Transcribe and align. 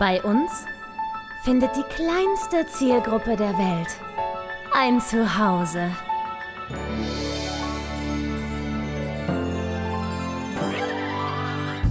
Bei 0.00 0.22
uns 0.22 0.64
findet 1.42 1.76
die 1.76 1.82
kleinste 1.82 2.66
Zielgruppe 2.68 3.36
der 3.36 3.52
Welt 3.58 3.88
ein 4.72 4.98
Zuhause. 4.98 5.90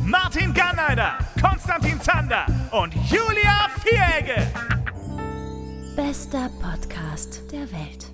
Martin 0.04 0.56
Garneider, 0.56 1.20
Konstantin 1.40 2.02
Zander 2.02 2.48
und 2.72 2.96
Julia 3.12 3.68
Vieregge. 3.84 4.42
Bester 5.96 6.50
Podcast 6.64 7.44
der 7.52 7.72
Welt. 7.72 8.12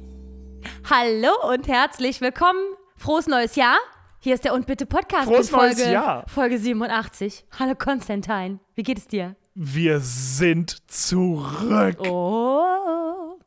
Hallo 0.90 1.54
und 1.54 1.70
herzlich 1.70 2.20
willkommen. 2.20 2.60
Frohes 2.98 3.28
neues 3.28 3.56
Jahr. 3.56 3.78
Hier 4.20 4.34
ist 4.34 4.44
der 4.44 4.56
Und 4.56 4.68
Bitte 4.68 4.86
Podcast 4.86 5.30
Frohes 5.30 5.50
Folge, 5.50 5.76
neues 5.84 5.90
Jahr. 5.90 6.26
Folge 6.28 6.60
87. 6.60 7.46
Hallo 7.58 7.76
Konstantin, 7.76 8.60
wie 8.74 8.84
geht 8.84 8.98
es 8.98 9.08
dir? 9.08 9.38
Wir 9.58 10.02
sind 10.02 10.92
zurück. 10.92 11.98
Oh. 12.02 13.40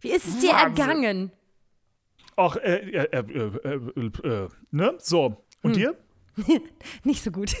Wie 0.00 0.10
ist 0.10 0.26
es 0.28 0.38
dir 0.38 0.50
Wahnsinn. 0.50 0.78
ergangen? 0.88 1.32
Ach, 2.36 2.56
äh, 2.56 2.76
äh, 2.76 3.04
äh, 3.10 3.20
äh, 3.20 3.80
äh, 3.96 4.44
äh, 4.44 4.48
ne? 4.70 4.94
So. 4.98 5.42
Und 5.62 5.76
dir? 5.76 5.96
Nicht 7.04 7.22
so 7.24 7.30
gut. 7.30 7.54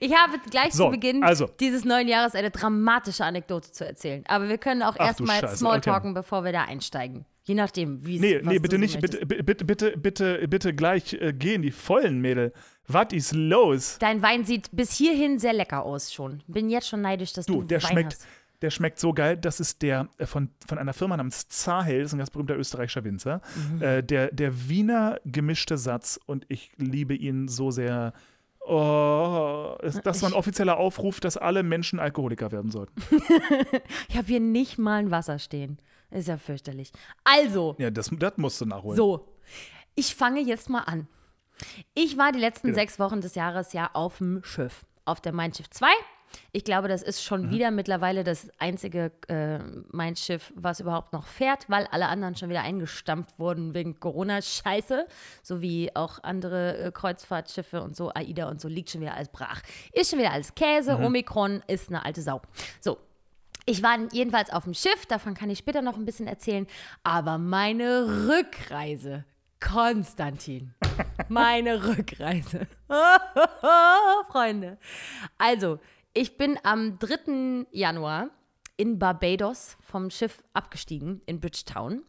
Ich 0.00 0.12
habe 0.12 0.38
gleich 0.50 0.72
So, 0.72 0.86
zu 0.86 0.90
Beginn 0.90 1.22
also. 1.22 1.46
dieses 1.60 1.84
neuen 1.84 2.08
Jahres 2.08 2.34
eine 2.34 2.50
dramatische 2.50 3.24
Anekdote 3.24 3.70
zu 3.70 3.86
erzählen. 3.86 4.24
Aber 4.26 4.48
wir 4.48 4.58
können 4.58 4.82
auch 4.82 4.96
erstmal 4.96 5.48
Smalltalken, 5.48 6.12
bevor 6.12 6.42
wir 6.44 6.50
da 6.50 6.64
einsteigen. 6.64 7.24
Je 7.46 7.54
nachdem, 7.54 8.04
wie 8.06 8.16
es 8.16 8.20
Nee, 8.22 8.40
nee, 8.42 8.58
bitte 8.58 8.76
so 8.76 8.80
nicht. 8.80 9.00
Bitte, 9.00 9.26
bitte, 9.26 9.64
bitte, 9.64 9.96
bitte, 9.98 10.48
bitte 10.48 10.74
gleich 10.74 11.12
äh, 11.14 11.32
gehen, 11.34 11.60
die 11.62 11.70
vollen 11.70 12.20
Mädel. 12.20 12.52
Was 12.88 13.12
ist 13.12 13.34
los? 13.34 13.98
Dein 14.00 14.22
Wein 14.22 14.44
sieht 14.44 14.70
bis 14.72 14.92
hierhin 14.96 15.38
sehr 15.38 15.52
lecker 15.52 15.84
aus 15.84 16.12
schon. 16.12 16.42
Bin 16.46 16.70
jetzt 16.70 16.88
schon 16.88 17.02
neidisch, 17.02 17.32
dass 17.34 17.44
du, 17.46 17.60
Du, 17.60 17.62
der 17.62 17.82
Wein 17.82 17.90
schmeckt, 17.90 18.12
hast. 18.14 18.26
der 18.62 18.70
schmeckt 18.70 18.98
so 18.98 19.12
geil. 19.12 19.36
Das 19.36 19.60
ist 19.60 19.82
der 19.82 20.08
äh, 20.16 20.24
von, 20.24 20.48
von 20.66 20.78
einer 20.78 20.94
Firma 20.94 21.16
namens 21.18 21.46
Zahel, 21.48 21.98
das 22.00 22.08
ist 22.08 22.14
ein 22.14 22.18
ganz 22.18 22.30
berühmter 22.30 22.56
österreichischer 22.56 23.04
Winzer. 23.04 23.42
Mhm. 23.74 23.82
Äh, 23.82 24.02
der, 24.02 24.32
der 24.32 24.68
Wiener 24.68 25.20
gemischte 25.26 25.76
Satz 25.76 26.18
und 26.24 26.46
ich 26.48 26.72
liebe 26.78 27.14
ihn 27.14 27.48
so 27.48 27.70
sehr. 27.70 28.14
Oh, 28.66 29.76
ist, 29.82 30.00
das 30.06 30.22
war 30.22 30.30
ein 30.30 30.34
offizieller 30.34 30.78
Aufruf, 30.78 31.20
dass 31.20 31.36
alle 31.36 31.62
Menschen 31.62 32.00
Alkoholiker 32.00 32.50
werden 32.50 32.70
sollten. 32.70 32.94
Ich 34.08 34.16
habe 34.16 34.26
hier 34.26 34.40
nicht 34.40 34.78
mal 34.78 35.00
ein 35.00 35.10
Wasser 35.10 35.38
stehen. 35.38 35.76
Ist 36.14 36.28
ja 36.28 36.36
fürchterlich. 36.38 36.92
Also, 37.24 37.74
Ja, 37.78 37.90
das, 37.90 38.08
das 38.12 38.32
musst 38.36 38.60
du 38.60 38.66
nachholen. 38.66 38.96
so. 38.96 39.28
Ich 39.96 40.14
fange 40.14 40.40
jetzt 40.40 40.70
mal 40.70 40.80
an. 40.82 41.06
Ich 41.94 42.16
war 42.18 42.32
die 42.32 42.38
letzten 42.40 42.68
Bitte. 42.68 42.80
sechs 42.80 42.98
Wochen 42.98 43.20
des 43.20 43.34
Jahres 43.34 43.72
ja 43.72 43.90
auf 43.92 44.18
dem 44.18 44.42
Schiff. 44.44 44.84
Auf 45.04 45.20
der 45.20 45.32
Mein 45.32 45.52
Schiff 45.52 45.68
2. 45.70 45.86
Ich 46.50 46.64
glaube, 46.64 46.88
das 46.88 47.02
ist 47.02 47.18
Mhm. 47.20 47.22
schon 47.26 47.50
wieder 47.50 47.70
mittlerweile 47.70 48.24
das 48.24 48.48
einzige 48.58 49.12
äh, 49.28 49.58
Mein 49.92 50.16
Schiff, 50.16 50.52
was 50.56 50.80
überhaupt 50.80 51.12
noch 51.12 51.26
fährt, 51.26 51.68
weil 51.70 51.86
alle 51.92 52.08
anderen 52.08 52.34
schon 52.36 52.48
wieder 52.48 52.62
eingestampft 52.62 53.38
wurden 53.38 53.72
wegen 53.74 54.00
Corona-Scheiße. 54.00 55.06
So 55.44 55.62
wie 55.62 55.94
auch 55.94 56.22
andere 56.24 56.76
äh, 56.78 56.90
Kreuzfahrtschiffe 56.92 57.82
und 57.82 57.94
so, 57.96 58.10
AIDA 58.12 58.48
und 58.48 58.60
so, 58.60 58.66
liegt 58.68 58.90
schon 58.90 59.00
wieder 59.00 59.14
alles 59.14 59.28
brach. 59.28 59.62
Ist 59.92 60.10
schon 60.10 60.18
wieder 60.18 60.32
alles 60.32 60.54
Käse. 60.56 60.96
Mhm. 60.98 61.04
Omikron 61.04 61.62
ist 61.68 61.88
eine 61.88 62.04
alte 62.04 62.22
Sau. 62.22 62.40
So, 62.80 62.98
ich 63.66 63.82
war 63.82 63.98
jedenfalls 64.12 64.50
auf 64.50 64.64
dem 64.64 64.74
Schiff, 64.74 65.06
davon 65.06 65.34
kann 65.34 65.50
ich 65.50 65.58
später 65.58 65.82
noch 65.82 65.96
ein 65.96 66.04
bisschen 66.04 66.26
erzählen. 66.26 66.66
Aber 67.02 67.38
meine 67.38 68.28
Rückreise, 68.28 69.24
Konstantin, 69.60 70.74
meine 71.28 71.82
Rückreise. 71.88 72.66
Freunde. 74.28 74.78
Also, 75.38 75.78
ich 76.12 76.36
bin 76.36 76.58
am 76.62 76.98
3. 76.98 77.66
Januar 77.72 78.28
in 78.76 78.98
Barbados 78.98 79.76
vom 79.80 80.10
Schiff 80.10 80.42
abgestiegen 80.52 81.20
in 81.26 81.40
Bridgetown. 81.40 82.02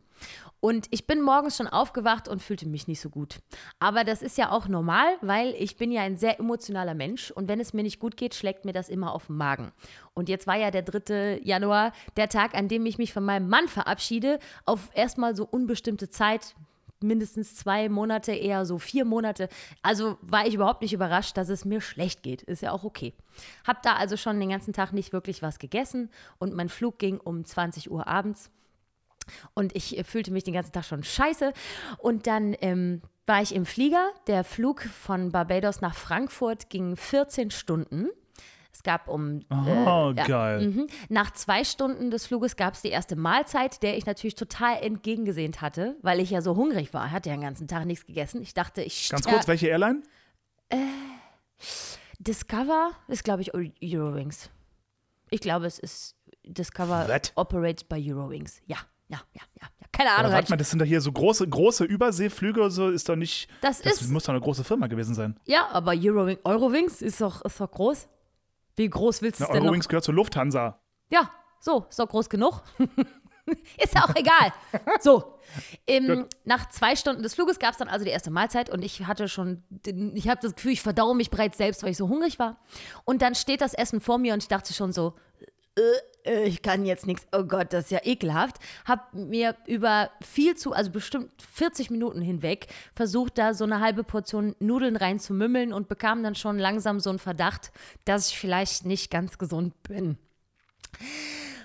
Und 0.65 0.87
ich 0.89 1.05
bin 1.05 1.21
morgens 1.21 1.57
schon 1.57 1.67
aufgewacht 1.67 2.27
und 2.27 2.41
fühlte 2.41 2.67
mich 2.67 2.87
nicht 2.87 2.99
so 2.99 3.11
gut. 3.11 3.37
Aber 3.77 4.03
das 4.03 4.23
ist 4.23 4.35
ja 4.35 4.49
auch 4.49 4.67
normal, 4.67 5.05
weil 5.21 5.53
ich 5.59 5.77
bin 5.77 5.91
ja 5.91 6.01
ein 6.01 6.17
sehr 6.17 6.39
emotionaler 6.39 6.95
Mensch 6.95 7.29
und 7.29 7.47
wenn 7.47 7.59
es 7.59 7.73
mir 7.73 7.83
nicht 7.83 7.99
gut 7.99 8.17
geht, 8.17 8.33
schlägt 8.33 8.65
mir 8.65 8.73
das 8.73 8.89
immer 8.89 9.13
auf 9.13 9.27
den 9.27 9.37
Magen. 9.37 9.73
Und 10.15 10.27
jetzt 10.27 10.47
war 10.47 10.55
ja 10.55 10.71
der 10.71 10.81
3. 10.81 11.41
Januar 11.43 11.91
der 12.17 12.29
Tag, 12.29 12.55
an 12.55 12.67
dem 12.67 12.83
ich 12.87 12.97
mich 12.97 13.13
von 13.13 13.23
meinem 13.23 13.47
Mann 13.47 13.67
verabschiede, 13.67 14.39
auf 14.65 14.89
erstmal 14.95 15.35
so 15.35 15.45
unbestimmte 15.45 16.09
Zeit, 16.09 16.55
mindestens 16.99 17.53
zwei 17.53 17.87
Monate, 17.87 18.31
eher 18.31 18.65
so 18.65 18.79
vier 18.79 19.05
Monate. 19.05 19.49
Also 19.83 20.17
war 20.21 20.47
ich 20.47 20.55
überhaupt 20.55 20.81
nicht 20.81 20.93
überrascht, 20.93 21.37
dass 21.37 21.49
es 21.49 21.63
mir 21.63 21.79
schlecht 21.79 22.23
geht. 22.23 22.41
Ist 22.41 22.63
ja 22.63 22.71
auch 22.71 22.83
okay. 22.83 23.13
Hab 23.67 23.83
da 23.83 23.97
also 23.97 24.17
schon 24.17 24.39
den 24.39 24.49
ganzen 24.49 24.73
Tag 24.73 24.93
nicht 24.93 25.13
wirklich 25.13 25.43
was 25.43 25.59
gegessen 25.59 26.09
und 26.39 26.55
mein 26.55 26.69
Flug 26.69 26.97
ging 26.97 27.19
um 27.19 27.45
20 27.45 27.91
Uhr 27.91 28.07
abends. 28.07 28.49
Und 29.53 29.75
ich 29.75 29.97
äh, 29.97 30.03
fühlte 30.03 30.31
mich 30.31 30.43
den 30.43 30.53
ganzen 30.53 30.71
Tag 30.71 30.85
schon 30.85 31.03
scheiße. 31.03 31.53
Und 31.97 32.27
dann 32.27 32.55
ähm, 32.61 33.01
war 33.25 33.41
ich 33.41 33.55
im 33.55 33.65
Flieger. 33.65 34.11
Der 34.27 34.43
Flug 34.43 34.81
von 34.81 35.31
Barbados 35.31 35.81
nach 35.81 35.95
Frankfurt 35.95 36.69
ging 36.69 36.95
14 36.95 37.51
Stunden. 37.51 38.09
Es 38.71 38.83
gab 38.83 39.07
um. 39.07 39.39
Oh, 39.49 40.11
ja, 40.15 40.25
geil. 40.27 40.67
Mhm. 40.67 40.87
Nach 41.07 41.31
zwei 41.31 41.63
Stunden 41.63 42.11
des 42.11 42.27
Fluges 42.27 42.57
gab 42.57 42.73
es 42.73 42.81
die 42.81 42.89
erste 42.89 43.15
Mahlzeit, 43.15 43.81
der 43.83 43.97
ich 43.97 44.05
natürlich 44.05 44.35
total 44.35 44.83
entgegengesehnt 44.83 45.61
hatte, 45.61 45.95
weil 46.01 46.19
ich 46.19 46.29
ja 46.29 46.41
so 46.41 46.57
hungrig 46.57 46.93
war. 46.93 47.11
Hatte 47.11 47.29
ja 47.29 47.35
den 47.35 47.41
ganzen 47.41 47.69
Tag 47.69 47.85
nichts 47.85 48.05
gegessen. 48.05 48.41
Ich 48.41 48.53
dachte, 48.53 48.81
ich. 48.81 49.09
Ganz 49.09 49.25
kurz, 49.25 49.47
welche 49.47 49.67
Airline? 49.67 50.03
Discover 52.19 52.91
ist, 53.07 53.23
glaube 53.23 53.43
ich, 53.43 53.53
Eurowings. 53.53 54.49
Ich 55.29 55.39
glaube, 55.39 55.65
es 55.67 55.79
ist 55.79 56.15
Discover 56.43 57.07
What? 57.07 57.31
operated 57.35 57.87
by 57.87 57.95
Eurowings. 57.95 58.61
Ja, 58.65 58.77
ja, 59.07 59.19
ja, 59.33 59.41
ja. 59.61 59.67
ja. 59.81 59.87
Keine 59.91 60.11
Ahnung. 60.11 60.23
warte 60.25 60.35
halt- 60.35 60.49
mal, 60.49 60.57
das 60.57 60.69
sind 60.69 60.79
doch 60.79 60.85
hier 60.85 60.99
so 61.01 61.11
große, 61.11 61.47
große 61.47 61.85
Überseeflüge 61.85 62.59
oder 62.59 62.71
so, 62.71 62.89
ist 62.89 63.07
doch 63.07 63.15
nicht. 63.15 63.49
Das 63.61 63.81
Das 63.81 64.01
ist- 64.01 64.09
muss 64.11 64.23
doch 64.23 64.33
eine 64.33 64.41
große 64.41 64.63
Firma 64.63 64.87
gewesen 64.87 65.15
sein. 65.15 65.39
Ja, 65.45 65.67
aber 65.71 65.91
Eurowings, 65.93 66.39
Eurowings 66.43 67.01
ist 67.01 67.21
doch, 67.21 67.41
ist 67.43 67.59
doch 67.59 67.71
groß. 67.71 68.07
Wie 68.75 68.89
groß 68.89 69.21
willst 69.21 69.39
du 69.39 69.43
es 69.45 69.49
denn 69.49 69.57
noch? 69.59 69.65
Eurowings 69.65 69.87
gehört 69.87 70.03
zur 70.03 70.13
Lufthansa. 70.13 70.79
Ja, 71.09 71.31
so, 71.61 71.85
ist 71.89 71.97
doch 71.97 72.09
groß 72.09 72.29
genug. 72.29 72.61
ist 73.77 73.93
ja 73.93 74.03
auch 74.03 74.15
egal. 74.15 74.51
So, 74.99 75.35
ähm, 75.87 76.25
nach 76.43 76.67
zwei 76.69 76.95
Stunden 76.95 77.23
des 77.23 77.35
Fluges 77.35 77.59
gab 77.59 77.71
es 77.71 77.77
dann 77.77 77.87
also 77.87 78.03
die 78.03 78.11
erste 78.11 78.31
Mahlzeit 78.31 78.69
und 78.69 78.83
ich 78.83 79.05
hatte 79.07 79.29
schon, 79.29 79.63
den, 79.69 80.15
ich 80.17 80.27
habe 80.27 80.41
das 80.41 80.55
Gefühl, 80.55 80.71
ich 80.71 80.81
verdaue 80.81 81.15
mich 81.15 81.29
bereits 81.29 81.57
selbst, 81.57 81.83
weil 81.83 81.91
ich 81.91 81.97
so 81.97 82.09
hungrig 82.09 82.37
war. 82.39 82.59
Und 83.05 83.21
dann 83.21 83.35
steht 83.35 83.61
das 83.61 83.73
Essen 83.73 84.01
vor 84.01 84.17
mir 84.17 84.33
und 84.33 84.43
ich 84.43 84.49
dachte 84.49 84.73
schon 84.73 84.91
so, 84.91 85.13
äh, 85.77 85.81
ich 86.25 86.61
kann 86.61 86.85
jetzt 86.85 87.05
nichts, 87.05 87.27
oh 87.31 87.43
Gott, 87.43 87.73
das 87.73 87.85
ist 87.85 87.91
ja 87.91 87.99
ekelhaft. 88.03 88.57
Hab 88.85 89.13
mir 89.13 89.55
über 89.67 90.09
viel 90.21 90.55
zu, 90.55 90.73
also 90.73 90.91
bestimmt 90.91 91.29
40 91.53 91.89
Minuten 91.91 92.21
hinweg 92.21 92.67
versucht, 92.93 93.37
da 93.37 93.53
so 93.53 93.63
eine 93.63 93.79
halbe 93.79 94.03
Portion 94.03 94.55
Nudeln 94.59 94.95
reinzumümmeln 94.95 95.73
und 95.73 95.87
bekam 95.87 96.23
dann 96.23 96.35
schon 96.35 96.57
langsam 96.57 96.99
so 96.99 97.09
einen 97.09 97.19
Verdacht, 97.19 97.71
dass 98.05 98.29
ich 98.29 98.39
vielleicht 98.39 98.85
nicht 98.85 99.11
ganz 99.11 99.37
gesund 99.37 99.73
bin. 99.83 100.17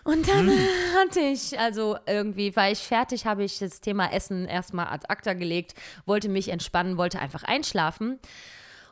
Und 0.05 0.29
dann 0.29 0.49
Hm. 0.49 0.59
hatte 0.99 1.21
ich, 1.21 1.59
also 1.59 1.97
irgendwie 2.07 2.55
war 2.57 2.71
ich 2.71 2.79
fertig, 2.81 3.27
habe 3.27 3.45
ich 3.45 3.59
das 3.59 3.81
Thema 3.81 4.13
Essen 4.13 4.47
erstmal 4.47 4.87
ad 4.87 5.07
acta 5.09 5.35
gelegt, 5.35 5.75
wollte 6.07 6.29
mich 6.29 6.49
entspannen, 6.49 6.97
wollte 6.97 7.21
einfach 7.21 7.45
einschlafen. 7.45 8.19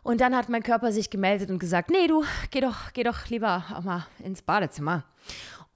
Und 0.03 0.21
dann 0.21 0.35
hat 0.37 0.49
mein 0.49 0.63
Körper 0.63 0.93
sich 0.93 1.11
gemeldet 1.11 1.51
und 1.51 1.59
gesagt, 1.59 1.91
nee, 1.91 2.07
du, 2.07 2.25
geh 2.51 2.61
doch, 2.61 2.93
geh 2.93 3.03
doch 3.03 3.27
lieber 3.29 3.65
auch 3.75 3.83
mal 3.83 4.07
ins 4.21 4.43
Badezimmer. 4.43 5.05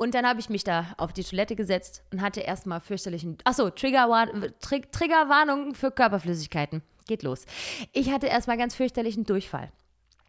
Und 0.02 0.16
dann 0.16 0.26
habe 0.26 0.40
ich 0.40 0.50
mich 0.50 0.64
da 0.64 0.86
auf 0.96 1.12
die 1.12 1.22
Toilette 1.22 1.54
gesetzt 1.54 2.02
und 2.10 2.22
hatte 2.22 2.40
erstmal 2.40 2.80
fürchterlichen, 2.80 3.38
achso, 3.44 3.70
Triggerwarn, 3.70 4.52
Trig 4.58 4.90
Triggerwarnung 4.90 5.76
für 5.76 5.92
Körperflüssigkeiten. 5.92 6.82
Geht 7.06 7.22
los. 7.22 7.44
Ich 7.92 8.10
hatte 8.10 8.26
erstmal 8.26 8.58
ganz 8.58 8.74
fürchterlichen 8.74 9.22
Durchfall. 9.22 9.70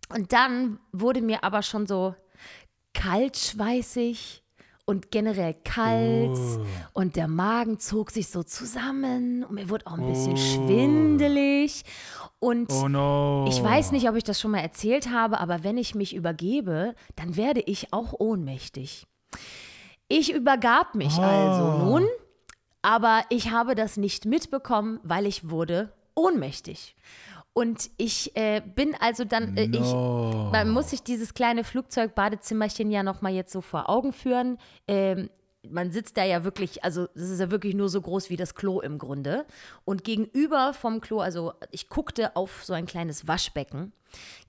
Und 0.10 0.32
dann 0.32 0.78
wurde 0.92 1.24
mir 1.24 1.44
aber 1.44 1.64
schon 1.64 1.88
so 1.88 2.14
kaltschweißig 2.94 4.44
und 4.86 5.10
generell 5.10 5.56
kalt 5.64 6.38
und 6.94 7.16
der 7.16 7.28
Magen 7.28 7.80
zog 7.80 8.12
sich 8.12 8.28
so 8.28 8.44
zusammen 8.44 9.44
und 9.44 9.56
mir 9.56 9.70
wurde 9.70 9.88
auch 9.88 9.98
ein 9.98 10.06
bisschen 10.06 10.38
schwindelig 10.38 11.84
und 12.38 12.72
Oh 12.72 12.88
no. 12.88 13.48
ich 13.50 13.64
weiß 13.64 13.92
nicht, 13.92 14.08
ob 14.08 14.18
ich 14.18 14.24
das 14.24 14.40
schon 14.40 14.52
mal 14.52 14.60
erzählt 14.60 15.10
habe, 15.10 15.40
aber 15.40 15.64
wenn 15.64 15.80
ich 15.80 15.96
mich 15.96 16.14
übergebe, 16.14 16.94
dann 17.16 17.38
werde 17.38 17.62
ich 17.62 17.92
auch 17.92 18.14
ohnmächtig. 18.20 19.08
Ich 20.16 20.32
übergab 20.32 20.94
mich 20.94 21.18
also 21.18 21.84
nun, 21.84 22.08
aber 22.84 23.24
ich 23.30 23.50
habe 23.50 23.74
das 23.74 23.98
nicht 23.98 24.26
mitbekommen, 24.26 25.00
weil 25.02 25.26
ich 25.26 25.50
wurde 25.50 25.92
ohnmächtig. 26.14 26.96
Und 27.54 27.90
ich 27.98 28.36
äh, 28.36 28.62
bin 28.62 28.96
also 29.00 29.26
dann, 29.26 29.58
äh, 29.58 29.66
ich, 29.66 29.92
man 29.92 30.70
muss 30.70 30.92
sich 30.92 31.02
dieses 31.02 31.34
kleine 31.34 31.64
Flugzeugbadezimmerchen 31.64 32.92
ja 32.92 33.02
nochmal 33.02 33.34
jetzt 33.34 33.52
so 33.52 33.62
vor 33.62 33.90
Augen 33.90 34.14
führen. 34.14 34.60
Ähm, 34.88 35.32
man 35.68 35.92
sitzt 35.92 36.16
da 36.18 36.24
ja 36.24 36.44
wirklich, 36.44 36.84
also 36.84 37.08
das 37.16 37.32
ist 37.32 37.40
ja 37.40 37.50
wirklich 37.50 37.74
nur 37.74 37.90
so 37.90 38.00
groß 38.00 38.30
wie 38.30 38.38
das 38.38 38.54
Klo 38.54 38.82
im 38.82 39.00
Grunde. 39.00 39.46
Und 39.84 40.04
gegenüber 40.04 40.76
vom 40.76 41.02
Klo, 41.02 41.22
also 41.22 41.54
ich 41.72 41.90
guckte 41.90 42.36
auf 42.36 42.64
so 42.64 42.74
ein 42.74 42.86
kleines 42.86 43.28
Waschbecken. 43.28 43.94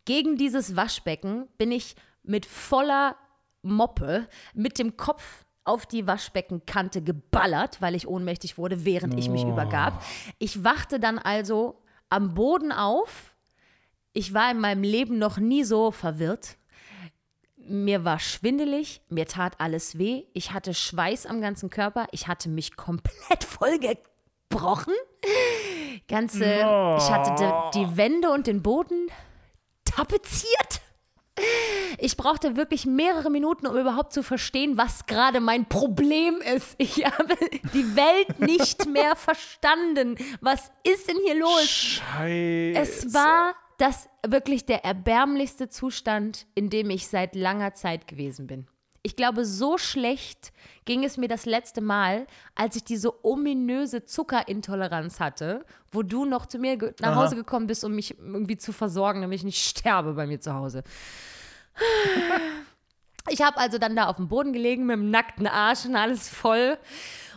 Gegen 0.05 0.37
dieses 0.37 0.77
Waschbecken 0.77 1.49
bin 1.57 1.73
ich 1.73 1.97
mit 2.23 2.45
voller 2.45 3.17
Moppe, 3.63 4.29
mit 4.53 4.79
dem 4.79 4.99
Kopf 4.99 5.45
auf 5.65 5.87
die 5.87 6.07
Waschbeckenkante 6.07 7.03
geballert, 7.03 7.81
weil 7.81 7.95
ich 7.95 8.07
ohnmächtig 8.07 8.59
wurde, 8.59 8.85
während 8.85 9.19
ich 9.19 9.31
mich 9.31 9.45
übergab. 9.45 10.03
Ich 10.39 10.63
wachte 10.63 11.01
dann 11.01 11.19
also 11.19 11.83
am 12.11 12.35
Boden 12.35 12.71
auf. 12.71 13.35
Ich 14.13 14.35
war 14.35 14.51
in 14.51 14.61
meinem 14.61 14.83
Leben 14.83 15.19
noch 15.19 15.39
nie 15.39 15.65
so 15.65 15.91
verwirrt. 15.91 16.57
Mir 17.57 18.05
war 18.05 18.19
schwindelig, 18.19 19.01
mir 19.09 19.27
tat 19.27 19.59
alles 19.59 19.99
weh, 19.99 20.25
ich 20.35 20.53
hatte 20.53 20.75
Schweiß 20.75 21.25
am 21.25 21.41
ganzen 21.41 21.71
Körper, 21.71 22.07
ich 22.13 22.29
hatte 22.29 22.51
mich 22.51 22.77
komplett 22.77 23.43
vollgebrochen. 23.49 24.93
Ganze, 26.07 26.45
ich 26.45 27.11
hatte 27.11 27.35
die, 27.73 27.79
die 27.79 27.97
Wände 27.97 28.31
und 28.31 28.47
den 28.47 28.63
Boden 28.63 29.09
tapeziert. 29.87 30.83
Ich 31.99 32.17
brauchte 32.17 32.57
wirklich 32.57 32.87
mehrere 32.87 33.31
Minuten, 33.31 33.67
um 33.67 33.77
überhaupt 33.77 34.13
zu 34.13 34.23
verstehen, 34.23 34.77
was 34.77 35.07
gerade 35.07 35.41
mein 35.41 35.67
Problem 35.69 36.37
ist. 36.55 36.75
Ich 36.79 37.05
habe 37.05 37.37
die 37.73 37.97
Welt 37.97 38.41
nicht 38.41 38.87
mehr 38.91 39.17
verstanden. 39.17 40.17
Was 40.41 40.71
ist 40.83 41.09
denn 41.09 41.17
hier 41.25 41.37
los? 41.37 41.67
Scheiße. 41.67 42.75
Es 42.75 43.15
war 43.15 43.55
das 43.79 44.09
wirklich 44.27 44.67
der 44.67 44.85
erbärmlichste 44.85 45.69
Zustand, 45.69 46.47
in 46.55 46.71
dem 46.71 46.91
ich 46.91 47.09
seit 47.09 47.35
langer 47.35 47.75
Zeit 47.75 48.07
gewesen 48.07 48.47
bin. 48.47 48.67
Ich 49.07 49.17
glaube, 49.17 49.45
so 49.45 49.77
schlecht 49.77 50.51
ging 50.87 51.05
es 51.05 51.19
mir 51.19 51.29
das 51.29 51.45
letzte 51.45 51.83
Mal, 51.83 52.27
als 52.55 52.75
ich 52.75 52.85
diese 52.85 53.23
ominöse 53.23 54.07
Zuckerintoleranz 54.07 55.21
hatte, 55.21 55.67
wo 55.93 56.03
du 56.03 56.25
noch 56.25 56.47
zu 56.47 56.59
mir 56.59 56.79
nach 57.01 57.13
Aha. 57.13 57.17
Hause 57.17 57.37
gekommen 57.37 57.67
bist, 57.67 57.85
um 57.85 57.95
mich 57.95 58.19
irgendwie 58.19 58.57
zu 58.57 58.73
versorgen, 58.73 59.21
damit 59.21 59.37
ich 59.37 59.45
nicht 59.45 59.63
sterbe 59.63 60.15
bei 60.15 60.27
mir 60.27 60.41
zu 60.41 60.55
Hause. 60.55 60.83
Ich 63.29 63.43
habe 63.43 63.59
also 63.59 63.77
dann 63.77 63.95
da 63.95 64.07
auf 64.07 64.17
dem 64.17 64.29
Boden 64.29 64.55
gelegen 64.55 64.87
mit 64.87 64.97
dem 64.97 65.11
nackten 65.11 65.47
Arsch 65.47 65.85
und 65.85 65.97
alles 65.97 66.31
voll. 66.31 66.79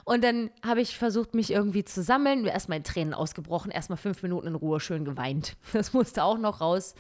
Und 0.06 0.24
dann 0.24 0.52
habe 0.66 0.80
ich 0.80 0.98
versucht, 0.98 1.36
mich 1.36 1.52
irgendwie 1.52 1.84
zu 1.84 2.02
sammeln. 2.02 2.46
Erstmal 2.46 2.78
in 2.78 2.86
Tränen 2.86 3.14
ausgebrochen, 3.14 3.72
erstmal 3.72 3.98
fünf 3.98 4.24
Minuten 4.24 4.48
in 4.48 4.56
Ruhe 4.56 4.80
schön 4.80 5.04
geweint. 5.04 5.58
Das 5.74 5.92
musste 5.92 6.24
auch 6.24 6.38
noch 6.38 6.62
raus. 6.62 6.96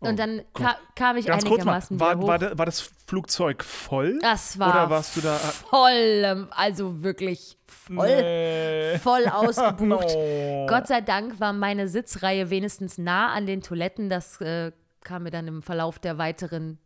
Und 0.00 0.18
dann 0.18 0.42
ka 0.52 0.76
kam 0.96 1.16
ich 1.16 1.26
Oh 1.26 1.28
Ganz 1.28 1.44
kurz 1.44 1.64
mal, 1.64 1.74
einigermaßen 1.74 2.00
war, 2.00 2.16
hoch. 2.18 2.26
war, 2.26 2.58
war 2.58 2.66
das 2.66 2.90
Flugzeug 3.06 3.62
voll? 3.62 4.18
das 4.20 4.58
war 4.58 4.70
Oder 4.70 4.90
warst 4.90 5.16
du 5.16 5.20
da? 5.20 5.36
voll, 5.36 5.92
ähm, 6.24 6.48
also 6.50 7.02
wirklich 7.04 7.56
voll, 7.66 8.08
Nee. 8.08 8.98
voll 8.98 9.26
ausgebucht. 9.32 10.08
No. 10.16 10.66
Gott 10.68 10.88
sei 10.88 11.02
Dank 11.02 11.38
war 11.38 11.52
meine 11.52 11.86
Sitzreihe 11.86 12.50
wenigstens 12.50 12.98
nah 12.98 13.32
an 13.32 13.46
den 13.46 13.60
Toiletten. 13.62 14.08
Das 14.10 14.40
äh, 14.40 14.72
kam 15.04 15.22
mir 15.22 15.30
dann 15.30 15.46
im 15.46 15.62
Verlauf 15.62 16.00
der 16.00 16.18
weiteren 16.18 16.78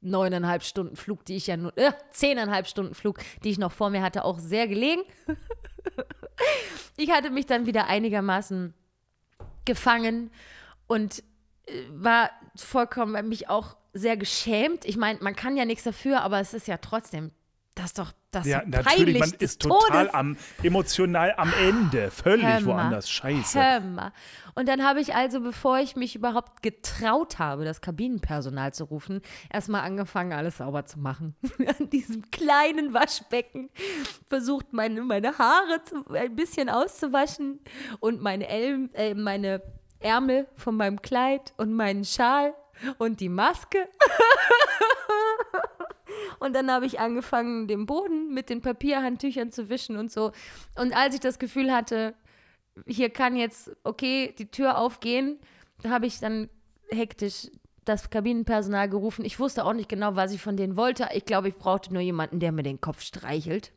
neuneinhalb 0.00 0.64
Stunden 0.64 0.96
Flug, 0.96 1.24
die 1.24 1.36
ich 1.36 1.46
ja 1.46 1.56
nur, 1.56 1.76
äh, 1.78 1.92
zehneinhalb 2.10 2.66
Stunden 2.66 2.94
Flug, 2.94 3.18
die 3.44 3.50
ich 3.50 3.58
noch 3.58 3.72
vor 3.72 3.90
mir 3.90 4.02
hatte, 4.02 4.24
auch 4.24 4.38
sehr 4.40 4.66
gelegen. 4.66 5.02
ich 6.96 7.10
hatte 7.10 7.30
mich 7.30 7.46
dann 7.46 7.66
wieder 7.66 7.86
einigermaßen 7.86 8.74
gefangen 9.64 10.30
und 10.86 11.20
äh, 11.20 11.22
war 11.90 12.30
vollkommen 12.56 13.28
mich 13.28 13.48
auch 13.48 13.76
sehr 13.92 14.16
geschämt. 14.16 14.84
Ich 14.84 14.96
meine, 14.96 15.20
man 15.22 15.36
kann 15.36 15.56
ja 15.56 15.64
nichts 15.64 15.84
dafür, 15.84 16.22
aber 16.22 16.40
es 16.40 16.52
ist 16.54 16.66
ja 16.66 16.78
trotzdem, 16.78 17.30
das 17.74 17.86
ist 17.86 17.98
doch 17.98 18.12
das 18.34 18.46
ist 18.46 18.52
Ja, 18.52 18.62
natürlich, 18.66 19.18
man 19.18 19.32
ist 19.38 19.62
total 19.62 20.06
Todes. 20.06 20.14
am, 20.14 20.36
emotional 20.62 21.34
am 21.36 21.52
Ende. 21.60 22.10
Völlig 22.10 22.42
mal. 22.42 22.64
woanders. 22.64 23.08
Scheiße. 23.08 23.58
Mal. 23.80 24.12
Und 24.54 24.68
dann 24.68 24.82
habe 24.82 25.00
ich 25.00 25.14
also, 25.14 25.40
bevor 25.40 25.78
ich 25.78 25.94
mich 25.96 26.16
überhaupt 26.16 26.62
getraut 26.62 27.38
habe, 27.38 27.64
das 27.64 27.80
Kabinenpersonal 27.80 28.74
zu 28.74 28.84
rufen, 28.84 29.20
erstmal 29.52 29.82
angefangen, 29.82 30.32
alles 30.32 30.58
sauber 30.58 30.84
zu 30.84 30.98
machen. 30.98 31.36
An 31.78 31.90
diesem 31.90 32.30
kleinen 32.30 32.92
Waschbecken 32.92 33.70
versucht, 34.28 34.72
meine, 34.72 35.02
meine 35.02 35.38
Haare 35.38 35.82
zu, 35.84 36.04
ein 36.12 36.34
bisschen 36.34 36.68
auszuwaschen 36.68 37.60
und 38.00 38.20
meine, 38.20 38.48
El 38.48 38.90
äh, 38.94 39.14
meine 39.14 39.62
Ärmel 40.00 40.46
von 40.56 40.76
meinem 40.76 41.02
Kleid 41.02 41.54
und 41.56 41.72
meinen 41.72 42.04
Schal 42.04 42.54
und 42.98 43.20
die 43.20 43.28
Maske. 43.28 43.78
Und 46.38 46.54
dann 46.54 46.70
habe 46.70 46.84
ich 46.84 47.00
angefangen, 47.00 47.68
den 47.68 47.86
Boden 47.86 48.34
mit 48.34 48.50
den 48.50 48.60
Papierhandtüchern 48.60 49.50
zu 49.50 49.68
wischen 49.70 49.96
und 49.96 50.12
so. 50.12 50.32
Und 50.76 50.94
als 50.94 51.14
ich 51.14 51.20
das 51.20 51.38
Gefühl 51.38 51.72
hatte, 51.72 52.14
hier 52.86 53.08
kann 53.08 53.36
jetzt, 53.36 53.70
okay, 53.84 54.34
die 54.36 54.50
Tür 54.50 54.78
aufgehen, 54.78 55.38
habe 55.88 56.06
ich 56.06 56.20
dann 56.20 56.50
hektisch 56.90 57.50
das 57.84 58.10
Kabinenpersonal 58.10 58.88
gerufen. 58.88 59.24
Ich 59.24 59.38
wusste 59.38 59.64
auch 59.64 59.72
nicht 59.72 59.88
genau, 59.88 60.16
was 60.16 60.32
ich 60.32 60.40
von 60.40 60.56
denen 60.56 60.76
wollte. 60.76 61.08
Ich 61.14 61.24
glaube, 61.24 61.48
ich 61.48 61.56
brauchte 61.56 61.92
nur 61.92 62.02
jemanden, 62.02 62.40
der 62.40 62.52
mir 62.52 62.62
den 62.62 62.80
Kopf 62.80 63.02
streichelt. 63.02 63.72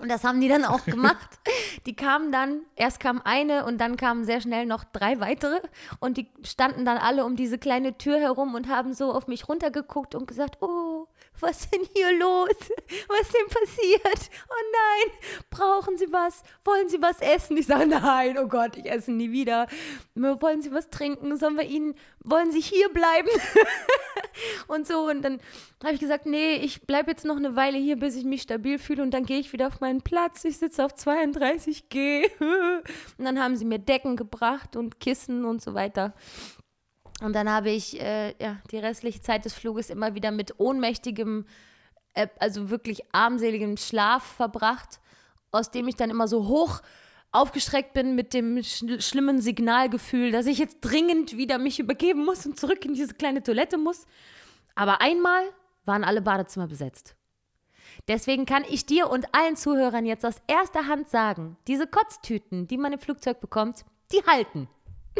Und 0.00 0.08
das 0.08 0.24
haben 0.24 0.40
die 0.40 0.48
dann 0.48 0.64
auch 0.64 0.84
gemacht. 0.84 1.28
Die 1.86 1.96
kamen 1.96 2.32
dann, 2.32 2.60
erst 2.76 3.00
kam 3.00 3.20
eine 3.24 3.64
und 3.64 3.78
dann 3.78 3.96
kamen 3.96 4.24
sehr 4.24 4.40
schnell 4.40 4.66
noch 4.66 4.84
drei 4.84 5.20
weitere. 5.20 5.60
Und 6.00 6.16
die 6.16 6.28
standen 6.42 6.84
dann 6.84 6.96
alle 6.96 7.24
um 7.24 7.34
diese 7.34 7.58
kleine 7.58 7.98
Tür 7.98 8.20
herum 8.20 8.54
und 8.54 8.68
haben 8.68 8.94
so 8.94 9.12
auf 9.12 9.26
mich 9.26 9.48
runtergeguckt 9.48 10.14
und 10.14 10.26
gesagt, 10.26 10.58
oh, 10.60 11.08
was 11.40 11.62
ist 11.62 11.74
denn 11.74 11.82
hier 11.94 12.12
los? 12.18 12.54
Was 13.08 13.20
ist 13.22 13.34
denn 13.34 13.48
passiert? 13.48 14.30
Oh 14.48 14.62
nein, 14.72 15.12
brauchen 15.50 15.96
Sie 15.98 16.12
was? 16.12 16.42
Wollen 16.64 16.88
Sie 16.88 17.02
was 17.02 17.20
essen? 17.20 17.56
Ich 17.56 17.66
sage, 17.66 17.86
nein, 17.86 18.38
oh 18.38 18.46
Gott, 18.46 18.76
ich 18.76 18.88
esse 18.88 19.10
nie 19.10 19.32
wieder. 19.32 19.66
Wollen 20.14 20.62
Sie 20.62 20.72
was 20.72 20.88
trinken? 20.90 21.36
Sollen 21.36 21.56
wir 21.56 21.64
Ihnen, 21.64 21.94
wollen 22.20 22.52
Sie 22.52 22.60
hier 22.60 22.88
bleiben? 22.90 23.28
und 24.68 24.86
so. 24.86 25.08
Und 25.08 25.22
dann 25.22 25.40
habe 25.82 25.94
ich 25.94 26.00
gesagt, 26.00 26.26
nee, 26.26 26.54
ich 26.56 26.82
bleibe 26.82 27.10
jetzt 27.10 27.24
noch 27.24 27.36
eine 27.36 27.56
Weile 27.56 27.78
hier, 27.78 27.96
bis 27.96 28.16
ich 28.16 28.24
mich 28.24 28.42
stabil 28.42 28.78
fühle 28.78 29.02
und 29.02 29.12
dann 29.12 29.24
gehe 29.24 29.38
ich 29.38 29.52
wieder 29.52 29.68
auf 29.68 29.80
meinen 29.80 30.02
Platz. 30.02 30.44
Ich 30.44 30.58
sitze 30.58 30.84
auf 30.84 30.94
32G. 30.94 32.24
und 33.18 33.24
dann 33.24 33.40
haben 33.40 33.56
sie 33.56 33.64
mir 33.64 33.78
Decken 33.78 34.16
gebracht 34.16 34.76
und 34.76 35.00
Kissen 35.00 35.44
und 35.44 35.62
so 35.62 35.74
weiter. 35.74 36.12
Und 37.22 37.34
dann 37.34 37.48
habe 37.48 37.70
ich 37.70 38.00
äh, 38.00 38.34
ja, 38.42 38.58
die 38.70 38.78
restliche 38.78 39.20
Zeit 39.20 39.44
des 39.44 39.54
Fluges 39.54 39.90
immer 39.90 40.14
wieder 40.14 40.32
mit 40.32 40.58
ohnmächtigem, 40.58 41.46
äh, 42.14 42.26
also 42.38 42.70
wirklich 42.70 43.02
armseligem 43.12 43.76
Schlaf 43.76 44.24
verbracht, 44.24 45.00
aus 45.52 45.70
dem 45.70 45.86
ich 45.86 45.94
dann 45.94 46.10
immer 46.10 46.26
so 46.26 46.48
hoch 46.48 46.82
aufgestreckt 47.32 47.94
bin 47.94 48.14
mit 48.14 48.34
dem 48.34 48.62
sch 48.62 48.84
schlimmen 49.00 49.40
Signalgefühl, 49.40 50.30
dass 50.30 50.46
ich 50.46 50.58
jetzt 50.58 50.78
dringend 50.82 51.36
wieder 51.36 51.58
mich 51.58 51.80
übergeben 51.80 52.24
muss 52.24 52.46
und 52.46 52.60
zurück 52.60 52.84
in 52.84 52.94
diese 52.94 53.14
kleine 53.14 53.42
Toilette 53.42 53.78
muss. 53.78 54.06
Aber 54.74 55.00
einmal 55.00 55.42
waren 55.84 56.04
alle 56.04 56.22
Badezimmer 56.22 56.68
besetzt. 56.68 57.16
Deswegen 58.08 58.46
kann 58.46 58.64
ich 58.68 58.86
dir 58.86 59.10
und 59.10 59.34
allen 59.34 59.56
Zuhörern 59.56 60.06
jetzt 60.06 60.24
aus 60.24 60.36
erster 60.46 60.86
Hand 60.86 61.08
sagen, 61.08 61.56
diese 61.66 61.86
Kotztüten, 61.86 62.66
die 62.66 62.78
man 62.78 62.92
im 62.92 62.98
Flugzeug 62.98 63.40
bekommt, 63.40 63.84
die 64.12 64.22
halten. 64.26 64.68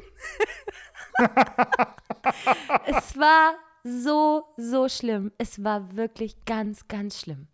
es 2.86 3.16
war 3.18 3.54
so, 3.84 4.44
so 4.56 4.88
schlimm. 4.88 5.32
Es 5.38 5.62
war 5.62 5.96
wirklich 5.96 6.44
ganz, 6.44 6.88
ganz 6.88 7.20
schlimm. 7.20 7.48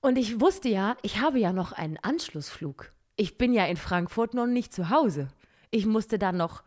Und 0.00 0.16
ich 0.16 0.40
wusste 0.40 0.68
ja, 0.68 0.96
ich 1.02 1.20
habe 1.20 1.38
ja 1.38 1.52
noch 1.52 1.72
einen 1.72 1.98
Anschlussflug. 1.98 2.92
Ich 3.16 3.38
bin 3.38 3.52
ja 3.52 3.66
in 3.66 3.76
Frankfurt 3.76 4.34
noch 4.34 4.46
nicht 4.46 4.72
zu 4.72 4.90
Hause. 4.90 5.28
Ich 5.70 5.86
musste 5.86 6.18
dann 6.18 6.36
noch, 6.36 6.62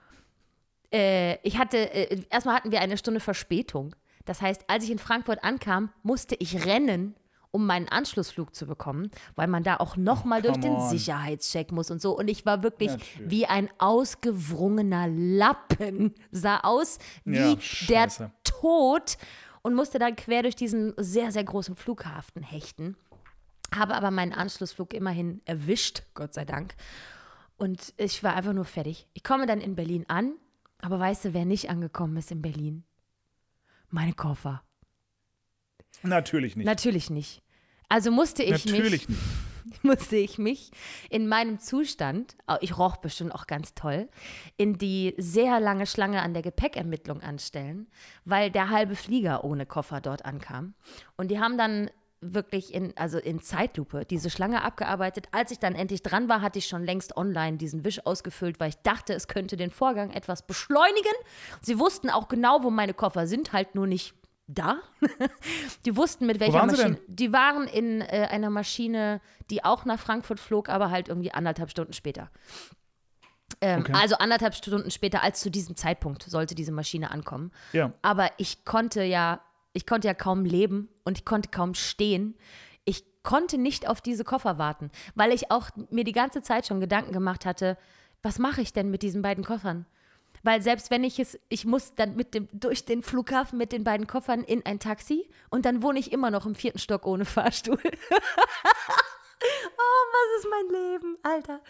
äh, 0.94 1.38
ich 1.48 1.58
hatte, 1.58 1.78
äh, 1.78 2.22
erstmal 2.30 2.56
hatten 2.56 2.72
wir 2.72 2.82
eine 2.82 2.98
Stunde 2.98 3.20
Verspätung. 3.20 3.96
Das 4.26 4.42
heißt, 4.42 4.66
als 4.68 4.84
ich 4.86 4.92
in 4.92 5.00
Frankfurt 5.00 5.44
ankam, 5.44 5.92
musste 6.04 6.36
ich 6.36 6.66
rennen, 6.66 7.16
um 7.52 7.68
meinen 7.68 7.88
Anschlussflug 7.88 8.56
zu 8.56 8.66
bekommen, 8.66 9.12
weil 9.36 9.48
man 9.48 9.64
da 9.64 9.78
auch 9.78 9.96
nochmal 9.96 10.42
durch 10.42 10.58
den 10.58 10.74
on. 10.74 10.90
Sicherheitscheck 10.90 11.72
muss 11.72 11.92
und 11.92 12.02
so. 12.02 12.18
Und 12.18 12.28
ich 12.28 12.46
war 12.46 12.64
wirklich 12.64 12.90
Natürlich. 12.92 13.30
wie 13.30 13.46
ein 13.46 13.70
ausgewrungener 13.78 15.08
Lappen, 15.08 16.14
sah 16.32 16.60
aus 16.62 16.98
wie 17.26 17.38
Ja, 17.38 17.58
der. 17.90 18.32
Tod 18.44 19.18
und 19.62 19.76
musste 19.76 20.00
dann 20.00 20.16
quer 20.16 20.42
durch 20.44 20.56
diesen 20.56 20.94
sehr, 20.98 21.32
sehr 21.32 21.44
großen 21.44 21.76
Flughafen 21.76 22.42
hechten. 22.44 22.96
Habe 23.76 23.96
aber 23.96 24.12
meinen 24.12 24.34
Anschlussflug 24.34 24.94
immerhin 24.94 25.42
erwischt, 25.46 26.04
Gott 26.14 26.34
sei 26.34 26.46
Dank. 26.46 26.76
Und 27.58 27.94
ich 27.98 28.24
war 28.24 28.36
einfach 28.36 28.54
nur 28.54 28.66
fertig. 28.66 29.08
Ich 29.14 29.24
komme 29.24 29.46
dann 29.46 29.62
in 29.62 29.76
Berlin 29.76 30.06
an, 30.08 30.34
aber 30.80 31.00
weißt 31.00 31.26
du, 31.26 31.34
wer 31.34 31.46
nicht 31.46 31.70
angekommen 31.70 32.18
ist 32.18 32.32
in 32.32 32.42
Berlin? 32.42 32.84
Meine 33.90 34.14
Koffer. 34.14 34.64
Natürlich 36.02 36.56
nicht. 36.56 36.66
Natürlich 36.66 37.10
nicht. 37.10 37.42
Also 37.90 38.12
musste 38.12 38.44
ich 38.44 38.66
mich 38.66 38.74
Natürlich 38.74 39.08
nicht. 39.08 39.22
musste 39.82 40.18
ich 40.18 40.38
mich 40.38 40.72
in 41.10 41.28
meinem 41.28 41.60
Zustand, 41.60 42.36
oh, 42.48 42.56
ich 42.62 42.78
roch 42.78 42.98
bestimmt 42.98 43.34
auch 43.34 43.48
ganz 43.48 43.74
toll, 43.76 44.10
in 44.58 44.78
die 44.78 45.14
sehr 45.18 45.60
lange 45.60 45.86
Schlange 45.86 46.22
an 46.22 46.34
der 46.34 46.44
Gepäckermittlung 46.44 47.22
anstellen, 47.22 47.88
weil 48.26 48.52
der 48.52 48.70
halbe 48.70 48.96
Flieger 48.96 49.44
ohne 49.44 49.66
Koffer 49.66 50.02
dort 50.02 50.26
ankam. 50.26 50.74
Und 51.18 51.32
die 51.32 51.40
haben 51.40 51.58
dann 51.58 51.90
wirklich 52.24 52.74
in, 52.74 52.96
also 52.98 53.18
in 53.18 53.42
Zeitlupe 53.42 54.06
diese 54.06 54.30
Schlange 54.30 54.62
abgearbeitet. 54.64 55.28
Als 55.32 55.52
ich 55.52 55.60
dann 55.60 55.76
endlich 55.76 56.04
dran 56.04 56.30
war, 56.30 56.42
hatte 56.42 56.60
ich 56.60 56.68
schon 56.68 56.84
längst 56.84 57.18
online 57.18 57.58
diesen 57.58 57.84
Wisch 57.84 58.06
ausgefüllt, 58.06 58.60
weil 58.60 58.70
ich 58.70 58.78
dachte, 58.78 59.14
es 59.14 59.28
könnte 59.28 59.58
den 59.58 59.72
Vorgang 59.72 60.12
etwas 60.12 60.46
beschleunigen. 60.46 61.14
Sie 61.62 61.80
wussten 61.80 62.10
auch 62.10 62.28
genau, 62.28 62.64
wo 62.64 62.70
meine 62.70 62.94
Koffer 62.94 63.28
sind, 63.28 63.54
halt 63.54 63.76
nur 63.76 63.88
nicht 63.88 64.16
da. 64.48 64.78
die 65.86 65.96
wussten, 65.96 66.26
mit 66.26 66.40
welcher 66.40 66.66
Maschine. 66.66 66.98
Die 67.08 67.34
waren 67.34 67.68
in 67.68 68.02
äh, 68.02 68.28
einer 68.30 68.50
Maschine, 68.50 69.22
die 69.50 69.64
auch 69.64 69.86
nach 69.86 70.00
Frankfurt 70.00 70.40
flog, 70.40 70.70
aber 70.70 70.92
halt 70.92 71.08
irgendwie 71.08 71.32
anderthalb 71.32 71.70
Stunden 71.70 71.94
später. 71.94 72.30
Ähm, 73.62 73.82
Okay. 73.82 73.94
Also 73.96 74.16
anderthalb 74.16 74.56
Stunden 74.56 74.92
später 74.92 75.24
als 75.24 75.40
zu 75.40 75.50
diesem 75.52 75.76
Zeitpunkt 75.76 76.24
sollte 76.24 76.56
diese 76.56 76.72
Maschine 76.72 77.12
ankommen. 77.12 77.52
Ja. 77.72 77.94
Aber 78.02 78.32
ich 78.38 78.66
konnte 78.66 79.04
ja, 79.04 79.42
ich 79.74 79.86
konnte 79.86 80.08
ja 80.08 80.14
kaum 80.14 80.46
leben 80.46 80.90
und 81.04 81.18
ich 81.18 81.26
konnte 81.26 81.50
kaum 81.50 81.74
stehen. 81.74 82.36
Ich 82.86 83.04
konnte 83.24 83.58
nicht 83.58 83.88
auf 83.88 84.02
diese 84.02 84.24
Koffer 84.24 84.58
warten, 84.58 84.92
weil 85.16 85.32
ich 85.32 85.52
auch 85.52 85.70
mir 85.90 86.04
die 86.04 86.12
ganze 86.12 86.42
Zeit 86.42 86.68
schon 86.68 86.80
Gedanken 86.80 87.12
gemacht 87.12 87.46
hatte, 87.46 87.78
was 88.22 88.40
mache 88.40 88.62
ich 88.62 88.74
denn 88.74 88.90
mit 88.90 89.02
diesen 89.02 89.22
beiden 89.22 89.44
Koffern? 89.44 89.86
Weil 90.44 90.62
selbst 90.62 90.92
wenn 90.92 91.04
ich 91.04 91.20
es, 91.20 91.40
ich 91.48 91.66
muss 91.66 91.96
dann 91.96 92.16
mit 92.16 92.34
dem, 92.34 92.50
durch 92.52 92.86
den 92.86 93.02
Flughafen 93.02 93.58
mit 93.58 93.72
den 93.72 93.84
beiden 93.84 94.08
Koffern 94.08 94.44
in 94.44 94.66
ein 94.66 94.80
Taxi 94.80 95.30
und 95.50 95.66
dann 95.66 95.82
wohne 95.82 96.00
ich 96.00 96.12
immer 96.12 96.32
noch 96.32 96.46
im 96.46 96.54
vierten 96.54 96.80
Stock 96.80 97.06
ohne 97.06 97.26
Fahrstuhl. 97.26 97.80
oh, 99.44 100.04
was 100.14 100.40
ist 100.40 100.50
mein 100.50 100.82
Leben, 100.82 101.18
Alter. 101.24 101.62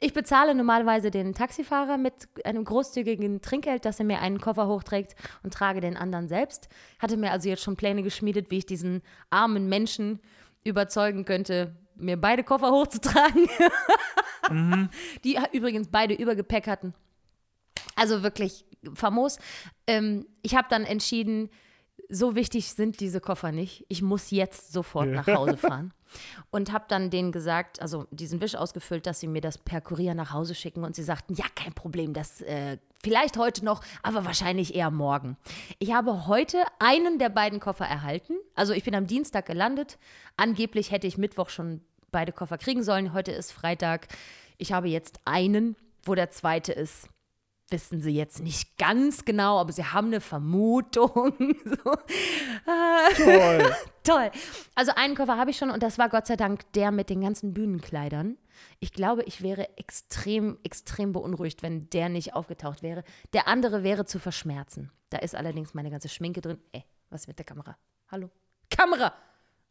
Ich 0.00 0.12
bezahle 0.12 0.54
normalerweise 0.54 1.10
den 1.10 1.34
Taxifahrer 1.34 1.96
mit 1.96 2.14
einem 2.44 2.64
großzügigen 2.64 3.40
Trinkgeld, 3.40 3.84
dass 3.84 3.98
er 3.98 4.04
mir 4.04 4.20
einen 4.20 4.40
Koffer 4.40 4.66
hochträgt 4.66 5.14
und 5.42 5.54
trage 5.54 5.80
den 5.80 5.96
anderen 5.96 6.28
selbst. 6.28 6.68
Hatte 6.98 7.16
mir 7.16 7.30
also 7.30 7.48
jetzt 7.48 7.62
schon 7.62 7.76
Pläne 7.76 8.02
geschmiedet, 8.02 8.50
wie 8.50 8.58
ich 8.58 8.66
diesen 8.66 9.02
armen 9.30 9.68
Menschen 9.68 10.20
überzeugen 10.64 11.24
könnte, 11.24 11.76
mir 11.96 12.20
beide 12.20 12.44
Koffer 12.44 12.70
hochzutragen. 12.70 13.48
Die 15.24 15.38
übrigens 15.52 15.88
beide 15.88 16.14
Übergepäck 16.14 16.66
hatten. 16.66 16.94
Also 17.96 18.22
wirklich 18.22 18.64
famos. 18.94 19.38
Ähm, 19.86 20.26
ich 20.42 20.54
habe 20.54 20.68
dann 20.68 20.84
entschieden, 20.84 21.50
so 22.08 22.34
wichtig 22.34 22.72
sind 22.72 23.00
diese 23.00 23.20
Koffer 23.20 23.52
nicht. 23.52 23.84
Ich 23.88 24.02
muss 24.02 24.30
jetzt 24.30 24.72
sofort 24.72 25.08
nach 25.08 25.26
Hause 25.26 25.56
fahren. 25.56 25.92
Und 26.50 26.72
habe 26.72 26.84
dann 26.86 27.10
denen 27.10 27.32
gesagt, 27.32 27.82
also 27.82 28.06
diesen 28.12 28.40
Wisch 28.40 28.54
ausgefüllt, 28.54 29.04
dass 29.06 29.18
sie 29.18 29.26
mir 29.26 29.40
das 29.40 29.58
per 29.58 29.80
Kurier 29.80 30.14
nach 30.14 30.32
Hause 30.32 30.54
schicken. 30.54 30.84
Und 30.84 30.94
sie 30.94 31.02
sagten, 31.02 31.34
ja, 31.34 31.46
kein 31.56 31.72
Problem, 31.72 32.12
das 32.12 32.40
äh, 32.42 32.78
vielleicht 33.02 33.36
heute 33.36 33.64
noch, 33.64 33.82
aber 34.02 34.24
wahrscheinlich 34.24 34.74
eher 34.76 34.92
morgen. 34.92 35.36
Ich 35.80 35.92
habe 35.92 36.26
heute 36.28 36.62
einen 36.78 37.18
der 37.18 37.30
beiden 37.30 37.58
Koffer 37.58 37.86
erhalten. 37.86 38.34
Also 38.54 38.72
ich 38.74 38.84
bin 38.84 38.94
am 38.94 39.08
Dienstag 39.08 39.46
gelandet. 39.46 39.98
Angeblich 40.36 40.92
hätte 40.92 41.08
ich 41.08 41.18
Mittwoch 41.18 41.48
schon 41.48 41.80
beide 42.12 42.30
Koffer 42.32 42.58
kriegen 42.58 42.84
sollen. 42.84 43.12
Heute 43.12 43.32
ist 43.32 43.50
Freitag. 43.50 44.06
Ich 44.56 44.72
habe 44.72 44.88
jetzt 44.88 45.20
einen, 45.24 45.74
wo 46.04 46.14
der 46.14 46.30
zweite 46.30 46.72
ist 46.72 47.08
wissen 47.74 48.00
sie 48.00 48.12
jetzt 48.12 48.40
nicht 48.40 48.78
ganz 48.78 49.24
genau, 49.24 49.58
aber 49.58 49.72
sie 49.72 49.84
haben 49.84 50.06
eine 50.06 50.20
Vermutung. 50.20 51.34
so. 51.64 51.92
Toll. 53.16 53.74
Toll. 54.04 54.30
Also 54.76 54.92
einen 54.94 55.16
Koffer 55.16 55.36
habe 55.36 55.50
ich 55.50 55.56
schon 55.56 55.72
und 55.72 55.82
das 55.82 55.98
war 55.98 56.08
Gott 56.08 56.28
sei 56.28 56.36
Dank 56.36 56.72
der 56.74 56.92
mit 56.92 57.10
den 57.10 57.20
ganzen 57.20 57.52
Bühnenkleidern. 57.52 58.38
Ich 58.78 58.92
glaube, 58.92 59.24
ich 59.24 59.42
wäre 59.42 59.76
extrem, 59.76 60.56
extrem 60.62 61.12
beunruhigt, 61.12 61.64
wenn 61.64 61.90
der 61.90 62.08
nicht 62.08 62.34
aufgetaucht 62.34 62.84
wäre. 62.84 63.02
Der 63.32 63.48
andere 63.48 63.82
wäre 63.82 64.04
zu 64.04 64.20
verschmerzen. 64.20 64.92
Da 65.10 65.18
ist 65.18 65.34
allerdings 65.34 65.74
meine 65.74 65.90
ganze 65.90 66.08
Schminke 66.08 66.40
drin. 66.40 66.58
Ey, 66.70 66.84
was 67.10 67.22
ist 67.22 67.26
mit 67.26 67.38
der 67.38 67.44
Kamera? 67.44 67.76
Hallo? 68.08 68.30
Kamera! 68.70 69.12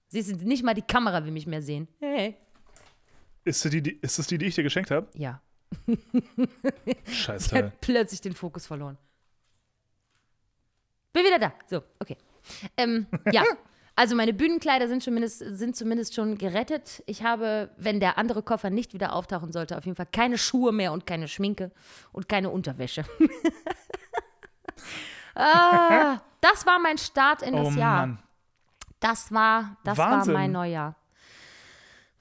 Siehst 0.09 0.29
du, 0.29 0.35
nicht 0.45 0.63
mal 0.63 0.73
die 0.73 0.81
Kamera 0.81 1.23
will 1.23 1.31
mich 1.31 1.47
mehr 1.47 1.61
sehen. 1.61 1.87
Hey. 2.01 2.35
Ist, 3.45 3.63
die, 3.63 3.97
ist 4.01 4.19
das 4.19 4.27
die, 4.27 4.37
die 4.37 4.47
ich 4.47 4.55
dir 4.55 4.63
geschenkt 4.63 4.91
habe? 4.91 5.07
Ja, 5.13 5.41
Scheiß 7.07 7.47
ich 7.47 7.53
hat 7.53 7.81
plötzlich 7.81 8.21
den 8.21 8.33
Fokus 8.33 8.65
verloren. 8.65 8.97
Bin 11.11 11.25
wieder 11.25 11.39
da. 11.39 11.53
So, 11.69 11.83
okay. 11.99 12.17
Ähm, 12.77 13.05
ja, 13.31 13.43
also 13.95 14.15
meine 14.15 14.33
Bühnenkleider 14.33 14.87
sind 14.87 15.03
zumindest, 15.03 15.39
sind 15.39 15.75
zumindest 15.75 16.15
schon 16.15 16.37
gerettet. 16.37 17.03
Ich 17.05 17.23
habe, 17.23 17.69
wenn 17.77 17.99
der 17.99 18.17
andere 18.17 18.41
Koffer 18.41 18.69
nicht 18.69 18.93
wieder 18.93 19.13
auftauchen 19.13 19.51
sollte, 19.51 19.77
auf 19.77 19.85
jeden 19.85 19.95
Fall 19.95 20.07
keine 20.11 20.37
Schuhe 20.37 20.71
mehr 20.71 20.91
und 20.91 21.05
keine 21.05 21.27
Schminke 21.27 21.71
und 22.11 22.27
keine 22.27 22.49
Unterwäsche. 22.49 23.05
ah, 25.35 26.19
das 26.41 26.65
war 26.65 26.79
mein 26.79 26.97
Start 26.97 27.41
in 27.41 27.55
das 27.55 27.67
Oh 27.67 27.71
Jahr. 27.79 28.07
Mann, 28.07 28.19
Das 28.99 29.31
war, 29.31 29.77
das 29.83 29.97
war 29.97 30.11
Wahnsinn. 30.11 30.33
mein 30.33 30.51
Neujahr. 30.51 30.95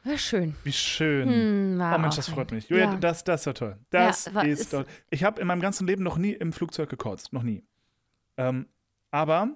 War 0.05 0.19
schön. 0.19 0.57
wie 0.65 0.73
schön. 0.73 1.29
Hm, 1.29 1.81
Oh 1.95 1.99
Mensch, 1.99 2.17
das 2.17 2.29
freut 2.29 2.51
mich. 2.51 2.69
Julia, 2.69 2.87
Ja. 2.93 2.97
das, 2.97 3.23
das 3.25 3.43
ist 3.43 3.45
ja 3.47 3.53
toll. 3.53 3.79
Das 3.91 4.25
Ja, 4.27 4.35
war- 4.35 4.45
ist 4.47 4.61
ist- 4.63 4.71
toll. 4.71 4.87
Ich 5.11 5.23
habe 5.25 5.41
in 5.41 5.47
meinem 5.47 5.61
ganzen 5.61 5.87
Leben 5.87 6.03
noch 6.03 6.19
nie 6.19 6.33
im 6.33 6.53
Flugzeug 6.53 6.89
gekotzt. 6.91 7.33
Noch 7.33 7.43
nie. 7.45 7.63
Ähm, 8.37 8.67
aber 9.11 9.51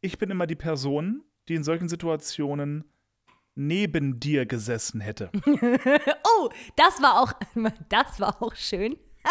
ich 0.00 0.18
bin 0.18 0.30
immer 0.30 0.46
die 0.46 0.56
Person, 0.56 1.22
die 1.48 1.54
in 1.54 1.62
solchen 1.64 1.88
Situationen 1.88 2.84
neben 3.54 4.18
dir 4.18 4.46
gesessen 4.46 5.00
hätte. 5.00 5.30
Oh, 6.44 6.50
das 6.76 7.00
war 7.02 7.20
auch, 7.20 7.32
das 7.88 8.18
war 8.18 8.42
auch 8.42 8.54
schön. 8.56 8.96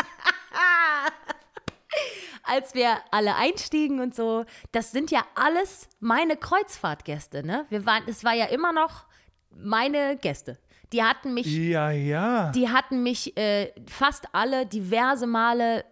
Als 2.43 2.73
wir 2.73 2.97
alle 3.11 3.35
einstiegen 3.35 3.99
und 3.99 4.15
so, 4.15 4.45
das 4.71 4.91
sind 4.91 5.11
ja 5.11 5.25
alles 5.35 5.87
meine 5.99 6.37
Kreuzfahrtgäste, 6.37 7.45
ne? 7.45 7.65
Wir 7.69 7.85
waren, 7.85 8.03
es 8.07 8.23
war 8.23 8.33
ja 8.33 8.45
immer 8.45 8.71
noch 8.73 9.05
meine 9.55 10.17
Gäste. 10.17 10.57
Die 10.91 11.03
hatten 11.03 11.33
mich 11.33 11.45
Ja, 11.45 11.89
ja. 11.91 12.51
die 12.51 12.69
hatten 12.69 13.01
mich 13.03 13.37
äh, 13.37 13.71
fast 13.87 14.25
alle 14.33 14.65
diverse 14.65 15.25
Male 15.25 15.85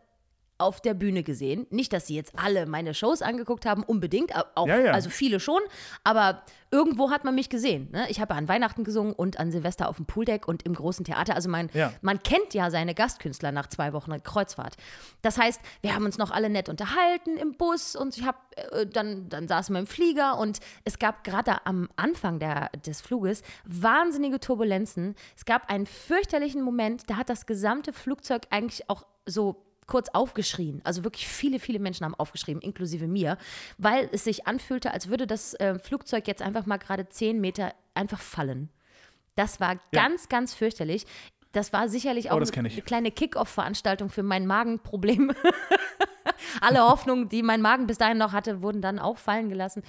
auf 0.59 0.81
der 0.81 0.93
Bühne 0.93 1.23
gesehen. 1.23 1.65
Nicht, 1.69 1.93
dass 1.93 2.07
sie 2.07 2.15
jetzt 2.15 2.33
alle 2.37 2.65
meine 2.65 2.93
Shows 2.93 3.21
angeguckt 3.21 3.65
haben, 3.65 3.83
unbedingt, 3.83 4.35
au- 4.35 4.43
auch, 4.55 4.67
Ja, 4.67 4.77
ja. 4.79 4.91
also 4.91 5.09
viele 5.09 5.39
schon, 5.39 5.61
aber 6.03 6.43
irgendwo 6.71 7.09
hat 7.09 7.23
man 7.23 7.33
mich 7.33 7.49
gesehen. 7.49 7.89
Ne? 7.91 8.05
Ich 8.09 8.19
habe 8.21 8.35
an 8.35 8.47
Weihnachten 8.47 8.83
gesungen 8.83 9.13
und 9.13 9.39
an 9.39 9.51
Silvester 9.51 9.89
auf 9.89 9.95
dem 9.95 10.05
Pooldeck 10.05 10.47
und 10.47 10.63
im 10.63 10.73
großen 10.75 11.03
Theater. 11.05 11.33
Also 11.35 11.49
mein, 11.49 11.69
Ja. 11.73 11.91
man 12.01 12.21
kennt 12.21 12.53
ja 12.53 12.69
seine 12.69 12.93
Gastkünstler 12.93 13.51
nach 13.51 13.67
zwei 13.67 13.93
Wochen 13.93 14.11
Kreuzfahrt. 14.21 14.75
Das 15.23 15.37
heißt, 15.37 15.59
wir 15.81 15.95
haben 15.95 16.05
uns 16.05 16.17
noch 16.17 16.29
alle 16.31 16.49
nett 16.49 16.69
unterhalten 16.69 17.37
im 17.37 17.53
Bus 17.53 17.95
und 17.95 18.15
ich 18.17 18.25
habe 18.25 18.37
äh, 18.73 18.85
dann, 18.85 19.29
dann 19.29 19.47
saßen 19.47 19.73
wir 19.73 19.79
im 19.79 19.87
Flieger 19.87 20.37
und 20.37 20.59
es 20.83 20.99
gab 20.99 21.23
gerade 21.23 21.65
am 21.65 21.89
Anfang 21.95 22.39
der, 22.39 22.69
des 22.85 23.01
Fluges 23.01 23.41
wahnsinnige 23.65 24.39
Turbulenzen. 24.39 25.15
Es 25.37 25.45
gab 25.45 25.69
einen 25.71 25.85
fürchterlichen 25.85 26.61
Moment, 26.61 27.09
da 27.09 27.15
hat 27.17 27.29
das 27.29 27.45
gesamte 27.45 27.93
Flugzeug 27.93 28.43
eigentlich 28.51 28.89
auch 28.89 29.05
so 29.25 29.65
kurz 29.89 30.07
aufgeschrien. 30.09 30.81
Also 30.83 31.03
wirklich 31.03 31.27
viele, 31.27 31.59
viele 31.59 31.79
Menschen 31.79 32.05
haben 32.05 32.13
aufgeschrieben, 32.15 32.61
inklusive 32.61 33.07
mir, 33.07 33.37
weil 33.79 34.07
es 34.11 34.23
sich 34.23 34.45
anfühlte, 34.47 34.93
als 34.93 35.09
würde 35.09 35.25
das 35.25 35.55
äh, 35.55 35.79
Flugzeug 35.79 36.27
jetzt 36.27 36.43
einfach 36.43 36.65
mal 36.67 36.77
gerade 36.77 37.09
zehn 37.09 37.41
Meter 37.41 37.73
einfach 37.95 38.19
fallen. 38.21 38.69
Das 39.35 39.59
war 39.59 39.77
ganz, 39.91 40.29
ganz 40.29 40.53
fürchterlich. 40.53 41.05
Das 41.53 41.73
war 41.73 41.89
sicherlich 41.89 42.29
auch 42.29 42.39
Oh, 42.39 42.43
kenn 42.51 42.65
ich. 42.65 42.73
eine 42.73 42.83
kleine 42.83 43.11
Kick-Off-Veranstaltung 43.11 44.09
für 44.09 44.21
mein 44.21 44.45
Magenproblem. 44.45 45.33
Alle 46.61 46.81
Hoffnungen, 46.81 47.27
die 47.27 47.41
mein 47.41 47.61
Magen 47.61 47.87
bis 47.87 47.97
dahin 47.97 48.19
noch 48.19 48.31
hatte, 48.31 48.61
wurden 48.61 48.81
dann 48.81 48.99
auch 48.99 49.17
fallen 49.17 49.49
gelassen. 49.49 49.81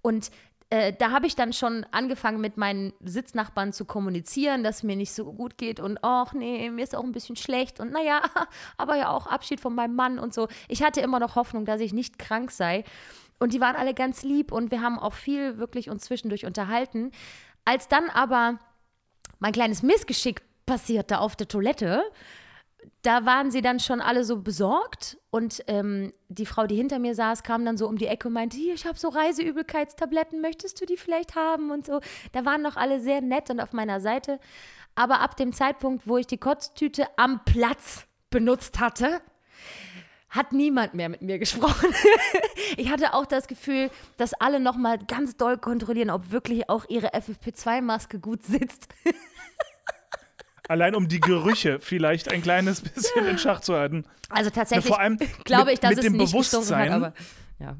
Und 0.00 0.30
äh, 0.72 0.94
da 0.94 1.10
habe 1.10 1.26
ich 1.26 1.36
dann 1.36 1.52
schon 1.52 1.84
angefangen, 1.90 2.40
mit 2.40 2.56
meinen 2.56 2.94
Sitznachbarn 3.04 3.74
zu 3.74 3.84
kommunizieren, 3.84 4.64
dass 4.64 4.82
mir 4.82 4.96
nicht 4.96 5.12
so 5.12 5.30
gut 5.30 5.58
geht 5.58 5.80
und 5.80 5.98
ach 6.00 6.32
nee, 6.32 6.70
mir 6.70 6.82
ist 6.82 6.96
auch 6.96 7.04
ein 7.04 7.12
bisschen 7.12 7.36
schlecht 7.36 7.78
und 7.78 7.92
naja, 7.92 8.22
aber 8.78 8.96
ja 8.96 9.10
auch 9.10 9.26
Abschied 9.26 9.60
von 9.60 9.74
meinem 9.74 9.94
Mann 9.94 10.18
und 10.18 10.32
so. 10.32 10.48
Ich 10.68 10.82
hatte 10.82 11.02
immer 11.02 11.20
noch 11.20 11.36
Hoffnung, 11.36 11.66
dass 11.66 11.82
ich 11.82 11.92
nicht 11.92 12.18
krank 12.18 12.50
sei. 12.50 12.84
Und 13.38 13.52
die 13.52 13.60
waren 13.60 13.76
alle 13.76 13.92
ganz 13.92 14.22
lieb 14.22 14.50
und 14.50 14.70
wir 14.70 14.80
haben 14.80 14.98
auch 14.98 15.12
viel 15.12 15.58
wirklich 15.58 15.90
uns 15.90 16.04
zwischendurch 16.04 16.46
unterhalten. 16.46 17.10
Als 17.66 17.88
dann 17.88 18.08
aber 18.08 18.58
mein 19.40 19.52
kleines 19.52 19.82
Missgeschick 19.82 20.40
passierte 20.64 21.18
auf 21.18 21.36
der 21.36 21.48
Toilette, 21.48 22.02
da 23.02 23.26
waren 23.26 23.50
sie 23.50 23.62
dann 23.62 23.80
schon 23.80 24.00
alle 24.00 24.24
so 24.24 24.40
besorgt 24.40 25.18
und 25.30 25.62
ähm, 25.66 26.12
die 26.28 26.46
Frau, 26.46 26.66
die 26.66 26.76
hinter 26.76 26.98
mir 26.98 27.14
saß, 27.14 27.42
kam 27.42 27.64
dann 27.64 27.76
so 27.76 27.88
um 27.88 27.96
die 27.96 28.06
Ecke 28.06 28.28
und 28.28 28.34
meinte, 28.34 28.56
hier, 28.56 28.74
ich 28.74 28.86
habe 28.86 28.98
so 28.98 29.08
Reiseübelkeitstabletten, 29.08 30.40
möchtest 30.40 30.80
du 30.80 30.86
die 30.86 30.96
vielleicht 30.96 31.34
haben 31.34 31.70
und 31.70 31.86
so. 31.86 32.00
Da 32.32 32.44
waren 32.44 32.62
noch 32.62 32.76
alle 32.76 33.00
sehr 33.00 33.20
nett 33.20 33.50
und 33.50 33.60
auf 33.60 33.72
meiner 33.72 34.00
Seite. 34.00 34.38
Aber 34.94 35.20
ab 35.20 35.36
dem 35.36 35.52
Zeitpunkt, 35.52 36.06
wo 36.06 36.16
ich 36.18 36.26
die 36.26 36.38
Kotztüte 36.38 37.06
am 37.16 37.44
Platz 37.44 38.06
benutzt 38.30 38.78
hatte, 38.78 39.20
hat 40.28 40.52
niemand 40.52 40.94
mehr 40.94 41.08
mit 41.08 41.22
mir 41.22 41.38
gesprochen. 41.38 41.92
ich 42.76 42.90
hatte 42.90 43.14
auch 43.14 43.26
das 43.26 43.48
Gefühl, 43.48 43.90
dass 44.16 44.32
alle 44.34 44.60
noch 44.60 44.76
mal 44.76 44.98
ganz 44.98 45.36
doll 45.36 45.58
kontrollieren, 45.58 46.10
ob 46.10 46.30
wirklich 46.30 46.70
auch 46.70 46.86
ihre 46.88 47.08
FFP2-Maske 47.08 48.18
gut 48.18 48.42
sitzt. 48.42 48.88
Allein 50.72 50.94
um 50.94 51.06
die 51.06 51.20
Gerüche 51.20 51.80
vielleicht 51.80 52.32
ein 52.32 52.40
kleines 52.40 52.80
bisschen 52.80 53.26
in 53.26 53.36
Schach 53.36 53.60
zu 53.60 53.74
halten. 53.74 54.04
Also 54.30 54.48
tatsächlich 54.48 54.86
vor 54.86 54.98
allem 54.98 55.18
glaube 55.44 55.66
mit- 55.66 55.74
ich, 55.74 55.80
dass 55.80 55.90
mit 55.90 55.98
es 55.98 56.04
dem 56.04 56.12
nicht 56.14 56.34
gestunken 56.34 56.74
hat, 56.74 56.86
Bewusstsein- 56.88 56.92
aber 56.92 57.14
ja. 57.58 57.76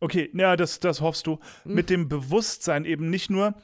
Okay, 0.00 0.28
ja, 0.34 0.56
das, 0.56 0.80
das 0.80 1.00
hoffst 1.00 1.28
du. 1.28 1.38
Hm. 1.62 1.74
Mit 1.74 1.90
dem 1.90 2.08
Bewusstsein 2.08 2.84
eben 2.84 3.08
nicht 3.08 3.30
nur, 3.30 3.54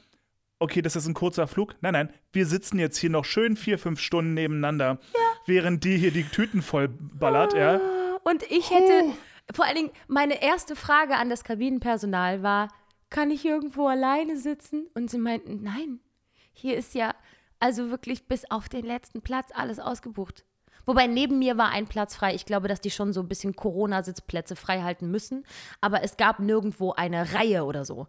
okay, 0.59 0.81
das 0.81 0.95
ist 0.95 1.05
ein 1.05 1.13
kurzer 1.13 1.47
Flug. 1.47 1.75
Nein, 1.81 1.91
nein, 1.93 2.09
wir 2.31 2.45
sitzen 2.45 2.79
jetzt 2.79 2.97
hier 2.97 3.09
noch 3.09 3.25
schön 3.25 3.57
vier, 3.57 3.77
fünf 3.77 3.99
Stunden 3.99 4.33
nebeneinander, 4.33 4.99
während 5.45 5.83
die 5.83 5.97
hier 5.97 6.11
die 6.11 6.23
Tüten 6.23 6.61
voll 6.61 6.87
ballert, 6.87 7.53
ja. 7.53 7.81
Und 8.23 8.41
ich 8.49 8.69
hätte, 8.71 9.03
vor 9.53 9.65
allen 9.65 9.75
Dingen, 9.75 9.91
meine 10.07 10.41
erste 10.41 10.77
Frage 10.77 11.17
an 11.17 11.29
das 11.29 11.43
Kabinenpersonal 11.43 12.41
war, 12.41 12.69
kann 13.09 13.31
ich 13.31 13.43
irgendwo 13.45 13.87
alleine 13.87 14.37
sitzen? 14.37 14.87
Und 14.93 15.09
sie 15.11 15.17
meinten, 15.19 15.61
nein, 15.61 15.99
hier 16.53 16.77
ist 16.77 16.95
ja 16.95 17.13
also 17.59 17.89
wirklich 17.89 18.27
bis 18.27 18.49
auf 18.49 18.69
den 18.69 18.85
letzten 18.85 19.21
Platz 19.21 19.49
alles 19.53 19.79
ausgebucht. 19.79 20.45
Wobei 20.85 21.07
neben 21.07 21.39
mir 21.39 21.57
war 21.57 21.69
ein 21.69 21.87
Platz 21.87 22.15
frei. 22.15 22.35
Ich 22.35 22.45
glaube, 22.45 22.67
dass 22.67 22.79
die 22.79 22.91
schon 22.91 23.11
so 23.11 23.19
ein 23.19 23.27
bisschen 23.27 23.55
Corona-Sitzplätze 23.55 24.55
frei 24.55 24.81
halten 24.81 25.09
müssen. 25.09 25.45
Aber 25.81 26.03
es 26.03 26.17
gab 26.17 26.39
nirgendwo 26.39 26.91
eine 26.91 27.33
Reihe 27.33 27.65
oder 27.65 27.85
so. 27.85 28.07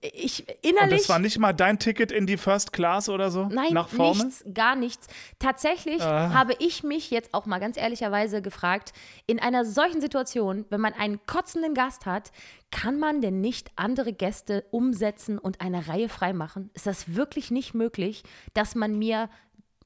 Ich 0.00 0.46
Und 0.48 0.56
innerlich. 0.62 1.00
das 1.00 1.08
war 1.08 1.18
nicht 1.18 1.38
mal 1.38 1.52
dein 1.52 1.78
Ticket 1.78 2.12
in 2.12 2.26
die 2.26 2.36
First 2.36 2.72
Class 2.72 3.08
oder 3.08 3.30
so? 3.30 3.46
Nein, 3.46 3.72
nach 3.72 3.88
Formel? 3.88 4.26
nichts, 4.26 4.44
gar 4.54 4.76
nichts. 4.76 5.06
Tatsächlich 5.38 6.00
Ah. 6.02 6.32
habe 6.34 6.54
ich 6.58 6.82
mich 6.82 7.10
jetzt 7.10 7.34
auch 7.34 7.46
mal 7.46 7.58
ganz 7.58 7.76
ehrlicherweise 7.76 8.40
gefragt, 8.42 8.92
in 9.26 9.38
einer 9.40 9.64
solchen 9.64 10.00
Situation, 10.00 10.64
wenn 10.70 10.80
man 10.80 10.92
einen 10.92 11.24
kotzenden 11.26 11.74
Gast 11.74 12.06
hat, 12.06 12.30
kann 12.70 12.98
man 12.98 13.20
denn 13.20 13.40
nicht 13.40 13.70
andere 13.76 14.12
Gäste 14.12 14.64
umsetzen 14.70 15.38
und 15.38 15.60
eine 15.60 15.88
Reihe 15.88 16.08
freimachen? 16.08 16.70
Ist 16.74 16.86
das 16.86 17.14
wirklich 17.16 17.50
nicht 17.50 17.74
möglich, 17.74 18.22
dass 18.54 18.74
man 18.74 18.98
mir 18.98 19.28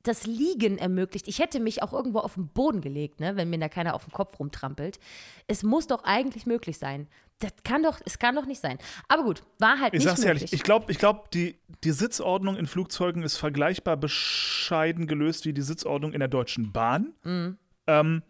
das 0.02 0.26
Liegen 0.26 0.78
ermöglicht. 0.78 1.28
Ich 1.28 1.38
hätte 1.38 1.60
mich 1.60 1.82
auch 1.82 1.92
irgendwo 1.92 2.18
auf 2.18 2.34
den 2.34 2.48
Boden 2.48 2.80
gelegt, 2.80 3.20
ne, 3.20 3.36
wenn 3.36 3.50
mir 3.50 3.58
da 3.58 3.68
keiner 3.68 3.94
auf 3.94 4.04
dem 4.04 4.12
Kopf 4.12 4.38
rumtrampelt. 4.38 4.98
Es 5.46 5.62
muss 5.62 5.86
doch 5.86 6.02
eigentlich 6.04 6.46
möglich 6.46 6.78
sein. 6.78 7.08
Das 7.38 7.52
kann 7.64 7.82
doch, 7.82 8.00
es 8.04 8.18
kann 8.18 8.34
doch 8.34 8.46
nicht 8.46 8.60
sein. 8.60 8.78
Aber 9.08 9.24
gut, 9.24 9.42
war 9.58 9.80
halt 9.80 9.94
Ich 9.94 10.00
nicht 10.00 10.08
sag's 10.08 10.20
möglich. 10.20 10.42
ehrlich, 10.42 10.52
ich 10.52 10.62
glaube, 10.62 10.90
ich 10.90 10.98
glaub, 10.98 11.30
die, 11.30 11.58
die 11.84 11.92
Sitzordnung 11.92 12.56
in 12.56 12.66
Flugzeugen 12.66 13.22
ist 13.22 13.36
vergleichbar 13.36 13.96
bescheiden 13.96 15.06
gelöst 15.06 15.44
wie 15.44 15.52
die 15.52 15.62
Sitzordnung 15.62 16.12
in 16.12 16.20
der 16.20 16.28
Deutschen 16.28 16.72
Bahn. 16.72 17.14
Mhm. 17.24 17.58
Ähm, 17.86 18.22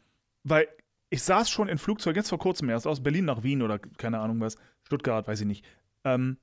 weil 0.44 0.68
ich 1.10 1.22
saß 1.22 1.50
schon 1.50 1.68
in 1.68 1.78
Flugzeugen, 1.78 2.16
jetzt 2.16 2.30
vor 2.30 2.38
kurzem 2.38 2.70
erst, 2.70 2.86
aus 2.86 3.02
Berlin 3.02 3.26
nach 3.26 3.42
Wien 3.42 3.60
oder 3.62 3.78
keine 3.78 4.18
Ahnung 4.18 4.40
was, 4.40 4.56
Stuttgart, 4.82 5.26
weiß 5.28 5.40
ich 5.40 5.46
nicht. 5.46 5.64
Ähm, 6.04 6.38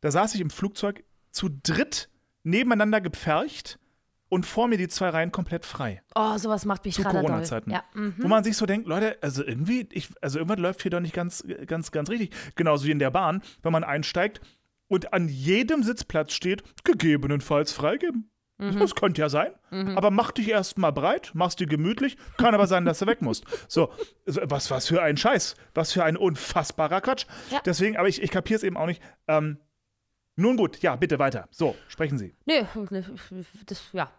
da 0.00 0.10
saß 0.10 0.34
ich 0.36 0.40
im 0.40 0.50
Flugzeug 0.50 1.02
zu 1.32 1.48
dritt 1.62 2.08
nebeneinander 2.44 3.00
gepfercht 3.00 3.80
und 4.28 4.46
vor 4.46 4.68
mir 4.68 4.78
die 4.78 4.88
zwei 4.88 5.08
Reihen 5.10 5.32
komplett 5.32 5.64
frei. 5.64 6.02
oh, 6.14 6.36
sowas 6.38 6.64
macht 6.64 6.84
mich 6.84 6.94
Zu 6.94 7.02
gerade. 7.02 7.20
Corona-Zeiten. 7.20 7.70
Ja, 7.70 7.84
mhm. 7.94 8.14
Wo 8.18 8.28
man 8.28 8.44
sich 8.44 8.56
so 8.56 8.66
denkt, 8.66 8.88
Leute, 8.88 9.18
also 9.20 9.44
irgendwie, 9.44 9.88
ich, 9.92 10.08
also 10.20 10.38
irgendwas 10.38 10.58
läuft 10.58 10.82
hier 10.82 10.90
doch 10.90 11.00
nicht 11.00 11.14
ganz, 11.14 11.44
ganz, 11.66 11.90
ganz 11.90 12.10
richtig. 12.10 12.34
Genauso 12.54 12.86
wie 12.86 12.90
in 12.90 12.98
der 12.98 13.10
Bahn, 13.10 13.42
wenn 13.62 13.72
man 13.72 13.84
einsteigt 13.84 14.40
und 14.88 15.12
an 15.12 15.28
jedem 15.28 15.82
Sitzplatz 15.82 16.32
steht, 16.32 16.62
gegebenenfalls 16.84 17.72
freigeben. 17.72 18.30
Mhm. 18.58 18.78
Das 18.78 18.94
könnte 18.94 19.20
ja 19.20 19.28
sein. 19.28 19.52
Aber 19.96 20.10
mach 20.10 20.30
dich 20.30 20.48
erstmal 20.48 20.92
breit, 20.92 21.32
machst 21.34 21.60
dir 21.60 21.66
gemütlich. 21.66 22.16
Kann 22.38 22.54
aber 22.54 22.66
sein, 22.66 22.86
dass 22.86 23.00
du 23.00 23.06
weg 23.06 23.20
musst. 23.20 23.44
So, 23.68 23.92
so, 24.24 24.40
was, 24.44 24.70
was 24.70 24.86
für 24.86 25.02
ein 25.02 25.18
Scheiß. 25.18 25.56
Was 25.74 25.92
für 25.92 26.04
ein 26.04 26.16
unfassbarer 26.16 27.02
Quatsch. 27.02 27.26
Ja. 27.50 27.60
Deswegen, 27.66 27.98
aber 27.98 28.08
ich, 28.08 28.22
ich 28.22 28.30
kapiere 28.30 28.56
es 28.56 28.62
eben 28.62 28.78
auch 28.78 28.86
nicht. 28.86 29.02
Ähm, 29.28 29.58
nun 30.36 30.56
gut, 30.56 30.80
ja, 30.82 30.96
bitte 30.96 31.18
weiter. 31.18 31.48
So, 31.50 31.74
sprechen 31.88 32.18
Sie. 32.18 32.34
Nee, 32.44 32.64
das, 33.66 33.82
ja. 33.92 34.10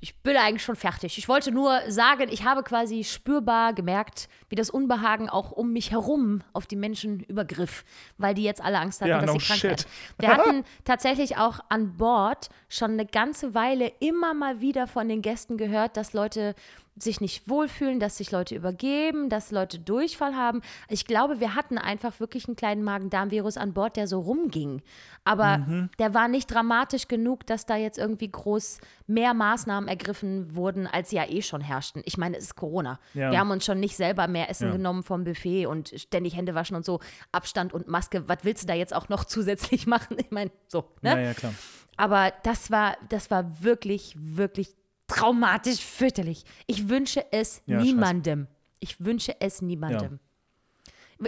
Ich 0.00 0.14
bin 0.18 0.36
eigentlich 0.36 0.62
schon 0.62 0.76
fertig. 0.76 1.16
Ich 1.16 1.28
wollte 1.30 1.50
nur 1.50 1.80
sagen, 1.88 2.28
ich 2.30 2.44
habe 2.44 2.62
quasi 2.62 3.04
spürbar 3.04 3.72
gemerkt, 3.72 4.28
wie 4.50 4.54
das 4.54 4.68
Unbehagen 4.68 5.30
auch 5.30 5.50
um 5.50 5.72
mich 5.72 5.92
herum 5.92 6.42
auf 6.52 6.66
die 6.66 6.76
Menschen 6.76 7.20
übergriff, 7.20 7.84
weil 8.18 8.34
die 8.34 8.42
jetzt 8.42 8.60
alle 8.62 8.78
Angst 8.80 9.00
hatten, 9.00 9.08
Ja, 9.08 9.20
dass 9.22 9.32
no 9.32 9.38
sie 9.38 9.46
krank 9.46 9.60
shit. 9.60 9.70
werden. 9.70 9.86
Wir 10.18 10.28
hatten 10.28 10.64
tatsächlich 10.84 11.38
auch 11.38 11.60
an 11.70 11.96
Bord 11.96 12.50
schon 12.68 12.90
eine 12.92 13.06
ganze 13.06 13.54
Weile 13.54 13.90
immer 14.00 14.34
mal 14.34 14.60
wieder 14.60 14.86
von 14.86 15.08
den 15.08 15.22
Gästen 15.22 15.56
gehört, 15.56 15.96
dass 15.96 16.12
Leute 16.12 16.54
sich 16.96 17.20
nicht 17.20 17.48
wohlfühlen, 17.48 17.98
dass 17.98 18.18
sich 18.18 18.30
Leute 18.30 18.54
übergeben, 18.54 19.28
dass 19.28 19.50
Leute 19.50 19.78
Durchfall 19.80 20.36
haben. 20.36 20.60
Ich 20.88 21.06
glaube, 21.06 21.40
wir 21.40 21.54
hatten 21.56 21.76
einfach 21.76 22.20
wirklich 22.20 22.46
einen 22.46 22.54
kleinen 22.56 22.84
Magen-Darm-Virus 22.84 23.56
an 23.56 23.72
Bord, 23.72 23.96
der 23.96 24.06
so 24.06 24.20
rumging. 24.20 24.80
Aber 25.24 25.58
Mhm. 25.58 25.90
der 25.98 26.14
war 26.14 26.28
nicht 26.28 26.46
dramatisch 26.52 27.08
genug, 27.08 27.46
dass 27.46 27.66
da 27.66 27.76
jetzt 27.76 27.98
irgendwie 27.98 28.30
groß 28.30 28.78
mehr 29.08 29.34
Maßnahmen 29.34 29.88
ergriffen 29.88 30.54
wurden, 30.54 30.86
als 30.86 31.10
sie 31.10 31.16
ja 31.16 31.28
eh 31.28 31.42
schon 31.42 31.60
herrschten. 31.62 32.02
Ich 32.04 32.16
meine, 32.16 32.36
es 32.36 32.44
ist 32.44 32.54
Corona. 32.54 33.00
Ja. 33.14 33.30
Wir 33.32 33.40
haben 33.40 33.50
uns 33.50 33.64
schon 33.64 33.80
nicht 33.80 33.96
selber 33.96 34.28
mehr 34.28 34.48
Essen 34.48 34.68
Ja. 34.68 34.72
genommen 34.76 35.02
vom 35.02 35.24
Buffet 35.24 35.66
und 35.66 35.88
ständig 35.96 36.36
Hände 36.36 36.54
waschen 36.54 36.76
und 36.76 36.84
so. 36.84 37.00
Abstand 37.32 37.72
und 37.72 37.88
Maske. 37.88 38.28
Was 38.28 38.38
willst 38.42 38.62
du 38.62 38.66
da 38.68 38.74
jetzt 38.74 38.94
auch 38.94 39.08
noch 39.08 39.24
zusätzlich 39.74 39.86
machen? 39.88 40.16
Ich 40.20 40.30
meine, 40.30 40.50
so. 40.68 40.80
Ne? 41.02 41.16
Naja, 41.16 41.34
klar. 41.34 41.54
Aber 41.96 42.32
das 42.44 42.70
war, 42.70 42.96
das 43.08 43.30
war 43.30 43.62
wirklich, 43.62 44.16
wirklich 44.18 44.74
traumatisch 45.06 45.80
fürchterlich. 45.80 46.44
Ich 46.66 46.88
wünsche 46.88 47.24
es 47.32 47.62
Ja, 47.66 47.78
scheiße. 47.78 47.86
niemandem. 47.86 48.46
Ich 48.80 49.04
wünsche 49.04 49.40
es 49.40 49.62
niemandem. 49.62 50.18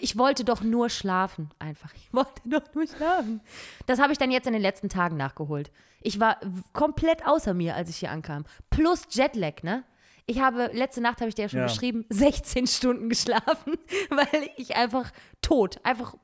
Ich 0.01 0.19
wollte 0.19 0.45
doch 0.45 0.63
nur 0.63 0.91
schlafen, 0.91 1.51
einfach. 1.59 1.95
Ich 1.95 2.13
wollte 2.13 2.43
doch 2.45 2.75
nur 2.75 2.87
schlafen. 2.87 3.41
Das 3.87 3.99
habe 4.01 4.13
ich 4.13 4.19
dann 4.19 4.31
jetzt 4.31 4.47
in 4.47 4.53
den 4.53 4.63
letzten 4.63 4.89
Tagen 4.89 5.17
nachgeholt. 5.17 5.71
Ich 6.03 6.19
war 6.21 6.39
komplett 6.73 7.27
außer 7.27 7.55
mir, 7.55 7.75
als 7.77 7.89
ich 7.89 7.97
hier 7.99 8.11
ankam. 8.11 8.45
Plus 8.71 9.05
Jetlag, 9.11 9.63
ne? 9.63 9.85
Ich 10.27 10.41
habe, 10.41 10.71
letzte 10.73 11.01
Nacht 11.01 11.21
habe 11.21 11.29
ich 11.29 11.37
dir 11.37 11.43
ja 11.43 11.49
schon 11.49 11.61
Ja. 11.61 11.67
beschrieben, 11.67 12.05
16 12.11 12.67
Stunden 12.67 13.09
geschlafen, 13.09 13.75
weil 14.11 14.51
ich 14.57 14.75
einfach 14.75 15.13
tot, 15.41 15.77
einfach 15.85 16.17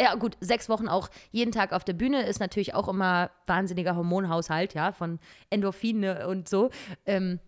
ja, 0.00 0.14
gut, 0.14 0.36
sechs 0.40 0.68
Wochen 0.68 0.88
auch 0.88 1.10
jeden 1.32 1.52
Tag 1.52 1.72
auf 1.72 1.84
der 1.84 1.92
Bühne 1.92 2.24
ist 2.24 2.40
natürlich 2.40 2.74
auch 2.74 2.88
immer 2.88 3.30
wahnsinniger 3.46 3.96
Hormonhaushalt, 3.96 4.74
ja, 4.74 4.92
von 4.92 5.18
Endorphine 5.50 6.28
und 6.28 6.48
so. 6.48 6.70
Ähm, 7.04 7.40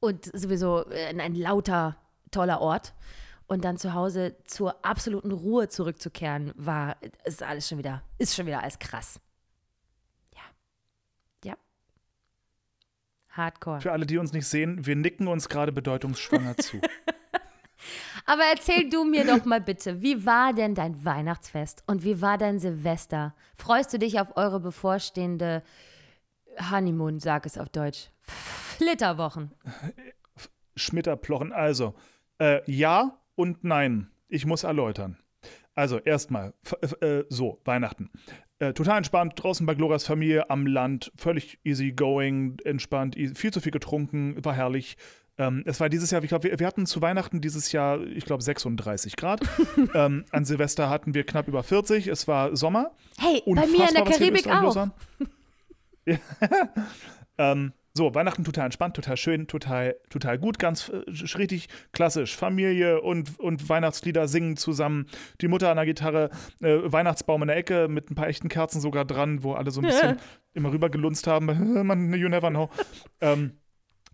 und 0.00 0.24
sowieso 0.36 0.86
äh, 0.90 1.18
ein 1.18 1.34
lauter, 1.34 1.96
toller 2.30 2.60
Ort. 2.60 2.94
Und 3.46 3.64
dann 3.64 3.76
zu 3.76 3.92
Hause 3.94 4.36
zur 4.44 4.84
absoluten 4.84 5.30
Ruhe 5.30 5.68
zurückzukehren, 5.68 6.52
war, 6.56 6.96
ist 7.24 7.42
alles 7.42 7.68
schon 7.68 7.78
wieder, 7.78 8.02
ist 8.18 8.34
schon 8.34 8.46
wieder 8.46 8.62
alles 8.62 8.78
krass. 8.78 9.20
Ja. 10.34 10.40
Ja. 11.50 11.56
Hardcore. 13.30 13.80
Für 13.80 13.92
alle, 13.92 14.06
die 14.06 14.18
uns 14.18 14.32
nicht 14.32 14.46
sehen, 14.46 14.86
wir 14.86 14.96
nicken 14.96 15.28
uns 15.28 15.48
gerade 15.48 15.72
bedeutungsschwanger 15.72 16.56
zu. 16.58 16.80
Aber 18.24 18.42
erzähl 18.50 18.88
du 18.88 19.04
mir 19.04 19.26
doch 19.26 19.44
mal 19.44 19.60
bitte, 19.60 20.02
wie 20.02 20.24
war 20.24 20.52
denn 20.52 20.74
dein 20.74 21.04
Weihnachtsfest 21.04 21.82
und 21.86 22.04
wie 22.04 22.20
war 22.20 22.38
dein 22.38 22.58
Silvester? 22.58 23.34
Freust 23.54 23.92
du 23.92 23.98
dich 23.98 24.20
auf 24.20 24.36
eure 24.36 24.60
bevorstehende 24.60 25.62
Honeymoon, 26.70 27.18
sag 27.18 27.46
es 27.46 27.58
auf 27.58 27.68
Deutsch, 27.68 28.10
Flitterwochen? 28.22 29.52
Schmitterplochen. 30.76 31.52
Also, 31.52 31.94
äh, 32.38 32.60
ja 32.70 33.18
und 33.34 33.64
nein. 33.64 34.10
Ich 34.28 34.46
muss 34.46 34.64
erläutern. 34.64 35.18
Also, 35.74 35.98
erstmal, 35.98 36.52
äh, 37.00 37.24
so, 37.28 37.60
Weihnachten. 37.64 38.10
Äh, 38.58 38.74
total 38.74 38.98
entspannt, 38.98 39.32
draußen 39.36 39.66
bei 39.66 39.74
Gloras 39.74 40.06
Familie 40.06 40.48
am 40.50 40.66
Land, 40.66 41.10
völlig 41.16 41.58
easy 41.64 41.92
going, 41.92 42.58
entspannt, 42.64 43.16
viel 43.34 43.52
zu 43.52 43.60
viel 43.60 43.72
getrunken, 43.72 44.42
war 44.44 44.54
herrlich. 44.54 44.96
Ähm, 45.42 45.62
es 45.66 45.80
war 45.80 45.88
dieses 45.88 46.10
Jahr, 46.10 46.22
ich 46.22 46.28
glaube, 46.28 46.50
wir, 46.50 46.58
wir 46.58 46.66
hatten 46.66 46.86
zu 46.86 47.02
Weihnachten 47.02 47.40
dieses 47.40 47.72
Jahr, 47.72 48.00
ich 48.00 48.24
glaube, 48.24 48.42
36 48.42 49.16
Grad. 49.16 49.40
ähm, 49.94 50.24
an 50.30 50.44
Silvester 50.44 50.88
hatten 50.88 51.14
wir 51.14 51.24
knapp 51.24 51.48
über 51.48 51.62
40. 51.62 52.06
Es 52.06 52.28
war 52.28 52.54
Sommer. 52.56 52.92
Hey, 53.18 53.42
bei 53.46 53.66
mir 53.66 53.88
in 53.88 53.94
der 53.94 54.02
Unfassbar, 54.02 54.06
in 54.06 54.12
Karibik 54.12 54.46
los 54.46 54.76
auch. 54.76 54.88
Ja. 56.06 56.18
ähm, 57.38 57.72
so, 57.94 58.14
Weihnachten 58.14 58.44
total 58.44 58.66
entspannt, 58.66 58.96
total 58.96 59.16
schön, 59.16 59.46
total, 59.48 59.96
total 60.08 60.38
gut, 60.38 60.58
ganz 60.58 60.88
äh, 60.88 61.02
richtig 61.36 61.68
klassisch. 61.92 62.36
Familie 62.36 63.02
und, 63.02 63.38
und 63.38 63.68
Weihnachtslieder 63.68 64.28
singen 64.28 64.56
zusammen. 64.56 65.06
Die 65.40 65.48
Mutter 65.48 65.70
an 65.70 65.76
der 65.76 65.86
Gitarre, 65.86 66.30
äh, 66.60 66.78
Weihnachtsbaum 66.84 67.42
in 67.42 67.48
der 67.48 67.56
Ecke 67.56 67.88
mit 67.88 68.10
ein 68.10 68.14
paar 68.14 68.28
echten 68.28 68.48
Kerzen 68.48 68.80
sogar 68.80 69.04
dran, 69.04 69.42
wo 69.42 69.54
alle 69.54 69.70
so 69.72 69.80
ein 69.80 69.86
bisschen 69.86 70.18
immer 70.54 70.72
rüber 70.72 70.88
gelunzt 70.88 71.26
haben. 71.26 71.84
Man, 71.86 72.14
you 72.14 72.28
never 72.28 72.50
know. 72.50 72.70
ähm, 73.20 73.58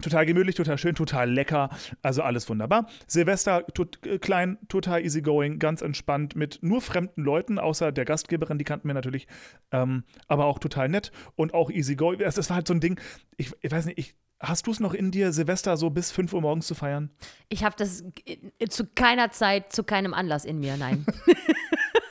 Total 0.02 0.26
gemütlich, 0.26 0.54
total 0.54 0.78
schön, 0.78 0.94
total 0.94 1.30
lecker. 1.30 1.70
Also 2.02 2.22
alles 2.22 2.48
wunderbar. 2.48 2.88
Silvester 3.06 3.66
tot, 3.66 4.04
äh, 4.06 4.18
klein, 4.18 4.58
total 4.68 5.02
easygoing, 5.02 5.58
ganz 5.58 5.82
entspannt 5.82 6.36
mit 6.36 6.60
nur 6.62 6.80
fremden 6.80 7.22
Leuten, 7.22 7.58
außer 7.58 7.92
der 7.92 8.04
Gastgeberin, 8.04 8.58
die 8.58 8.64
kannten 8.64 8.88
wir 8.88 8.94
natürlich. 8.94 9.26
Ähm, 9.72 10.04
aber 10.26 10.46
auch 10.46 10.58
total 10.58 10.88
nett 10.88 11.12
und 11.36 11.54
auch 11.54 11.70
easygoing. 11.70 12.18
Das, 12.20 12.36
das 12.36 12.48
war 12.50 12.56
halt 12.56 12.68
so 12.68 12.74
ein 12.74 12.80
Ding. 12.80 13.00
Ich, 13.36 13.52
ich 13.60 13.70
weiß 13.72 13.86
nicht, 13.86 13.98
ich, 13.98 14.14
hast 14.40 14.66
du 14.66 14.70
es 14.70 14.80
noch 14.80 14.94
in 14.94 15.10
dir, 15.10 15.32
Silvester 15.32 15.76
so 15.76 15.90
bis 15.90 16.10
5 16.12 16.32
Uhr 16.32 16.40
morgens 16.40 16.66
zu 16.66 16.74
feiern? 16.74 17.10
Ich 17.48 17.64
habe 17.64 17.74
das 17.76 18.04
äh, 18.26 18.68
zu 18.68 18.86
keiner 18.86 19.30
Zeit, 19.30 19.72
zu 19.72 19.82
keinem 19.82 20.14
Anlass 20.14 20.44
in 20.44 20.60
mir, 20.60 20.76
nein. 20.76 21.04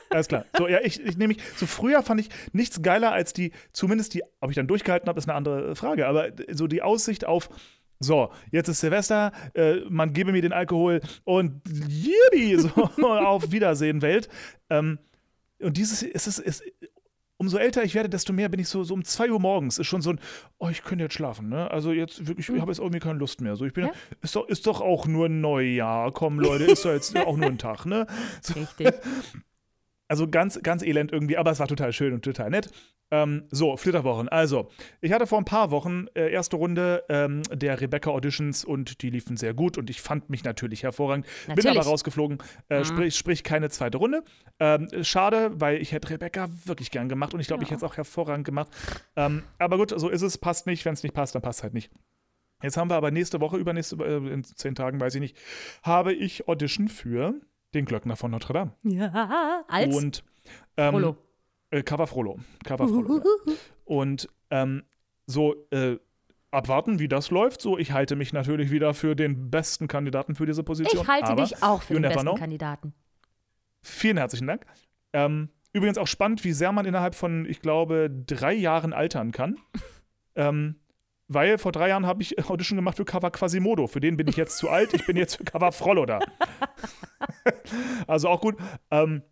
Alles 0.10 0.28
klar. 0.28 0.44
So, 0.56 0.68
ja, 0.68 0.78
ich, 0.82 1.00
ich 1.04 1.16
nehme 1.16 1.34
mich, 1.34 1.42
so 1.56 1.66
früher 1.66 2.02
fand 2.02 2.20
ich 2.20 2.28
nichts 2.52 2.82
geiler 2.82 3.12
als 3.12 3.32
die, 3.32 3.52
zumindest 3.72 4.14
die, 4.14 4.22
ob 4.40 4.50
ich 4.50 4.56
dann 4.56 4.66
durchgehalten 4.66 5.08
habe, 5.08 5.18
ist 5.18 5.28
eine 5.28 5.36
andere 5.36 5.76
Frage, 5.76 6.06
aber 6.06 6.30
so 6.50 6.66
die 6.66 6.82
Aussicht 6.82 7.26
auf 7.26 7.50
So, 8.00 8.30
jetzt 8.52 8.68
ist 8.68 8.80
Silvester, 8.80 9.32
äh, 9.54 9.80
man 9.88 10.12
gebe 10.12 10.30
mir 10.32 10.42
den 10.42 10.52
Alkohol 10.52 11.00
und 11.24 11.62
yippie, 11.68 12.56
so 12.56 12.68
auf 13.04 13.50
Wiedersehen, 13.50 14.02
Welt. 14.02 14.28
Ähm, 14.70 14.98
und 15.60 15.76
dieses, 15.76 16.04
es 16.04 16.28
ist, 16.28 16.38
es, 16.38 16.62
umso 17.38 17.56
älter 17.58 17.82
ich 17.82 17.94
werde, 17.96 18.08
desto 18.08 18.32
mehr 18.32 18.48
bin 18.48 18.60
ich 18.60 18.68
so, 18.68 18.84
so 18.84 18.94
um 18.94 19.04
2 19.04 19.30
Uhr 19.32 19.40
morgens. 19.40 19.78
Ist 19.78 19.88
schon 19.88 20.02
so 20.02 20.10
ein, 20.10 20.20
oh, 20.58 20.68
ich 20.68 20.84
könnte 20.84 21.04
jetzt 21.04 21.14
schlafen, 21.14 21.48
ne? 21.48 21.70
Also 21.70 21.92
jetzt 21.92 22.26
wirklich, 22.28 22.48
ich 22.48 22.60
habe 22.60 22.70
jetzt 22.70 22.78
irgendwie 22.78 23.00
keine 23.00 23.18
Lust 23.18 23.40
mehr. 23.40 23.56
So, 23.56 23.64
ich 23.64 23.72
bin, 23.72 23.86
Ja. 23.86 23.92
ist, 24.22 24.36
doch, 24.36 24.46
ist 24.48 24.66
doch 24.68 24.80
auch 24.80 25.06
nur 25.08 25.26
ein 25.26 25.40
Neujahr. 25.40 26.12
Komm, 26.12 26.38
Leute, 26.38 26.64
ist 26.64 26.84
doch 26.84 26.92
jetzt 26.92 27.16
auch 27.16 27.36
nur 27.36 27.46
ein 27.46 27.58
Tag, 27.58 27.84
ne? 27.86 28.06
So, 28.42 28.54
Richtig. 28.60 28.94
also 30.08 30.28
ganz, 30.28 30.60
ganz 30.62 30.82
elend 30.82 31.12
irgendwie, 31.12 31.36
aber 31.36 31.50
es 31.50 31.60
war 31.60 31.68
total 31.68 31.92
schön 31.92 32.12
und 32.14 32.24
total 32.24 32.50
nett. 32.50 32.70
Ähm, 33.10 33.44
so, 33.50 33.76
Flitterwochen. 33.76 34.28
Also, 34.28 34.70
ich 35.00 35.12
hatte 35.12 35.26
vor 35.26 35.38
ein 35.38 35.46
paar 35.46 35.70
Wochen 35.70 36.06
äh, 36.14 36.30
erste 36.30 36.56
Runde 36.56 37.04
ähm, 37.08 37.42
der 37.50 37.80
Rebecca 37.80 38.10
Auditions 38.10 38.64
und 38.64 39.02
die 39.02 39.08
liefen 39.08 39.36
sehr 39.36 39.54
gut 39.54 39.78
und 39.78 39.88
ich 39.88 40.02
fand 40.02 40.28
mich 40.28 40.44
natürlich 40.44 40.82
hervorragend. 40.82 41.24
Bin 41.46 41.56
Natürlich. 41.56 41.78
aber 41.78 41.86
rausgeflogen, 41.86 42.38
äh, 42.68 42.84
sprich, 42.84 43.16
sprich 43.16 43.44
keine 43.44 43.70
zweite 43.70 43.96
Runde. 43.96 44.24
Ähm, 44.60 44.88
schade, 45.02 45.52
weil 45.54 45.80
ich 45.80 45.92
hätte 45.92 46.10
Rebecca 46.10 46.48
wirklich 46.64 46.90
gern 46.90 47.08
gemacht 47.08 47.32
und 47.32 47.40
ich 47.40 47.46
glaube, 47.46 47.62
ich 47.62 47.70
hätte 47.70 47.84
es 47.84 47.90
auch 47.90 47.96
hervorragend 47.96 48.44
gemacht. 48.44 48.68
Ähm, 49.16 49.42
aber 49.58 49.78
gut, 49.78 49.94
so 49.98 50.08
ist 50.10 50.22
es, 50.22 50.36
passt 50.36 50.66
nicht. 50.66 50.84
Wenn 50.84 50.94
es 50.94 51.02
nicht 51.02 51.14
passt, 51.14 51.34
dann 51.34 51.42
passt 51.42 51.62
halt 51.62 51.72
nicht. 51.72 51.90
Jetzt 52.62 52.76
haben 52.76 52.90
wir 52.90 52.96
aber 52.96 53.10
nächste 53.10 53.40
Woche, 53.40 53.56
übernächste, 53.56 53.96
äh, 54.04 54.32
in 54.32 54.44
zehn 54.44 54.74
Tagen, 54.74 55.00
weiß 55.00 55.14
ich 55.14 55.20
nicht, 55.20 55.36
habe 55.82 56.12
ich 56.12 56.48
Audition 56.48 56.88
für 56.88 57.40
den 57.74 57.84
Glöckner 57.84 58.16
von 58.16 58.30
Notre 58.30 58.52
Dame. 58.52 58.72
Ja, 58.82 59.64
als 59.68 59.94
Und 59.94 60.24
ähm, 60.76 60.92
Frollo. 60.92 61.16
Äh, 61.70 61.82
Cover 61.82 62.06
Frollo. 62.06 62.38
Cover 62.64 62.88
Frollo. 62.88 63.22
ja. 63.46 63.52
Und 63.84 64.28
ähm, 64.50 64.82
so 65.26 65.54
äh, 65.70 65.98
abwarten, 66.50 66.98
wie 66.98 67.08
das 67.08 67.30
läuft. 67.30 67.60
So, 67.60 67.78
ich 67.78 67.92
halte 67.92 68.16
mich 68.16 68.32
natürlich 68.32 68.70
wieder 68.70 68.94
für 68.94 69.14
den 69.14 69.50
besten 69.50 69.88
Kandidaten 69.88 70.34
für 70.34 70.46
diese 70.46 70.62
Position. 70.62 71.02
Ich 71.02 71.08
halte 71.08 71.34
dich 71.36 71.62
auch 71.62 71.82
für 71.82 71.94
den 71.94 72.02
besten 72.02 72.20
know. 72.22 72.34
Kandidaten. 72.34 72.94
Vielen 73.82 74.16
herzlichen 74.16 74.46
Dank. 74.46 74.66
Ähm, 75.12 75.50
übrigens 75.72 75.98
auch 75.98 76.06
spannend, 76.06 76.44
wie 76.44 76.52
sehr 76.52 76.72
man 76.72 76.86
innerhalb 76.86 77.14
von, 77.14 77.46
ich 77.46 77.60
glaube, 77.60 78.10
drei 78.26 78.54
Jahren 78.54 78.92
altern 78.92 79.32
kann. 79.32 79.58
ähm, 80.34 80.76
weil 81.28 81.58
vor 81.58 81.72
drei 81.72 81.88
Jahren 81.88 82.06
habe 82.06 82.22
ich 82.22 82.38
Audition 82.48 82.76
gemacht 82.76 82.96
für 82.96 83.04
Cover 83.04 83.30
Quasimodo. 83.30 83.86
Für 83.86 84.00
den 84.00 84.16
bin 84.16 84.28
ich 84.28 84.36
jetzt 84.36 84.56
zu 84.56 84.70
alt. 84.70 84.94
Ich 84.94 85.04
bin 85.04 85.16
jetzt 85.16 85.36
für 85.36 85.44
Cover 85.44 85.72
Frollo 85.72 86.06
da. 86.06 86.20
also 88.06 88.28
auch 88.28 88.40
gut. 88.40 88.56
Ähm, 88.90 89.22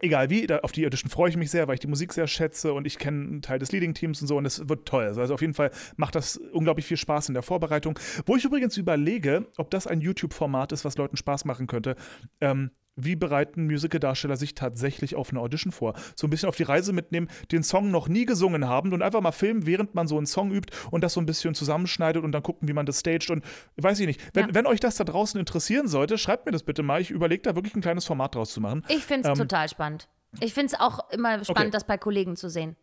egal 0.00 0.30
wie, 0.30 0.52
auf 0.52 0.72
die 0.72 0.84
Audition 0.86 1.10
freue 1.10 1.30
ich 1.30 1.36
mich 1.36 1.50
sehr, 1.50 1.68
weil 1.68 1.74
ich 1.74 1.80
die 1.80 1.86
Musik 1.86 2.12
sehr 2.12 2.26
schätze 2.26 2.72
und 2.72 2.86
ich 2.86 2.98
kenne 2.98 3.24
einen 3.24 3.42
Teil 3.42 3.58
des 3.58 3.72
Leading-Teams 3.72 4.20
und 4.20 4.28
so 4.28 4.36
und 4.36 4.44
es 4.44 4.68
wird 4.68 4.86
toll. 4.86 5.04
Also 5.04 5.32
auf 5.32 5.40
jeden 5.40 5.54
Fall 5.54 5.70
macht 5.96 6.14
das 6.14 6.36
unglaublich 6.36 6.86
viel 6.86 6.96
Spaß 6.96 7.28
in 7.28 7.34
der 7.34 7.42
Vorbereitung. 7.42 7.98
Wo 8.26 8.36
ich 8.36 8.44
übrigens 8.44 8.76
überlege, 8.76 9.46
ob 9.56 9.70
das 9.70 9.86
ein 9.86 10.00
YouTube-Format 10.00 10.72
ist, 10.72 10.84
was 10.84 10.96
Leuten 10.98 11.16
Spaß 11.16 11.44
machen 11.44 11.66
könnte. 11.66 11.96
Ähm, 12.40 12.70
wie 12.96 13.16
bereiten 13.16 13.64
Musical-Darsteller 13.66 14.36
sich 14.36 14.54
tatsächlich 14.54 15.14
auf 15.16 15.30
eine 15.30 15.40
Audition 15.40 15.72
vor? 15.72 15.94
So 16.14 16.26
ein 16.26 16.30
bisschen 16.30 16.48
auf 16.48 16.56
die 16.56 16.62
Reise 16.62 16.92
mitnehmen, 16.92 17.28
den 17.50 17.62
Song 17.62 17.90
noch 17.90 18.08
nie 18.08 18.24
gesungen 18.26 18.68
haben 18.68 18.92
und 18.92 19.02
einfach 19.02 19.20
mal 19.20 19.32
filmen, 19.32 19.66
während 19.66 19.94
man 19.94 20.06
so 20.06 20.16
einen 20.16 20.26
Song 20.26 20.52
übt 20.52 20.72
und 20.90 21.02
das 21.02 21.14
so 21.14 21.20
ein 21.20 21.26
bisschen 21.26 21.54
zusammenschneidet 21.54 22.22
und 22.22 22.32
dann 22.32 22.42
gucken, 22.42 22.68
wie 22.68 22.72
man 22.72 22.86
das 22.86 23.00
staged 23.00 23.30
und 23.30 23.44
weiß 23.76 24.00
ich 24.00 24.06
nicht. 24.06 24.20
Wenn, 24.34 24.48
Ja. 24.48 24.54
wenn 24.54 24.66
euch 24.66 24.80
das 24.80 24.96
da 24.96 25.04
draußen 25.04 25.38
interessieren 25.40 25.88
sollte, 25.88 26.18
schreibt 26.18 26.46
mir 26.46 26.52
das 26.52 26.62
bitte 26.64 26.82
mal. 26.82 27.00
Ich 27.00 27.10
überlege 27.10 27.42
da 27.42 27.54
wirklich 27.54 27.74
ein 27.74 27.80
kleines 27.80 28.04
Format 28.04 28.34
draus 28.34 28.52
zu 28.52 28.60
machen. 28.60 28.84
Ich 28.88 29.04
finde 29.04 29.28
es 29.30 29.38
Ähm, 29.38 29.46
total 29.48 29.68
spannend. 29.68 30.08
Ich 30.40 30.54
finde 30.54 30.74
es 30.74 30.80
auch 30.80 31.10
immer 31.10 31.44
spannend, 31.44 31.50
Okay. 31.50 31.70
das 31.70 31.84
bei 31.84 31.98
Kollegen 31.98 32.36
zu 32.36 32.48
sehen. 32.48 32.76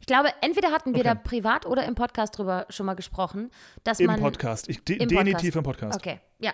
Ich 0.00 0.06
glaube, 0.06 0.28
entweder 0.40 0.70
hatten 0.70 0.92
wir 0.94 1.00
Okay. 1.00 1.08
da 1.08 1.14
privat 1.14 1.66
oder 1.66 1.84
im 1.84 1.94
Podcast 1.94 2.36
drüber 2.38 2.66
schon 2.70 2.86
mal 2.86 2.94
gesprochen, 2.94 3.50
dass 3.84 4.00
Im 4.00 4.06
man. 4.06 4.20
Podcast. 4.20 4.68
Ich, 4.70 4.82
de 4.84 4.96
Im 4.96 5.08
definitiv 5.08 5.54
Podcast. 5.54 5.56
im 5.56 5.62
Podcast. 5.62 5.98
Okay, 6.00 6.20
ja. 6.38 6.52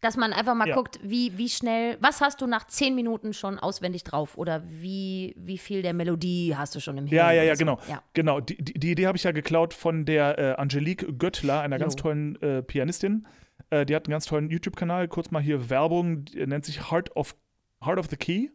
Dass 0.00 0.16
man 0.16 0.32
einfach 0.32 0.54
mal 0.54 0.66
Ja. 0.68 0.74
guckt, 0.74 0.98
wie, 1.02 1.36
wie 1.36 1.48
schnell, 1.50 1.98
was 2.00 2.20
hast 2.22 2.40
du 2.40 2.46
nach 2.46 2.66
zehn 2.66 2.94
Minuten 2.94 3.34
schon 3.34 3.58
auswendig 3.58 4.02
drauf 4.02 4.38
oder 4.38 4.62
wie, 4.66 5.34
wie 5.36 5.58
viel 5.58 5.82
der 5.82 5.92
Melodie 5.92 6.54
hast 6.56 6.74
du 6.74 6.80
schon 6.80 6.96
im 6.96 7.06
Hirn? 7.06 7.16
Ja, 7.16 7.32
ja, 7.32 7.42
ja, 7.42 7.54
so. 7.54 7.58
genau. 7.58 7.78
Ja. 7.88 8.02
Genau, 8.14 8.40
die, 8.40 8.56
die, 8.56 8.92
Idee 8.92 9.06
habe 9.06 9.18
ich 9.18 9.24
ja 9.24 9.32
geklaut 9.32 9.74
von 9.74 10.06
der 10.06 10.38
äh, 10.38 10.52
Angelique 10.54 11.06
Göttler, 11.18 11.60
einer 11.60 11.78
ganz 11.78 11.94
Jo. 11.94 12.00
tollen 12.00 12.40
äh, 12.40 12.62
Pianistin. 12.62 13.26
Äh, 13.68 13.84
die 13.84 13.94
hat 13.94 14.06
einen 14.06 14.12
ganz 14.12 14.24
tollen 14.24 14.48
YouTube-Kanal, 14.48 15.06
kurz 15.08 15.30
mal 15.30 15.42
hier 15.42 15.68
Werbung, 15.68 16.24
die 16.24 16.46
nennt 16.46 16.64
sich 16.64 16.90
Heart 16.90 17.14
of, 17.14 17.36
Heart 17.84 17.98
of 17.98 18.06
the 18.08 18.16
Key 18.16 18.48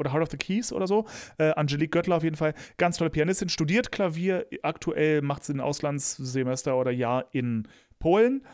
oder 0.00 0.12
Heart 0.12 0.22
of 0.22 0.30
the 0.32 0.36
Keys 0.36 0.72
oder 0.72 0.88
so. 0.88 1.06
Äh, 1.38 1.50
Angelique 1.52 1.92
Göttler 1.92 2.16
auf 2.16 2.24
jeden 2.24 2.36
Fall, 2.36 2.54
ganz 2.76 2.96
tolle 2.98 3.10
Pianistin, 3.10 3.48
studiert 3.48 3.92
Klavier, 3.92 4.46
aktuell 4.62 5.22
macht 5.22 5.44
sie 5.44 5.54
ein 5.54 5.60
Auslandssemester 5.60 6.76
oder 6.76 6.90
Jahr 6.90 7.26
in 7.32 7.68
Polen. 8.00 8.44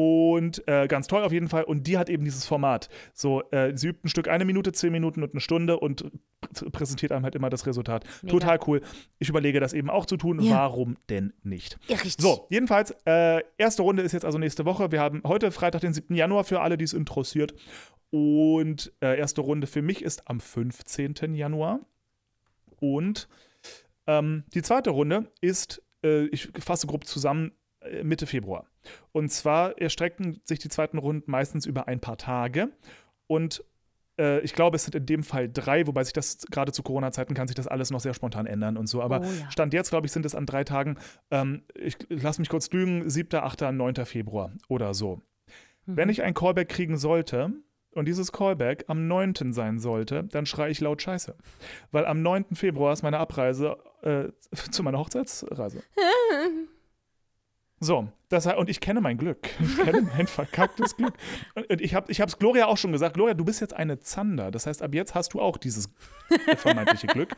Und 0.00 0.62
äh, 0.68 0.86
ganz 0.86 1.08
toll 1.08 1.24
auf 1.24 1.32
jeden 1.32 1.48
Fall. 1.48 1.64
Und 1.64 1.88
die 1.88 1.98
hat 1.98 2.08
eben 2.08 2.22
dieses 2.24 2.46
Format. 2.46 2.88
So, 3.14 3.42
äh, 3.50 3.76
sie 3.76 3.88
übt 3.88 4.04
ein 4.04 4.08
Stück 4.08 4.28
eine 4.28 4.44
Minute, 4.44 4.70
zehn 4.70 4.92
Minuten 4.92 5.24
und 5.24 5.32
eine 5.32 5.40
Stunde 5.40 5.80
und 5.80 6.04
prä- 6.40 6.70
präsentiert 6.70 7.10
einem 7.10 7.24
halt 7.24 7.34
immer 7.34 7.50
das 7.50 7.66
Resultat. 7.66 8.04
Mega. 8.22 8.32
Total 8.32 8.60
cool. 8.68 8.80
Ich 9.18 9.28
überlege 9.28 9.58
das 9.58 9.72
eben 9.72 9.90
auch 9.90 10.06
zu 10.06 10.16
tun. 10.16 10.40
Ja. 10.40 10.54
Warum 10.54 10.98
denn 11.08 11.32
nicht? 11.42 11.80
Ja, 11.88 11.96
richtig. 11.96 12.14
So, 12.22 12.46
jedenfalls, 12.48 12.94
äh, 13.06 13.42
erste 13.56 13.82
Runde 13.82 14.04
ist 14.04 14.12
jetzt 14.12 14.24
also 14.24 14.38
nächste 14.38 14.64
Woche. 14.66 14.92
Wir 14.92 15.00
haben 15.00 15.20
heute 15.26 15.50
Freitag, 15.50 15.80
den 15.80 15.92
7. 15.92 16.14
Januar, 16.14 16.44
für 16.44 16.60
alle, 16.60 16.78
die 16.78 16.84
es 16.84 16.92
interessiert. 16.92 17.54
Und 18.10 18.92
äh, 19.00 19.18
erste 19.18 19.40
Runde 19.40 19.66
für 19.66 19.82
mich 19.82 20.02
ist 20.02 20.28
am 20.28 20.38
15. 20.38 21.34
Januar. 21.34 21.80
Und 22.78 23.26
ähm, 24.06 24.44
die 24.54 24.62
zweite 24.62 24.90
Runde 24.90 25.32
ist, 25.40 25.82
äh, 26.04 26.26
ich 26.26 26.50
fasse 26.60 26.86
grob 26.86 27.04
zusammen, 27.04 27.50
äh, 27.80 28.04
Mitte 28.04 28.26
Februar. 28.26 28.66
Und 29.12 29.30
zwar 29.30 29.78
erstrecken 29.78 30.40
sich 30.44 30.58
die 30.58 30.68
zweiten 30.68 30.98
Runden 30.98 31.30
meistens 31.30 31.66
über 31.66 31.88
ein 31.88 32.00
paar 32.00 32.16
Tage. 32.16 32.70
Und 33.26 33.64
äh, 34.18 34.40
ich 34.40 34.52
glaube, 34.52 34.76
es 34.76 34.84
sind 34.84 34.94
in 34.94 35.06
dem 35.06 35.22
Fall 35.22 35.48
drei, 35.48 35.86
wobei 35.86 36.04
sich 36.04 36.12
das 36.12 36.38
gerade 36.50 36.72
zu 36.72 36.82
Corona-Zeiten 36.82 37.34
kann 37.34 37.48
sich 37.48 37.54
das 37.54 37.68
alles 37.68 37.90
noch 37.90 38.00
sehr 38.00 38.14
spontan 38.14 38.46
ändern 38.46 38.76
und 38.76 38.88
so. 38.88 39.02
Aber 39.02 39.20
Oh 39.20 39.24
ja. 39.24 39.50
Stand 39.50 39.72
jetzt, 39.72 39.90
glaube 39.90 40.06
ich, 40.06 40.12
sind 40.12 40.26
es 40.26 40.34
an 40.34 40.46
drei 40.46 40.64
Tagen, 40.64 40.96
ähm, 41.30 41.62
ich 41.74 41.96
lass 42.08 42.38
mich 42.38 42.48
kurz 42.48 42.70
lügen, 42.70 43.08
7., 43.08 43.40
8., 43.40 43.72
9. 43.72 43.94
Februar 44.04 44.52
oder 44.68 44.94
so. 44.94 45.22
Mhm. 45.86 45.96
Wenn 45.96 46.08
ich 46.08 46.22
ein 46.22 46.34
Callback 46.34 46.68
kriegen 46.68 46.96
sollte 46.96 47.52
und 47.92 48.06
dieses 48.06 48.32
Callback 48.32 48.84
am 48.88 49.08
9. 49.08 49.52
sein 49.52 49.78
sollte, 49.78 50.24
dann 50.24 50.46
schreie 50.46 50.70
ich 50.70 50.80
laut 50.80 51.00
Scheiße. 51.00 51.36
Weil 51.90 52.06
am 52.06 52.22
9. 52.22 52.54
Februar 52.54 52.92
ist 52.92 53.02
meine 53.02 53.18
Abreise 53.18 53.76
äh, 54.02 54.28
zu 54.70 54.82
meiner 54.82 54.98
Hochzeitsreise. 54.98 55.82
So, 57.80 58.08
das, 58.28 58.46
und 58.46 58.68
ich 58.68 58.80
kenne 58.80 59.00
mein 59.00 59.16
Glück. 59.18 59.48
Ich 59.60 59.76
kenne 59.76 60.02
mein 60.02 60.26
verkacktes 60.26 60.96
Glück. 60.96 61.14
Und 61.54 61.80
ich 61.80 61.94
habe 61.94 62.12
es 62.12 62.38
Gloria 62.38 62.66
auch 62.66 62.76
schon 62.76 62.92
gesagt. 62.92 63.14
Gloria, 63.14 63.34
du 63.34 63.44
bist 63.44 63.60
jetzt 63.60 63.74
eine 63.74 64.00
Zander. 64.00 64.50
Das 64.50 64.66
heißt, 64.66 64.82
ab 64.82 64.94
jetzt 64.94 65.14
hast 65.14 65.34
du 65.34 65.40
auch 65.40 65.56
dieses 65.56 65.88
vermeintliche 66.56 67.06
Glück. 67.06 67.30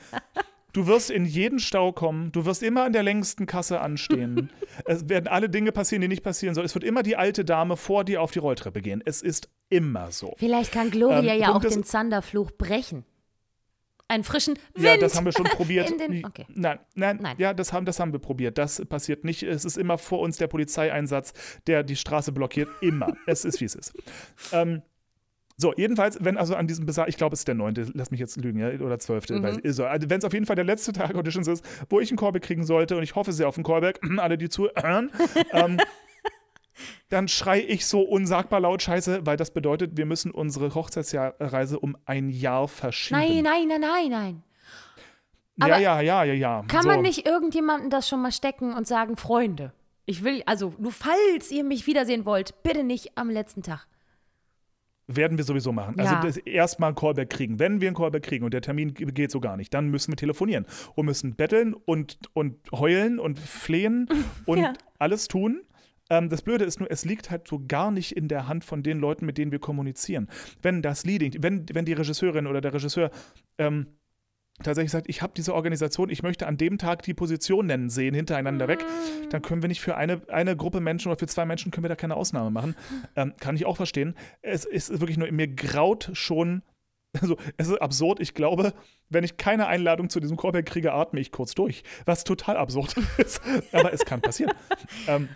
Du 0.72 0.86
wirst 0.86 1.10
in 1.10 1.24
jeden 1.24 1.58
Stau 1.58 1.92
kommen. 1.92 2.30
Du 2.32 2.44
wirst 2.46 2.62
immer 2.62 2.84
an 2.84 2.92
der 2.92 3.02
längsten 3.02 3.46
Kasse 3.46 3.80
anstehen. 3.80 4.50
es 4.84 5.08
werden 5.08 5.26
alle 5.26 5.48
Dinge 5.48 5.72
passieren, 5.72 6.00
die 6.00 6.08
nicht 6.08 6.22
passieren 6.22 6.54
sollen. 6.54 6.64
Es 6.64 6.74
wird 6.74 6.84
immer 6.84 7.02
die 7.02 7.16
alte 7.16 7.44
Dame 7.44 7.76
vor 7.76 8.04
dir 8.04 8.22
auf 8.22 8.30
die 8.30 8.38
Rolltreppe 8.38 8.80
gehen. 8.80 9.02
Es 9.04 9.20
ist 9.20 9.48
immer 9.68 10.12
so. 10.12 10.34
Vielleicht 10.36 10.72
kann 10.72 10.90
Gloria 10.90 11.34
Ähm, 11.34 11.40
ja 11.40 11.54
auch 11.54 11.60
den 11.60 11.84
Zanderfluch 11.84 12.52
brechen. 12.52 13.04
Einen 14.10 14.24
frischen 14.24 14.54
Wind. 14.74 14.84
Ja, 14.84 14.96
das 14.96 15.14
haben 15.16 15.24
wir 15.24 15.32
schon 15.32 15.44
probiert. 15.56 15.88
den- 16.00 16.24
okay. 16.24 16.44
Nein, 16.54 16.78
nein, 16.94 17.18
Nein. 17.22 17.36
ja, 17.38 17.54
das 17.54 17.72
haben, 17.72 17.86
das 17.86 18.00
haben 18.00 18.12
wir 18.12 18.18
probiert. 18.18 18.58
Das 18.58 18.84
passiert 18.86 19.24
nicht. 19.24 19.42
Es 19.44 19.64
ist 19.64 19.78
immer 19.78 19.98
vor 19.98 20.18
uns 20.20 20.36
der 20.36 20.48
Polizeieinsatz, 20.48 21.32
der 21.66 21.82
die 21.84 21.96
Straße 21.96 22.32
blockiert. 22.32 22.68
Immer. 22.80 23.14
es 23.26 23.44
ist, 23.44 23.60
wie 23.60 23.66
es 23.66 23.74
ist. 23.76 23.92
Ähm, 24.52 24.82
so, 25.56 25.74
jedenfalls, 25.76 26.16
wenn 26.24 26.38
also 26.38 26.54
an 26.56 26.66
diesem 26.66 26.86
Besar, 26.86 27.06
ich 27.08 27.16
glaube, 27.18 27.34
es 27.34 27.40
ist 27.40 27.48
der 27.48 27.54
9., 27.54 27.92
lass 27.94 28.10
mich 28.10 28.18
jetzt 28.18 28.36
lügen, 28.38 28.58
ja, 28.58 28.70
oder 28.80 28.98
12., 28.98 29.28
Mhm. 29.28 29.44
also, 29.62 29.84
wenn 29.84 30.18
es 30.18 30.24
auf 30.24 30.32
jeden 30.32 30.46
Fall 30.46 30.56
der 30.56 30.64
letzte 30.64 30.92
Tag 30.92 31.14
Auditions 31.14 31.46
ist, 31.48 31.62
wo 31.90 32.00
ich 32.00 32.10
einen 32.10 32.16
Callback 32.18 32.42
kriegen 32.42 32.64
sollte, 32.64 32.96
und 32.96 33.02
ich 33.02 33.14
hoffe 33.14 33.32
sehr 33.32 33.46
auf 33.46 33.56
einen 33.58 33.64
Callback, 33.64 34.00
alle, 34.18 34.38
die 34.38 34.48
zuhören, 34.48 35.10
ähm, 35.52 35.76
dann 37.08 37.28
schrei 37.28 37.60
ich 37.60 37.86
so 37.86 38.00
unsagbar 38.02 38.60
laut 38.60 38.82
Scheiße, 38.82 39.26
weil 39.26 39.36
das 39.36 39.52
bedeutet, 39.52 39.96
wir 39.96 40.06
müssen 40.06 40.30
unsere 40.30 40.74
Hochzeitsreise 40.74 41.78
um 41.78 41.96
ein 42.04 42.28
Jahr 42.30 42.68
verschieben. 42.68 43.20
Nein, 43.20 43.42
nein, 43.42 43.68
nein, 43.68 43.80
nein, 43.80 44.10
nein. 44.10 44.42
ja, 45.68 45.78
ja, 45.78 46.00
ja, 46.00 46.24
ja, 46.24 46.34
ja. 46.34 46.64
Kann 46.68 46.82
so. 46.82 46.88
man 46.88 47.02
nicht 47.02 47.26
irgendjemandem 47.26 47.90
das 47.90 48.08
schon 48.08 48.22
mal 48.22 48.32
stecken 48.32 48.72
und 48.74 48.86
sagen, 48.86 49.16
Freunde, 49.16 49.72
ich 50.06 50.24
will, 50.24 50.42
also 50.46 50.74
nur 50.78 50.92
falls 50.92 51.50
ihr 51.50 51.64
mich 51.64 51.86
wiedersehen 51.86 52.24
wollt, 52.24 52.62
bitte 52.62 52.82
nicht 52.84 53.16
am 53.16 53.30
letzten 53.30 53.62
Tag. 53.62 53.86
Werden 55.12 55.38
wir 55.38 55.44
sowieso 55.44 55.72
machen. 55.72 55.96
Ja. 55.98 56.20
Also 56.20 56.38
erstmal 56.40 56.88
einen 56.90 56.94
Callback 56.96 57.30
kriegen. 57.30 57.58
Wenn 57.58 57.80
wir 57.80 57.88
einen 57.88 57.96
Callback 57.96 58.22
kriegen 58.22 58.44
und 58.44 58.54
der 58.54 58.60
Termin 58.62 58.94
ge- 58.94 59.10
geht 59.10 59.32
so 59.32 59.40
gar 59.40 59.56
nicht, 59.56 59.74
dann 59.74 59.88
müssen 59.88 60.12
wir 60.12 60.16
telefonieren 60.16 60.66
und 60.94 61.06
müssen 61.06 61.34
betteln 61.34 61.74
und, 61.74 62.18
und 62.32 62.54
heulen 62.70 63.18
und 63.18 63.40
flehen 63.40 64.08
und 64.46 64.58
Ja. 64.58 64.72
alles 65.00 65.26
tun. 65.26 65.62
Ähm, 66.10 66.28
das 66.28 66.42
Blöde 66.42 66.64
ist 66.64 66.80
nur, 66.80 66.90
es 66.90 67.04
liegt 67.04 67.30
halt 67.30 67.48
so 67.48 67.62
gar 67.66 67.90
nicht 67.90 68.16
in 68.16 68.28
der 68.28 68.48
Hand 68.48 68.64
von 68.64 68.82
den 68.82 68.98
Leuten, 68.98 69.24
mit 69.24 69.38
denen 69.38 69.52
wir 69.52 69.60
kommunizieren. 69.60 70.28
Wenn 70.60 70.82
das 70.82 71.04
Leading, 71.04 71.36
wenn, 71.40 71.66
wenn 71.72 71.84
die 71.84 71.92
Regisseurin 71.94 72.46
oder 72.46 72.60
der 72.60 72.74
Regisseur 72.74 73.10
ähm, 73.58 73.86
tatsächlich 74.62 74.90
sagt, 74.90 75.08
ich 75.08 75.22
habe 75.22 75.32
diese 75.36 75.54
Organisation, 75.54 76.10
ich 76.10 76.22
möchte 76.22 76.46
an 76.46 76.56
dem 76.56 76.78
Tag 76.78 77.02
die 77.02 77.14
Position 77.14 77.66
nennen 77.66 77.90
sehen, 77.90 78.14
hintereinander 78.14 78.68
weg, 78.68 78.84
dann 79.30 79.42
können 79.42 79.62
wir 79.62 79.68
nicht 79.68 79.80
für 79.80 79.96
eine, 79.96 80.20
eine 80.28 80.56
Gruppe 80.56 80.80
Menschen 80.80 81.08
oder 81.10 81.18
für 81.18 81.26
zwei 81.26 81.46
Menschen 81.46 81.70
können 81.70 81.84
wir 81.84 81.88
da 81.88 81.96
keine 81.96 82.16
Ausnahme 82.16 82.50
machen. 82.50 82.74
Ähm, 83.16 83.34
kann 83.40 83.56
ich 83.56 83.66
auch 83.66 83.76
verstehen. 83.76 84.14
Es 84.42 84.64
ist 84.64 85.00
wirklich 85.00 85.16
nur, 85.16 85.30
mir 85.32 85.48
graut 85.48 86.10
schon, 86.12 86.62
also 87.20 87.36
es 87.56 87.68
ist 87.68 87.80
absurd, 87.80 88.20
ich 88.20 88.34
glaube, 88.34 88.72
wenn 89.08 89.24
ich 89.24 89.36
keine 89.36 89.66
Einladung 89.66 90.10
zu 90.10 90.20
diesem 90.20 90.36
Callback 90.36 90.66
kriege, 90.66 90.92
atme 90.92 91.20
ich 91.20 91.32
kurz 91.32 91.54
durch, 91.54 91.82
was 92.04 92.24
total 92.24 92.56
absurd 92.56 92.96
ist, 93.18 93.40
aber 93.72 93.92
es 93.92 94.04
kann 94.04 94.20
passieren. 94.20 94.52
ähm, 95.08 95.28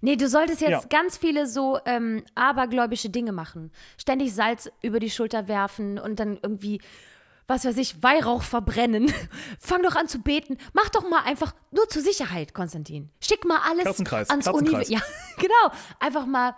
Nee, 0.00 0.16
du 0.16 0.28
solltest 0.28 0.60
jetzt 0.60 0.70
Ja. 0.70 0.82
ganz 0.88 1.16
viele 1.16 1.46
so 1.46 1.78
ähm, 1.84 2.24
abergläubische 2.34 3.10
Dinge 3.10 3.32
machen. 3.32 3.70
Ständig 3.98 4.34
Salz 4.34 4.70
über 4.82 4.98
die 5.00 5.10
Schulter 5.10 5.48
werfen 5.48 5.98
und 5.98 6.18
dann 6.20 6.38
irgendwie, 6.42 6.80
was 7.46 7.64
weiß 7.64 7.76
ich, 7.76 8.02
Weihrauch 8.02 8.42
verbrennen. 8.42 9.12
Fang 9.58 9.82
doch 9.82 9.96
an 9.96 10.08
zu 10.08 10.20
beten. 10.20 10.56
Mach 10.72 10.88
doch 10.88 11.08
mal 11.08 11.22
einfach 11.24 11.54
nur 11.70 11.88
zur 11.88 12.02
Sicherheit, 12.02 12.54
Konstantin. 12.54 13.10
Schick 13.20 13.44
mal 13.44 13.58
alles 13.68 13.86
ans. 14.08 14.48
Universum. 14.48 14.94
Ja, 14.94 15.00
genau. 15.38 15.74
Einfach 16.00 16.26
mal 16.26 16.54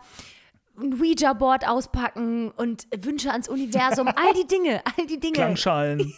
ein 0.76 0.94
Ouija-Board 1.00 1.68
auspacken 1.68 2.50
und 2.50 2.86
Wünsche 2.96 3.30
ans 3.30 3.48
Universum. 3.48 4.08
All 4.14 4.32
die 4.34 4.46
Dinge, 4.46 4.82
all 4.98 5.06
die 5.06 5.20
Dinge. 5.20 5.34
Klangschalen. 5.34 6.12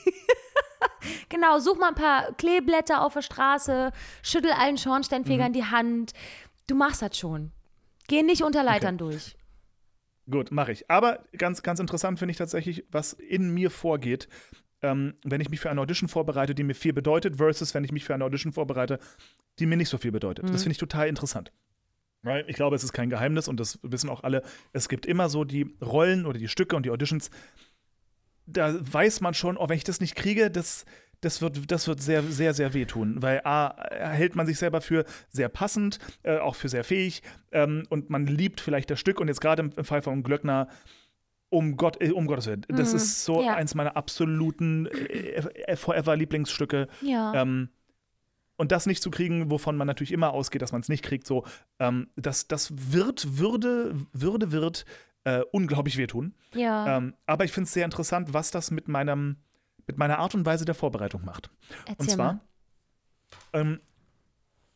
Genau, 1.28 1.58
such 1.60 1.78
mal 1.78 1.88
ein 1.88 1.94
paar 1.94 2.32
Kleeblätter 2.32 3.02
auf 3.02 3.14
der 3.14 3.22
Straße, 3.22 3.92
schüttel 4.22 4.50
allen 4.52 4.76
Schornsteinfeger 4.78 5.48
Mhm. 5.48 5.52
die 5.52 5.64
Hand. 5.64 6.12
Du 6.66 6.74
machst 6.74 7.02
das 7.02 7.16
schon. 7.18 7.52
Geh 8.08 8.22
nicht 8.22 8.42
unter 8.42 8.62
Leitern 8.62 8.98
durch. 8.98 9.36
Gut, 10.28 10.50
mache 10.50 10.72
ich. 10.72 10.90
Aber 10.90 11.24
ganz, 11.36 11.62
ganz 11.62 11.78
interessant 11.78 12.18
finde 12.18 12.32
ich 12.32 12.38
tatsächlich, 12.38 12.84
was 12.90 13.12
in 13.12 13.50
mir 13.50 13.70
vorgeht, 13.70 14.28
ähm, 14.82 15.14
wenn 15.24 15.40
ich 15.40 15.48
mich 15.48 15.60
für 15.60 15.70
eine 15.70 15.80
Audition 15.80 16.08
vorbereite, 16.08 16.54
die 16.54 16.64
mir 16.64 16.74
viel 16.74 16.92
bedeutet, 16.92 17.36
versus 17.36 17.74
wenn 17.74 17.84
ich 17.84 17.92
mich 17.92 18.04
für 18.04 18.14
eine 18.14 18.24
Audition 18.24 18.52
vorbereite, 18.52 18.98
die 19.58 19.66
mir 19.66 19.76
nicht 19.76 19.88
so 19.88 19.98
viel 19.98 20.12
bedeutet. 20.12 20.44
Das 20.50 20.62
finde 20.62 20.72
ich 20.72 20.78
total 20.78 21.08
interessant. 21.08 21.52
Weil 22.22 22.44
ich 22.48 22.56
glaube, 22.56 22.74
es 22.74 22.82
ist 22.82 22.92
kein 22.92 23.08
Geheimnis 23.08 23.46
und 23.46 23.60
das 23.60 23.78
wissen 23.82 24.10
auch 24.10 24.24
alle. 24.24 24.42
Es 24.72 24.88
gibt 24.88 25.06
immer 25.06 25.28
so 25.28 25.44
die 25.44 25.76
Rollen 25.80 26.26
oder 26.26 26.38
die 26.38 26.48
Stücke 26.48 26.74
und 26.74 26.84
die 26.84 26.90
Auditions, 26.90 27.30
da 28.46 28.74
weiß 28.80 29.20
man 29.20 29.34
schon, 29.34 29.56
oh, 29.56 29.68
wenn 29.68 29.76
ich 29.76 29.84
das 29.84 30.00
nicht 30.00 30.16
kriege, 30.16 30.50
das, 30.50 30.84
das 31.20 31.40
wird, 31.42 31.70
das 31.70 31.88
wird 31.88 32.00
sehr, 32.00 32.22
sehr, 32.22 32.54
sehr 32.54 32.74
wehtun. 32.74 33.22
Weil 33.22 33.40
A, 33.44 33.74
hält 33.90 34.36
man 34.36 34.46
sich 34.46 34.58
selber 34.58 34.80
für 34.80 35.04
sehr 35.28 35.48
passend, 35.48 35.98
äh, 36.22 36.38
auch 36.38 36.54
für 36.54 36.68
sehr 36.68 36.84
fähig 36.84 37.22
ähm, 37.52 37.84
und 37.90 38.10
man 38.10 38.26
liebt 38.26 38.60
vielleicht 38.60 38.90
das 38.90 39.00
Stück 39.00 39.20
und 39.20 39.28
jetzt 39.28 39.40
gerade 39.40 39.62
im, 39.62 39.72
im 39.76 39.84
Fall 39.84 40.02
von 40.02 40.22
Glöckner, 40.22 40.68
um, 41.48 41.76
Gott, 41.76 42.00
äh, 42.02 42.10
um 42.10 42.26
Gottes 42.26 42.46
Willen, 42.46 42.66
das 42.68 42.90
Mhm, 42.90 42.96
ist 42.96 43.24
so 43.24 43.42
ja. 43.42 43.54
eins 43.54 43.74
meiner 43.74 43.96
absoluten 43.96 44.86
äh, 44.86 45.36
äh, 45.68 45.76
Forever-Lieblingsstücke. 45.76 46.88
Ja. 47.02 47.34
Ähm, 47.34 47.68
und 48.56 48.72
das 48.72 48.86
nicht 48.86 49.02
zu 49.02 49.10
kriegen, 49.10 49.50
wovon 49.50 49.76
man 49.76 49.86
natürlich 49.86 50.12
immer 50.12 50.32
ausgeht, 50.32 50.62
dass 50.62 50.72
man 50.72 50.80
es 50.80 50.88
nicht 50.88 51.04
kriegt, 51.04 51.26
so, 51.26 51.44
ähm, 51.78 52.08
das, 52.16 52.48
das 52.48 52.72
wird, 52.92 53.38
würde, 53.38 53.94
würde, 54.12 54.50
wird 54.50 54.86
äh, 55.24 55.42
unglaublich 55.52 55.98
wehtun. 55.98 56.34
ja. 56.54 56.96
Ähm, 56.96 57.14
aber 57.26 57.44
ich 57.44 57.52
finde 57.52 57.66
es 57.66 57.72
sehr 57.72 57.84
interessant, 57.84 58.32
was 58.32 58.50
das 58.50 58.70
mit 58.70 58.88
meinem, 58.88 59.36
mit 59.86 59.98
meiner 59.98 60.18
Art 60.18 60.34
und 60.34 60.44
Weise 60.46 60.64
der 60.64 60.74
Vorbereitung 60.74 61.24
macht. 61.24 61.50
Erzähl 61.86 61.96
Und 61.98 62.10
zwar, 62.10 62.40
ähm, 63.52 63.80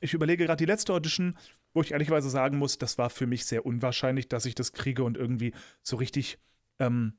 ich 0.01 0.15
überlege 0.15 0.47
gerade 0.47 0.65
die 0.65 0.71
letzte 0.71 0.93
Audition, 0.93 1.37
wo 1.75 1.83
ich 1.83 1.93
ehrlicherweise 1.93 2.31
sagen 2.31 2.59
muss, 2.59 2.79
das 2.79 2.99
war 2.99 3.11
für 3.11 3.27
mich 3.27 3.45
sehr 3.47 3.67
unwahrscheinlich, 3.67 4.29
dass 4.29 4.45
ich 4.47 4.55
das 4.55 4.73
kriege 4.73 5.05
und 5.05 5.17
irgendwie 5.17 5.53
so 5.83 5.97
richtig 5.97 6.39
ähm, 6.79 7.19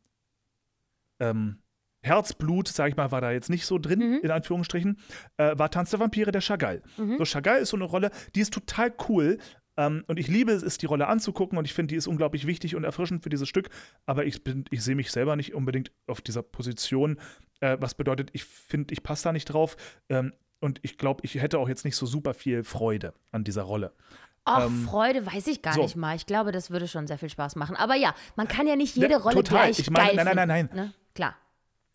ähm, 1.19 1.61
Herzblut, 2.03 2.67
sag 2.67 2.89
ich 2.89 2.95
mal, 2.97 3.11
war 3.11 3.21
da 3.21 3.31
jetzt 3.31 3.49
nicht 3.51 3.65
so 3.67 3.77
drin, 3.77 3.99
Mhm. 3.99 4.19
in 4.23 4.31
Anführungsstrichen, 4.31 4.97
äh, 5.37 5.55
war 5.57 5.69
Tanz 5.69 5.91
der 5.91 5.99
Vampire 5.99 6.31
der 6.31 6.41
Chagall. 6.41 6.81
Mhm. 6.97 7.17
So, 7.19 7.25
Chagall 7.25 7.59
ist 7.61 7.69
so 7.69 7.77
eine 7.77 7.85
Rolle, 7.85 8.09
die 8.33 8.41
ist 8.41 8.51
total 8.53 8.91
cool. 9.07 9.37
Ähm, 9.77 10.03
und 10.07 10.19
ich 10.19 10.27
liebe 10.27 10.51
es, 10.51 10.77
die 10.77 10.85
Rolle 10.85 11.07
anzugucken 11.07 11.57
und 11.57 11.65
ich 11.65 11.73
finde, 11.73 11.91
die 11.93 11.95
ist 11.95 12.07
unglaublich 12.07 12.45
wichtig 12.47 12.75
und 12.75 12.83
erfrischend 12.83 13.23
für 13.23 13.29
dieses 13.29 13.47
Stück. 13.47 13.69
Aber 14.05 14.25
ich, 14.25 14.43
bin- 14.43 14.65
ich 14.69 14.83
sehe 14.83 14.95
mich 14.95 15.11
selber 15.11 15.35
nicht 15.35 15.53
unbedingt 15.53 15.91
auf 16.07 16.21
dieser 16.21 16.43
Position, 16.43 17.19
äh, 17.61 17.77
was 17.79 17.95
bedeutet, 17.95 18.29
ich 18.33 18.43
finde, 18.43 18.93
ich 18.93 19.01
passe 19.03 19.23
da 19.25 19.31
nicht 19.31 19.45
drauf. 19.45 19.77
Ähm, 20.09 20.33
und 20.59 20.79
ich 20.83 20.97
glaube, 20.97 21.21
ich 21.23 21.35
hätte 21.35 21.57
auch 21.57 21.69
jetzt 21.69 21.85
nicht 21.85 21.95
so 21.95 22.05
super 22.05 22.33
viel 22.33 22.63
Freude 22.63 23.13
an 23.31 23.43
dieser 23.43 23.63
Rolle. 23.63 23.93
Ach, 24.43 24.65
ähm, 24.67 24.85
Freude 24.85 25.25
weiß 25.25 25.47
ich 25.47 25.61
gar 25.61 25.73
so. 25.73 25.81
nicht 25.83 25.95
mal. 25.95 26.15
Ich 26.15 26.25
glaube, 26.25 26.51
das 26.51 26.69
würde 26.71 26.87
schon 26.87 27.07
sehr 27.07 27.17
viel 27.17 27.29
Spaß 27.29 27.55
machen. 27.55 27.75
Aber 27.75 27.95
ja, 27.95 28.13
man 28.35 28.47
kann 28.47 28.67
ja 28.67 28.75
nicht 28.75 28.95
jede 28.95 29.07
Ne, 29.09 29.17
Rolle 29.17 29.35
total. 29.35 29.65
gleich 29.67 29.79
Ich 29.79 29.89
meine- 29.89 30.07
geil 30.07 30.15
nein, 30.25 30.35
nein, 30.35 30.47
nein, 30.47 30.67
finden, 30.69 30.75
Ne? 30.87 30.93
Klar. 31.15 31.35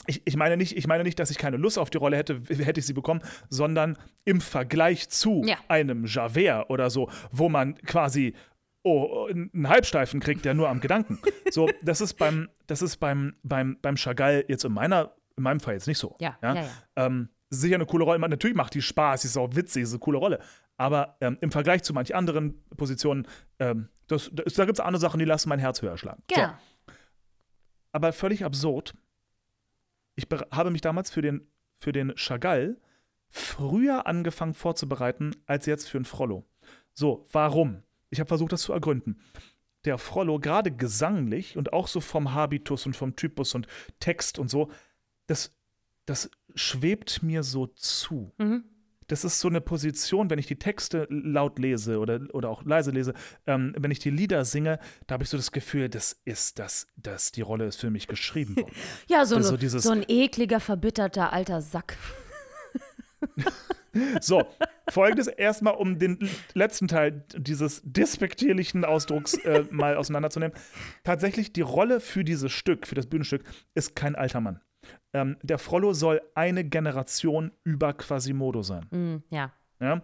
Ich, 0.06 0.22
ich, 0.24 0.36
meine 0.36 0.56
nicht, 0.56 0.76
ich 0.76 0.86
meine 0.86 1.02
nicht, 1.04 1.18
dass 1.18 1.30
ich 1.30 1.38
keine 1.38 1.56
Lust 1.56 1.78
auf 1.78 1.90
die 1.90 1.98
Rolle 1.98 2.16
hätte, 2.16 2.40
hätte 2.48 2.78
ich 2.80 2.86
sie 2.86 2.92
bekommen, 2.92 3.22
sondern 3.48 3.98
im 4.24 4.40
Vergleich 4.40 5.08
zu 5.08 5.42
Ja. 5.44 5.56
einem 5.68 6.04
Javert 6.06 6.70
oder 6.70 6.90
so, 6.90 7.10
wo 7.32 7.48
man 7.48 7.74
quasi 7.82 8.34
oh, 8.84 9.26
einen 9.26 9.68
Halbsteifen 9.68 10.20
kriegt, 10.20 10.44
der 10.44 10.54
nur 10.54 10.68
am 10.68 10.80
Gedanken. 10.80 11.18
So, 11.50 11.68
das 11.82 12.00
ist 12.00 12.14
beim, 12.14 12.48
das 12.66 12.82
ist 12.82 12.96
beim, 12.98 13.34
beim, 13.42 13.78
beim 13.80 13.96
Chagall 13.96 14.44
jetzt 14.48 14.64
in 14.64 14.72
meiner, 14.72 15.14
in 15.36 15.44
meinem 15.44 15.60
Fall 15.60 15.74
jetzt 15.74 15.86
nicht 15.86 15.98
so. 15.98 16.16
Ja, 16.20 16.36
ja, 16.42 16.54
ja. 16.56 16.68
Ähm, 16.96 17.28
sicher 17.50 17.76
eine 17.76 17.86
coole 17.86 18.04
Rolle. 18.04 18.18
Natürlich 18.18 18.56
macht 18.56 18.74
die 18.74 18.82
Spaß, 18.82 19.22
sie 19.22 19.28
ist 19.28 19.36
auch 19.36 19.54
witzig, 19.54 19.84
ist 19.84 19.90
eine 19.92 20.00
coole 20.00 20.18
Rolle. 20.18 20.40
Aber 20.76 21.16
ähm, 21.20 21.38
im 21.40 21.50
Vergleich 21.52 21.82
zu 21.84 21.94
manch 21.94 22.14
anderen 22.14 22.62
Positionen, 22.76 23.26
ähm, 23.60 23.88
das, 24.08 24.28
das, 24.34 24.54
da 24.54 24.64
gibt 24.66 24.78
es 24.78 24.84
andere 24.84 25.00
Sachen, 25.00 25.18
die 25.18 25.24
lassen 25.24 25.48
mein 25.48 25.58
Herz 25.60 25.80
höher 25.82 25.96
schlagen. 25.96 26.22
So 26.28 26.34
Genau. 26.40 26.52
aber 27.92 28.12
völlig 28.12 28.44
absurd. 28.44 28.94
Ich 30.16 30.26
habe 30.50 30.70
mich 30.70 30.80
damals 30.80 31.10
für 31.10 31.22
den, 31.22 31.46
für 31.78 31.92
den 31.92 32.14
Chagall 32.16 32.78
früher 33.28 34.06
angefangen 34.06 34.54
vorzubereiten 34.54 35.36
als 35.46 35.66
jetzt 35.66 35.88
für 35.88 35.98
den 35.98 36.04
Frollo. 36.04 36.44
So, 36.94 37.28
warum? 37.32 37.82
Ich 38.10 38.18
habe 38.18 38.28
versucht, 38.28 38.52
das 38.52 38.62
zu 38.62 38.72
ergründen. 38.72 39.20
Der 39.84 39.98
Frollo, 39.98 40.40
gerade 40.40 40.72
gesanglich 40.72 41.56
und 41.56 41.72
auch 41.72 41.86
so 41.86 42.00
vom 42.00 42.32
Habitus 42.32 42.86
und 42.86 42.96
vom 42.96 43.14
Typus 43.14 43.54
und 43.54 43.66
Text 44.00 44.38
und 44.38 44.50
so, 44.50 44.70
das, 45.26 45.54
das 46.06 46.30
schwebt 46.54 47.22
mir 47.22 47.42
so 47.42 47.66
zu. 47.66 48.32
Mhm. 48.38 48.64
Das 49.08 49.24
ist 49.24 49.40
so 49.40 49.48
eine 49.48 49.60
Position, 49.60 50.30
wenn 50.30 50.38
ich 50.38 50.46
die 50.46 50.58
Texte 50.58 51.06
laut 51.10 51.58
lese 51.58 51.98
oder, 51.98 52.20
oder 52.32 52.50
auch 52.50 52.64
leise 52.64 52.90
lese, 52.90 53.14
ähm, 53.46 53.74
wenn 53.78 53.90
ich 53.90 53.98
die 53.98 54.10
Lieder 54.10 54.44
singe, 54.44 54.78
da 55.06 55.14
habe 55.14 55.24
ich 55.24 55.30
so 55.30 55.36
das 55.36 55.52
Gefühl, 55.52 55.88
das 55.88 56.20
ist 56.24 56.58
das, 56.58 56.86
das, 56.96 57.32
die 57.32 57.42
Rolle 57.42 57.66
ist 57.66 57.80
für 57.80 57.90
mich 57.90 58.06
geschrieben 58.06 58.56
worden. 58.56 58.74
Ja, 59.08 59.24
so, 59.24 59.36
Also 59.36 59.56
so, 59.56 59.78
so 59.78 59.90
ein 59.90 60.04
ekliger, 60.08 60.60
verbitterter 60.60 61.32
alter 61.32 61.60
Sack. 61.60 61.96
So, 64.20 64.44
folgendes 64.90 65.26
erstmal, 65.26 65.74
um 65.74 65.98
den 65.98 66.28
letzten 66.54 66.88
Teil 66.88 67.24
dieses 67.36 67.80
despektierlichen 67.84 68.84
Ausdrucks 68.84 69.34
äh, 69.38 69.64
mal 69.70 69.96
auseinanderzunehmen. 69.96 70.56
Tatsächlich, 71.04 71.52
die 71.52 71.62
Rolle 71.62 72.00
für 72.00 72.24
dieses 72.24 72.52
Stück, 72.52 72.86
für 72.86 72.94
das 72.94 73.06
Bühnenstück, 73.06 73.42
ist 73.74 73.96
kein 73.96 74.14
alter 74.14 74.40
Mann. 74.40 74.60
Ähm, 75.12 75.36
der 75.42 75.58
Frollo 75.58 75.92
soll 75.92 76.20
eine 76.34 76.64
Generation 76.64 77.52
über 77.64 77.92
Quasimodo 77.94 78.62
sein. 78.62 78.86
Mhm, 78.90 79.22
ja. 79.30 79.52
Ja? 79.80 80.02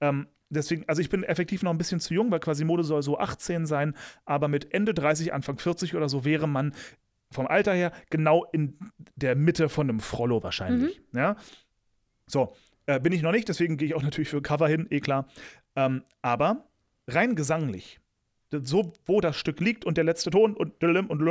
Ähm, 0.00 0.26
deswegen, 0.50 0.88
also 0.88 1.00
ich 1.00 1.08
bin 1.08 1.24
effektiv 1.24 1.62
noch 1.62 1.70
ein 1.70 1.78
bisschen 1.78 2.00
zu 2.00 2.14
jung, 2.14 2.30
weil 2.30 2.40
Quasimodo 2.40 2.82
soll 2.82 3.02
so 3.02 3.18
18 3.18 3.66
sein, 3.66 3.94
aber 4.24 4.48
mit 4.48 4.72
Ende 4.72 4.94
30, 4.94 5.32
Anfang 5.32 5.58
40 5.58 5.94
oder 5.94 6.08
so 6.08 6.24
wäre 6.24 6.46
man 6.46 6.74
vom 7.30 7.46
Alter 7.46 7.72
her 7.72 7.92
genau 8.10 8.44
in 8.52 8.78
der 9.16 9.34
Mitte 9.36 9.68
von 9.68 9.88
einem 9.88 10.00
Frollo 10.00 10.42
wahrscheinlich. 10.42 11.00
Ja? 11.14 11.36
So, 12.26 12.54
äh, 12.86 13.00
bin 13.00 13.12
ich 13.12 13.22
noch 13.22 13.32
nicht, 13.32 13.48
deswegen 13.48 13.76
gehe 13.76 13.88
ich 13.88 13.94
auch 13.94 14.02
natürlich 14.02 14.28
für 14.28 14.42
Cover 14.42 14.68
hin, 14.68 14.86
eh 14.90 15.00
klar. 15.00 15.26
Ähm, 15.74 16.04
aber 16.20 16.68
rein 17.06 17.34
gesanglich, 17.34 18.00
so 18.50 18.92
wo 19.06 19.20
das 19.20 19.36
Stück 19.36 19.60
liegt 19.60 19.84
und 19.84 19.96
der 19.96 20.04
letzte 20.04 20.30
Ton 20.30 20.54
und 20.54 20.82
und 20.82 21.22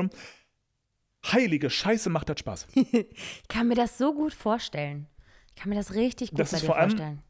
heilige 1.26 1.70
Scheiße 1.70 2.10
macht 2.10 2.30
das 2.30 2.40
Spaß. 2.40 2.68
Ich 2.76 3.48
kann 3.48 3.68
mir 3.68 3.76
das 3.76 3.98
so 3.98 4.14
gut 4.14 4.34
vorstellen. 4.34 5.08
Ich 5.50 5.56
kann 5.56 5.70
mir 5.70 5.76
das 5.76 5.94
richtig 5.94 6.32
gut 6.32 6.40
Das 6.40 6.52
bei 6.52 6.58
ist 6.58 6.64
dir 6.64 6.68
vor 6.68 6.78
allem- 6.78 6.90
vorstellen. 6.92 7.24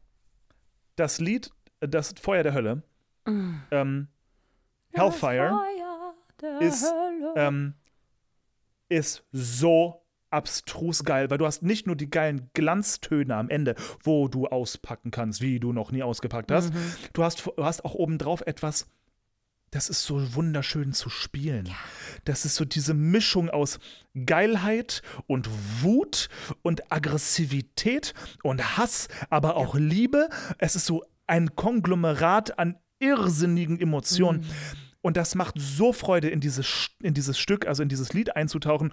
Das 0.95 1.19
Lied, 1.19 1.51
das 1.79 2.13
Feuer 2.21 2.43
der 2.43 2.53
Hölle, 2.53 2.83
ähm, 3.25 4.07
Hellfire, 4.91 5.59
ist, 6.59 6.85
ähm, 7.35 7.73
ist 8.89 9.23
so 9.31 10.01
abstrus 10.29 11.03
geil, 11.03 11.29
weil 11.29 11.37
du 11.37 11.45
hast 11.45 11.61
nicht 11.63 11.87
nur 11.87 11.95
die 11.95 12.09
geilen 12.09 12.49
Glanztöne 12.53 13.35
am 13.35 13.49
Ende, 13.49 13.75
wo 14.03 14.27
du 14.27 14.47
auspacken 14.47 15.11
kannst, 15.11 15.41
wie 15.41 15.59
du 15.59 15.73
noch 15.73 15.91
nie 15.91 16.03
ausgepackt 16.03 16.51
hast. 16.51 16.73
Du 17.13 17.23
hast, 17.23 17.45
du 17.45 17.63
hast 17.65 17.83
auch 17.85 17.95
obendrauf 17.95 18.41
etwas, 18.41 18.87
das 19.71 19.89
ist 19.89 20.03
so 20.03 20.35
wunderschön 20.35 20.91
zu 20.91 21.09
spielen. 21.09 21.69
Das 22.25 22.43
ist 22.45 22.55
so 22.55 22.65
diese 22.65 22.93
Mischung 22.93 23.49
aus 23.49 23.79
Geilheit 24.25 25.01
und 25.27 25.49
Wut 25.81 26.27
und 26.61 26.91
Aggressivität 26.91 28.13
und 28.43 28.77
Hass, 28.77 29.07
aber 29.29 29.55
auch 29.55 29.75
Liebe. 29.75 30.29
Es 30.57 30.75
ist 30.75 30.85
so 30.85 31.05
ein 31.25 31.55
Konglomerat 31.55 32.59
an 32.59 32.77
irrsinnigen 32.99 33.79
Emotionen. 33.79 34.45
Und 35.01 35.15
das 35.17 35.35
macht 35.35 35.55
so 35.57 35.93
Freude, 35.93 36.29
in 36.29 36.41
dieses, 36.41 36.89
in 37.01 37.13
dieses 37.13 37.39
Stück, 37.39 37.65
also 37.65 37.81
in 37.81 37.89
dieses 37.89 38.11
Lied 38.11 38.35
einzutauchen. 38.35 38.91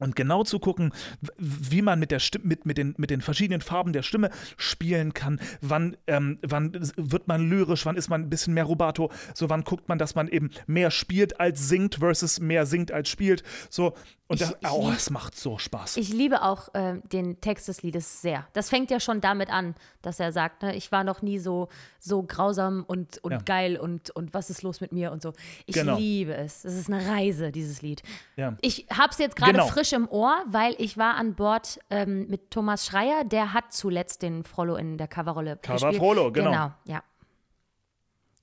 Und 0.00 0.16
genau 0.16 0.42
zu 0.42 0.58
gucken, 0.58 0.92
wie 1.38 1.82
man 1.82 2.00
mit, 2.00 2.10
der 2.10 2.18
Stimme, 2.18 2.46
mit, 2.46 2.66
mit, 2.66 2.76
den, 2.78 2.94
mit 2.98 3.10
den 3.10 3.20
verschiedenen 3.20 3.60
Farben 3.60 3.92
der 3.92 4.02
Stimme 4.02 4.30
spielen 4.56 5.14
kann. 5.14 5.40
Wann, 5.60 5.96
ähm, 6.08 6.38
wann 6.42 6.72
wird 6.96 7.28
man 7.28 7.48
lyrisch, 7.48 7.86
wann 7.86 7.96
ist 7.96 8.08
man 8.08 8.22
ein 8.22 8.30
bisschen 8.30 8.54
mehr 8.54 8.64
Rubato, 8.64 9.10
so 9.34 9.48
wann 9.48 9.62
guckt 9.62 9.88
man, 9.88 9.98
dass 9.98 10.14
man 10.16 10.26
eben 10.28 10.50
mehr 10.66 10.90
spielt 10.90 11.38
als 11.38 11.68
singt 11.68 11.96
versus 11.96 12.40
mehr 12.40 12.66
singt 12.66 12.90
als 12.90 13.08
spielt. 13.08 13.42
So, 13.68 13.94
und 14.26 14.40
Ich- 14.40 14.48
das, 14.48 14.56
ich 14.60 14.68
oh, 14.70 14.90
es 14.94 15.10
macht 15.10 15.36
so 15.36 15.58
Spaß. 15.58 15.96
Ich 15.96 16.12
liebe 16.12 16.42
auch 16.42 16.68
ähm, 16.74 17.02
den 17.12 17.40
Text 17.40 17.66
des 17.68 17.82
Liedes 17.82 18.22
sehr. 18.22 18.46
Das 18.52 18.68
fängt 18.68 18.90
ja 18.90 19.00
schon 19.00 19.20
damit 19.20 19.50
an, 19.50 19.74
dass 20.02 20.20
er 20.20 20.30
sagt, 20.32 20.62
ne, 20.62 20.74
ich 20.76 20.92
war 20.92 21.02
noch 21.04 21.20
nie 21.20 21.38
so, 21.38 21.68
so 21.98 22.22
grausam 22.22 22.84
und, 22.86 23.18
und 23.24 23.32
Ja. 23.32 23.38
geil 23.44 23.76
und, 23.76 24.10
und 24.10 24.32
was 24.32 24.48
ist 24.48 24.62
los 24.62 24.80
mit 24.80 24.92
mir 24.92 25.10
und 25.12 25.20
so. 25.20 25.32
Ich 25.66 25.74
Genau. 25.74 25.98
liebe 25.98 26.34
es. 26.34 26.64
Es 26.64 26.74
ist 26.74 26.88
eine 26.90 27.04
Reise, 27.08 27.50
dieses 27.50 27.82
Lied. 27.82 28.02
Ja. 28.36 28.54
Ich 28.60 28.86
habe 28.96 29.10
es 29.10 29.18
jetzt 29.18 29.34
gerade 29.36 29.52
Genau. 29.52 29.66
frisch 29.66 29.89
im 29.92 30.08
Ohr, 30.08 30.44
weil 30.46 30.74
ich 30.78 30.96
war 30.96 31.16
an 31.16 31.34
Bord 31.34 31.78
ähm, 31.90 32.26
mit 32.28 32.50
Thomas 32.50 32.86
Schreier. 32.86 33.24
Der 33.24 33.52
hat 33.52 33.72
zuletzt 33.72 34.22
den 34.22 34.44
Frollo 34.44 34.76
in 34.76 34.98
der 34.98 35.08
Coverrolle 35.08 35.56
Cover 35.56 35.74
gespielt. 35.74 35.96
Frollo, 35.96 36.32
genau. 36.32 36.50
Genau, 36.50 36.72
ja. 36.86 37.02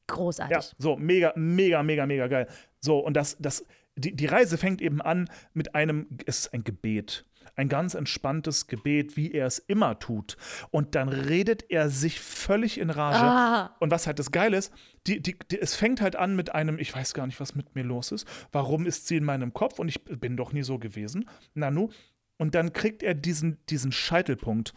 Großartig. 0.07 0.55
Ja, 0.55 0.63
so 0.77 0.95
mega, 0.95 1.33
mega, 1.36 1.83
mega, 1.83 2.05
mega 2.05 2.27
geil. 2.27 2.47
So, 2.79 2.99
und 2.99 3.13
das, 3.15 3.38
das, 3.39 3.65
die, 3.95 4.15
die 4.15 4.25
Reise 4.25 4.57
fängt 4.57 4.81
eben 4.81 5.01
an 5.01 5.29
mit 5.53 5.75
einem, 5.75 6.07
es 6.25 6.39
ist 6.39 6.53
ein 6.53 6.63
Gebet. 6.63 7.25
Ein 7.58 7.70
ganz 7.70 7.96
entspanntes 7.96 8.67
Gebet, 8.67 9.17
wie 9.17 9.32
er 9.32 9.48
es 9.48 9.58
immer 9.58 9.98
tut. 10.00 10.38
Und 10.70 10.96
dann 10.96 11.10
redet 11.10 11.70
er 11.70 11.89
sich 11.89 12.22
völlig 12.22 12.80
in 12.80 12.91
Rage. 12.91 13.26
Ah. 13.26 13.76
Und 13.80 13.91
was 13.91 14.08
halt 14.08 14.20
das 14.20 14.32
Geile 14.32 14.58
ist, 14.58 14.72
die, 15.08 15.22
die, 15.22 15.38
die, 15.52 15.60
es 15.60 15.76
fängt 15.76 16.00
halt 16.00 16.15
an 16.15 16.36
mit 16.36 16.54
einem, 16.54 16.78
ich 16.78 16.96
weiß 16.96 17.15
gar 17.15 17.26
nicht, 17.26 17.39
was 17.39 17.56
mit 17.56 17.74
mir 17.74 17.84
los 17.84 18.12
ist. 18.12 18.28
Warum 18.52 18.86
ist 18.86 19.08
sie 19.08 19.17
in 19.17 19.24
meinem 19.24 19.54
Kopf? 19.54 19.80
Und 19.80 19.89
ich 19.89 20.04
bin 20.06 20.38
doch 20.38 20.54
nie 20.54 20.62
so 20.63 20.78
gewesen. 20.78 21.28
Nanu. 21.56 21.89
Und 22.38 22.54
dann 22.54 22.74
kriegt 22.74 23.02
er 23.02 23.15
diesen, 23.15 23.58
diesen 23.65 23.91
Scheitelpunkt, 23.91 24.74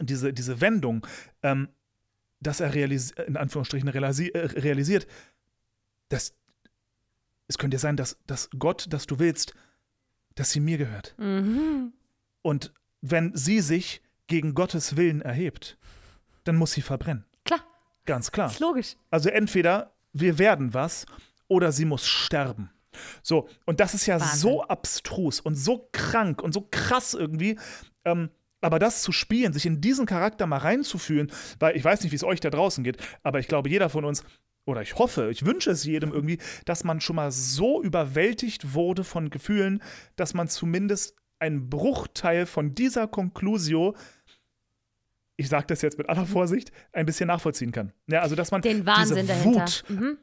diese, 0.00 0.32
diese 0.32 0.62
Wendung, 0.62 1.06
ähm, 1.42 1.68
dass 2.40 2.60
er 2.60 2.74
realis 2.74 3.10
in 3.10 3.36
Anführungsstrichen 3.36 3.88
realisi 3.88 4.28
äh, 4.28 4.46
realisiert, 4.46 5.06
dass 6.08 6.34
es 7.46 7.58
könnte 7.58 7.74
ja 7.74 7.80
sein, 7.80 7.96
dass, 7.96 8.16
dass 8.26 8.48
Gott, 8.58 8.86
das 8.90 9.06
du 9.06 9.18
willst, 9.18 9.54
dass 10.34 10.50
sie 10.50 10.60
mir 10.60 10.78
gehört. 10.78 11.14
Mhm. 11.18 11.92
Und 12.42 12.72
wenn 13.00 13.34
sie 13.34 13.60
sich 13.60 14.02
gegen 14.26 14.54
Gottes 14.54 14.96
Willen 14.96 15.20
erhebt, 15.22 15.76
dann 16.44 16.56
muss 16.56 16.72
sie 16.72 16.82
verbrennen. 16.82 17.24
Klar, 17.44 17.60
Ganz 18.06 18.30
klar. 18.32 18.50
ist 18.50 18.60
logisch. 18.60 18.96
Also 19.10 19.28
entweder 19.28 19.92
wir 20.12 20.38
werden 20.38 20.74
was 20.74 21.06
oder 21.48 21.72
sie 21.72 21.84
muss 21.84 22.06
sterben. 22.06 22.70
So, 23.22 23.48
und 23.66 23.80
das 23.80 23.94
ist 23.94 24.06
ja 24.06 24.20
Wahnsinn. 24.20 24.38
so 24.38 24.62
abstrus 24.64 25.40
und 25.40 25.54
so 25.54 25.88
krank 25.92 26.42
und 26.42 26.52
so 26.52 26.66
krass 26.70 27.14
irgendwie. 27.14 27.58
Ähm, 28.04 28.30
aber 28.60 28.78
das 28.78 29.02
zu 29.02 29.12
spielen, 29.12 29.52
sich 29.52 29.64
in 29.64 29.80
diesen 29.80 30.06
Charakter 30.06 30.46
mal 30.46 30.58
reinzufühlen, 30.58 31.30
weil 31.58 31.76
ich 31.76 31.84
weiß 31.84 32.02
nicht, 32.02 32.12
wie 32.12 32.16
es 32.16 32.24
euch 32.24 32.40
da 32.40 32.50
draußen 32.50 32.84
geht, 32.84 32.98
aber 33.22 33.38
ich 33.38 33.48
glaube, 33.48 33.70
jeder 33.70 33.88
von 33.88 34.04
uns, 34.04 34.22
oder 34.70 34.82
ich 34.82 34.96
hoffe, 34.96 35.30
ich 35.30 35.44
wünsche 35.44 35.70
es 35.70 35.84
jedem 35.84 36.12
irgendwie, 36.12 36.38
dass 36.64 36.84
man 36.84 37.00
schon 37.00 37.16
mal 37.16 37.30
so 37.32 37.82
überwältigt 37.82 38.74
wurde 38.74 39.04
von 39.04 39.30
Gefühlen, 39.30 39.82
dass 40.16 40.34
man 40.34 40.48
zumindest 40.48 41.16
einen 41.38 41.68
Bruchteil 41.70 42.46
von 42.46 42.74
dieser 42.74 43.08
Conclusio, 43.08 43.96
ich 45.36 45.48
sage 45.48 45.66
das 45.68 45.82
jetzt 45.82 45.98
mit 45.98 46.08
aller 46.08 46.26
Vorsicht, 46.26 46.70
ein 46.92 47.06
bisschen 47.06 47.28
nachvollziehen 47.28 47.72
kann. 47.72 47.92
Ja, 48.06 48.20
also 48.20 48.36
dass 48.36 48.50
man 48.50 48.62
Den 48.62 48.84
Wahnsinn 48.86 49.26
diese 49.26 49.28
dahinter. 49.28 49.60
Wut, 49.60 49.84
Mhm. 49.88 50.18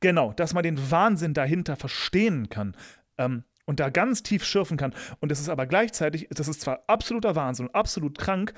Genau, 0.00 0.32
dass 0.32 0.54
man 0.54 0.62
den 0.62 0.90
Wahnsinn 0.90 1.34
dahinter 1.34 1.76
verstehen 1.76 2.48
kann 2.48 2.74
ähm, 3.18 3.44
und 3.66 3.80
da 3.80 3.90
ganz 3.90 4.22
tief 4.22 4.44
schürfen 4.44 4.78
kann. 4.78 4.94
Und 5.20 5.30
das 5.30 5.40
ist 5.40 5.50
aber 5.50 5.66
gleichzeitig, 5.66 6.26
das 6.30 6.48
ist 6.48 6.62
zwar 6.62 6.84
absoluter 6.86 7.36
Wahnsinn 7.36 7.68
absolut 7.74 8.18
krank, 8.18 8.54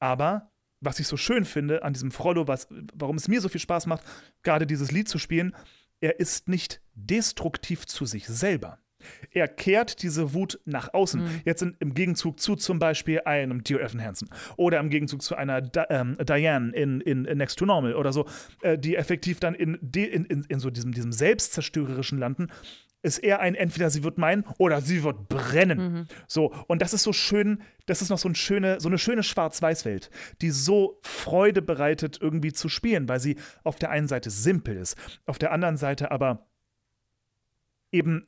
aber 0.00 0.50
was 0.80 1.00
ich 1.00 1.06
so 1.06 1.16
schön 1.16 1.44
finde 1.44 1.82
an 1.82 1.92
diesem 1.92 2.10
Frollo, 2.10 2.48
was, 2.48 2.68
warum 2.94 3.16
es 3.16 3.28
mir 3.28 3.40
so 3.40 3.48
viel 3.48 3.60
Spaß 3.60 3.86
macht, 3.86 4.04
gerade 4.42 4.66
dieses 4.66 4.92
Lied 4.92 5.08
zu 5.08 5.18
spielen, 5.18 5.54
er 6.00 6.20
ist 6.20 6.48
nicht 6.48 6.80
destruktiv 6.94 7.86
zu 7.86 8.04
sich 8.04 8.26
selber. 8.26 8.78
Er 9.30 9.48
kehrt 9.48 10.02
diese 10.02 10.34
Wut 10.34 10.58
nach 10.64 10.92
außen. 10.92 11.22
Mhm. 11.22 11.40
Jetzt 11.44 11.62
in, 11.62 11.76
im 11.80 11.94
Gegenzug 11.94 12.40
zu 12.40 12.56
zum 12.56 12.78
Beispiel 12.78 13.20
einem 13.24 13.62
Dear 13.62 13.80
Evan 13.80 14.02
Hansen 14.02 14.28
oder 14.56 14.80
im 14.80 14.90
Gegenzug 14.90 15.22
zu 15.22 15.36
einer 15.36 15.60
Di 15.60 15.80
ähm, 15.90 16.16
Diane 16.18 16.74
in, 16.74 17.00
in, 17.00 17.24
in 17.24 17.38
Next 17.38 17.58
to 17.58 17.66
Normal 17.66 17.94
oder 17.94 18.12
so, 18.12 18.26
äh, 18.62 18.78
die 18.78 18.96
effektiv 18.96 19.40
dann 19.40 19.54
in, 19.54 19.74
in, 19.94 20.24
in, 20.24 20.44
in 20.48 20.60
so 20.60 20.70
diesem, 20.70 20.92
diesem 20.92 21.12
selbstzerstörerischen 21.12 22.18
landen, 22.18 22.48
ist 23.06 23.18
eher 23.18 23.40
ein 23.40 23.54
entweder 23.54 23.88
sie 23.88 24.02
wird 24.04 24.18
meinen 24.18 24.44
oder 24.58 24.80
sie 24.80 25.02
wird 25.02 25.28
brennen. 25.28 26.08
So, 26.26 26.52
und 26.66 26.82
das 26.82 26.92
ist 26.92 27.04
so 27.04 27.12
schön, 27.12 27.62
das 27.86 28.02
ist 28.02 28.10
noch 28.10 28.18
so, 28.18 28.28
ein 28.28 28.34
schöne, 28.34 28.80
so 28.80 28.88
eine 28.88 28.98
schöne 28.98 29.22
Schwarz-Weiß-Welt, 29.22 30.10
die 30.42 30.50
so 30.50 30.98
Freude 31.02 31.62
bereitet, 31.62 32.18
irgendwie 32.20 32.52
zu 32.52 32.68
spielen, 32.68 33.08
weil 33.08 33.20
sie 33.20 33.36
auf 33.64 33.76
der 33.76 33.90
einen 33.90 34.08
Seite 34.08 34.28
simpel 34.30 34.76
ist, 34.76 34.96
auf 35.24 35.38
der 35.38 35.52
anderen 35.52 35.76
Seite 35.76 36.10
aber 36.10 36.46
eben 37.92 38.24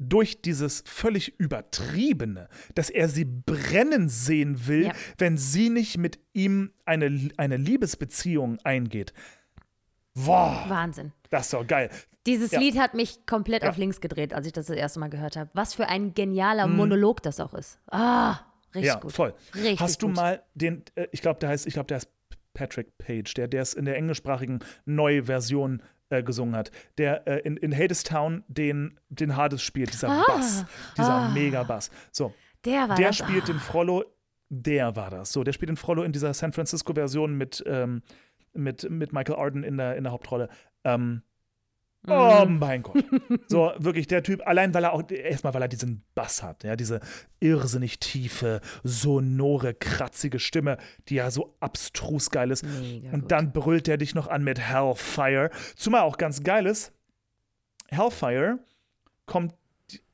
durch 0.00 0.42
dieses 0.42 0.84
völlig 0.86 1.40
übertriebene, 1.40 2.48
dass 2.74 2.88
er 2.90 3.08
sie 3.08 3.24
brennen 3.24 4.08
sehen 4.08 4.66
will, 4.68 4.84
Ja. 4.86 4.92
wenn 5.16 5.36
sie 5.36 5.70
nicht 5.70 5.98
mit 5.98 6.20
ihm 6.34 6.72
eine, 6.84 7.30
eine 7.36 7.56
Liebesbeziehung 7.56 8.58
eingeht. 8.62 9.12
Boah, 10.14 10.64
Wahnsinn. 10.68 11.12
das 11.30 11.46
ist 11.46 11.52
doch 11.54 11.66
geil. 11.66 11.90
Dieses 12.28 12.50
Ja. 12.52 12.60
Lied 12.60 12.78
hat 12.78 12.94
mich 12.94 13.26
komplett 13.26 13.62
Ja. 13.64 13.70
auf 13.70 13.76
links 13.76 14.00
gedreht, 14.00 14.32
als 14.34 14.46
ich 14.46 14.52
das 14.52 14.66
das 14.66 14.76
erste 14.76 15.00
Mal 15.00 15.08
gehört 15.08 15.36
habe. 15.36 15.50
Was 15.54 15.74
für 15.74 15.88
ein 15.88 16.14
genialer 16.14 16.66
Monolog 16.66 17.22
das 17.22 17.40
auch 17.40 17.54
ist. 17.54 17.80
Ah, 17.90 18.36
richtig 18.74 18.82
Mhm. 18.82 18.84
ja, 18.84 18.94
gut. 19.00 19.12
voll. 19.12 19.34
Richtig 19.54 19.80
Hast 19.80 20.02
du 20.02 20.06
gut. 20.08 20.16
mal 20.16 20.42
den, 20.54 20.84
äh, 20.94 21.06
ich 21.10 21.22
glaube, 21.22 21.40
der 21.40 21.48
heißt, 21.48 21.66
ich 21.66 21.74
glaube, 21.74 21.86
der 21.88 21.96
heißt 21.96 22.08
Patrick 22.54 22.96
Page, 22.98 23.32
der, 23.34 23.48
der 23.48 23.62
es 23.62 23.74
in 23.74 23.84
der 23.84 23.96
englischsprachigen 23.96 24.58
Neuversion 24.84 25.82
äh, 26.10 26.22
gesungen 26.22 26.56
hat, 26.56 26.70
der 26.98 27.26
äh, 27.26 27.38
in, 27.40 27.56
in 27.56 27.72
Hadestown 27.76 28.42
den, 28.48 28.98
den 29.10 29.36
Hades 29.36 29.62
spielt, 29.62 29.92
dieser 29.92 30.08
Bass, 30.26 30.64
dieser 30.96 31.12
ah. 31.12 31.28
Mega-Bass. 31.30 31.90
So, 32.12 32.34
Der 32.64 32.88
war 32.88 32.96
der 32.96 33.08
das. 33.08 33.16
spielt 33.16 33.44
ah. 33.44 33.46
den 33.46 33.60
Frollo, 33.60 34.04
der 34.48 34.96
war 34.96 35.10
das. 35.10 35.32
So, 35.32 35.44
der 35.44 35.52
spielt 35.52 35.68
den 35.68 35.76
Frollo 35.76 36.02
in 36.02 36.12
dieser 36.12 36.32
San 36.34 36.52
Francisco-Version 36.52 37.34
mit, 37.34 37.62
ähm, 37.66 38.02
mit, 38.54 38.88
mit 38.90 39.12
Michael 39.12 39.38
Arden 39.38 39.62
in 39.64 39.76
der, 39.76 39.96
in 39.96 40.04
der 40.04 40.12
Hauptrolle. 40.12 40.48
Ähm, 40.84 41.22
Oh 42.06 42.44
Mhm. 42.46 42.58
mein 42.58 42.82
Gott. 42.82 43.04
So, 43.48 43.72
wirklich, 43.78 44.06
der 44.06 44.22
Typ, 44.22 44.46
allein 44.46 44.72
weil 44.72 44.84
er 44.84 44.92
auch, 44.92 45.10
erstmal 45.10 45.52
weil 45.52 45.62
er 45.62 45.68
diesen 45.68 46.04
Bass 46.14 46.42
hat, 46.42 46.64
ja, 46.64 46.76
diese 46.76 47.00
irrsinnig 47.40 47.98
tiefe, 47.98 48.60
sonore, 48.84 49.74
kratzige 49.74 50.38
Stimme, 50.38 50.78
die 51.08 51.16
ja 51.16 51.30
so 51.30 51.56
abstrus 51.60 52.30
geil 52.30 52.50
ist. 52.50 52.64
Mega 52.64 53.10
Und 53.10 53.22
gut. 53.22 53.32
dann 53.32 53.52
brüllt 53.52 53.88
er 53.88 53.96
dich 53.98 54.14
noch 54.14 54.28
an 54.28 54.44
mit 54.44 54.58
Hellfire. 54.60 55.50
Zumal 55.76 56.02
auch 56.02 56.16
ganz 56.18 56.42
geil 56.42 56.66
ist, 56.66 56.92
Hellfire 57.88 58.58
kommt, 59.26 59.54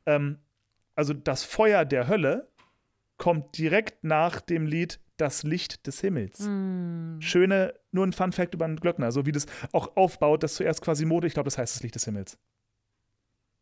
ähm, 0.07 0.38
also 0.97 1.12
das 1.12 1.44
Feuer 1.44 1.85
der 1.85 2.09
Hölle 2.09 2.49
kommt 3.18 3.59
direkt 3.59 4.03
nach 4.05 4.40
dem 4.40 4.66
Lied 4.66 5.01
Das 5.16 5.42
Licht 5.44 5.87
des 5.87 6.00
Himmels. 6.00 6.40
Mm. 6.40 7.20
Schöne, 7.20 7.74
nur 7.92 8.05
ein 8.07 8.12
Fun 8.12 8.33
Fact 8.33 8.55
über 8.55 8.66
den 8.66 8.77
Glöckner, 8.77 9.12
so 9.12 9.27
wie 9.27 9.33
das 9.33 9.46
auch 9.72 9.96
aufbaut, 9.96 10.42
dass 10.42 10.55
zuerst 10.55 10.83
quasi 10.83 11.05
Mode, 11.05 11.27
ich 11.29 11.35
glaube, 11.35 11.46
das 11.46 11.57
heißt 11.59 11.77
das 11.77 11.83
Licht 11.83 11.94
des 11.94 12.05
Himmels. 12.05 12.37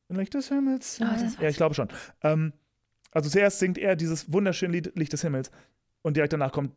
Licht 0.08 0.34
des 0.34 0.48
Himmels. 0.48 1.00
Oh, 1.00 1.42
ja, 1.42 1.48
ich 1.48 1.56
glaube 1.56 1.74
schon. 1.74 1.88
Ähm, 2.22 2.52
also 3.10 3.28
zuerst 3.30 3.58
singt 3.58 3.78
er 3.78 3.96
dieses 3.96 4.32
wunderschöne 4.32 4.72
Lied 4.72 4.92
Licht 4.96 5.12
des 5.12 5.22
Himmels 5.22 5.50
und 6.02 6.16
direkt 6.16 6.32
danach 6.32 6.52
kommt 6.52 6.72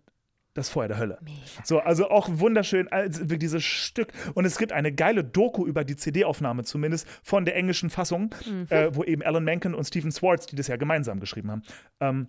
das 0.53 0.69
Feuer 0.69 0.88
der 0.88 0.97
Hölle. 0.97 1.17
Mega. 1.21 1.35
So, 1.65 1.79
also 1.79 2.09
auch 2.09 2.29
wunderschön, 2.31 2.88
also 2.88 3.25
dieses 3.25 3.61
Stück. 3.63 4.13
Und 4.35 4.45
es 4.45 4.57
gibt 4.57 4.71
eine 4.71 4.93
geile 4.93 5.23
Doku 5.23 5.65
über 5.65 5.83
die 5.83 5.97
CD-Aufnahme 5.97 6.63
zumindest 6.63 7.07
von 7.23 7.43
der 7.43 7.57
englischen 7.57 7.89
Fassung, 7.89 8.33
Mhm. 8.45 8.67
äh, 8.69 8.95
wo 8.95 9.03
eben 9.03 9.21
Alan 9.21 9.43
Menken 9.43 9.73
und 9.73 9.83
Stephen 9.83 10.11
Swartz, 10.13 10.45
die 10.45 10.55
das 10.55 10.67
ja 10.67 10.77
gemeinsam 10.77 11.19
geschrieben 11.19 11.51
haben, 11.51 11.61
ähm, 11.99 12.27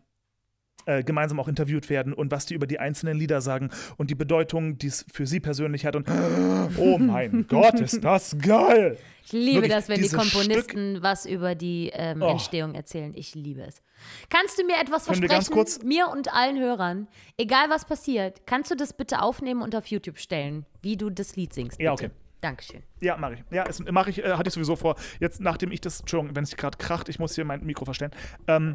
äh, 0.87 1.03
gemeinsam 1.03 1.38
auch 1.38 1.49
interviewt 1.49 1.90
werden 1.90 2.12
und 2.14 2.31
was 2.31 2.46
die 2.46 2.55
über 2.55 2.66
die 2.66 2.79
einzelnen 2.79 3.16
Lieder 3.18 3.40
sagen 3.40 3.70
und 3.99 4.11
die 4.11 4.14
Bedeutung, 4.14 4.79
die 4.79 4.87
es 4.87 5.05
für 5.12 5.27
sie 5.27 5.40
persönlich 5.40 5.85
hat. 5.85 5.94
Und 5.96 6.09
oh 6.79 6.99
mein 6.99 7.46
Gott, 7.49 7.79
ist 7.81 8.03
das 8.03 8.37
geil! 8.38 8.96
Ich 9.25 9.33
liebe 9.33 9.55
Wirklich, 9.62 9.72
das, 9.72 9.88
wenn 9.88 10.01
die 10.01 10.09
Komponisten 10.09 11.03
was 11.03 11.27
über 11.27 11.57
die 11.57 11.90
ähm, 11.92 12.22
Oh. 12.22 12.29
Entstehung 12.31 12.75
erzählen. 12.77 13.12
Ich 13.16 13.35
liebe 13.35 13.62
es. 13.62 13.83
Kannst 14.31 14.57
du 14.59 14.64
mir 14.64 14.75
etwas 14.81 15.07
Können 15.07 15.18
versprechen, 15.18 15.29
ganz 15.29 15.51
kurz- 15.51 15.83
mir 15.83 16.09
und 16.09 16.33
allen 16.33 16.59
Hörern, 16.61 17.09
egal 17.37 17.68
was 17.68 17.85
passiert, 17.85 18.46
kannst 18.46 18.70
du 18.70 18.77
das 18.77 18.92
bitte 18.92 19.20
aufnehmen 19.22 19.62
und 19.62 19.75
auf 19.75 19.87
YouTube 19.87 20.18
stellen, 20.18 20.64
wie 20.81 20.96
du 20.96 21.11
das 21.11 21.35
Lied 21.35 21.53
singst? 21.53 21.81
Ja, 21.81 21.90
bitte? 21.92 22.05
okay. 22.07 22.14
Dankeschön. 22.40 22.83
Ja, 23.01 23.16
mache 23.16 23.35
ich. 23.35 23.42
Ja, 23.51 23.64
das 23.64 23.80
mache 23.80 24.11
ich, 24.11 24.22
äh, 24.22 24.34
hatte 24.34 24.47
ich 24.49 24.55
sowieso 24.55 24.76
vor. 24.76 24.95
Jetzt, 25.18 25.41
nachdem 25.41 25.72
ich 25.72 25.80
das, 25.80 26.01
Entschuldigung, 26.01 26.37
wenn 26.37 26.45
es 26.45 26.55
gerade 26.57 26.78
kracht, 26.78 27.09
ich 27.09 27.18
muss 27.18 27.34
hier 27.34 27.45
mein 27.45 27.64
Mikro 27.64 27.84
verstellen. 27.84 28.12
Ähm, 28.47 28.74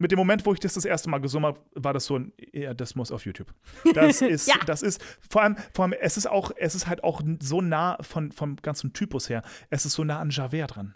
mit 0.00 0.10
dem 0.10 0.18
Moment, 0.18 0.44
wo 0.46 0.52
ich 0.52 0.58
das 0.60 0.74
das 0.74 0.84
erste 0.84 1.08
Mal 1.10 1.18
gesungen 1.18 1.46
habe, 1.46 1.60
war 1.74 1.92
das 1.92 2.06
so 2.06 2.18
ein, 2.18 2.32
ja, 2.52 2.74
das 2.74 2.94
muss 2.94 3.12
auf 3.12 3.24
YouTube. 3.24 3.54
Das 3.94 4.22
ist, 4.22 4.48
Ja. 4.48 4.56
das 4.66 4.82
ist, 4.82 5.00
vor 5.30 5.42
allem, 5.42 5.56
vor 5.74 5.84
allem, 5.84 5.92
es 6.00 6.16
ist 6.16 6.26
auch, 6.26 6.50
es 6.56 6.74
ist 6.74 6.86
halt 6.88 7.04
auch 7.04 7.22
so 7.40 7.60
nah 7.60 7.96
von, 8.02 8.32
vom 8.32 8.56
ganzen 8.56 8.92
Typus 8.92 9.28
her, 9.28 9.42
es 9.70 9.84
ist 9.86 9.92
so 9.92 10.02
nah 10.04 10.18
an 10.18 10.30
Javert 10.30 10.74
dran. 10.74 10.94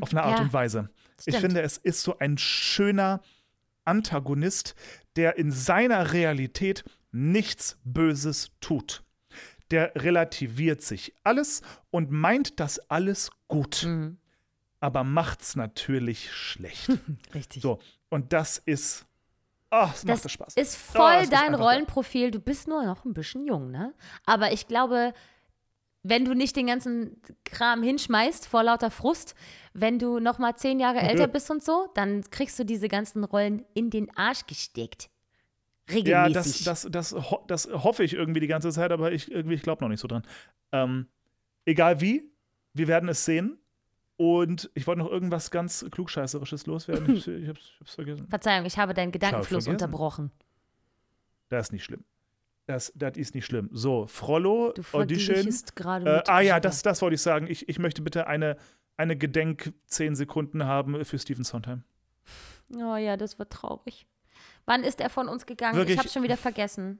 auf 0.00 0.10
eine 0.10 0.22
Art 0.22 0.38
ja, 0.38 0.44
und 0.44 0.52
Weise. 0.52 0.90
Ich 1.18 1.34
stimmt. 1.34 1.40
finde, 1.40 1.62
es 1.62 1.76
ist 1.76 2.02
so 2.02 2.18
ein 2.18 2.38
schöner 2.38 3.20
Antagonist, 3.84 4.74
der 5.16 5.36
in 5.38 5.50
seiner 5.50 6.12
Realität 6.12 6.84
nichts 7.12 7.78
Böses 7.84 8.50
tut. 8.60 9.02
Der 9.70 9.92
relativiert 9.96 10.82
sich 10.82 11.14
alles 11.22 11.62
und 11.90 12.10
meint 12.10 12.58
das 12.60 12.78
alles 12.90 13.30
gut, 13.48 13.84
Mhm. 13.86 14.18
aber 14.80 15.04
macht's 15.04 15.54
natürlich 15.56 16.32
schlecht. 16.32 16.88
Richtig. 17.34 17.62
So, 17.62 17.78
und 18.10 18.32
das 18.32 18.58
ist. 18.58 19.06
Ah, 19.70 19.86
macht 19.86 20.08
Das 20.08 20.22
das 20.22 20.32
Spaß. 20.32 20.54
ist 20.56 20.76
Oh, 20.94 20.98
voll 20.98 21.22
ist 21.22 21.32
dein. 21.32 21.54
Rollenprofil. 21.54 22.30
Du 22.32 22.40
bist 22.40 22.68
nur 22.68 22.84
noch 22.84 23.04
ein 23.04 23.14
bisschen 23.14 23.46
jung, 23.46 23.70
ne? 23.70 23.94
Aber 24.26 24.52
ich 24.52 24.66
glaube, 24.66 25.14
wenn 26.02 26.24
du 26.24 26.34
nicht 26.34 26.56
den 26.56 26.66
ganzen 26.66 27.22
Kram 27.44 27.82
hinschmeißt 27.82 28.46
vor 28.48 28.64
lauter 28.64 28.90
Frust, 28.90 29.34
wenn 29.72 29.98
du 30.00 30.18
noch 30.18 30.38
mal 30.38 30.56
zehn 30.56 30.80
Jahre 30.80 30.98
älter 30.98 31.28
bist 31.28 31.50
und 31.50 31.62
so, 31.62 31.88
dann 31.94 32.22
kriegst 32.30 32.58
du 32.58 32.64
diese 32.64 32.88
ganzen 32.88 33.22
Rollen 33.22 33.64
in 33.74 33.90
den 33.90 34.10
Arsch 34.16 34.46
gesteckt. 34.46 35.08
Ja, 35.88 36.24
Regelmäßig. 36.24 36.64
das, 36.64 36.82
das, 36.90 37.12
das, 37.12 37.30
ho 37.30 37.44
das 37.46 37.66
hoffe 37.68 38.02
ich 38.02 38.14
irgendwie 38.14 38.40
die 38.40 38.46
ganze 38.48 38.70
Zeit, 38.70 38.90
aber 38.92 39.12
ich, 39.12 39.30
irgendwie, 39.30 39.54
ich 39.54 39.62
glaube 39.62 39.82
noch 39.84 39.88
nicht 39.88 40.00
so 40.00 40.08
dran. 40.08 40.22
Ähm, 40.72 41.06
egal 41.64 42.00
wie, 42.00 42.32
wir 42.74 42.88
werden 42.88 43.08
es 43.08 43.24
sehen. 43.24 43.59
Und 44.20 44.70
ich 44.74 44.86
wollte 44.86 44.98
noch 44.98 45.10
irgendwas 45.10 45.50
ganz 45.50 45.82
Klugscheißerisches 45.90 46.66
loswerden. 46.66 47.16
Ich, 47.16 47.26
ich, 47.28 47.48
hab's, 47.48 47.70
ich 47.72 47.80
hab's 47.80 47.94
vergessen. 47.94 48.28
Verzeihung, 48.28 48.66
ich 48.66 48.76
habe 48.76 48.92
deinen 48.92 49.12
Gedankenfluss 49.12 49.64
vergessen. 49.64 49.70
unterbrochen. 49.70 50.30
Das 51.48 51.68
ist 51.68 51.72
nicht 51.72 51.84
schlimm. 51.84 52.04
Das, 52.66 52.92
das 52.94 53.16
ist 53.16 53.34
nicht 53.34 53.46
schlimm. 53.46 53.70
So, 53.72 54.06
Frollo, 54.06 54.74
Du 54.74 54.82
Audition. 54.92 55.48
Äh, 56.06 56.22
ah 56.26 56.40
ja, 56.40 56.60
das, 56.60 56.82
das 56.82 57.00
wollte 57.00 57.14
ich 57.14 57.22
sagen. 57.22 57.46
Ich, 57.48 57.66
ich 57.70 57.78
möchte 57.78 58.02
bitte 58.02 58.26
eine, 58.26 58.58
eine 58.98 59.16
Gedenk 59.16 59.72
10 59.86 60.14
Sekunden 60.14 60.66
haben 60.66 61.02
für 61.06 61.18
Stephen 61.18 61.44
Sondheim. 61.44 61.84
Oh 62.76 62.96
ja, 62.96 63.16
das 63.16 63.38
wird 63.38 63.50
traurig. 63.50 64.06
Wann 64.66 64.84
ist 64.84 65.00
er 65.00 65.08
von 65.08 65.28
uns 65.28 65.46
gegangen? 65.46 65.78
Wirklich? 65.78 65.94
Ich 65.94 65.98
habe 65.98 66.10
schon 66.10 66.24
wieder 66.24 66.36
vergessen. 66.36 66.98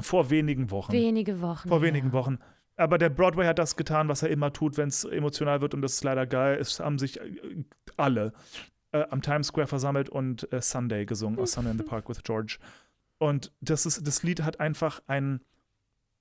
Vor 0.00 0.30
wenigen 0.30 0.70
Wochen. 0.70 0.92
Wenige 0.92 1.42
Wochen. 1.42 1.68
Vor 1.68 1.80
her. 1.80 1.88
wenigen 1.88 2.14
Wochen. 2.14 2.38
Aber 2.76 2.98
der 2.98 3.10
Broadway 3.10 3.46
hat 3.46 3.58
das 3.58 3.76
getan, 3.76 4.08
was 4.08 4.22
er 4.22 4.30
immer 4.30 4.52
tut, 4.52 4.76
wenn 4.76 4.88
es 4.88 5.04
emotional 5.04 5.60
wird. 5.60 5.74
Und 5.74 5.82
das 5.82 5.94
ist 5.94 6.04
leider 6.04 6.26
geil. 6.26 6.58
Es 6.60 6.80
haben 6.80 6.98
sich 6.98 7.20
äh, 7.20 7.64
alle 7.96 8.32
äh, 8.92 9.04
am 9.10 9.22
Times 9.22 9.48
Square 9.48 9.66
versammelt 9.66 10.08
und 10.08 10.52
äh, 10.52 10.60
Sunday 10.60 11.06
gesungen 11.06 11.38
aus 11.38 11.52
Sunday 11.52 11.72
in 11.72 11.78
the 11.78 11.84
Park 11.84 12.08
with 12.08 12.22
George. 12.22 12.58
Und 13.18 13.52
das, 13.60 13.86
ist, 13.86 14.06
das 14.06 14.22
Lied 14.22 14.42
hat 14.42 14.60
einfach 14.60 15.00
ein. 15.06 15.40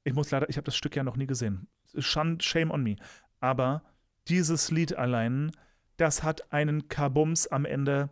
Ich 0.04 0.14
muss 0.14 0.32
leider, 0.32 0.49
ich 0.49 0.58
habe 0.58 0.66
das 0.66 0.76
Stück 0.76 0.95
ja 0.95 1.04
noch 1.04 1.16
nie 1.16 1.28
gesehen. 1.28 1.68
Schand, 1.97 2.43
shame 2.43 2.72
on 2.72 2.84
me. 2.84 2.97
Aber 3.39 3.84
dieses 4.28 4.70
Lied 4.70 4.95
allein, 4.95 5.51
das 5.97 6.24
hat 6.24 6.51
einen 6.51 6.88
Kabums 6.88 7.47
am 7.47 7.66
Ende. 7.66 8.10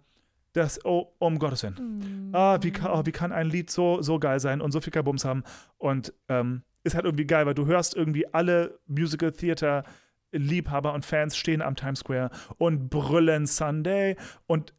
Das, 0.53 0.83
oh, 0.83 1.13
um 1.19 1.39
Gottes 1.39 1.63
Willen. 1.63 2.29
Ah, 2.33 2.59
wie, 2.61 2.71
kann, 2.71 2.91
oh, 2.91 3.05
wie 3.05 3.13
kann 3.13 3.31
ein 3.31 3.47
Lied 3.47 3.69
so, 3.69 4.01
so 4.01 4.19
geil 4.19 4.39
sein 4.39 4.59
und 4.59 4.71
so 4.71 4.81
viel 4.81 4.91
Kabums 4.91 5.23
haben? 5.23 5.43
Und 5.77 6.13
ähm, 6.27 6.63
ist 6.83 6.95
halt 6.95 7.05
irgendwie 7.05 7.25
geil, 7.25 7.45
weil 7.45 7.53
du 7.53 7.65
hörst 7.65 7.95
irgendwie 7.95 8.31
alle 8.33 8.79
Musical 8.87 9.31
Theater 9.31 9.83
Liebhaber 10.31 10.93
und 10.93 11.05
Fans 11.05 11.35
stehen 11.35 11.61
am 11.61 11.75
Times 11.75 11.99
Square 11.99 12.31
und 12.57 12.89
brüllen 12.89 13.45
Sunday 13.47 14.15
und 14.47 14.73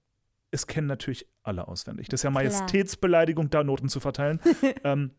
es 0.51 0.67
kennen 0.67 0.87
natürlich 0.87 1.27
alle 1.43 1.67
auswendig. 1.69 2.09
Das 2.09 2.21
ist 2.21 2.25
ja 2.25 2.31
Majestätsbeleidigung, 2.31 3.51
da 3.51 3.65
Noten 3.65 3.89
zu 3.89 4.01
verteilen. 4.01 4.41
ähm, 4.85 5.13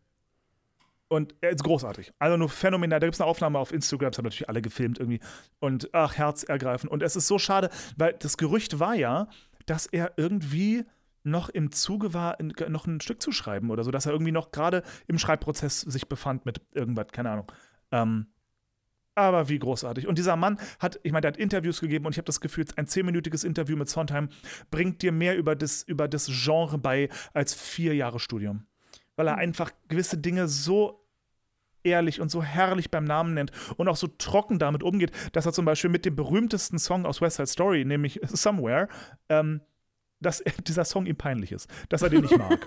und 1.08 1.34
er 1.40 1.50
ist 1.50 1.62
großartig. 1.62 2.12
Also 2.18 2.36
nur 2.36 2.48
phänomenal. 2.48 2.98
Da 2.98 3.06
gibt 3.06 3.14
es 3.14 3.20
eine 3.20 3.28
Aufnahme 3.28 3.58
auf 3.58 3.72
Instagram, 3.72 4.10
das 4.10 4.18
haben 4.18 4.24
natürlich 4.24 4.48
alle 4.48 4.62
gefilmt 4.62 4.98
irgendwie. 4.98 5.20
Und 5.60 5.90
ach, 5.92 6.16
herzergreifend. 6.16 6.90
Und 6.90 7.02
es 7.02 7.14
ist 7.14 7.26
so 7.26 7.38
schade, 7.38 7.70
weil 7.96 8.14
das 8.14 8.36
Gerücht 8.36 8.80
war 8.80 8.94
ja, 8.94 9.28
dass 9.66 9.86
er 9.86 10.12
irgendwie 10.16 10.84
noch 11.24 11.48
im 11.48 11.72
Zuge 11.72 12.14
war, 12.14 12.36
noch 12.68 12.86
ein 12.86 13.00
Stück 13.00 13.20
zu 13.20 13.32
schreiben 13.32 13.70
oder 13.70 13.82
so, 13.82 13.90
dass 13.90 14.06
er 14.06 14.12
irgendwie 14.12 14.32
noch 14.32 14.52
gerade 14.52 14.82
im 15.08 15.18
Schreibprozess 15.18 15.80
sich 15.80 16.08
befand 16.08 16.46
mit 16.46 16.60
irgendwas, 16.72 17.08
keine 17.12 17.30
Ahnung. 17.30 17.50
Ähm, 17.90 18.26
aber 19.14 19.48
wie 19.48 19.58
großartig. 19.58 20.06
Und 20.06 20.18
dieser 20.18 20.36
Mann 20.36 20.58
hat, 20.80 20.98
ich 21.02 21.12
meine, 21.12 21.22
der 21.22 21.32
hat 21.32 21.36
Interviews 21.36 21.80
gegeben 21.80 22.04
und 22.04 22.12
ich 22.12 22.18
habe 22.18 22.26
das 22.26 22.40
Gefühl, 22.40 22.66
ein 22.76 22.86
zehnminütiges 22.86 23.44
Interview 23.44 23.76
mit 23.76 23.88
Sondheim 23.88 24.28
bringt 24.70 25.02
dir 25.02 25.12
mehr 25.12 25.36
über 25.36 25.54
das, 25.54 25.82
über 25.82 26.08
das 26.08 26.26
Genre 26.26 26.78
bei 26.78 27.08
als 27.32 27.54
vier 27.54 27.94
Jahre 27.94 28.18
Studium. 28.18 28.66
Weil 29.16 29.28
er 29.28 29.36
einfach 29.36 29.70
gewisse 29.88 30.18
Dinge 30.18 30.48
so 30.48 31.06
ehrlich 31.84 32.20
und 32.20 32.30
so 32.30 32.42
herrlich 32.42 32.90
beim 32.90 33.04
Namen 33.04 33.34
nennt 33.34 33.52
und 33.76 33.88
auch 33.88 33.96
so 33.96 34.08
trocken 34.08 34.58
damit 34.58 34.82
umgeht, 34.82 35.12
dass 35.32 35.46
er 35.46 35.52
zum 35.52 35.64
Beispiel 35.64 35.90
mit 35.90 36.04
dem 36.04 36.16
berühmtesten 36.16 36.78
Song 36.78 37.06
aus 37.06 37.20
West 37.20 37.36
Side 37.36 37.46
Story, 37.46 37.84
nämlich 37.84 38.20
Somewhere, 38.24 38.88
ähm, 39.28 39.60
dass 40.24 40.42
dieser 40.66 40.84
Song 40.84 41.06
ihm 41.06 41.16
peinlich 41.16 41.52
ist, 41.52 41.70
dass 41.88 42.02
er 42.02 42.10
den 42.10 42.22
nicht 42.22 42.36
mag. 42.36 42.66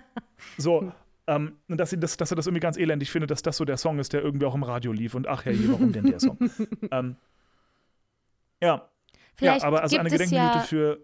so, 0.58 0.92
ähm, 1.26 1.56
und 1.68 1.78
dass, 1.78 1.94
das, 1.98 2.16
dass 2.16 2.30
er 2.30 2.36
das 2.36 2.46
irgendwie 2.46 2.60
ganz 2.60 2.76
elendig 2.76 3.10
findet, 3.10 3.30
dass 3.30 3.42
das 3.42 3.56
so 3.56 3.64
der 3.64 3.76
Song 3.76 3.98
ist, 3.98 4.12
der 4.12 4.22
irgendwie 4.22 4.46
auch 4.46 4.54
im 4.54 4.62
Radio 4.62 4.92
lief 4.92 5.14
und 5.14 5.26
ach 5.26 5.44
herrje, 5.44 5.70
warum 5.72 5.92
denn 5.92 6.04
der 6.04 6.20
Song? 6.20 6.38
ähm, 6.90 7.16
ja, 8.62 8.88
Vielleicht 9.36 9.62
ja, 9.62 9.68
aber 9.68 9.82
also 9.82 9.98
eine 9.98 10.08
Gedenkminute 10.08 10.58
ja, 10.58 10.60
für. 10.60 10.98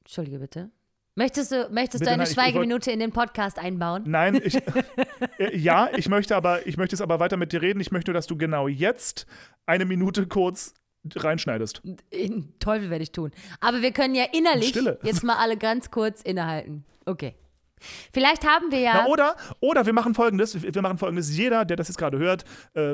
Entschuldige 0.00 0.38
bitte. 0.38 0.70
Möchtest 1.16 1.52
du, 1.52 1.68
möchtest 1.70 2.00
Bitte, 2.00 2.04
du 2.04 2.10
eine 2.10 2.22
nein, 2.22 2.30
ich 2.30 2.36
wollt- 2.36 2.46
Schweigeminute 2.46 2.90
in 2.90 2.98
den 2.98 3.12
Podcast 3.12 3.58
einbauen? 3.58 4.02
Nein, 4.06 4.40
ich, 4.42 4.56
äh, 5.38 5.56
ja, 5.56 5.88
ich 5.96 6.08
möchte 6.08 6.34
aber, 6.34 6.66
ich 6.66 6.76
möchte 6.76 6.96
es 6.96 7.00
aber 7.00 7.20
weiter 7.20 7.36
mit 7.36 7.52
dir 7.52 7.62
reden. 7.62 7.78
Ich 7.78 7.92
möchte 7.92 8.12
dass 8.12 8.26
du 8.26 8.36
genau 8.36 8.66
jetzt 8.66 9.26
eine 9.64 9.84
Minute 9.84 10.26
kurz 10.26 10.74
reinschneidest. 11.14 11.82
In 12.10 12.52
Teufel 12.58 12.90
werde 12.90 13.02
ich 13.02 13.12
tun. 13.12 13.30
Aber 13.60 13.82
wir 13.82 13.92
können 13.92 14.14
ja 14.14 14.24
innerlich 14.32 14.68
Stille. 14.68 14.98
jetzt 15.02 15.24
mal 15.24 15.36
alle 15.36 15.56
ganz 15.56 15.90
kurz 15.90 16.22
innehalten. 16.22 16.84
Okay. 17.06 17.34
Vielleicht 18.12 18.46
haben 18.46 18.70
wir 18.70 18.78
ja. 18.78 19.02
Na, 19.04 19.06
oder, 19.06 19.36
oder 19.60 19.84
wir 19.84 19.92
machen 19.92 20.14
folgendes: 20.14 20.62
Wir 20.62 20.82
machen 20.82 20.96
folgendes. 20.96 21.36
Jeder, 21.36 21.64
der 21.64 21.76
das 21.76 21.88
jetzt 21.88 21.98
gerade 21.98 22.18
hört, 22.18 22.44
äh, 22.74 22.92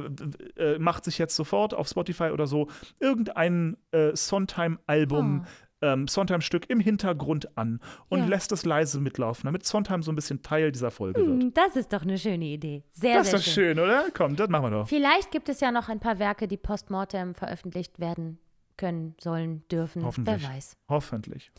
äh, 0.56 0.78
macht 0.78 1.04
sich 1.04 1.18
jetzt 1.18 1.36
sofort 1.36 1.74
auf 1.74 1.88
Spotify 1.88 2.30
oder 2.30 2.46
so 2.46 2.68
irgendein 2.98 3.76
äh, 3.92 4.10
Sondheim-Album, 4.14 5.46
ähm, 5.82 6.06
Sondheim-Stück 6.08 6.68
im 6.68 6.78
Hintergrund 6.80 7.56
an 7.56 7.80
und 8.08 8.20
Ja. 8.20 8.26
lässt 8.26 8.52
es 8.52 8.64
leise 8.64 9.00
mitlaufen, 9.00 9.46
damit 9.46 9.64
Sondheim 9.64 10.02
so 10.02 10.12
ein 10.12 10.14
bisschen 10.16 10.42
Teil 10.42 10.72
dieser 10.72 10.90
Folge 10.90 11.20
wird. 11.26 11.42
Hm, 11.42 11.54
Das 11.54 11.76
ist 11.76 11.92
doch 11.92 12.02
eine 12.02 12.18
schöne 12.18 12.44
Idee. 12.44 12.84
Sehr, 12.90 13.16
Das 13.18 13.26
ist 13.26 13.30
sehr 13.30 13.38
doch 13.38 13.44
schön. 13.44 13.76
schön, 13.76 13.78
oder? 13.80 14.04
Komm, 14.14 14.36
das 14.36 14.48
machen 14.48 14.64
wir 14.64 14.70
doch. 14.70 14.88
Vielleicht 14.88 15.30
gibt 15.30 15.48
es 15.48 15.60
ja 15.60 15.72
noch 15.72 15.88
ein 15.88 16.00
paar 16.00 16.18
Werke, 16.18 16.48
die 16.48 16.56
postmortem 16.56 17.34
veröffentlicht 17.34 17.98
werden 17.98 18.38
können, 18.76 19.14
sollen, 19.20 19.62
dürfen. 19.68 20.04
Hoffentlich. 20.04 20.42
Wer 20.42 20.50
weiß. 20.56 20.76
Hoffentlich. 20.88 21.50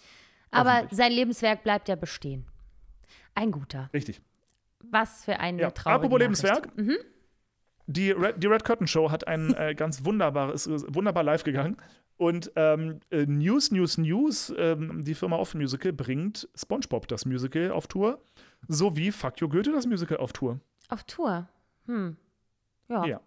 Aber 0.51 0.73
Hoffentlich. 0.75 0.97
sein 0.97 1.11
Lebenswerk 1.11 1.63
bleibt 1.63 1.87
ja 1.89 1.95
bestehen. 1.95 2.45
Ein 3.35 3.51
guter. 3.51 3.89
Richtig. 3.93 4.21
Was 4.83 5.23
für 5.25 5.39
eine 5.39 5.61
Ja, 5.61 5.71
traurige 5.71 6.05
apropos 6.07 6.19
Nachricht. 6.39 6.77
Mhm. 6.77 6.83
Lebenswerk. 6.87 7.05
Die 7.87 8.11
Red, 8.11 8.41
die 8.41 8.47
Red 8.47 8.63
Curtain 8.63 8.87
Show 8.87 9.11
hat 9.11 9.27
ein 9.27 9.53
äh, 9.55 9.73
ganz 9.75 10.05
wunderbares, 10.05 10.65
ist 10.67 10.93
wunderbar 10.93 11.23
live 11.23 11.43
gegangen. 11.43 11.77
Und 12.21 12.51
ähm, 12.55 12.99
äh, 13.09 13.25
News, 13.25 13.71
News, 13.71 13.97
News, 13.97 14.53
ähm, 14.55 15.03
die 15.03 15.15
Firma 15.15 15.37
Off 15.37 15.55
Musical 15.55 15.91
bringt 15.91 16.47
SpongeBob 16.53 17.07
das 17.07 17.25
Musical 17.25 17.71
auf 17.71 17.87
Tour, 17.87 18.21
sowie 18.67 19.11
Fuck 19.11 19.39
You 19.41 19.49
Goethe 19.49 19.71
das 19.71 19.87
Musical 19.87 20.17
auf 20.17 20.31
Tour. 20.31 20.59
Auf 20.89 21.03
Tour. 21.05 21.47
Hm. 21.87 22.15
Ja, 22.89 23.05
Ja. 23.07 23.21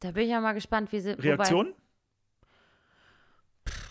da 0.00 0.10
bin 0.10 0.24
ich 0.24 0.30
ja 0.30 0.40
mal 0.40 0.54
gespannt, 0.54 0.90
wie 0.90 0.98
sie. 0.98 1.12
wobei- 1.12 1.22
Reaktion? 1.22 1.72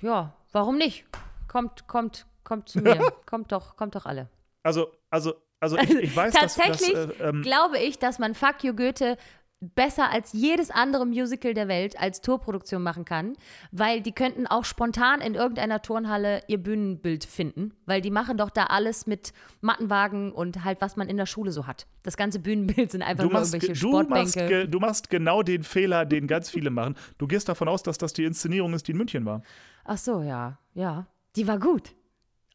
Ja, 0.02 0.34
warum 0.52 0.78
nicht? 0.78 1.06
Kommt, 1.48 1.88
kommt, 1.88 2.26
kommt 2.44 2.68
zu 2.68 2.80
mir. 2.82 3.14
kommt 3.26 3.54
doch, 3.54 3.78
kommt 3.78 3.96
doch 3.96 4.06
alle. 4.06 4.28
Also, 4.64 4.92
also, 5.10 5.36
also 5.62 5.78
ich, 5.78 5.90
ich 5.92 6.16
weiß, 6.16 6.34
dass, 6.34 6.56
Tatsächlich 6.56 6.94
dass 6.94 7.10
äh, 7.22 7.30
ähm, 7.30 7.42
glaube 7.42 7.80
ich, 7.80 8.00
dass 8.00 8.20
man 8.20 8.36
Fuck 8.36 8.64
You 8.66 8.74
Goethe 8.76 9.18
besser 9.62 10.10
als 10.10 10.34
jedes 10.34 10.72
andere 10.72 11.06
Musical 11.06 11.54
der 11.54 11.68
Welt 11.68 12.00
als 12.00 12.22
Tourproduktion 12.22 12.82
machen 12.82 13.06
kann, 13.06 13.34
weil 13.72 14.02
die 14.02 14.12
könnten 14.12 14.48
auch 14.48 14.66
spontan 14.66 15.22
in 15.22 15.36
irgendeiner 15.36 15.84
Turnhalle 15.84 16.42
ihr 16.48 16.58
Bühnenbild 16.58 17.24
finden, 17.26 17.72
weil 17.86 18.02
die 18.02 18.10
machen 18.10 18.38
doch 18.38 18.50
da 18.50 18.66
alles 18.66 19.06
mit 19.06 19.34
Mattenwagen 19.62 20.32
und 20.32 20.64
halt, 20.64 20.82
was 20.82 20.96
man 20.96 21.08
in 21.10 21.18
der 21.18 21.28
Schule 21.28 21.52
so 21.52 21.68
hat. 21.68 21.86
Das 22.02 22.18
ganze 22.18 22.40
Bühnenbild 22.40 22.90
sind 22.92 23.04
einfach 23.04 23.24
du 23.24 23.30
nur 23.30 23.40
machst, 23.40 23.54
irgendwelche 23.54 23.80
ge- 23.80 23.92
du, 23.92 24.10
machst 24.10 24.34
Sportbänke. 24.34 24.48
ge, 24.64 24.68
du 24.68 24.80
machst 24.80 25.10
genau 25.12 25.44
den 25.44 25.64
Fehler, 25.64 26.06
den 26.06 26.26
ganz 26.26 26.50
viele 26.50 26.72
machen. 26.72 26.96
Du 27.20 27.28
gehst 27.28 27.48
davon 27.48 27.68
aus, 27.68 27.84
dass 27.84 28.00
das 28.00 28.14
die 28.14 28.24
Inszenierung 28.26 28.74
ist, 28.74 28.88
die 28.88 28.94
in 28.94 28.98
München 28.98 29.26
war. 29.26 29.44
Ach 29.86 29.98
so, 29.98 30.24
ja, 30.24 30.58
ja. 30.74 31.06
Die 31.36 31.48
war 31.48 31.60
gut. 31.60 31.94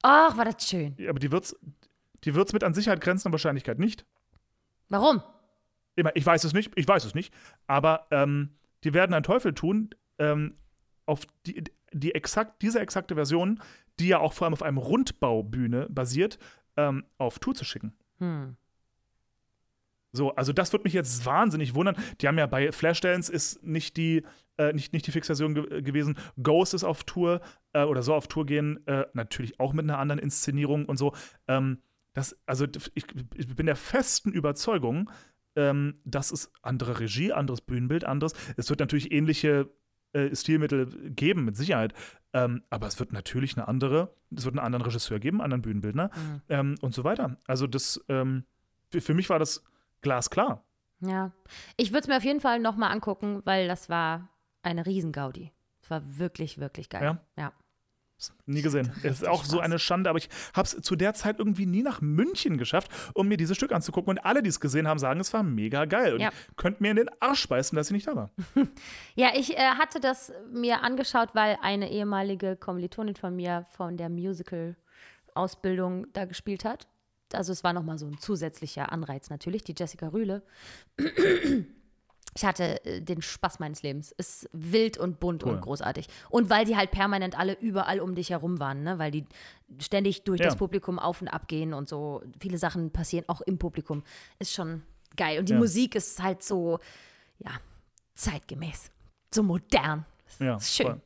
Ach, 0.03 0.37
war 0.37 0.45
das 0.45 0.69
schön. 0.69 0.95
Ja, 0.99 1.11
Aber 1.11 1.21
die 1.21 1.31
wird's, 1.31 1.55
die 2.25 2.35
wird's 2.35 2.53
mit 2.53 2.65
an 2.65 2.75
Sicherheit 2.75 3.01
grenzender 3.01 3.33
Wahrscheinlichkeit 3.33 3.79
nicht. 3.79 4.05
Warum? 4.89 5.23
Ich 6.15 6.27
weiß 6.27 6.45
es 6.45 6.53
nicht, 6.53 6.73
ich 6.77 6.87
weiß 6.87 7.05
es 7.05 7.15
nicht, 7.15 7.33
aber 7.67 8.07
ähm, 8.11 8.51
die 8.85 8.93
werden 8.95 9.15
einen 9.15 9.23
Teufel 9.23 9.55
tun, 9.55 9.91
ähm, 10.19 10.57
auf 11.07 11.27
die, 11.47 11.65
die 11.93 12.15
exakt, 12.15 12.63
diese 12.63 12.81
exakte 12.81 13.15
Version, 13.15 13.61
die 13.99 14.09
ja 14.09 14.19
auch 14.19 14.33
vor 14.33 14.45
allem 14.45 14.53
auf 14.53 14.63
einem 14.63 14.79
Rundbaubühne 14.79 15.89
basiert, 15.89 16.39
ähm, 16.77 17.05
auf 17.19 17.39
Tour 17.39 17.55
zu 17.55 17.65
schicken. 17.65 17.95
Hm. 18.19 18.57
So, 20.13 20.35
also 20.35 20.53
das 20.53 20.73
wird 20.73 20.85
mich 20.85 20.95
jetzt 20.95 21.27
wahnsinnig 21.27 21.75
wundern. 21.75 21.97
Die 22.21 22.29
haben 22.29 22.39
ja 22.39 22.47
bei 22.47 22.73
Flashdance 22.73 23.31
ist 23.31 23.63
nicht 23.63 23.97
die, 23.97 24.23
äh, 24.57 24.73
nicht, 24.73 24.93
nicht 24.93 25.07
die 25.07 25.13
Fixation 25.13 25.55
ge 25.55 25.83
gewesen. 25.83 26.17
Ghost 26.43 26.75
ist 26.75 26.85
auf 26.85 27.05
Tour 27.05 27.41
äh, 27.73 27.83
oder 27.83 28.03
so 28.03 28.15
auf 28.15 28.27
Tour 28.27 28.47
gehen, 28.47 28.87
äh, 28.87 29.07
natürlich 29.13 29.61
auch 29.61 29.73
mit 29.73 29.85
einer 29.85 29.99
anderen 29.99 30.19
Inszenierung 30.19 30.87
und 30.87 30.97
so. 30.97 31.15
Ähm, 31.49 31.83
das, 32.15 32.35
also 32.47 32.67
ich, 32.95 33.05
ich 33.35 33.55
bin 33.55 33.67
der 33.67 33.77
festen 33.77 34.33
Überzeugung, 34.33 35.11
ähm, 35.57 36.01
dass 36.05 36.31
es 36.31 36.53
andere 36.63 37.01
Regie, 37.01 37.33
anderes 37.33 37.61
Bühnenbild, 37.61 38.05
anderes. 38.05 38.35
Es 38.57 38.71
wird 38.71 38.81
natürlich 38.81 39.11
ähnliche 39.13 39.71
äh, 40.13 40.35
Stilmittel 40.35 41.11
geben, 41.11 41.45
mit 41.45 41.57
Sicherheit. 41.57 41.93
Ähm, 42.33 42.63
aber 42.71 42.87
es 42.87 42.99
wird 42.99 43.13
natürlich 43.13 43.57
eine 43.57 43.67
andere, 43.67 44.15
es 44.35 44.45
wird 44.45 44.57
einen 44.57 44.65
anderen 44.65 44.85
Regisseur 44.85 45.19
geben, 45.19 45.39
einen 45.39 45.45
anderen 45.53 45.63
Bühnenbildner 45.63 46.11
Mhm. 46.15 46.43
ähm, 46.49 46.75
und 46.81 46.95
so 46.95 47.03
weiter. 47.05 47.39
Also 47.47 47.67
das, 47.67 48.05
ähm, 48.09 48.45
für, 48.91 49.01
für 49.01 49.15
mich 49.15 49.29
war 49.31 49.39
das 49.39 49.65
glasklar. 50.03 50.65
Ja. 51.01 51.33
Ich 51.77 51.91
würde 51.91 52.01
es 52.01 52.09
mir 52.09 52.17
auf 52.17 52.25
jeden 52.25 52.41
Fall 52.41 52.61
nochmal 52.61 52.93
angucken, 52.93 53.43
weil 53.45 53.69
das 53.69 53.89
war 53.89 54.29
eine 54.63 54.87
Riesengaudi. 54.87 55.53
Es 55.83 55.91
war 55.91 56.03
wirklich, 56.19 56.59
wirklich 56.59 56.89
geil. 56.89 57.03
Ja? 57.03 57.21
ja. 57.37 57.53
Nie 58.47 58.63
gesehen. 58.63 58.91
Es 59.03 59.21
ist 59.23 59.27
auch 59.29 59.45
so 59.45 59.61
eine 59.61 59.79
Schande, 59.79 60.09
aber 60.09 60.19
ich 60.19 60.31
habe 60.55 60.65
es 60.67 60.81
zu 60.81 60.97
der 60.97 61.13
Zeit 61.13 61.39
irgendwie 61.39 61.67
nie 61.67 61.83
nach 61.83 62.01
München 62.01 62.57
geschafft, 62.57 62.91
um 63.13 63.29
mir 63.29 63.37
dieses 63.37 63.57
Stück 63.57 63.73
anzugucken. 63.73 64.11
Und 64.11 64.19
alle, 64.25 64.43
die 64.43 64.49
es 64.49 64.59
gesehen 64.61 64.89
haben, 64.89 64.99
sagen, 64.99 65.21
es 65.21 65.33
war 65.35 65.43
mega 65.43 65.85
geil. 65.85 66.15
Und 66.15 66.21
Ja. 66.21 66.31
könnt 66.57 66.81
mir 66.81 66.91
in 66.93 66.97
den 66.97 67.11
Arsch 67.21 67.47
beißen, 67.47 67.77
dass 67.77 67.89
ich 67.89 67.93
nicht 67.93 68.07
da 68.07 68.17
war. 68.17 68.31
Ja, 69.17 69.31
ich 69.35 69.57
äh, 69.57 69.61
hatte 69.61 70.01
das 70.01 70.33
mir 70.53 70.83
angeschaut, 70.83 71.31
weil 71.35 71.59
eine 71.63 71.91
ehemalige 71.91 72.57
Kommilitonin 72.57 73.17
von 73.17 73.35
mir 73.37 73.67
von 73.77 73.97
der 73.97 74.09
Musical-Ausbildung 74.09 76.07
da 76.13 76.25
gespielt 76.25 76.65
hat. 76.65 76.87
Also 77.33 77.53
es 77.53 77.65
war 77.65 77.73
nochmal 77.73 77.99
so 77.99 78.07
ein 78.07 78.19
zusätzlicher 78.19 78.93
Anreiz 78.93 79.31
natürlich, 79.31 79.65
die 79.65 79.75
Jessica 79.77 80.09
Rühle. 80.09 80.43
Ich 82.37 82.45
hatte 82.45 82.85
äh, 82.85 83.01
den 83.01 83.23
Spaß 83.23 83.59
meines 83.59 83.83
Lebens. 83.83 84.13
Ist 84.13 84.49
wild 84.53 84.99
und 84.99 85.19
bunt 85.19 85.45
Cool. 85.45 85.55
und 85.55 85.61
großartig. 85.63 86.07
Und 86.31 86.51
weil 86.51 86.65
die 86.65 86.77
halt 86.77 86.91
permanent 86.91 87.39
alle 87.39 87.55
überall 87.55 87.99
um 88.01 88.15
dich 88.15 88.31
herum 88.31 88.61
waren, 88.61 88.83
ne? 88.83 88.99
weil 88.99 89.11
die 89.11 89.25
ständig 89.79 90.23
durch 90.25 90.41
Ja. 90.41 90.47
das 90.47 90.57
Publikum 90.57 90.99
auf 90.99 91.21
und 91.23 91.29
ab 91.29 91.49
gehen 91.49 91.73
und 91.75 91.89
so. 91.89 92.23
Viele 92.41 92.59
Sachen 92.59 92.91
passieren 92.93 93.25
auch 93.29 93.41
im 93.41 93.59
Publikum. 93.59 94.03
Ist 94.39 94.53
schon 94.53 94.83
geil. 95.17 95.39
Und 95.39 95.49
die 95.49 95.55
Ja. 95.55 95.59
Musik 95.59 95.95
ist 95.95 96.23
halt 96.23 96.43
so, 96.43 96.79
ja, 97.39 97.51
zeitgemäß. 98.15 98.91
So 99.35 99.43
modern. 99.43 100.05
Ja, 100.39 100.57
Ist 100.57 100.75
schön. 100.75 100.87
Voll. 100.87 101.01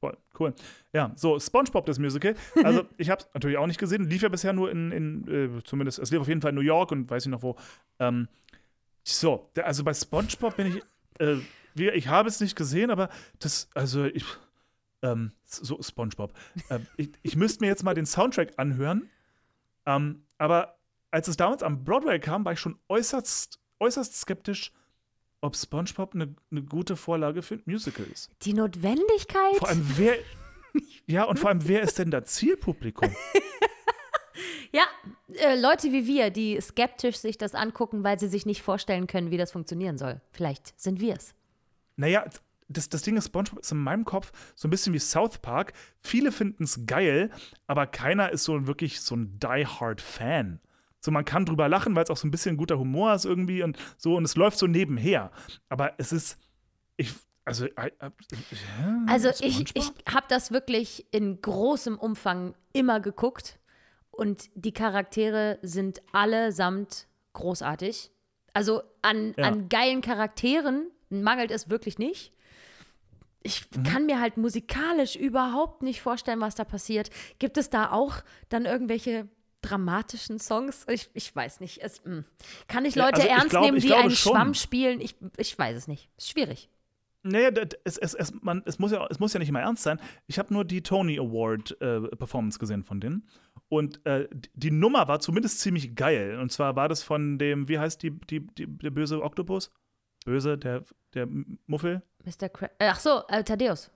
Voll, 0.00 0.16
cool. 0.40 0.54
Ja, 0.92 1.12
so, 1.14 1.38
SpongeBob, 1.38 1.86
das 1.86 2.00
Musical. 2.00 2.34
Also, 2.64 2.82
ich 2.98 3.08
habe 3.08 3.22
es 3.22 3.28
natürlich 3.34 3.56
auch 3.56 3.68
nicht 3.68 3.78
gesehen. 3.78 4.08
Lief 4.10 4.22
ja 4.22 4.28
bisher 4.28 4.52
nur 4.52 4.68
in, 4.72 4.90
in 4.90 5.58
äh, 5.58 5.62
zumindest, 5.62 6.00
es 6.00 6.10
lief 6.10 6.20
auf 6.20 6.26
jeden 6.26 6.40
Fall 6.40 6.48
in 6.48 6.56
New 6.56 6.60
York 6.62 6.90
und 6.90 7.08
weiß 7.08 7.24
nicht 7.24 7.30
noch 7.32 7.42
wo. 7.44 7.54
Ähm, 8.00 8.26
so, 9.04 9.50
also 9.56 9.84
bei 9.84 9.94
SpongeBob 9.94 10.56
bin 10.56 10.76
ich, 10.76 10.82
äh, 11.20 11.38
ich 11.74 12.08
habe 12.08 12.28
es 12.28 12.40
nicht 12.40 12.56
gesehen, 12.56 12.90
aber 12.90 13.08
das, 13.38 13.68
also, 13.74 14.04
ich, 14.04 14.24
ähm, 15.02 15.32
so, 15.44 15.80
SpongeBob. 15.82 16.32
Ähm, 16.70 16.86
ich, 16.96 17.10
ich 17.22 17.36
müsste 17.36 17.64
mir 17.64 17.68
jetzt 17.68 17.82
mal 17.82 17.94
den 17.94 18.06
Soundtrack 18.06 18.52
anhören. 18.56 19.10
Ähm, 19.84 20.24
aber 20.38 20.78
als 21.10 21.28
es 21.28 21.36
damals 21.36 21.62
am 21.62 21.84
Broadway 21.84 22.18
kam, 22.20 22.44
war 22.44 22.52
ich 22.52 22.60
schon 22.60 22.78
äußerst, 22.88 23.60
äußerst 23.80 24.16
skeptisch, 24.16 24.72
ob 25.40 25.56
SpongeBob 25.56 26.14
eine 26.14 26.34
eine 26.50 26.62
gute 26.62 26.96
Vorlage 26.96 27.42
für 27.42 27.54
ein 27.54 27.62
Musical 27.66 28.06
ist. 28.06 28.30
Die 28.42 28.54
Notwendigkeit. 28.54 29.56
Vor 29.56 29.68
allem, 29.68 29.86
wer. 29.96 30.16
Ja, 31.04 31.24
und 31.24 31.38
vor 31.38 31.50
allem, 31.50 31.68
wer 31.68 31.82
ist 31.82 31.98
denn 31.98 32.10
das 32.10 32.26
Zielpublikum? 32.26 33.14
ja, 34.72 34.84
äh, 35.42 35.60
Leute 35.60 35.92
wie 35.92 36.06
wir, 36.06 36.30
die 36.30 36.60
skeptisch 36.60 37.16
sich 37.16 37.38
das 37.38 37.54
angucken, 37.54 38.04
weil 38.04 38.18
sie 38.18 38.28
sich 38.28 38.46
nicht 38.46 38.62
vorstellen 38.62 39.06
können, 39.06 39.30
wie 39.30 39.36
das 39.36 39.52
funktionieren 39.52 39.98
soll. 39.98 40.20
Vielleicht 40.30 40.78
sind 40.80 41.00
wir 41.00 41.16
es. 41.16 41.34
Naja, 41.96 42.24
das, 42.68 42.88
das 42.88 43.02
Ding 43.02 43.16
ist, 43.16 43.26
SpongeBob 43.26 43.60
ist 43.60 43.72
in 43.72 43.78
meinem 43.78 44.04
Kopf 44.04 44.32
so 44.54 44.66
ein 44.66 44.70
bisschen 44.70 44.94
wie 44.94 44.98
South 44.98 45.38
Park. 45.38 45.72
Viele 46.00 46.32
finden 46.32 46.64
es 46.64 46.86
geil, 46.86 47.30
aber 47.66 47.86
keiner 47.86 48.30
ist 48.30 48.44
so 48.44 48.66
wirklich 48.66 49.00
so 49.00 49.16
ein 49.16 49.38
Die-Hard-Fan. 49.38 50.60
So, 51.00 51.10
man 51.10 51.24
kann 51.24 51.44
drüber 51.44 51.68
lachen, 51.68 51.96
weil 51.96 52.04
es 52.04 52.10
auch 52.10 52.16
so 52.16 52.28
ein 52.28 52.30
bisschen 52.30 52.56
guter 52.56 52.78
Humor 52.78 53.14
ist 53.14 53.24
irgendwie 53.24 53.62
und 53.62 53.76
so, 53.98 54.16
und 54.16 54.24
es 54.24 54.36
läuft 54.36 54.58
so 54.58 54.66
nebenher. 54.66 55.32
Aber 55.68 55.94
es 55.98 56.12
ist. 56.12 56.38
Ich. 56.96 57.12
Also, 57.44 57.66
äh, 57.66 57.90
äh, 57.98 58.10
ja, 58.78 59.06
Also 59.08 59.30
ich, 59.40 59.74
ich 59.74 59.90
habe 60.08 60.26
das 60.28 60.52
wirklich 60.52 61.06
in 61.10 61.40
großem 61.40 61.98
Umfang 61.98 62.54
immer 62.72 63.00
geguckt 63.00 63.58
und 64.12 64.48
die 64.54 64.72
Charaktere 64.72 65.58
sind 65.62 66.00
allesamt 66.12 67.08
großartig. 67.32 68.10
Also 68.52 68.82
an, 69.02 69.34
Ja. 69.36 69.44
an 69.48 69.68
geilen 69.68 70.00
Charakteren 70.02 70.90
mangelt 71.10 71.50
es 71.50 71.68
wirklich 71.68 71.98
nicht. 71.98 72.32
Ich 73.42 73.64
kann 73.90 74.06
mir 74.06 74.20
halt 74.20 74.36
musikalisch 74.36 75.16
überhaupt 75.16 75.82
nicht 75.82 76.00
vorstellen, 76.00 76.40
was 76.40 76.54
da 76.54 76.64
passiert. 76.64 77.10
Gibt 77.40 77.56
es 77.58 77.70
da 77.70 77.90
auch 77.90 78.16
dann 78.48 78.66
irgendwelche 78.66 79.28
dramatischen 79.62 80.38
Songs? 80.38 80.86
Ich, 80.88 81.10
ich 81.14 81.34
weiß 81.34 81.58
nicht. 81.58 81.82
Es, 81.82 82.04
mm. 82.04 82.20
kann 82.68 82.84
ich 82.84 82.94
Ja, 82.94 83.06
Leute 83.06 83.16
also 83.16 83.26
ich 83.26 83.32
ernst 83.32 83.50
glaub- 83.50 83.64
nehmen, 83.64 83.80
die 83.80 83.94
einen 83.94 84.10
schon. 84.12 84.32
Schwamm 84.34 84.54
spielen? 84.54 85.00
Ich, 85.00 85.16
ich 85.38 85.58
weiß 85.58 85.76
es 85.76 85.88
nicht. 85.88 86.08
Ist 86.16 86.30
schwierig. 86.30 86.68
Naja, 87.24 87.50
es, 87.84 87.98
es, 87.98 88.14
es, 88.14 88.32
man, 88.42 88.62
es, 88.66 88.78
muss 88.80 88.90
ja, 88.90 89.06
es 89.08 89.20
muss 89.20 89.32
ja 89.32 89.38
nicht 89.38 89.48
immer 89.48 89.60
ernst 89.60 89.84
sein. 89.84 90.00
Ich 90.26 90.38
habe 90.40 90.52
nur 90.52 90.64
die 90.64 90.82
Tony 90.82 91.18
Award 91.18 91.80
äh, 91.80 92.00
Performance 92.16 92.58
gesehen 92.58 92.82
von 92.82 93.00
denen. 93.00 93.28
Und 93.68 94.04
äh, 94.06 94.28
die- 94.32 94.50
die 94.54 94.70
Nummer 94.72 95.06
war 95.06 95.20
zumindest 95.20 95.60
ziemlich 95.60 95.94
geil. 95.94 96.38
Und 96.40 96.50
zwar 96.50 96.74
war 96.74 96.88
das 96.88 97.02
von 97.04 97.38
dem, 97.38 97.68
wie 97.68 97.78
heißt 97.78 98.02
die, 98.02 98.10
die, 98.10 98.40
die, 98.40 98.66
der 98.66 98.90
böse 98.90 99.22
Oktopus? 99.22 99.70
Böse, 100.24 100.58
der, 100.58 100.84
der 101.14 101.28
Muffel? 101.66 102.02
Mr. 102.24 102.48
Cra 102.48 102.66
äh, 102.78 102.88
ach 102.88 102.98
so, 103.00 103.22
äh, 103.28 103.42
Thaddeus. 103.44 103.90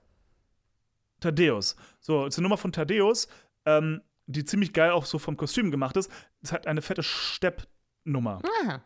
Thaddeus. 1.19 1.75
So, 1.99 2.25
es 2.25 2.35
ist 2.35 2.39
eine 2.39 2.43
Nummer 2.43 2.57
von 2.57 2.71
Thaddeus, 2.71 3.27
ähm, 3.65 4.01
die 4.27 4.45
ziemlich 4.45 4.73
geil 4.73 4.91
auch 4.91 5.05
so 5.05 5.19
vom 5.19 5.35
Kostüm 5.37 5.71
gemacht 5.71 5.97
ist. 5.97 6.11
Es 6.41 6.51
hat 6.51 6.67
eine 6.67 6.81
fette 6.81 7.03
Stepp-Nummer. 7.03 8.41
Aha. 8.63 8.83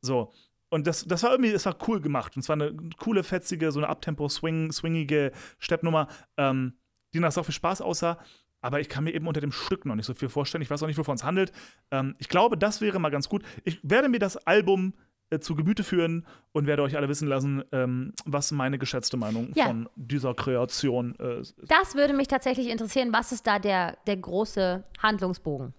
So. 0.00 0.32
Und 0.74 0.88
das, 0.88 1.04
das 1.04 1.22
war 1.22 1.30
irgendwie, 1.30 1.52
das 1.52 1.66
war 1.66 1.76
cool 1.86 2.00
gemacht. 2.00 2.34
Und 2.34 2.42
zwar 2.42 2.54
eine 2.54 2.74
coole, 2.98 3.22
fetzige, 3.22 3.70
so 3.70 3.78
eine 3.78 3.88
Abtempo-Swing, 3.88 4.72
swingige 4.72 5.30
Steppnummer, 5.60 6.08
ähm, 6.36 6.72
die 7.12 7.20
nach 7.20 7.30
so 7.30 7.44
viel 7.44 7.54
Spaß 7.54 7.80
aussah. 7.80 8.18
Aber 8.60 8.80
ich 8.80 8.88
kann 8.88 9.04
mir 9.04 9.14
eben 9.14 9.28
unter 9.28 9.40
dem 9.40 9.52
Stück 9.52 9.84
noch 9.86 9.94
nicht 9.94 10.06
so 10.06 10.14
viel 10.14 10.28
vorstellen. 10.28 10.62
Ich 10.62 10.70
weiß 10.70 10.82
auch 10.82 10.88
nicht, 10.88 10.98
wovon 10.98 11.14
es 11.14 11.22
handelt. 11.22 11.52
Ähm, 11.92 12.16
ich 12.18 12.28
glaube, 12.28 12.58
das 12.58 12.80
wäre 12.80 12.98
mal 12.98 13.10
ganz 13.10 13.28
gut. 13.28 13.44
Ich 13.62 13.78
werde 13.84 14.08
mir 14.08 14.18
das 14.18 14.36
Album 14.48 14.94
äh, 15.30 15.38
zu 15.38 15.54
Gemüte 15.54 15.84
führen 15.84 16.26
und 16.50 16.66
werde 16.66 16.82
euch 16.82 16.96
alle 16.96 17.08
wissen 17.08 17.28
lassen, 17.28 17.62
ähm, 17.70 18.12
was 18.24 18.50
meine 18.50 18.76
geschätzte 18.76 19.16
Meinung 19.16 19.52
Ja. 19.54 19.66
von 19.66 19.88
dieser 19.94 20.34
Kreation 20.34 21.14
äh, 21.20 21.38
ist. 21.38 21.54
Das 21.68 21.94
würde 21.94 22.14
mich 22.14 22.26
tatsächlich 22.26 22.66
interessieren. 22.66 23.12
Was 23.12 23.30
ist 23.30 23.46
da 23.46 23.60
der, 23.60 23.96
der 24.08 24.16
große 24.16 24.82
Handlungsbogen? 24.98 25.72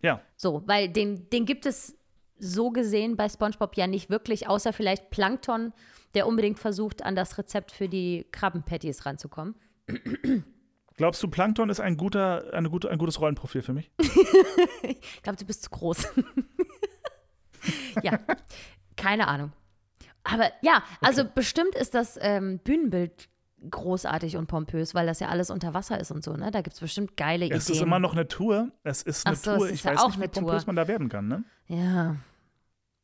Ja. 0.00 0.22
So, 0.34 0.62
weil 0.64 0.88
den, 0.88 1.28
den 1.28 1.44
gibt 1.44 1.66
es 1.66 1.94
so 2.38 2.70
gesehen 2.70 3.16
bei 3.16 3.28
SpongeBob 3.28 3.76
ja 3.76 3.86
nicht 3.86 4.10
wirklich, 4.10 4.48
außer 4.48 4.72
vielleicht 4.72 5.10
Plankton, 5.10 5.72
der 6.14 6.26
unbedingt 6.26 6.58
versucht, 6.58 7.02
an 7.02 7.16
das 7.16 7.38
Rezept 7.38 7.72
für 7.72 7.88
die 7.88 8.26
Krabbenpatties 8.32 9.06
ranzukommen. 9.06 9.54
Glaubst 10.96 11.22
du, 11.22 11.28
Plankton 11.28 11.68
ist 11.68 11.80
ein, 11.80 11.96
guter, 11.96 12.52
eine 12.54 12.70
gute, 12.70 12.90
ein 12.90 12.98
gutes 12.98 13.20
Rollenprofil 13.20 13.62
für 13.62 13.72
mich? 13.72 13.90
Ich 14.82 15.22
glaube, 15.22 15.38
du 15.38 15.44
bist 15.44 15.64
zu 15.64 15.70
groß. 15.70 16.06
ja, 18.02 18.20
keine 18.96 19.26
Ahnung. 19.26 19.52
Aber 20.22 20.50
ja, 20.62 20.84
also 21.00 21.24
bestimmt 21.24 21.74
ist 21.74 21.94
das 21.94 22.18
ähm, 22.20 22.60
Bühnenbild 22.60 23.28
großartig 23.70 24.36
und 24.36 24.46
pompös, 24.46 24.94
weil 24.94 25.06
das 25.06 25.20
ja 25.20 25.28
alles 25.28 25.50
unter 25.50 25.74
Wasser 25.74 25.98
ist 26.00 26.10
und 26.10 26.24
so, 26.24 26.34
ne? 26.36 26.50
Da 26.50 26.60
gibt 26.62 26.74
es 26.74 26.80
bestimmt 26.80 27.16
geile 27.16 27.46
Es 27.50 27.64
Ideen. 27.68 27.76
ist 27.76 27.82
immer 27.82 27.98
noch 27.98 28.12
eine 28.12 28.28
Tour. 28.28 28.70
Es 28.82 29.02
ist 29.02 29.26
eine 29.26 29.36
so, 29.36 29.50
es 29.52 29.56
Tour. 29.58 29.66
ist 29.68 29.74
Ich 29.74 29.84
ja 29.84 29.92
weiß 29.92 30.00
auch 30.00 30.06
nicht, 30.08 30.18
wie 30.18 30.22
eine 30.24 30.30
Tour. 30.32 30.42
pompös 30.44 30.66
man 30.66 30.76
da 30.76 30.88
werden 30.88 31.08
kann, 31.08 31.28
ne? 31.28 31.44
ja. 31.68 32.16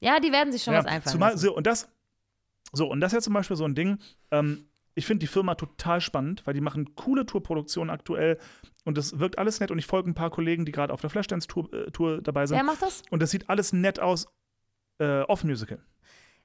Ja, 0.01 0.19
die 0.19 0.33
werden 0.33 0.53
sich 0.53 0.65
schon 0.65 0.75
was 0.75 0.85
einfallen 0.85 1.13
zumal, 1.13 1.31
lassen. 1.31 1.45
so, 1.47 1.55
und 1.57 1.65
das, 1.65 1.89
so, 2.73 2.91
und 2.91 2.99
das 3.01 3.13
ist 3.13 3.15
ja 3.19 3.21
zum 3.21 3.35
Beispiel 3.35 3.57
so 3.57 3.65
ein 3.65 3.77
Ding, 3.77 3.99
ähm, 4.33 4.67
ich 4.97 5.07
finde 5.07 5.21
die 5.21 5.29
Firma 5.29 5.55
total 5.55 6.01
spannend, 6.01 6.45
weil 6.45 6.55
die 6.55 6.61
machen 6.61 6.97
coole 6.97 7.25
Tourproduktionen 7.25 7.89
aktuell 7.89 8.39
und 8.85 8.99
das 8.99 9.21
wirkt 9.21 9.39
alles 9.39 9.61
nett 9.61 9.71
und 9.71 9.79
ich 9.79 9.87
folge 9.87 10.11
ein 10.11 10.15
paar 10.15 10.31
Kollegen, 10.31 10.65
die 10.65 10.73
gerade 10.73 10.93
auf 10.93 11.01
der 11.01 11.09
Flashdance-Tour 11.09 11.73
äh, 11.73 11.91
Tour 11.93 12.21
dabei 12.21 12.47
sind 12.47 12.57
Wer 12.57 12.65
macht 12.65 12.83
das? 12.83 13.03
und 13.11 13.23
das 13.23 13.31
sieht 13.31 13.49
alles 13.49 13.73
nett 13.73 14.01
aus, 14.01 14.27
äh, 14.99 15.21
off-Musical. 15.21 15.79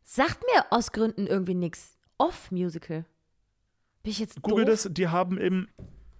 Sagt 0.03 0.43
mir 0.53 0.65
aus 0.70 0.91
Gründen 0.91 1.26
irgendwie 1.26 1.55
nichts. 1.55 1.97
Off-Musical. 2.20 3.05
Bin 4.08 4.12
ich 4.14 4.20
jetzt 4.20 4.41
Google 4.41 4.64
doof? 4.64 4.84
das, 4.84 4.93
die 4.93 5.10
haben 5.10 5.38
eben, 5.38 5.68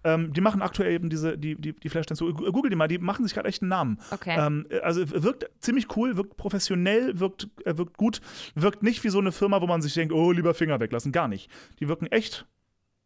ähm, 0.04 0.34
die 0.34 0.42
machen 0.42 0.62
aktuell 0.62 0.92
eben 0.92 1.10
diese, 1.10 1.38
die, 1.38 1.56
die, 1.56 1.72
die 1.72 1.88
Flashdance, 1.88 2.22
Google 2.34 2.70
die 2.70 2.76
mal, 2.76 2.90
die 2.90 2.98
machen 2.98 3.24
sich 3.24 3.34
gerade 3.34 3.48
echt 3.48 3.62
einen 3.62 3.70
Namen. 3.70 3.98
Okay. 4.12 4.36
Ähm, 4.38 4.68
also 4.84 5.10
wirkt 5.24 5.50
ziemlich 5.62 5.96
cool, 5.96 6.18
wirkt 6.18 6.36
professionell, 6.36 7.18
wirkt, 7.22 7.48
äh, 7.64 7.78
wirkt 7.78 7.96
gut, 7.96 8.20
wirkt 8.56 8.84
nicht 8.84 9.06
wie 9.06 9.10
so 9.10 9.20
eine 9.20 9.32
Firma, 9.32 9.62
wo 9.62 9.68
man 9.68 9.82
sich 9.82 9.94
denkt, 9.94 10.14
oh, 10.14 10.34
lieber 10.34 10.54
Finger 10.54 10.82
weglassen. 10.82 11.14
Gar 11.14 11.30
nicht. 11.30 11.50
Die 11.80 11.88
wirken 11.88 12.08
echt 12.08 12.46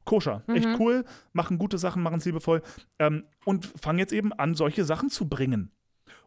koscher, 0.04 0.44
echt 0.48 0.66
Mhm. 0.68 0.76
cool, 0.80 1.06
machen 1.32 1.60
gute 1.60 1.78
Sachen, 1.78 2.02
machen 2.02 2.18
es 2.18 2.26
liebevoll 2.26 2.64
ähm, 2.98 3.26
und 3.46 3.72
fangen 3.80 4.00
jetzt 4.00 4.14
eben 4.14 4.34
an, 4.34 4.56
solche 4.56 4.84
Sachen 4.84 5.12
zu 5.12 5.30
bringen. 5.30 5.70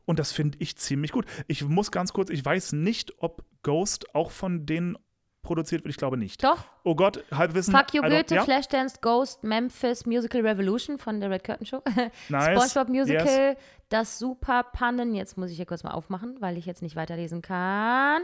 Und 0.05 0.21
das 0.21 0.31
finde 0.31 0.59
ich 0.61 0.77
ziemlich 0.77 1.11
gut. 1.11 1.27
Ich 1.49 1.65
muss 1.65 1.91
ganz 1.91 2.13
kurz, 2.13 2.31
ich 2.31 2.45
weiß 2.45 2.75
nicht, 2.75 3.15
ob 3.19 3.45
Ghost 3.65 4.15
auch 4.15 4.31
von 4.31 4.65
denen 4.65 4.97
produziert 5.45 5.85
wird. 5.85 5.91
Ich 5.93 5.97
glaube 5.99 6.17
nicht. 6.17 6.43
Doch. 6.43 6.65
Oh 6.83 6.95
Gott, 6.97 7.23
Halbwissen. 7.31 7.73
Fuck 7.75 7.95
You 7.95 8.03
Goethe, 8.03 8.35
ja? 8.35 8.43
Flashdance, 8.45 8.99
Ghost, 9.01 9.45
Memphis, 9.45 10.05
Musical 10.07 10.41
Revolution 10.41 10.99
von 10.99 11.21
der 11.21 11.31
Red 11.31 11.45
Curtain 11.45 11.67
Show. 11.67 11.83
Nice. 12.29 12.71
SpongeBob 12.73 12.89
Musical, 12.89 13.57
das 13.91 14.19
Super 14.19 14.65
Pannen. 14.65 15.15
Jetzt 15.15 15.39
muss 15.39 15.51
ich 15.51 15.57
hier 15.57 15.67
kurz 15.67 15.85
mal 15.85 15.93
aufmachen, 15.93 16.37
weil 16.41 16.57
ich 16.59 16.67
jetzt 16.67 16.83
nicht 16.83 16.97
weiterlesen 16.97 17.43
kann. 17.43 18.23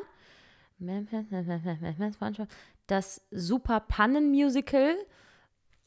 Das 2.87 3.23
Super 3.31 3.81
Pannen 3.81 4.31
Musical. 4.31 4.95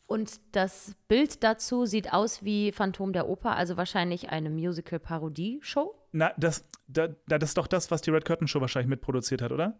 Und 0.06 0.40
das 0.52 0.96
Bild 1.08 1.44
dazu 1.44 1.86
sieht 1.86 2.14
aus 2.14 2.44
wie 2.44 2.72
Phantom 2.72 3.14
der 3.14 3.28
Oper, 3.30 3.56
also 3.56 3.78
wahrscheinlich 3.78 4.30
eine 4.30 4.50
Musical-Parodie-Show. 4.50 5.96
Na, 6.12 6.34
das, 6.38 6.66
da, 6.88 7.08
da- 7.28 7.40
das 7.40 7.52
ist 7.52 7.58
doch 7.58 7.68
das, 7.68 7.90
was 7.90 8.02
die 8.02 8.12
Red 8.12 8.26
Curtain 8.26 8.48
Show 8.48 8.62
wahrscheinlich 8.62 8.90
mitproduziert 8.90 9.42
hat, 9.42 9.52
oder? 9.52 9.80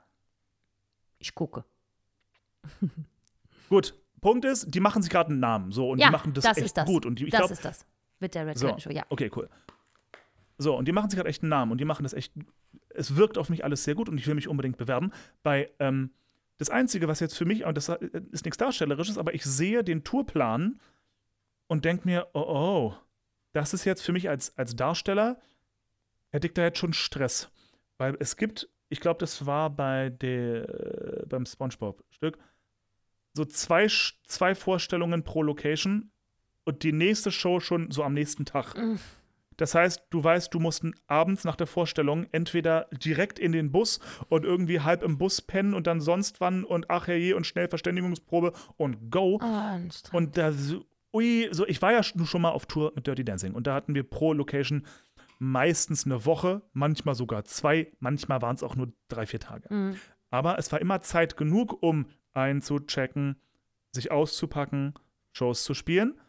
Ich 1.24 1.34
gucke. 1.36 1.64
Gut, 3.70 3.96
Punkt 4.20 4.44
ist, 4.44 4.74
die 4.74 4.82
machen 4.82 5.02
sich 5.02 5.10
gerade 5.10 5.30
einen 5.30 5.40
Namen. 5.40 5.72
So, 5.72 5.92
und 5.92 6.00
ja, 6.00 6.08
die 6.08 6.12
machen 6.12 6.34
das, 6.34 6.46
echt 6.46 6.58
ist 6.58 6.78
das. 6.78 6.86
gut. 6.86 7.06
Und 7.06 7.20
die, 7.20 7.26
ich 7.26 7.32
das 7.32 7.40
glaub, 7.40 7.52
ist 7.52 7.64
das. 7.64 7.86
Mit 8.20 8.36
der 8.36 8.46
Red 8.46 8.58
so, 8.58 8.68
Curtain 8.68 8.82
Show, 8.82 8.90
ja. 8.92 9.06
okay, 9.10 9.32
cool. 9.36 9.50
So, 10.58 10.78
und 10.78 10.88
die 10.88 10.92
machen 10.92 11.10
sich 11.10 11.18
gerade 11.18 11.30
echt 11.30 11.44
einen 11.44 11.50
Namen 11.50 11.72
und 11.72 11.80
die 11.80 11.86
machen 11.86 12.04
das 12.04 12.14
echt. 12.14 12.34
Es 12.90 13.16
wirkt 13.16 13.38
auf 13.38 13.50
mich 13.50 13.64
alles 13.64 13.84
sehr 13.84 13.96
gut 13.96 14.10
und 14.10 14.18
ich 14.18 14.28
will 14.28 14.36
mich 14.36 14.48
unbedingt 14.48 14.78
bewerben. 14.78 15.12
Bei, 15.42 15.72
ähm, 15.80 16.12
das 16.58 16.70
Einzige, 16.70 17.08
was 17.08 17.20
jetzt 17.20 17.38
für 17.38 17.46
mich, 17.46 17.64
und 17.64 17.76
das 17.76 17.90
ist 17.90 18.46
nichts 18.46 18.58
Darstellerisches, 18.58 19.18
aber 19.18 19.34
ich 19.34 19.44
sehe 19.44 19.84
den 19.84 20.04
Tourplan 20.04 20.80
und 21.68 21.86
denke 21.86 22.06
mir, 22.06 22.28
oh, 22.34 22.46
oh, 22.46 22.96
das 23.54 23.74
ist 23.74 23.86
jetzt 23.86 24.02
für 24.02 24.12
mich 24.12 24.30
als, 24.30 24.58
als 24.58 24.76
Darsteller, 24.76 25.40
hätte 26.30 26.48
ich 26.48 26.54
da 26.54 26.64
jetzt 26.64 26.80
schon 26.80 26.94
Stress. 26.94 27.50
Weil 27.98 28.18
es 28.20 28.38
gibt, 28.38 28.70
ich 28.94 29.00
glaube, 29.02 29.20
das 29.20 29.46
war 29.46 29.70
bei 29.72 30.10
der, 30.12 31.26
beim 31.28 31.46
Spongebob-Stück, 31.46 32.38
so 33.34 33.44
zwei, 33.46 33.88
zwei 34.28 34.54
Vorstellungen 34.56 35.24
pro 35.24 35.42
Location 35.42 36.12
und 36.64 36.84
die 36.84 36.94
nächste 36.94 37.32
Show 37.32 37.60
schon 37.60 37.90
so 37.92 38.04
am 38.04 38.14
nächsten 38.14 38.46
Tag. 38.46 38.76
Mm. 38.78 38.98
Das 39.58 39.76
heißt, 39.76 40.04
du 40.12 40.24
weißt, 40.24 40.54
du 40.54 40.60
musst 40.60 40.84
abends 41.08 41.44
nach 41.44 41.56
der 41.56 41.68
Vorstellung 41.68 42.28
entweder 42.32 42.88
direkt 42.92 43.40
in 43.40 43.52
den 43.52 43.72
Bus 43.72 44.00
und 44.30 44.46
irgendwie 44.46 44.80
halb 44.80 45.04
im 45.04 45.18
Bus 45.18 45.42
pennen 45.42 45.74
und 45.74 45.86
dann 45.88 46.00
sonst 46.02 46.40
wann 46.40 46.64
und 46.64 46.90
ach 46.90 47.08
herrje 47.08 47.36
und 47.36 47.46
schnell 47.48 47.68
Verständigungsprobe 47.68 48.54
und 48.78 49.12
go. 49.12 49.40
Oh. 49.44 50.16
Und 50.18 50.38
da, 50.38 50.52
so- 50.52 50.86
ui, 51.14 51.50
so, 51.52 51.68
ich 51.68 51.82
war 51.82 51.92
ja 51.92 52.00
sch- 52.00 52.26
schon 52.26 52.42
mal 52.42 52.52
auf 52.52 52.66
Tour 52.68 52.94
mit 52.96 53.06
Dirty 53.06 53.24
Dancing 53.26 53.54
und 53.54 53.68
da 53.68 53.74
hatten 53.76 53.94
wir 53.96 54.04
pro 54.04 54.34
Location 54.34 54.86
meistens 55.44 56.06
eine 56.06 56.26
Woche, 56.26 56.62
manchmal 56.74 57.16
sogar 57.16 57.44
zwei, 57.44 57.92
manchmal 58.00 58.42
waren 58.42 58.56
es 58.56 58.64
auch 58.64 58.76
nur 58.76 58.94
drei, 59.10 59.26
vier 59.26 59.40
Tage. 59.40 59.74
Mhm. 59.74 59.96
Aber 60.30 60.58
es 60.58 60.72
war 60.72 60.82
immer 60.82 61.02
Zeit 61.02 61.38
genug, 61.38 61.84
um 61.84 62.08
einzuchecken, 62.34 63.36
sich 63.92 64.12
auszupacken, 64.12 64.94
Shows 65.34 65.64
zu 65.64 65.74
spielen, 65.74 66.20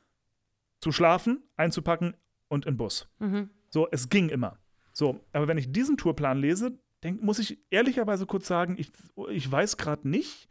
zu 0.80 0.92
schlafen, 0.92 1.42
einzupacken 1.56 2.16
und 2.48 2.66
in 2.66 2.74
den 2.74 2.76
Bus. 2.78 3.08
Mhm. 3.18 3.50
So, 3.70 3.88
es 3.90 4.08
ging 4.08 4.28
immer. 4.28 4.58
So, 4.92 5.20
aber 5.32 5.48
wenn 5.48 5.58
ich 5.58 5.72
diesen 5.72 5.96
Tourplan 5.96 6.38
lese, 6.38 6.78
denk, 7.02 7.22
muss 7.22 7.38
ich 7.38 7.58
ehrlicherweise 7.70 8.26
kurz 8.26 8.46
sagen, 8.46 8.76
ich, 8.78 8.92
ich 9.30 9.50
weiß 9.50 9.76
gerade 9.76 10.08
nicht, 10.08 10.48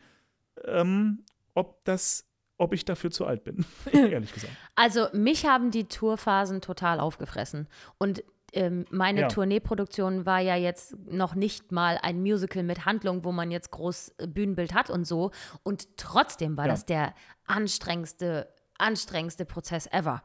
ähm, 0.65 1.23
ob 1.53 1.83
das, 1.85 2.27
ob 2.57 2.73
ich 2.73 2.85
dafür 2.85 3.11
zu 3.11 3.25
alt 3.25 3.43
bin. 3.43 3.65
Ehrlich 3.91 4.33
gesagt. 4.33 4.53
Also 4.75 5.07
mich 5.13 5.45
haben 5.45 5.69
die 5.69 5.85
Tourphasen 5.85 6.61
total 6.61 6.99
aufgefressen. 6.99 7.67
Und 7.97 8.23
ähm, 8.53 8.85
meine 8.91 9.21
Ja. 9.21 9.27
Tourneeproduktion 9.27 10.25
war 10.25 10.39
ja 10.39 10.55
jetzt 10.55 10.95
noch 11.07 11.35
nicht 11.35 11.71
mal 11.71 11.99
ein 12.01 12.21
Musical 12.21 12.63
mit 12.63 12.85
Handlung, 12.85 13.23
wo 13.25 13.31
man 13.31 13.51
jetzt 13.51 13.71
groß 13.71 14.13
äh, 14.19 14.27
Bühnenbild 14.27 14.73
hat 14.73 14.89
und 14.89 15.05
so. 15.05 15.31
Und 15.63 15.97
trotzdem 15.97 16.55
war 16.57 16.65
Ja. 16.65 16.71
das 16.71 16.85
der 16.85 17.13
anstrengendste, 17.47 18.47
anstrengendste 18.77 19.45
Prozess 19.45 19.87
ever. 19.91 20.23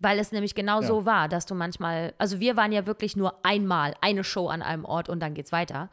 Weil 0.00 0.18
es 0.20 0.30
nämlich 0.32 0.54
genau 0.54 0.80
Ja. 0.80 0.86
so 0.86 1.04
war, 1.06 1.28
dass 1.28 1.44
du 1.46 1.54
manchmal, 1.54 2.14
also 2.18 2.38
wir 2.40 2.56
waren 2.56 2.70
ja 2.72 2.86
wirklich 2.86 3.16
nur 3.16 3.44
einmal 3.44 3.94
eine 4.00 4.22
Show 4.24 4.48
an 4.48 4.62
einem 4.62 4.84
Ort 4.84 5.08
und 5.08 5.20
dann 5.20 5.34
geht's 5.34 5.50
weiter. 5.52 5.90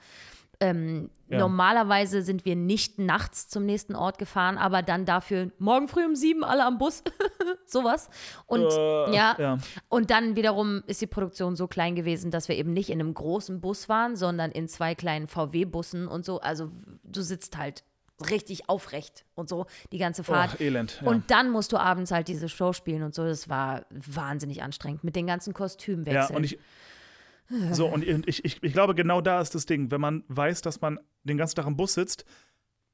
Ähm, 0.59 1.09
Ja. 1.27 1.39
Normalerweise 1.39 2.21
sind 2.21 2.45
wir 2.45 2.55
nicht 2.55 2.99
nachts 2.99 3.49
zum 3.49 3.65
nächsten 3.65 3.95
Ort 3.95 4.19
gefahren, 4.19 4.59
aber 4.59 4.83
dann 4.83 5.05
dafür 5.05 5.49
morgen 5.57 5.87
früh 5.87 6.05
um 6.05 6.15
sieben 6.15 6.43
alle 6.43 6.63
am 6.63 6.77
Bus. 6.77 7.01
Sowas. 7.65 8.09
Und 8.45 8.61
Äh, 8.71 9.15
ja, 9.15 9.35
ja. 9.39 9.57
und 9.89 10.11
dann 10.11 10.35
wiederum 10.35 10.83
ist 10.85 11.01
die 11.01 11.07
Produktion 11.07 11.55
so 11.55 11.67
klein 11.67 11.95
gewesen, 11.95 12.29
dass 12.29 12.47
wir 12.47 12.55
eben 12.55 12.73
nicht 12.73 12.89
in 12.91 12.99
einem 12.99 13.13
großen 13.15 13.59
Bus 13.59 13.89
waren, 13.89 14.15
sondern 14.15 14.51
in 14.51 14.67
zwei 14.67 14.93
kleinen 14.93 15.27
VW-Bussen 15.27 16.07
und 16.07 16.25
so. 16.25 16.39
Also 16.41 16.69
du 17.03 17.21
sitzt 17.21 17.57
halt 17.57 17.83
richtig 18.29 18.69
aufrecht 18.69 19.25
und 19.35 19.49
so 19.49 19.65
die 19.91 19.97
ganze 19.97 20.23
Fahrt. 20.23 20.57
Oh, 20.59 20.63
Elend. 20.63 21.01
Ja. 21.01 21.07
Und 21.09 21.31
dann 21.31 21.49
musst 21.49 21.71
du 21.73 21.77
abends 21.77 22.11
halt 22.11 22.27
diese 22.27 22.47
Show 22.49 22.71
spielen 22.71 23.03
und 23.03 23.13
so. 23.15 23.25
Das 23.25 23.49
war 23.49 23.85
wahnsinnig 23.89 24.61
anstrengend 24.63 25.03
mit 25.03 25.15
den 25.15 25.27
ganzen 25.27 25.49
Ja, 25.49 25.57
Kostümwechseln. 25.57 26.37
und 26.37 26.43
ich. 26.43 26.57
So, 27.71 27.87
und 27.87 28.03
ich, 28.03 28.43
ich, 28.43 28.63
ich 28.63 28.73
glaube, 28.73 28.95
genau 28.95 29.21
da 29.21 29.39
ist 29.39 29.53
das 29.53 29.65
Ding. 29.65 29.91
Wenn 29.91 30.01
man 30.01 30.23
weiß, 30.27 30.61
dass 30.61 30.81
man 30.81 30.99
den 31.23 31.37
ganzen 31.37 31.55
Tag 31.55 31.67
im 31.67 31.77
Bus 31.77 31.93
sitzt, 31.93 32.25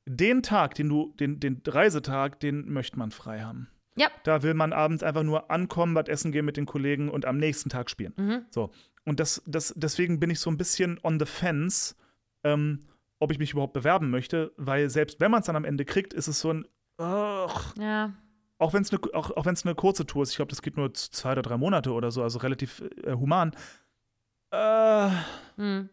den 0.05 0.43
Tag, 0.43 0.75
den 0.75 0.89
du, 0.89 1.13
den, 1.19 1.39
den 1.39 1.61
Reisetag, 1.65 2.39
den 2.39 2.71
möchte 2.71 2.97
man 2.97 3.11
frei 3.11 3.41
haben. 3.41 3.69
ja, 3.95 4.09
Da 4.23 4.43
will 4.43 4.53
man 4.53 4.73
abends 4.73 5.03
einfach 5.03 5.23
nur 5.23 5.51
ankommen, 5.51 5.95
was 5.95 6.07
essen 6.07 6.31
gehen 6.31 6.45
mit 6.45 6.57
den 6.57 6.65
Kollegen 6.65 7.09
und 7.09 7.25
am 7.25 7.37
nächsten 7.37 7.69
Tag 7.69 7.89
spielen. 7.89 8.13
Mhm. 8.17 8.45
So. 8.49 8.71
Und 9.05 9.19
das, 9.19 9.41
das, 9.45 9.73
deswegen 9.77 10.19
bin 10.19 10.29
ich 10.29 10.39
so 10.39 10.49
ein 10.49 10.57
bisschen 10.57 10.99
on 11.03 11.19
the 11.19 11.25
fence, 11.25 11.95
ähm, 12.43 12.87
ob 13.19 13.31
ich 13.31 13.39
mich 13.39 13.53
überhaupt 13.53 13.73
bewerben 13.73 14.09
möchte, 14.09 14.51
weil 14.57 14.89
selbst 14.89 15.19
wenn 15.19 15.31
man 15.31 15.41
es 15.41 15.45
dann 15.45 15.55
am 15.55 15.65
Ende 15.65 15.85
kriegt, 15.85 16.13
ist 16.13 16.27
es 16.27 16.39
so 16.39 16.51
ein. 16.51 16.65
Ugh, 16.99 17.73
ja. 17.79 18.13
auch 18.57 18.73
wenn 18.73 18.81
es 18.83 18.91
eine 18.91 19.01
auch, 19.13 19.31
auch 19.31 19.45
wenn's 19.45 19.65
eine 19.65 19.75
kurze 19.75 20.05
Tour 20.05 20.23
ist, 20.23 20.31
ich 20.31 20.35
glaube, 20.35 20.49
das 20.49 20.61
geht 20.61 20.77
nur 20.77 20.93
zwei 20.93 21.31
oder 21.31 21.41
drei 21.41 21.57
Monate 21.57 21.91
oder 21.93 22.11
so, 22.11 22.21
also 22.21 22.39
relativ 22.39 22.83
äh, 23.03 23.13
human. 23.13 23.55
Äh, 24.51 25.09
Hm. 25.57 25.89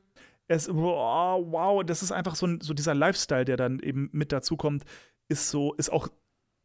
es, 0.49 0.69
wow, 0.73 1.45
wow, 1.51 1.85
das 1.85 2.03
ist 2.03 2.13
einfach 2.13 2.35
so, 2.35 2.47
ein, 2.47 2.61
so 2.61 2.75
dieser 2.75 2.95
Lifestyle, 2.95 3.45
der 3.45 3.57
dann 3.57 3.79
eben 3.81 4.09
mit 4.13 4.33
dazukommt, 4.33 4.85
ist 5.29 5.51
so, 5.51 5.75
ist 5.75 5.91
auch 5.91 6.09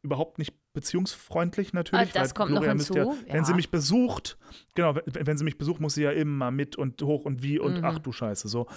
überhaupt 0.03 0.37
nicht 0.37 0.53
beziehungsfreundlich 0.73 1.71
natürlich. 1.73 2.09
Ah, 2.15 2.19
das 2.19 2.35
kommt 2.35 2.51
noch 2.51 2.57
Gloria 2.61 2.73
müsste 2.75 2.93
hinzu, 3.03 3.17
Ja, 3.27 3.33
wenn 3.33 3.45
sie 3.45 3.51
ja. 3.51 3.55
mich 3.55 3.71
besucht, 3.71 4.37
genau, 4.75 4.95
wenn, 4.95 5.27
wenn 5.27 5.37
sie 5.37 5.43
mich 5.43 5.57
besucht, 5.57 5.79
muss 5.81 5.93
sie 5.95 6.03
ja 6.03 6.11
immer 6.11 6.51
mit 6.51 6.75
und 6.75 7.01
hoch 7.01 7.25
und 7.25 7.41
wie 7.43 7.59
und 7.59 7.77
Mhm. 7.79 7.85
ach 7.85 7.99
du 7.99 8.11
Scheiße, 8.11 8.47
so. 8.47 8.67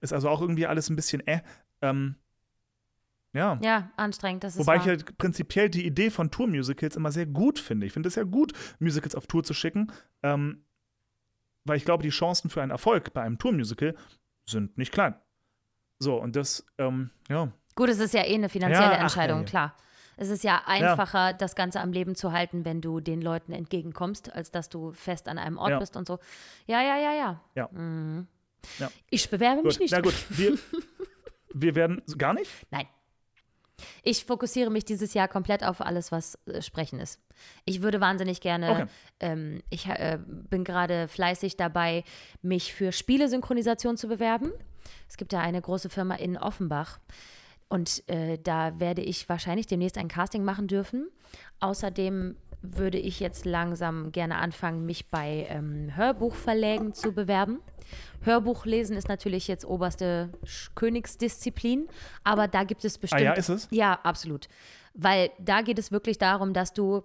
Ist 0.00 0.12
also 0.12 0.28
auch 0.28 0.40
irgendwie 0.40 0.66
alles 0.66 0.90
ein 0.90 0.96
bisschen 0.96 1.26
äh. 1.26 1.40
Ähm, 1.80 2.16
ja. 3.32 3.58
ja, 3.62 3.90
anstrengend. 3.96 4.44
Das 4.44 4.54
ist 4.54 4.60
Wobei 4.60 4.76
ich 4.76 4.82
wahr. 4.82 4.88
halt 4.90 5.18
prinzipiell 5.18 5.68
die 5.68 5.84
Idee 5.86 6.10
von 6.10 6.30
Tour-Musicals 6.30 6.94
immer 6.96 7.10
sehr 7.10 7.26
gut 7.26 7.58
finde. 7.58 7.86
Ich 7.86 7.92
finde 7.92 8.08
es 8.08 8.14
ja 8.14 8.22
gut, 8.22 8.52
Musicals 8.78 9.14
auf 9.16 9.26
Tour 9.26 9.42
zu 9.42 9.54
schicken, 9.54 9.90
ähm, 10.22 10.64
weil 11.64 11.76
ich 11.76 11.84
glaube, 11.84 12.02
die 12.02 12.10
Chancen 12.10 12.50
für 12.50 12.62
einen 12.62 12.70
Erfolg 12.70 13.12
bei 13.12 13.22
einem 13.22 13.38
Tour-Musical 13.38 13.94
sind 14.46 14.76
nicht 14.78 14.92
klein. 14.92 15.14
So, 15.98 16.16
und 16.16 16.36
das, 16.36 16.66
ähm, 16.78 17.10
ja. 17.28 17.50
Gut, 17.74 17.88
es 17.88 17.98
ist 17.98 18.14
ja 18.14 18.22
eh 18.24 18.34
eine 18.34 18.48
finanzielle 18.48 18.86
Ja, 18.92 18.96
ach, 18.98 19.02
Entscheidung, 19.02 19.38
ja, 19.38 19.44
ja. 19.44 19.48
klar. 19.50 19.76
Es 20.16 20.28
ist 20.28 20.44
ja 20.44 20.62
einfacher, 20.66 21.32
das 21.32 21.56
Ganze 21.56 21.80
am 21.80 21.92
Leben 21.92 22.14
zu 22.14 22.30
halten, 22.30 22.64
wenn 22.64 22.80
du 22.80 23.00
den 23.00 23.20
Leuten 23.20 23.52
entgegenkommst, 23.52 24.32
als 24.32 24.52
dass 24.52 24.68
du 24.68 24.92
fest 24.92 25.28
an 25.28 25.38
einem 25.38 25.58
Ort 25.58 25.70
Ja. 25.70 25.78
bist 25.80 25.96
und 25.96 26.06
so. 26.06 26.20
Ja, 26.66 26.80
ja, 26.82 26.96
ja, 26.98 27.14
ja. 27.14 27.40
Ja. 27.56 27.68
Mhm. 27.72 28.28
Ja. 28.78 28.90
Ich 29.10 29.28
bewerbe 29.28 29.62
mich 29.62 29.74
Gut, 29.74 29.80
nicht. 29.80 29.90
na 29.92 30.00
gut, 30.00 30.14
wir, 30.30 30.56
wir 31.54 31.74
werden 31.74 32.02
gar 32.16 32.32
nicht. 32.34 32.50
Nein. 32.70 32.86
Ich 34.02 34.24
fokussiere 34.24 34.70
mich 34.70 34.84
dieses 34.84 35.14
Jahr 35.14 35.28
komplett 35.28 35.64
auf 35.64 35.80
alles, 35.80 36.12
was 36.12 36.38
äh, 36.46 36.62
Sprechen 36.62 37.00
ist. 37.00 37.20
Ich 37.64 37.82
würde 37.82 38.00
wahnsinnig 38.00 38.40
gerne, 38.40 38.70
Okay. 38.70 38.86
ähm, 39.20 39.62
ich 39.70 39.86
äh, 39.86 40.18
bin 40.26 40.64
gerade 40.64 41.08
fleißig 41.08 41.56
dabei, 41.56 42.04
mich 42.42 42.72
für 42.72 42.92
Spielesynchronisation 42.92 43.96
zu 43.96 44.08
bewerben. 44.08 44.52
Es 45.08 45.16
gibt 45.16 45.32
ja 45.32 45.40
eine 45.40 45.60
große 45.60 45.88
Firma 45.90 46.14
in 46.14 46.36
Offenbach 46.36 46.98
und 47.68 48.08
äh, 48.08 48.38
da 48.38 48.78
werde 48.78 49.02
ich 49.02 49.28
wahrscheinlich 49.28 49.66
demnächst 49.66 49.98
ein 49.98 50.08
Casting 50.08 50.44
machen 50.44 50.68
dürfen. 50.68 51.08
Außerdem 51.60 52.36
würde 52.66 52.98
ich 52.98 53.20
jetzt 53.20 53.44
langsam 53.44 54.10
gerne 54.12 54.36
anfangen, 54.36 54.86
mich 54.86 55.10
bei 55.10 55.46
ähm, 55.50 55.94
Hörbuchverlägen 55.94 56.94
zu 56.94 57.12
bewerben. 57.12 57.60
Hörbuchlesen 58.22 58.96
ist 58.96 59.08
natürlich 59.08 59.46
jetzt 59.48 59.64
oberste 59.66 60.30
Sch- 60.44 60.70
Königsdisziplin, 60.74 61.88
aber 62.24 62.48
da 62.48 62.64
gibt 62.64 62.84
es 62.84 62.96
Ah 62.96 63.00
bestimmt. 63.02 63.22
ja, 63.22 63.32
ist 63.34 63.48
es? 63.50 63.68
Ja, 63.70 63.98
absolut. 64.02 64.48
Weil 64.94 65.30
da 65.38 65.60
geht 65.60 65.78
es 65.78 65.92
wirklich 65.92 66.18
darum, 66.18 66.54
dass 66.54 66.72
du 66.72 67.04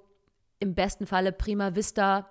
im 0.60 0.76
besten 0.76 1.06
Falle 1.06 1.32
prima 1.32 1.76
vista 1.76 2.30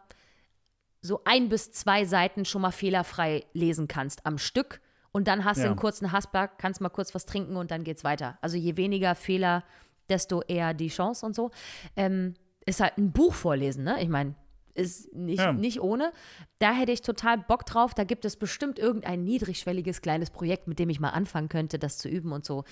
so 1.01 1.21
ein 1.25 1.49
bis 1.49 1.71
zwei 1.73 2.05
Seiten 2.05 2.45
schon 2.45 2.63
mal 2.63 2.71
fehlerfrei 2.73 3.45
lesen 3.53 3.89
kannst 3.89 4.25
am 4.27 4.39
Stück. 4.39 4.81
Und 5.13 5.29
dann 5.29 5.45
hast 5.45 5.59
du 5.59 5.63
Ja. 5.63 5.69
einen 5.69 5.77
kurzen 5.77 6.13
Hasper, 6.13 6.49
kannst 6.49 6.81
mal 6.81 6.89
kurz 6.89 7.15
was 7.15 7.25
trinken 7.27 7.57
und 7.57 7.71
dann 7.71 7.85
geht's 7.85 8.05
weiter. 8.05 8.39
Also 8.41 8.57
je 8.57 8.77
weniger 8.77 9.15
Fehler, 9.15 9.65
desto 10.09 10.43
eher 10.43 10.75
die 10.75 10.89
Chance 10.89 11.25
und 11.25 11.35
so. 11.35 11.51
Ähm, 11.97 12.35
ist 12.69 12.81
halt 12.81 12.99
ein 12.99 13.13
Buch 13.13 13.35
vorlesen, 13.35 13.85
ne? 13.85 14.03
Ich 14.03 14.09
meine, 14.09 14.35
ist 14.75 15.13
nicht, 15.13 15.41
Ja. 15.41 15.53
nicht 15.53 15.81
ohne. 15.81 16.13
Da 16.61 16.73
hätte 16.73 16.93
ich 16.93 17.03
total 17.03 17.37
Bock 17.39 17.67
drauf. 17.67 17.95
Da 17.95 18.05
gibt 18.05 18.25
es 18.25 18.37
bestimmt 18.37 18.79
irgendein 18.79 19.25
niedrigschwelliges 19.25 20.03
kleines 20.03 20.31
Projekt, 20.31 20.69
mit 20.69 20.79
dem 20.79 20.89
ich 20.89 21.01
mal 21.01 21.11
anfangen 21.11 21.49
könnte, 21.49 21.81
das 21.81 21.99
zu 21.99 22.09
üben 22.09 22.31
und 22.33 22.45
so. 22.45 22.63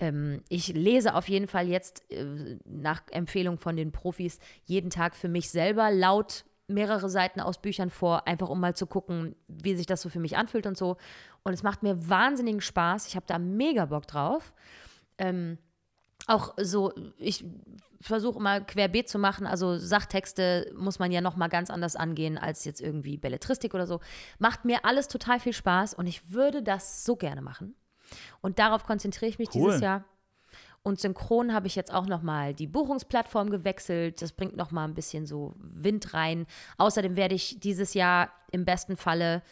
Ähm, 0.00 0.42
ich 0.48 0.68
lese 0.74 1.14
auf 1.14 1.28
jeden 1.28 1.46
Fall 1.46 1.68
jetzt 1.68 2.10
äh, 2.10 2.58
nach 2.64 3.02
Empfehlung 3.12 3.58
von 3.58 3.76
den 3.76 3.92
Profis 3.92 4.40
jeden 4.64 4.90
Tag 4.90 5.14
für 5.14 5.28
mich 5.28 5.50
selber 5.50 5.92
laut 5.92 6.44
mehrere 6.66 7.08
Seiten 7.10 7.38
aus 7.40 7.60
Büchern 7.60 7.90
vor, 7.90 8.26
einfach 8.26 8.48
um 8.48 8.58
mal 8.58 8.74
zu 8.74 8.86
gucken, 8.86 9.36
wie 9.46 9.74
sich 9.76 9.86
das 9.86 10.00
so 10.02 10.08
für 10.08 10.20
mich 10.20 10.36
anfühlt 10.36 10.66
und 10.66 10.76
so. 10.76 10.96
Und 11.44 11.52
es 11.52 11.62
macht 11.62 11.82
mir 11.84 12.08
wahnsinnigen 12.08 12.60
Spaß. 12.60 13.06
Ich 13.06 13.14
habe 13.14 13.26
da 13.28 13.38
mega 13.38 13.84
Bock 13.86 14.06
drauf. 14.08 14.52
Ähm, 15.18 15.58
auch 16.26 16.54
so, 16.58 16.92
ich 17.18 17.44
versuche 18.00 18.40
mal 18.40 18.64
querbeet 18.64 19.08
zu 19.08 19.18
machen. 19.18 19.46
Also 19.46 19.78
Sachtexte 19.78 20.72
muss 20.76 20.98
man 20.98 21.12
ja 21.12 21.20
noch 21.20 21.36
mal 21.36 21.48
ganz 21.48 21.70
anders 21.70 21.96
angehen 21.96 22.38
als 22.38 22.64
jetzt 22.64 22.80
irgendwie 22.80 23.16
Belletristik 23.16 23.74
oder 23.74 23.86
so. 23.86 24.00
Macht 24.38 24.64
mir 24.64 24.84
alles 24.84 25.08
total 25.08 25.40
viel 25.40 25.52
Spaß 25.52 25.94
und 25.94 26.06
ich 26.06 26.30
würde 26.30 26.62
das 26.62 27.04
so 27.04 27.16
gerne 27.16 27.42
machen. 27.42 27.74
Und 28.40 28.58
darauf 28.58 28.84
konzentriere 28.84 29.28
ich 29.30 29.38
mich 29.38 29.54
Cool. 29.54 29.68
dieses 29.68 29.80
Jahr. 29.80 30.04
Und 30.84 30.98
synchron 30.98 31.54
habe 31.54 31.68
ich 31.68 31.76
jetzt 31.76 31.94
auch 31.94 32.06
noch 32.06 32.22
mal 32.22 32.54
die 32.54 32.66
Buchungsplattform 32.66 33.50
gewechselt. 33.50 34.20
Das 34.20 34.32
bringt 34.32 34.56
noch 34.56 34.72
mal 34.72 34.84
ein 34.84 34.94
bisschen 34.94 35.26
so 35.26 35.54
Wind 35.56 36.12
rein. 36.12 36.46
Außerdem 36.76 37.14
werde 37.16 37.36
ich 37.36 37.60
dieses 37.60 37.94
Jahr 37.94 38.30
im 38.50 38.64
besten 38.64 38.96
Falle 38.96 39.42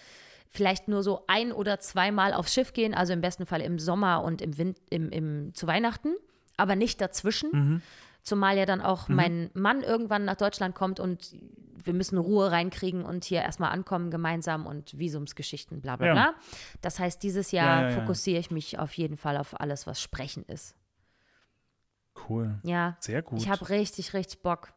vielleicht 0.48 0.88
nur 0.88 1.04
so 1.04 1.22
ein 1.28 1.52
oder 1.52 1.78
zweimal 1.78 2.32
aufs 2.34 2.52
Schiff 2.52 2.72
gehen, 2.72 2.94
also 2.94 3.12
im 3.12 3.20
besten 3.20 3.46
Fall 3.46 3.60
im 3.60 3.78
Sommer 3.78 4.24
und 4.24 4.42
im 4.42 4.58
Wind, 4.58 4.78
im, 4.90 5.08
im, 5.10 5.54
zu 5.54 5.68
Weihnachten, 5.68 6.16
aber 6.60 6.76
nicht 6.76 7.00
dazwischen. 7.00 7.82
Zumal 8.22 8.56
ja 8.58 8.66
dann 8.66 8.80
auch 8.82 9.08
mein 9.08 9.50
Mann 9.54 9.82
irgendwann 9.82 10.24
nach 10.26 10.36
Deutschland 10.36 10.74
kommt 10.74 11.00
und 11.00 11.34
wir 11.82 11.94
müssen 11.94 12.18
Ruhe 12.18 12.50
reinkriegen 12.50 13.02
und 13.04 13.24
hier 13.24 13.40
erstmal 13.40 13.72
ankommen 13.72 14.10
gemeinsam 14.10 14.66
und 14.66 14.98
Visumsgeschichten, 14.98 15.80
bla 15.80 15.96
bla 15.96 16.06
Ja. 16.08 16.12
bla. 16.12 16.34
Das 16.82 16.98
heißt, 16.98 17.22
dieses 17.22 17.50
Jahr 17.52 17.80
Ja, 17.82 17.88
ja, 17.88 17.94
ja. 17.94 18.00
fokussiere 18.00 18.38
ich 18.38 18.50
mich 18.50 18.78
auf 18.78 18.92
jeden 18.92 19.16
Fall 19.16 19.38
auf 19.38 19.58
alles, 19.58 19.86
was 19.86 20.00
Sprechen 20.02 20.44
ist. 20.44 20.74
Cool. 22.28 22.58
Ja, 22.62 22.96
Sehr 23.00 23.22
gut. 23.22 23.40
ich 23.40 23.48
habe 23.48 23.68
richtig, 23.70 24.12
richtig 24.12 24.42
Bock. 24.42 24.72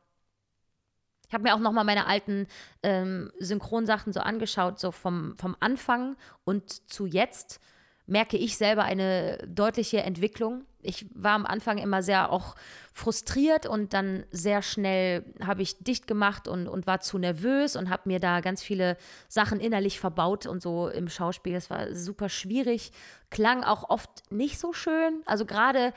Ich 1.28 1.34
habe 1.34 1.44
mir 1.44 1.56
auch 1.56 1.60
noch 1.60 1.72
mal 1.72 1.84
meine 1.84 2.06
alten 2.06 2.48
ähm, 2.84 3.32
Synchronsachen 3.40 4.14
so 4.14 4.20
angeschaut, 4.20 4.80
so 4.80 4.92
vom, 4.92 5.36
vom 5.38 5.58
Anfang 5.60 6.16
und 6.46 6.70
zu 6.90 7.06
jetzt 7.06 7.60
merke 8.06 8.38
ich 8.38 8.56
selber 8.56 8.84
eine 8.84 9.38
deutliche 9.48 10.04
Entwicklung. 10.04 10.64
Ich 10.84 11.08
war 11.14 11.34
am 11.34 11.46
Anfang 11.46 11.78
immer 11.78 12.04
sehr 12.04 12.32
auch 12.32 12.56
frustriert 12.92 13.66
und 13.66 13.94
dann 13.94 14.26
sehr 14.32 14.62
schnell 14.62 15.26
habe 15.44 15.62
ich 15.62 15.78
dicht 15.80 16.08
gemacht 16.08 16.48
und, 16.48 16.68
und 16.68 16.86
war 16.88 17.00
zu 17.00 17.18
nervös 17.18 17.76
und 17.76 17.90
habe 17.90 18.04
mir 18.06 18.20
da 18.20 18.42
ganz 18.42 18.62
viele 18.62 18.98
Sachen 19.28 19.60
innerlich 19.60 20.00
verbaut 20.00 20.46
und 20.46 20.62
so 20.62 20.88
im 20.90 21.10
Schauspiel. 21.10 21.56
Es 21.56 21.70
war 21.70 21.96
super 21.96 22.30
schwierig, 22.30 22.92
klang 23.30 23.64
auch 23.64 23.90
oft 23.90 24.10
nicht 24.32 24.60
so 24.60 24.74
schön. 24.74 25.22
Also 25.26 25.46
gerade 25.46 25.94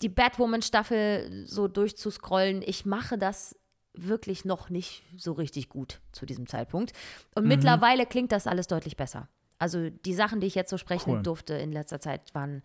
die 0.00 0.08
Batwoman-Staffel 0.08 1.44
so 1.46 1.68
durchzuscrollen, 1.68 2.62
ich 2.62 2.86
mache 2.86 3.18
das 3.18 3.56
wirklich 3.94 4.44
noch 4.44 4.70
nicht 4.70 5.02
so 5.16 5.32
richtig 5.32 5.68
gut 5.68 6.00
zu 6.12 6.26
diesem 6.26 6.46
Zeitpunkt. 6.46 6.92
Und 7.34 7.46
mittlerweile 7.46 8.06
klingt 8.06 8.32
das 8.32 8.46
alles 8.46 8.66
deutlich 8.66 8.96
besser. 8.96 9.28
Also 9.58 9.90
die 9.90 10.14
Sachen, 10.14 10.40
die 10.40 10.48
ich 10.48 10.56
jetzt 10.56 10.70
so 10.70 10.76
sprechen 10.78 11.14
Cool. 11.14 11.22
durfte 11.22 11.54
in 11.54 11.70
letzter 11.70 12.00
Zeit, 12.00 12.34
waren 12.34 12.62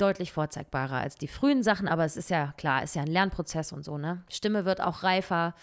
deutlich 0.00 0.32
vorzeigbarer 0.32 0.96
als 0.98 1.16
die 1.16 1.28
frühen 1.28 1.62
Sachen, 1.62 1.88
aber 1.88 2.04
es 2.04 2.16
ist 2.16 2.30
ja 2.30 2.52
klar, 2.56 2.82
ist 2.82 2.94
ja 2.94 3.02
ein 3.02 3.08
Lernprozess 3.08 3.72
und 3.72 3.84
so, 3.84 3.98
ne? 3.98 4.22
Stimme 4.30 4.64
wird 4.64 4.80
auch 4.80 5.02
reifer, 5.02 5.54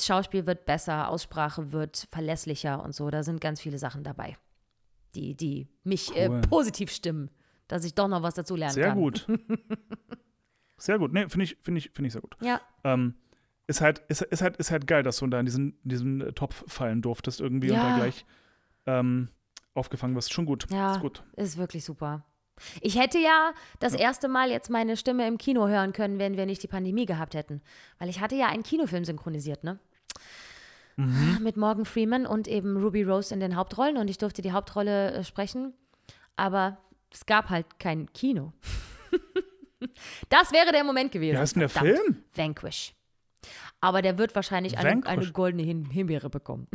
Schauspiel 0.00 0.46
wird 0.46 0.64
besser, 0.66 1.08
Aussprache 1.08 1.72
wird 1.72 2.06
verlässlicher 2.10 2.82
und 2.82 2.94
so. 2.94 3.10
Da 3.10 3.22
sind 3.22 3.40
ganz 3.40 3.60
viele 3.60 3.78
Sachen 3.78 4.04
dabei, 4.04 4.36
die, 5.14 5.34
die 5.34 5.68
mich 5.84 6.10
Cool. 6.10 6.16
äh, 6.16 6.40
positiv 6.42 6.90
stimmen, 6.92 7.30
dass 7.66 7.84
ich 7.84 7.94
doch 7.94 8.08
noch 8.08 8.22
was 8.22 8.34
dazu 8.34 8.54
lernen 8.56 8.74
Sehr 8.74 8.88
kann. 8.88 8.98
gut. 8.98 9.26
Sehr 10.76 10.98
gut. 10.98 11.12
Nee, 11.12 11.28
finde 11.28 11.44
ich, 11.44 11.56
finde 11.60 11.78
ich, 11.78 11.90
finde 11.92 12.06
ich 12.06 12.12
sehr 12.12 12.22
gut. 12.22 12.36
Ja, 12.40 12.60
Ähm, 12.84 13.14
ist 13.66 13.80
halt, 13.80 13.98
ist, 14.08 14.22
ist 14.22 14.40
halt, 14.42 14.56
ist 14.58 14.70
halt 14.70 14.86
geil, 14.86 15.02
dass 15.02 15.18
du 15.18 15.26
da 15.26 15.40
in 15.40 15.44
diesen, 15.46 15.76
diesen 15.82 16.20
äh, 16.20 16.32
Topf 16.32 16.64
fallen 16.68 17.02
durftest 17.02 17.40
irgendwie 17.40 17.70
und 17.70 17.76
Ja. 17.76 17.90
da 17.90 17.96
gleich 17.96 18.24
ähm, 18.86 19.28
aufgefangen 19.74 20.14
wirst. 20.14 20.32
Schon 20.32 20.46
gut. 20.46 20.66
Ja. 20.70 20.92
Ist 20.94 21.00
gut. 21.00 21.22
ist 21.36 21.56
wirklich 21.58 21.84
super. 21.84 22.24
Ich 22.80 22.98
hätte 22.98 23.18
ja 23.18 23.52
das 23.78 23.94
erste 23.94 24.28
Mal 24.28 24.50
jetzt 24.50 24.70
meine 24.70 24.96
Stimme 24.96 25.26
im 25.26 25.38
Kino 25.38 25.68
hören 25.68 25.92
können, 25.92 26.18
wenn 26.18 26.36
wir 26.36 26.46
nicht 26.46 26.62
die 26.62 26.68
Pandemie 26.68 27.06
gehabt 27.06 27.34
hätten. 27.34 27.62
Weil 27.98 28.08
ich 28.08 28.20
hatte 28.20 28.34
ja 28.36 28.48
einen 28.48 28.62
Kinofilm 28.62 29.04
synchronisiert, 29.04 29.64
ne? 29.64 29.78
Mit 30.96 31.56
Morgan 31.56 31.84
Freeman 31.84 32.26
und 32.26 32.48
eben 32.48 32.76
Ruby 32.76 33.04
Rose 33.04 33.32
in 33.32 33.38
den 33.38 33.54
Hauptrollen 33.54 33.98
und 33.98 34.08
ich 34.10 34.18
durfte 34.18 34.42
die 34.42 34.50
Hauptrolle 34.50 35.12
äh, 35.12 35.24
sprechen. 35.24 35.72
Aber 36.34 36.78
es 37.12 37.24
gab 37.24 37.50
halt 37.50 37.78
kein 37.78 38.12
Kino. 38.12 38.52
das 40.28 40.50
wäre 40.50 40.72
der 40.72 40.82
Moment 40.82 41.12
gewesen. 41.12 41.36
Wie 41.36 41.38
heißt 41.38 41.54
denn 41.54 41.60
der 41.60 41.68
Verdammt. 41.68 41.98
Film? 41.98 42.24
Vanquish. 42.34 42.94
Aber 43.80 44.02
der 44.02 44.18
wird 44.18 44.34
wahrscheinlich 44.34 44.76
eine, 44.76 45.06
eine 45.06 45.30
goldene 45.30 45.62
Himbeere 45.62 46.30
bekommen. 46.30 46.66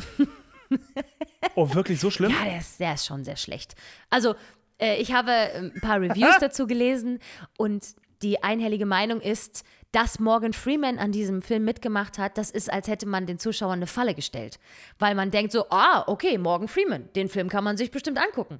Oh, 1.55 1.73
wirklich 1.73 1.99
so 1.99 2.09
schlimm? 2.09 2.31
Ja, 2.39 2.45
der 2.45 2.57
ist, 2.59 2.79
der 2.79 2.93
ist 2.93 3.05
schon 3.05 3.23
sehr 3.23 3.35
schlecht. 3.35 3.75
Also, 4.09 4.35
äh, 4.79 4.95
ich 4.97 5.13
habe 5.13 5.31
äh, 5.31 5.57
ein 5.57 5.81
paar 5.81 6.01
Reviews 6.01 6.37
dazu 6.39 6.67
gelesen 6.67 7.19
und 7.57 7.85
die 8.21 8.41
einhellige 8.43 8.85
Meinung 8.85 9.19
ist, 9.21 9.63
dass 9.91 10.19
Morgan 10.19 10.53
Freeman 10.53 10.97
an 10.97 11.11
diesem 11.11 11.41
Film 11.43 11.65
mitgemacht 11.65 12.17
hat, 12.17 12.37
das 12.37 12.49
ist, 12.49 12.71
als 12.71 12.87
hätte 12.87 13.05
man 13.05 13.27
den 13.27 13.37
Zuschauern 13.37 13.73
eine 13.79 13.85
Falle 13.87 14.15
gestellt. 14.15 14.59
Weil 14.97 15.13
man 15.13 15.29
denkt 15.29 15.51
so, 15.51 15.65
ah, 15.69 16.03
okay, 16.07 16.37
Morgan 16.39 16.67
Freeman, 16.67 17.09
den 17.15 17.29
Film 17.29 17.47
kann 17.47 17.63
man 17.63 17.77
sich 17.77 17.91
bestimmt 17.91 18.17
angucken. 18.17 18.59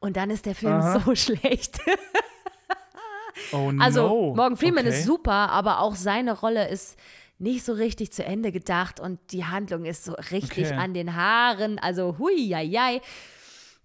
Und 0.00 0.16
dann 0.18 0.28
ist 0.30 0.44
der 0.44 0.54
Film 0.54 0.74
Aha. 0.74 1.00
so 1.00 1.14
schlecht. 1.14 1.78
Oh 3.52 3.72
Also 3.80 4.08
no. 4.08 4.34
Morgan 4.34 4.56
Freeman 4.56 4.86
okay. 4.86 4.96
ist 4.96 5.04
super, 5.04 5.32
aber 5.50 5.80
auch 5.80 5.94
seine 5.94 6.38
Rolle 6.38 6.68
ist 6.68 6.98
nicht 7.38 7.64
so 7.64 7.72
richtig 7.72 8.12
zu 8.12 8.24
Ende 8.24 8.52
gedacht 8.52 9.00
und 9.00 9.18
die 9.32 9.44
Handlung 9.44 9.84
ist 9.86 10.04
so 10.04 10.12
richtig 10.30 10.66
Okay. 10.66 10.74
an 10.76 10.94
den 10.94 11.16
Haaren. 11.16 11.78
Also 11.78 12.16
hui, 12.18 12.36
ja, 12.40 12.60
ja. 12.60 12.90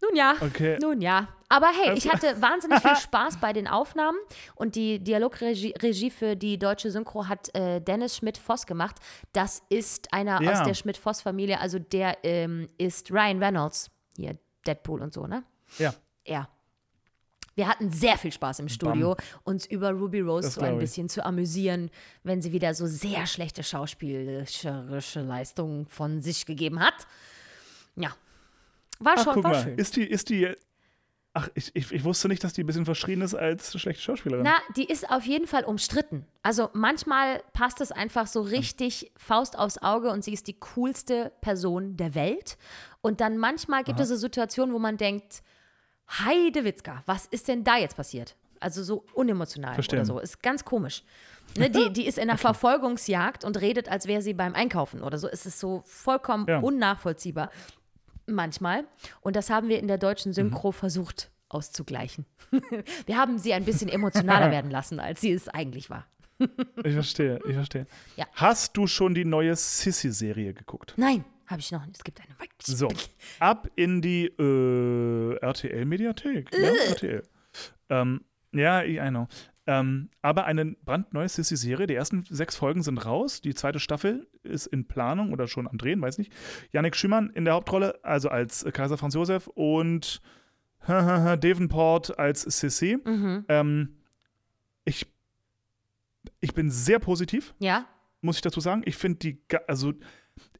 Nun 0.01 0.15
ja, 0.15 0.35
Okay. 0.39 0.77
nun 0.81 1.01
ja. 1.01 1.27
Aber 1.49 1.67
hey, 1.67 1.93
ich 1.97 2.07
hatte 2.09 2.41
wahnsinnig 2.41 2.79
viel 2.79 2.95
Spaß 3.01 3.37
bei 3.37 3.53
den 3.53 3.67
Aufnahmen 3.67 4.17
und 4.55 4.75
die 4.75 4.99
Dialogregie 5.03 5.73
Regie 5.81 6.09
für 6.11 6.35
die 6.35 6.57
deutsche 6.59 6.91
Synchro 6.91 7.27
hat 7.27 7.53
äh, 7.55 7.81
Dennis 7.81 8.15
Schmidt-Voss 8.17 8.65
gemacht. 8.65 8.95
Das 9.33 9.61
ist 9.69 10.13
einer 10.13 10.41
Ja. 10.41 10.51
aus 10.53 10.63
der 10.63 10.73
Schmidt-Voss-Familie, 10.75 11.59
also 11.59 11.79
der 11.79 12.17
ähm, 12.23 12.69
ist 12.77 13.11
Ryan 13.11 13.41
Reynolds, 13.43 13.89
hier 14.15 14.37
Deadpool 14.65 15.01
und 15.01 15.13
so, 15.13 15.25
ne? 15.27 15.43
Ja. 15.79 15.93
Er. 16.23 16.47
Wir 17.55 17.67
hatten 17.67 17.89
sehr 17.91 18.17
viel 18.17 18.31
Spaß 18.31 18.59
im 18.59 18.69
Studio, 18.69 19.17
uns 19.43 19.65
über 19.65 19.89
Ruby 19.91 20.21
Rose 20.21 20.47
Das 20.47 20.53
so 20.53 20.61
ein 20.61 20.67
glaub 20.67 20.77
ich. 20.81 20.85
bisschen 20.85 21.09
zu 21.09 21.25
amüsieren, 21.25 21.89
wenn 22.23 22.41
sie 22.41 22.53
wieder 22.53 22.73
so 22.73 22.85
sehr 22.87 23.25
schlechte 23.25 23.63
schauspielerische 23.63 25.21
Leistungen 25.21 25.85
von 25.87 26.21
sich 26.21 26.45
gegeben 26.45 26.79
hat. 26.79 26.93
Ja. 27.95 28.11
War 28.99 29.13
Ach, 29.17 29.23
schon 29.23 29.33
guck 29.35 29.43
war 29.45 29.51
mal. 29.53 29.63
schön. 29.63 29.77
Ist 29.77 29.95
die, 29.95 30.03
ist 30.05 30.29
die. 30.29 30.53
Ach, 31.33 31.47
ich, 31.53 31.71
ich, 31.75 31.91
ich 31.91 32.03
wusste 32.03 32.27
nicht, 32.27 32.43
dass 32.43 32.53
die 32.53 32.63
ein 32.63 32.65
bisschen 32.67 32.85
verschrien 32.85 33.21
ist 33.21 33.35
als 33.35 33.79
schlechte 33.79 34.01
Schauspielerin. 34.01 34.43
Na, 34.43 34.57
die 34.75 34.85
ist 34.85 35.09
auf 35.11 35.23
jeden 35.25 35.45
Fall 35.45 35.63
umstritten. 35.63 36.25
Also 36.41 36.69
manchmal 36.73 37.43
passt 37.53 37.81
es 37.81 37.91
einfach 37.91 38.25
so 38.27 38.41
richtig 38.41 39.11
Faust 39.15 39.57
aufs 39.57 39.77
Auge 39.77 40.09
und 40.09 40.23
sie 40.23 40.33
ist 40.33 40.47
die 40.47 40.59
coolste 40.59 41.31
Person 41.41 41.97
der 41.97 42.15
Welt. 42.15 42.57
Und 43.01 43.21
dann 43.21 43.37
manchmal 43.37 43.83
gibt 43.83 43.99
es 43.99 44.09
so 44.09 44.15
Situationen, 44.15 44.73
wo 44.73 44.79
man 44.79 44.97
denkt, 44.97 45.43
Heide 46.09 46.63
Witzka, 46.65 47.03
was 47.05 47.27
ist 47.27 47.47
denn 47.47 47.63
da 47.63 47.77
jetzt 47.77 47.95
passiert? 47.95 48.35
Also 48.59 48.81
so 48.83 49.05
unemotional 49.13 49.75
Verstehen. 49.75 49.99
oder 49.99 50.05
so. 50.05 50.19
Ist 50.19 50.41
ganz 50.41 50.65
komisch. 50.65 51.03
Ne, 51.57 51.69
die, 51.69 51.93
die 51.93 52.07
ist 52.07 52.17
in 52.17 52.23
einer 52.29 52.37
Verfolgungsjagd 52.39 53.45
und 53.45 53.61
redet, 53.61 53.87
als 53.89 54.07
wäre 54.07 54.21
sie 54.23 54.33
beim 54.33 54.55
Einkaufen 54.55 55.01
oder 55.03 55.17
so. 55.19 55.27
Es 55.27 55.45
ist 55.45 55.59
so 55.59 55.83
vollkommen 55.85 56.45
Ja. 56.49 56.59
unnachvollziehbar. 56.59 57.51
Manchmal. 58.33 58.85
Und 59.21 59.35
das 59.35 59.49
haben 59.49 59.69
wir 59.69 59.79
in 59.79 59.87
der 59.87 59.97
deutschen 59.97 60.29
Mhm. 60.29 60.33
Synchro 60.35 60.71
versucht 60.71 61.31
auszugleichen. 61.49 62.25
wir 63.05 63.17
haben 63.17 63.37
sie 63.37 63.53
ein 63.53 63.65
bisschen 63.65 63.89
emotionaler 63.89 64.51
werden 64.51 64.71
lassen, 64.71 64.99
als 64.99 65.21
sie 65.21 65.31
es 65.31 65.47
eigentlich 65.47 65.89
war. 65.89 66.05
Ich 66.83 66.93
verstehe, 66.93 67.39
ich 67.47 67.53
verstehe. 67.55 67.85
Ja. 68.15 68.25
Hast 68.35 68.77
du 68.77 68.87
schon 68.87 69.13
die 69.13 69.25
neue 69.25 69.55
Sissy-Serie 69.55 70.53
geguckt? 70.53 70.93
Nein, 70.95 71.25
habe 71.47 71.59
ich 71.59 71.71
noch 71.71 71.85
nicht. 71.85 71.97
Es 71.97 72.03
gibt 72.03 72.21
eine. 72.21 72.29
So, 72.63 72.87
ab 73.39 73.67
in 73.75 74.01
die 74.01 74.27
äh, 74.27 75.35
RTL-Mediathek. 75.41 76.49
Ja, 76.53 76.69
RTL. 76.91 77.23
Ähm, 77.89 78.21
ja, 78.53 78.83
I 78.83 78.99
I 78.99 79.09
know. 79.09 79.27
Ähm, 79.69 80.09
aber 80.23 80.45
eine 80.45 80.65
brandneue 80.65 81.29
Sissy-Serie. 81.29 81.85
Die 81.85 81.93
ersten 81.93 82.23
sechs 82.27 82.55
Folgen 82.55 82.81
sind 82.81 82.97
raus. 83.05 83.39
Die 83.39 83.53
zweite 83.53 83.79
Staffel 83.79 84.27
ist 84.41 84.65
in 84.65 84.87
Planung 84.87 85.31
oder 85.31 85.47
schon 85.47 85.67
am 85.67 85.77
Drehen, 85.77 86.01
weiß 86.01 86.17
nicht. 86.17 86.33
Yannick 86.71 86.95
Schümann 86.95 87.29
in 87.29 87.45
der 87.45 87.53
Hauptrolle, 87.53 88.03
also 88.03 88.29
als 88.29 88.63
äh, 88.63 88.71
Kaiser 88.71 88.97
Franz 88.97 89.13
Josef 89.13 89.45
und 89.45 90.21
Davenport 90.87 92.17
als 92.17 92.41
Sissy. 92.41 92.97
Mhm. 93.05 93.45
Ähm, 93.47 93.97
ich, 94.85 95.05
ich 96.39 96.55
bin 96.55 96.71
sehr 96.71 96.97
positiv 96.97 97.53
Ja, 97.59 97.85
muss 98.21 98.37
ich 98.37 98.41
dazu 98.41 98.61
sagen. 98.61 98.81
Ich 98.85 98.97
finde 98.97 99.19
die, 99.19 99.39
also 99.67 99.93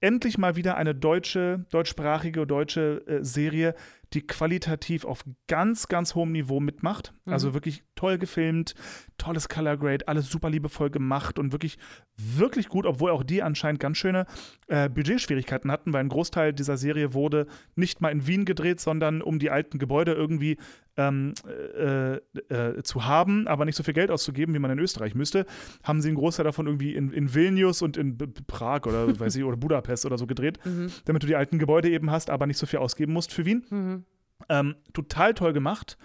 endlich 0.02 0.38
mal 0.38 0.56
wieder 0.56 0.78
eine 0.78 0.96
deutsche, 0.96 1.66
deutschsprachige, 1.72 2.48
deutsche 2.48 3.04
äh, 3.08 3.24
Serie, 3.24 3.76
die 4.14 4.26
qualitativ 4.26 5.06
auf 5.06 5.24
ganz, 5.48 5.88
ganz 5.88 6.16
hohem 6.16 6.32
Niveau 6.32 6.60
mitmacht. 6.60 7.14
Mhm. 7.26 7.34
Also 7.34 7.54
wirklich 7.54 7.84
toll 7.96 8.18
gefilmt, 8.18 8.74
tolles 9.18 9.50
Color 9.50 9.78
Grade, 9.78 10.08
alles 10.08 10.30
super 10.30 10.50
liebevoll 10.50 10.90
gemacht 10.90 11.38
und 11.38 11.52
wirklich, 11.52 11.78
wirklich 12.16 12.70
gut, 12.70 12.86
obwohl 12.86 13.12
auch 13.12 13.24
die 13.24 13.44
anscheinend 13.44 13.80
ganz 13.80 13.98
schöne 13.98 14.26
äh, 14.68 14.90
Budgetschwierigkeiten 14.90 15.72
hatten, 15.72 15.94
weil 15.94 16.02
ein 16.02 16.10
Großteil 16.10 16.54
dieser 16.54 16.78
Serie 16.78 17.14
wurde 17.14 17.46
nicht 17.76 18.02
mal 18.02 18.10
in 18.10 18.26
Wien 18.26 18.46
gedreht, 18.46 18.80
sondern 18.80 19.22
um 19.22 19.38
die 19.38 19.52
alten 19.52 19.78
Gebäude 19.78 20.14
irgendwie 20.14 20.58
ähm, 20.98 21.34
äh, 21.78 22.16
äh, 22.16 22.84
zu 22.84 23.06
haben, 23.06 23.48
aber 23.48 23.66
nicht 23.66 23.76
so 23.76 23.84
viel 23.84 23.94
Geld 23.94 24.12
auszugeben, 24.12 24.54
wie 24.54 24.60
man 24.60 24.72
in 24.72 24.80
Österreich 24.80 25.16
müsste, 25.16 25.46
haben 25.84 26.02
sie 26.02 26.10
einen 26.10 26.18
Großteil 26.18 26.44
davon 26.44 26.68
irgendwie 26.68 26.96
in, 26.96 27.12
in 27.12 27.34
Vilnius 27.34 27.82
und 27.82 27.96
in 27.96 28.18
B 28.18 28.26
Prag 28.48 28.86
oder 28.86 29.08
weiß 29.20 29.36
ich, 29.36 29.44
oder 29.44 29.58
Budapest 29.58 29.89
oder 30.06 30.18
so 30.18 30.28
gedreht, 30.28 30.60
Mhm. 30.66 30.92
damit 31.06 31.24
du 31.24 31.28
die 31.28 31.36
alten 31.36 31.60
Gebäude 31.60 31.90
eben 31.90 32.12
hast, 32.12 32.30
aber 32.30 32.46
nicht 32.48 32.58
so 32.58 32.66
viel 32.66 32.80
ausgeben 32.80 33.14
musst 33.14 33.34
für 33.34 33.46
Wien. 33.46 33.66
Mhm. 33.70 34.06
Ähm, 34.48 34.76
total 34.94 35.34
toll 35.34 35.54
gemacht. 35.54 35.98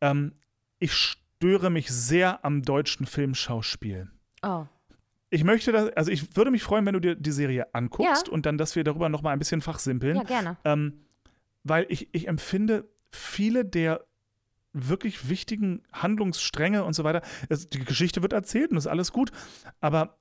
Ähm, 0.00 0.32
ich 0.78 0.92
störe 0.94 1.70
mich 1.70 1.90
sehr 1.90 2.44
am 2.44 2.62
deutschen 2.62 3.06
Filmschauspiel. 3.06 4.08
Oh. 4.42 4.64
Ich 5.28 5.44
möchte 5.44 5.70
das, 5.72 5.90
also 5.90 6.10
ich 6.10 6.36
würde 6.36 6.50
mich 6.50 6.62
freuen, 6.62 6.86
wenn 6.86 6.94
du 6.94 7.00
dir 7.00 7.14
die 7.14 7.30
Serie 7.32 7.72
anguckst 7.74 8.26
Ja. 8.26 8.32
und 8.32 8.46
dann, 8.46 8.58
dass 8.58 8.74
wir 8.76 8.82
darüber 8.84 9.08
noch 9.08 9.22
mal 9.22 9.30
ein 9.32 9.38
bisschen 9.38 9.60
fachsimpeln. 9.60 10.16
Ja, 10.16 10.22
gerne. 10.24 10.56
Ähm, 10.64 11.04
weil 11.62 11.86
ich, 11.88 12.08
ich 12.12 12.26
empfinde 12.28 12.88
viele 13.12 13.64
der 13.64 14.04
wirklich 14.72 15.28
wichtigen 15.28 15.82
Handlungsstränge 15.92 16.84
und 16.84 16.94
so 16.94 17.04
weiter. 17.04 17.22
Es, 17.48 17.68
die 17.68 17.84
Geschichte 17.84 18.22
wird 18.22 18.32
erzählt 18.32 18.70
und 18.70 18.76
ist 18.76 18.86
alles 18.86 19.12
gut, 19.12 19.30
aber 19.80 20.16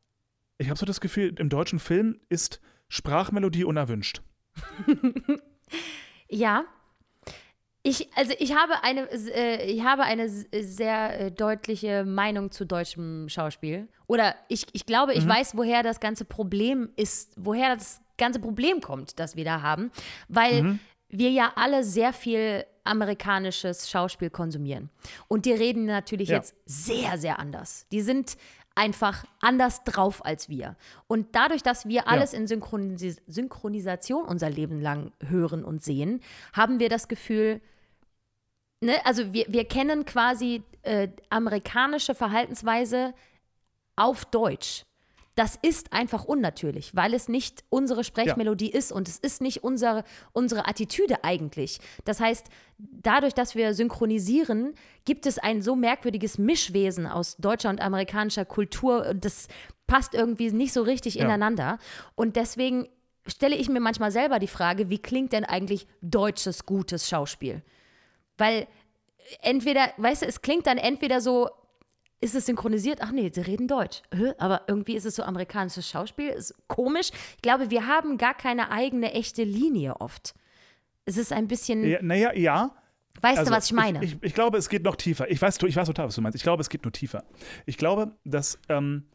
ich 0.58 0.70
habe 0.70 0.78
so 0.80 0.86
das 0.86 1.00
Gefühl, 1.02 1.34
im 1.38 1.50
deutschen 1.50 1.80
Film 1.80 2.20
ist 2.30 2.60
Sprachmelodie 2.90 3.64
unerwünscht. 3.64 4.22
Ja. 6.32 6.66
Ich, 7.82 8.10
also 8.16 8.34
ich 8.38 8.56
habe 8.56 8.84
eine, 8.84 9.10
äh, 9.12 9.66
ich 9.72 9.84
habe 9.84 10.04
eine 10.04 10.30
sehr 10.30 11.20
äh, 11.20 11.32
deutliche 11.32 12.04
Meinung 12.06 12.52
zu 12.52 12.66
deutschem 12.66 13.30
Schauspiel. 13.30 13.88
Oder 14.06 14.36
ich, 14.48 14.68
ich 14.74 14.86
glaube, 14.86 15.14
ich 15.14 15.26
weiß, 15.28 15.56
woher 15.56 15.82
das 15.82 16.00
ganze 16.00 16.26
Problem 16.26 16.90
ist, 16.98 17.34
woher 17.38 17.76
das 17.76 18.02
ganze 18.18 18.40
Problem 18.40 18.82
kommt, 18.82 19.18
das 19.20 19.36
wir 19.36 19.46
da 19.46 19.62
haben. 19.62 19.92
Weil 20.28 20.80
wir 21.08 21.32
ja 21.32 21.54
alle 21.56 21.84
sehr 21.84 22.12
viel 22.14 22.66
amerikanisches 22.84 23.90
Schauspiel 23.90 24.30
konsumieren. 24.30 24.90
Und 25.28 25.46
die 25.46 25.54
reden 25.54 25.86
natürlich 25.86 26.30
Ja. 26.30 26.38
jetzt 26.38 26.56
sehr, 26.66 27.18
sehr 27.18 27.40
anders. 27.40 27.88
Die 27.92 28.02
sind 28.02 28.36
einfach 28.80 29.26
anders 29.42 29.84
drauf 29.84 30.26
als 30.26 30.48
wir. 30.48 30.78
Und 31.08 31.36
dadurch, 31.36 31.62
dass 31.62 31.86
wir 31.86 32.08
alles 32.08 32.34
in 32.34 32.48
Synchronis 32.48 33.22
Synchronisation 33.28 34.26
unser 34.26 34.50
Leben 34.50 34.80
lang 34.80 35.12
hören 35.20 35.66
und 35.66 35.84
sehen, 35.84 36.22
haben 36.54 36.80
wir 36.80 36.88
das 36.88 37.10
Gefühl, 37.10 37.60
ne, 38.80 39.06
also 39.06 39.34
wir, 39.34 39.46
wir 39.50 39.66
kennen 39.66 40.06
quasi 40.06 40.64
äh, 40.84 41.10
amerikanische 41.30 42.16
Verhaltensweise 42.16 43.14
auf 43.98 44.24
Deutsch. 44.24 44.86
Das 45.36 45.58
ist 45.62 45.94
einfach 45.94 46.26
unnatürlich, 46.26 46.96
weil 46.96 47.14
es 47.14 47.30
nicht 47.30 47.64
unsere 47.70 48.04
Sprechmelodie 48.04 48.70
ist 48.72 48.92
und 48.92 49.08
es 49.08 49.18
ist 49.18 49.42
nicht 49.42 49.64
unsere, 49.64 50.04
unsere 50.34 50.68
Attitüde 50.68 51.24
eigentlich. 51.24 51.80
Das 52.04 52.20
heißt, 52.20 52.48
dadurch, 52.78 53.34
dass 53.34 53.56
wir 53.56 53.74
synchronisieren, 53.74 54.74
gibt 55.06 55.26
es 55.26 55.40
ein 55.40 55.62
so 55.62 55.76
merkwürdiges 55.76 56.38
Mischwesen 56.38 57.08
aus 57.08 57.38
deutscher 57.38 57.70
und 57.70 57.80
amerikanischer 57.80 58.44
Kultur. 58.44 59.06
und 59.08 59.24
Das 59.24 59.48
passt 59.88 60.14
irgendwie 60.14 60.52
nicht 60.52 60.74
so 60.74 60.82
richtig 60.82 61.16
Ja. 61.16 61.26
ineinander. 61.26 61.78
Und 62.16 62.36
deswegen 62.36 62.90
stelle 63.26 63.56
ich 63.56 63.70
mir 63.70 63.80
manchmal 63.80 64.12
selber 64.12 64.40
die 64.40 64.48
Frage, 64.48 64.90
wie 64.90 65.00
klingt 65.00 65.32
denn 65.34 65.46
eigentlich 65.46 65.88
deutsches 66.02 66.66
gutes 66.66 67.08
Schauspiel? 67.08 67.62
Weil 68.38 68.68
entweder, 69.42 69.94
weißt 69.98 70.24
du, 70.24 70.26
es 70.26 70.42
klingt 70.42 70.68
dann 70.68 70.78
entweder 70.78 71.22
so, 71.22 71.50
ist 72.22 72.36
es 72.36 72.46
synchronisiert? 72.46 73.00
Ach 73.02 73.12
nee, 73.12 73.32
sie 73.34 73.42
reden 73.42 73.68
Deutsch. 73.68 74.02
Aber 74.38 74.64
irgendwie 74.68 74.96
ist 74.96 75.06
es 75.06 75.16
so 75.16 75.24
amerikanisches 75.24 75.88
Schauspiel, 75.90 76.30
ist 76.30 76.54
komisch. 76.68 77.12
Ich 77.36 77.42
glaube, 77.42 77.70
wir 77.70 77.88
haben 77.88 78.18
gar 78.18 78.34
keine 78.34 78.72
eigene 78.72 79.14
echte 79.14 79.44
Linie 79.44 80.02
oft. 80.02 80.34
Es 81.06 81.18
ist 81.18 81.32
ein 81.32 81.48
bisschen, 81.48 81.84
Ja, 81.86 82.00
naja, 82.02 82.34
ja. 82.36 82.76
weißt 83.22 83.40
Also, 83.40 83.52
du, 83.52 83.58
was 83.58 83.66
ich 83.68 83.74
meine? 83.74 84.04
Ich, 84.04 84.18
ich, 84.22 84.34
glaube, 84.34 84.58
es 84.58 84.70
geht 84.70 84.84
noch 84.84 84.96
tiefer. 84.96 85.30
Ich 85.32 85.42
weiß, 85.42 85.58
ich 85.64 85.76
weiß 85.76 85.88
total, 85.88 86.08
was 86.08 86.16
du 86.16 86.22
meinst. 86.22 86.36
Ich 86.36 86.44
glaube, 86.44 86.62
es 86.62 86.70
geht 86.70 86.84
nur 86.84 86.92
tiefer. 86.92 87.24
Ich 87.66 87.78
glaube, 87.78 88.16
dass 88.26 88.60
ähm, 88.68 89.06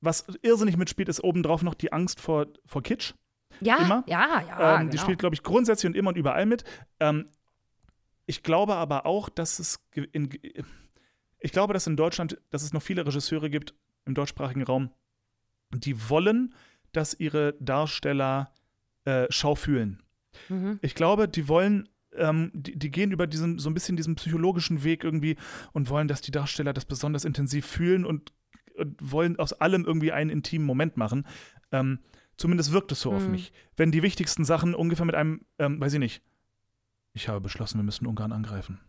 was 0.00 0.24
irrsinnig 0.42 0.76
mitspielt, 0.76 1.08
ist 1.08 1.22
obendrauf 1.22 1.62
noch 1.62 1.74
die 1.74 1.92
Angst 1.92 2.20
vor, 2.20 2.46
vor 2.64 2.82
Kitsch. 2.82 3.12
ja, 3.60 3.76
immer. 3.76 4.02
ja, 4.06 4.42
ja, 4.48 4.80
ähm, 4.80 4.86
Die 4.86 4.92
genau. 4.96 5.02
spielt, 5.02 5.18
glaube 5.18 5.34
ich, 5.34 5.42
grundsätzlich 5.42 5.88
und 5.90 5.96
immer 5.96 6.08
und 6.08 6.16
überall 6.16 6.46
mit. 6.46 6.64
Ähm, 7.00 7.28
ich 8.26 8.42
glaube 8.42 8.76
aber 8.76 9.06
auch, 9.06 9.28
dass 9.28 9.58
es 9.58 9.80
in, 10.12 10.30
ich 11.40 11.52
glaube, 11.52 11.72
dass 11.74 11.86
in 11.86 11.96
Deutschland, 11.96 12.38
dass 12.50 12.62
es 12.62 12.72
noch 12.72 12.82
viele 12.82 13.06
Regisseure 13.06 13.50
gibt 13.50 13.74
im 14.04 14.14
deutschsprachigen 14.14 14.62
Raum, 14.62 14.90
die 15.72 16.08
wollen, 16.08 16.54
dass 16.92 17.14
ihre 17.18 17.54
Darsteller 17.60 18.52
äh, 19.04 19.26
Schau 19.30 19.54
fühlen. 19.54 20.02
Mhm. 20.48 20.78
Ich 20.82 20.94
glaube, 20.94 21.28
die 21.28 21.48
wollen, 21.48 21.88
ähm, 22.12 22.50
die, 22.54 22.78
die 22.78 22.90
gehen 22.90 23.12
über 23.12 23.26
diesen, 23.26 23.58
so 23.58 23.70
ein 23.70 23.74
bisschen 23.74 23.96
diesen 23.96 24.16
psychologischen 24.16 24.82
Weg 24.84 25.04
irgendwie 25.04 25.36
und 25.72 25.88
wollen, 25.88 26.08
dass 26.08 26.20
die 26.20 26.32
Darsteller 26.32 26.72
das 26.72 26.84
besonders 26.84 27.24
intensiv 27.24 27.66
fühlen 27.66 28.04
und, 28.04 28.32
und 28.76 28.96
wollen 29.00 29.38
aus 29.38 29.52
allem 29.52 29.84
irgendwie 29.84 30.12
einen 30.12 30.30
intimen 30.30 30.66
Moment 30.66 30.96
machen. 30.96 31.26
Ähm, 31.72 32.00
zumindest 32.36 32.72
wirkt 32.72 32.90
es 32.92 33.00
so 33.00 33.12
auf 33.12 33.24
Mhm. 33.24 33.30
mich. 33.32 33.52
Wenn 33.76 33.92
die 33.92 34.02
wichtigsten 34.02 34.44
Sachen 34.44 34.74
ungefähr 34.74 35.06
mit 35.06 35.14
einem, 35.14 35.42
ähm, 35.58 35.80
weiß 35.80 35.92
ich 35.94 35.98
nicht, 36.00 36.22
ich 37.12 37.28
habe 37.28 37.40
beschlossen, 37.40 37.78
wir 37.78 37.84
müssen 37.84 38.06
Ungarn 38.06 38.32
angreifen. 38.32 38.80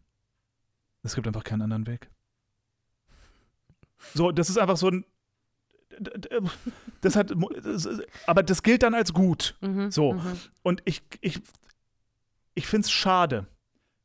Es 1.04 1.16
gibt 1.16 1.28
einfach 1.28 1.44
keinen 1.44 1.64
anderen 1.64 1.88
Weg. 1.88 2.10
So, 4.14 4.32
das 4.32 4.50
ist 4.50 4.58
einfach 4.58 4.78
so 4.78 4.90
ein. 4.90 5.06
Das 7.02 7.16
hat, 7.16 7.34
aber 8.26 8.44
das 8.44 8.64
gilt 8.64 8.84
dann 8.84 8.94
als 8.94 9.14
gut. 9.14 9.56
Mhm, 9.62 9.92
So. 9.92 10.14
mhm. 10.14 10.38
Und 10.64 10.82
ich, 10.86 11.04
ich, 11.20 11.42
ich 12.54 12.66
finde 12.66 12.86
es 12.86 12.92
schade, 12.92 13.48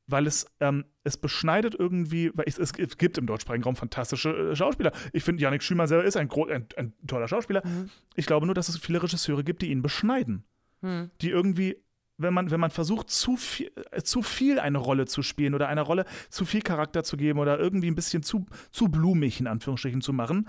weil 0.07 0.27
es, 0.27 0.47
ähm, 0.61 0.85
es 1.05 1.17
beschneidet 1.17 1.75
irgendwie, 1.79 2.33
weil 2.35 2.45
es, 2.49 2.59
es 2.59 2.73
gibt 2.73 3.19
im 3.19 3.27
deutschsprachigen 3.27 3.65
Raum 3.65 3.77
fantastische 3.77 4.31
äh, 4.51 4.57
Schauspieler. 4.57 4.93
Ich 5.13 5.23
finde, 5.25 5.43
Yannick 5.43 5.63
Schümer 5.63 5.87
selber 5.87 6.05
ist 6.05 6.17
ein, 6.17 6.31
ein, 6.31 6.67
ein 6.77 6.93
toller 7.07 7.29
Schauspieler. 7.29 7.65
Mhm. 7.65 7.91
Ich 8.15 8.27
glaube 8.27 8.47
nur, 8.47 8.55
dass 8.55 8.69
es 8.69 8.79
viele 8.79 9.03
Regisseure 9.03 9.45
gibt, 9.45 9.63
die 9.63 9.71
ihn 9.71 9.83
beschneiden. 9.83 10.45
Mhm. 10.81 11.11
Die 11.21 11.31
irgendwie, 11.31 11.77
wenn 12.19 12.35
man, 12.35 12.51
wenn 12.51 12.61
man 12.61 12.71
versucht, 12.71 13.11
zu 13.11 13.37
viel, 13.37 13.71
äh, 13.91 14.03
zu 14.03 14.23
viel 14.23 14.59
eine 14.59 14.79
Rolle 14.79 15.07
zu 15.07 15.23
spielen 15.23 15.55
oder 15.55 15.69
einer 15.69 15.83
Rolle 15.83 16.05
zu 16.31 16.45
viel 16.45 16.63
Charakter 16.63 17.05
zu 17.05 17.17
geben 17.17 17.39
oder 17.39 17.59
irgendwie 17.59 17.91
ein 17.91 17.95
bisschen 17.95 18.23
zu, 18.23 18.47
zu 18.71 18.89
blumig 18.89 19.41
in 19.41 19.47
Anführungsstrichen 19.47 20.01
zu 20.01 20.13
machen, 20.13 20.49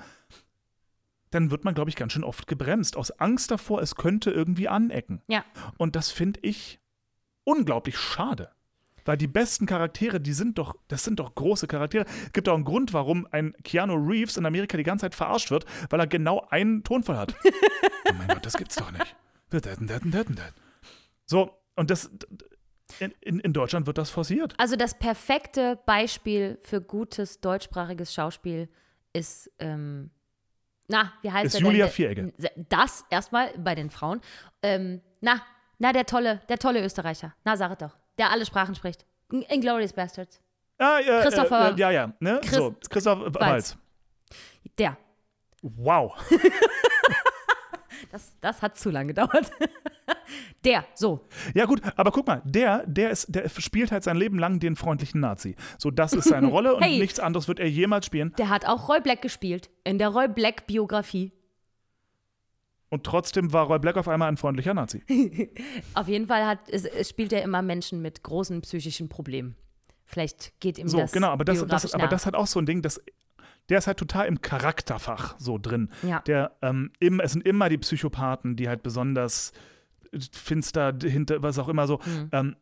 dann 1.32 1.52
wird 1.52 1.66
man, 1.66 1.74
glaube 1.74 1.90
ich, 1.90 1.96
ganz 1.96 2.14
schön 2.14 2.24
oft 2.24 2.48
gebremst. 2.48 2.96
Aus 2.96 3.12
Angst 3.12 3.52
davor, 3.52 3.82
es 3.82 3.96
könnte 3.96 4.32
irgendwie 4.32 4.70
anecken. 4.70 5.22
Ja. 5.28 5.44
Und 5.78 5.96
das 5.96 6.10
finde 6.10 6.40
ich 6.44 6.80
unglaublich 7.44 7.98
schade. 7.98 8.52
Weil 9.04 9.18
die 9.18 9.28
besten 9.28 9.66
Charaktere, 9.66 10.20
die 10.20 10.34
sind 10.34 10.58
doch, 10.58 10.76
das 10.90 11.04
sind 11.06 11.20
doch 11.20 11.34
große 11.34 11.68
Charaktere. 11.68 12.06
Es 12.26 12.34
gibt 12.34 12.50
auch 12.50 12.56
einen 12.56 12.66
Grund, 12.66 12.92
warum 12.92 13.26
ein 13.32 13.54
Keanu 13.64 13.96
Reeves 13.96 14.36
in 14.36 14.46
Amerika 14.46 14.76
die 14.78 14.84
ganze 14.84 15.04
Zeit 15.04 15.16
verarscht 15.16 15.50
wird, 15.50 15.66
weil 15.90 16.00
er 16.00 16.08
genau 16.08 16.46
einen 16.50 16.84
Tonfall 16.84 17.18
hat. 17.18 17.36
oh 18.10 18.14
mein 18.18 18.28
Gott, 18.28 18.46
das 18.46 18.58
gibt's 18.58 18.76
doch 18.76 18.92
nicht. 18.92 19.16
So, 21.28 21.52
und 21.76 21.90
das 21.92 22.10
in, 23.00 23.12
in, 23.22 23.40
in 23.42 23.54
Deutschland 23.54 23.86
wird 23.86 23.98
das 23.98 24.10
forciert. 24.10 24.56
Also 24.58 24.76
das 24.76 24.98
perfekte 24.98 25.78
Beispiel 25.86 26.58
für 26.64 26.82
gutes 26.82 27.40
deutschsprachiges 27.42 28.14
Schauspiel 28.14 28.70
ist, 29.14 29.52
ähm, 29.60 30.10
na, 30.88 31.12
wie 31.22 31.32
heißt 31.32 31.46
Ist 31.48 31.56
er 31.56 31.62
Julia 31.62 31.86
denn? 31.86 31.94
Vieregge. 31.94 32.34
Das 32.70 33.04
erstmal 33.10 33.52
bei 33.58 33.76
den 33.76 33.90
Frauen. 33.90 34.22
Ähm, 34.64 35.02
na, 35.20 35.42
na, 35.80 35.92
der 35.92 36.06
tolle, 36.06 36.42
der 36.48 36.58
tolle 36.58 36.84
Österreicher. 36.84 37.36
Na, 37.44 37.58
sag 37.58 37.72
es 37.74 37.78
doch. 37.78 37.98
Der 38.18 38.32
alle 38.32 38.46
Sprachen 38.46 38.74
spricht. 38.74 39.06
Inglorious 39.30 39.92
Bastards. 39.94 40.42
Ah, 40.78 41.00
äh, 41.00 41.22
Christopher- 41.24 41.74
Äh, 41.76 41.80
ja, 41.80 41.92
ja. 41.92 42.14
Ne? 42.22 42.40
Chris- 42.42 42.56
so, 42.56 42.76
Christoph 42.90 43.20
Walz. 43.36 43.78
Der. 44.78 44.98
Wow. 45.62 46.14
Das, 48.12 48.34
das 48.42 48.62
hat 48.62 48.78
zu 48.78 48.90
lange 48.90 49.08
gedauert. 49.14 49.52
der, 50.64 50.86
so. 50.94 51.28
Ja, 51.54 51.66
gut, 51.66 51.82
aber 51.96 52.12
guck 52.12 52.28
mal, 52.28 52.42
der, 52.46 52.86
der, 52.88 53.10
ist, 53.12 53.34
der 53.34 53.50
spielt 53.50 53.92
halt 53.92 54.04
sein 54.04 54.18
Leben 54.18 54.40
lang 54.40 54.60
den 54.60 54.76
freundlichen 54.76 55.22
Nazi. 55.22 55.56
So, 55.78 55.92
das 55.92 56.14
ist 56.14 56.30
seine 56.30 56.48
Rolle 56.48 56.76
und 56.76 56.84
Hey. 56.88 57.00
nichts 57.00 57.20
anderes 57.20 57.48
wird 57.48 57.60
er 57.60 57.70
jemals 57.70 58.06
spielen. 58.06 58.34
Der 58.38 58.50
hat 58.50 58.66
auch 58.66 58.88
Roy 58.90 59.02
Black 59.02 59.22
gespielt. 59.22 59.70
In 59.84 59.98
der 59.98 60.10
Roy 60.10 60.28
Black-Biografie. 60.28 61.32
Und 62.90 63.04
trotzdem 63.04 63.52
war 63.52 63.66
Roy 63.66 63.80
Black 63.80 63.98
auf 63.98 64.08
einmal 64.08 64.30
ein 64.30 64.38
freundlicher 64.38 64.74
Nazi. 64.74 65.04
Auf 65.94 66.08
jeden 66.08 66.28
Fall 66.28 66.46
hat, 66.46 66.60
es, 66.70 66.86
es 66.86 67.10
spielt 67.10 67.34
er 67.34 67.42
immer 67.42 67.62
Menschen 67.62 68.02
mit 68.02 68.24
großen 68.24 68.62
psychischen 68.62 69.10
Problemen. 69.10 69.58
Vielleicht 70.06 70.58
geht 70.62 70.78
ihm 70.78 70.88
So, 70.88 71.00
das 71.00 71.12
genau, 71.12 71.28
aber 71.28 71.44
das, 71.44 71.68
das, 71.68 71.94
aber 71.94 72.08
das 72.08 72.26
hat 72.26 72.34
auch 72.34 72.48
so 72.48 72.60
ein 72.62 72.66
Ding, 72.66 72.82
dass 72.82 73.04
der 73.70 73.80
ist 73.80 73.88
halt 73.88 73.98
total 73.98 74.28
im 74.28 74.42
Charakterfach 74.42 75.36
so 75.38 75.58
drin. 75.58 75.90
Ja. 76.04 76.22
Der, 76.22 76.58
ähm, 76.62 76.92
im, 77.00 77.20
es 77.20 77.34
sind 77.34 77.46
immer 77.46 77.70
die 77.70 77.78
Psychopathen, 77.78 78.56
die 78.56 78.68
halt 78.68 78.84
besonders 78.84 79.52
finster 80.32 80.94
hinter, 81.02 81.42
was 81.44 81.60
auch 81.60 81.68
immer 81.68 81.88
so. 81.88 82.00
Mhm. 82.06 82.30
Ähm, 82.32 82.56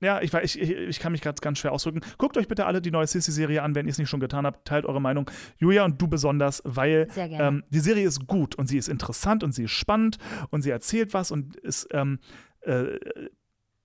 ja, 0.00 0.20
ich, 0.20 0.32
weiß, 0.32 0.54
ich, 0.54 0.70
ich, 0.70 1.00
kann 1.00 1.10
mich 1.10 1.22
gerade 1.22 1.40
ganz 1.40 1.58
schwer 1.58 1.72
ausdrücken. 1.72 2.02
Guckt 2.18 2.36
euch 2.36 2.46
bitte 2.46 2.66
alle 2.66 2.80
die 2.80 2.92
neue 2.92 3.08
Sissy-Serie 3.08 3.62
an, 3.62 3.74
wenn 3.74 3.86
ihr 3.86 3.90
es 3.90 3.98
nicht 3.98 4.08
schon 4.08 4.20
getan 4.20 4.46
habt. 4.46 4.64
Teilt 4.64 4.86
eure 4.86 5.00
Meinung. 5.00 5.28
Julia 5.56 5.84
und 5.84 6.00
du 6.00 6.06
besonders, 6.06 6.62
weil 6.64 7.08
ähm, 7.16 7.64
die 7.70 7.80
Serie 7.80 8.06
ist 8.06 8.28
gut 8.28 8.54
und 8.54 8.68
sie 8.68 8.78
ist 8.78 8.88
interessant 8.88 9.42
und 9.42 9.52
sie 9.52 9.64
ist 9.64 9.72
spannend 9.72 10.18
und 10.50 10.62
sie 10.62 10.70
erzählt 10.70 11.14
was 11.14 11.32
und 11.32 11.56
es 11.64 11.88
ähm, 11.90 12.20
äh, 12.60 12.98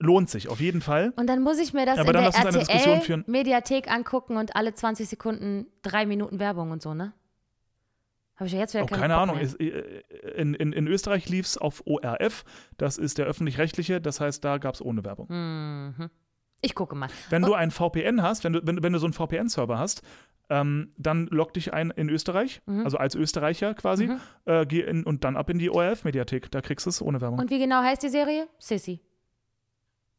lohnt 0.03 0.29
sich 0.29 0.49
auf 0.49 0.59
jeden 0.59 0.81
Fall. 0.81 1.13
Und 1.15 1.27
dann 1.27 1.41
muss 1.41 1.57
ich 1.59 1.73
mir 1.73 1.85
das 1.85 1.97
Aber 1.97 2.09
in 2.09 2.31
dann 2.31 2.31
der. 2.53 2.69
RTL-Mediathek 2.69 3.89
angucken 3.91 4.37
und 4.37 4.55
alle 4.55 4.73
20 4.73 5.07
Sekunden 5.07 5.67
drei 5.81 6.05
Minuten 6.05 6.39
Werbung 6.39 6.71
und 6.71 6.81
so, 6.81 6.93
ne? 6.93 7.13
Habe 8.35 8.47
ich 8.47 8.53
ja 8.53 8.59
jetzt 8.59 8.73
wieder 8.73 8.83
Oh, 8.83 8.87
keine 8.87 9.13
Bock 9.13 9.23
Ahnung. 9.23 9.37
äh, 9.39 10.01
in, 10.35 10.53
in, 10.55 10.73
in 10.73 10.87
Österreich 10.87 11.29
lief 11.29 11.45
es 11.45 11.57
auf 11.57 11.83
ORF. 11.85 12.43
Das 12.77 12.97
ist 12.97 13.17
der 13.19 13.25
öffentlich-rechtliche. 13.27 14.01
Das 14.01 14.19
heißt, 14.19 14.43
da 14.43 14.57
gab 14.57 14.73
es 14.75 14.81
ohne 14.81 15.05
Werbung. 15.05 15.27
Mhm. 15.29 16.09
Ich 16.61 16.73
gucke 16.75 16.95
mal. 16.95 17.09
Wenn 17.29 17.43
Oh. 17.43 17.47
du 17.49 17.53
ein 17.53 17.69
VPN 17.71 18.23
hast, 18.23 18.43
wenn 18.43 18.53
du, 18.53 18.61
wenn, 18.65 18.81
wenn 18.81 18.93
du 18.93 18.99
so 18.99 19.05
einen 19.05 19.13
VPN-Server 19.13 19.77
hast, 19.77 20.01
ähm, 20.49 20.91
dann 20.97 21.27
log 21.27 21.53
dich 21.53 21.73
ein 21.73 21.91
in 21.91 22.09
Österreich, 22.09 22.61
Mhm. 22.65 22.83
also 22.85 22.97
als 22.97 23.15
Österreicher 23.15 23.75
quasi, 23.75 24.07
Mhm. 24.07 24.19
äh, 24.45 24.65
geh 24.65 24.81
in, 24.81 25.03
und 25.03 25.23
dann 25.23 25.37
ab 25.37 25.49
in 25.49 25.59
die 25.59 25.69
ORF-Mediathek. 25.69 26.49
Da 26.51 26.61
kriegst 26.61 26.85
du 26.85 26.89
es 26.89 27.01
ohne 27.01 27.21
Werbung. 27.21 27.37
Und 27.39 27.49
wie 27.51 27.59
genau 27.59 27.81
heißt 27.83 28.01
die 28.01 28.09
Serie? 28.09 28.47
Sissy. 28.59 28.99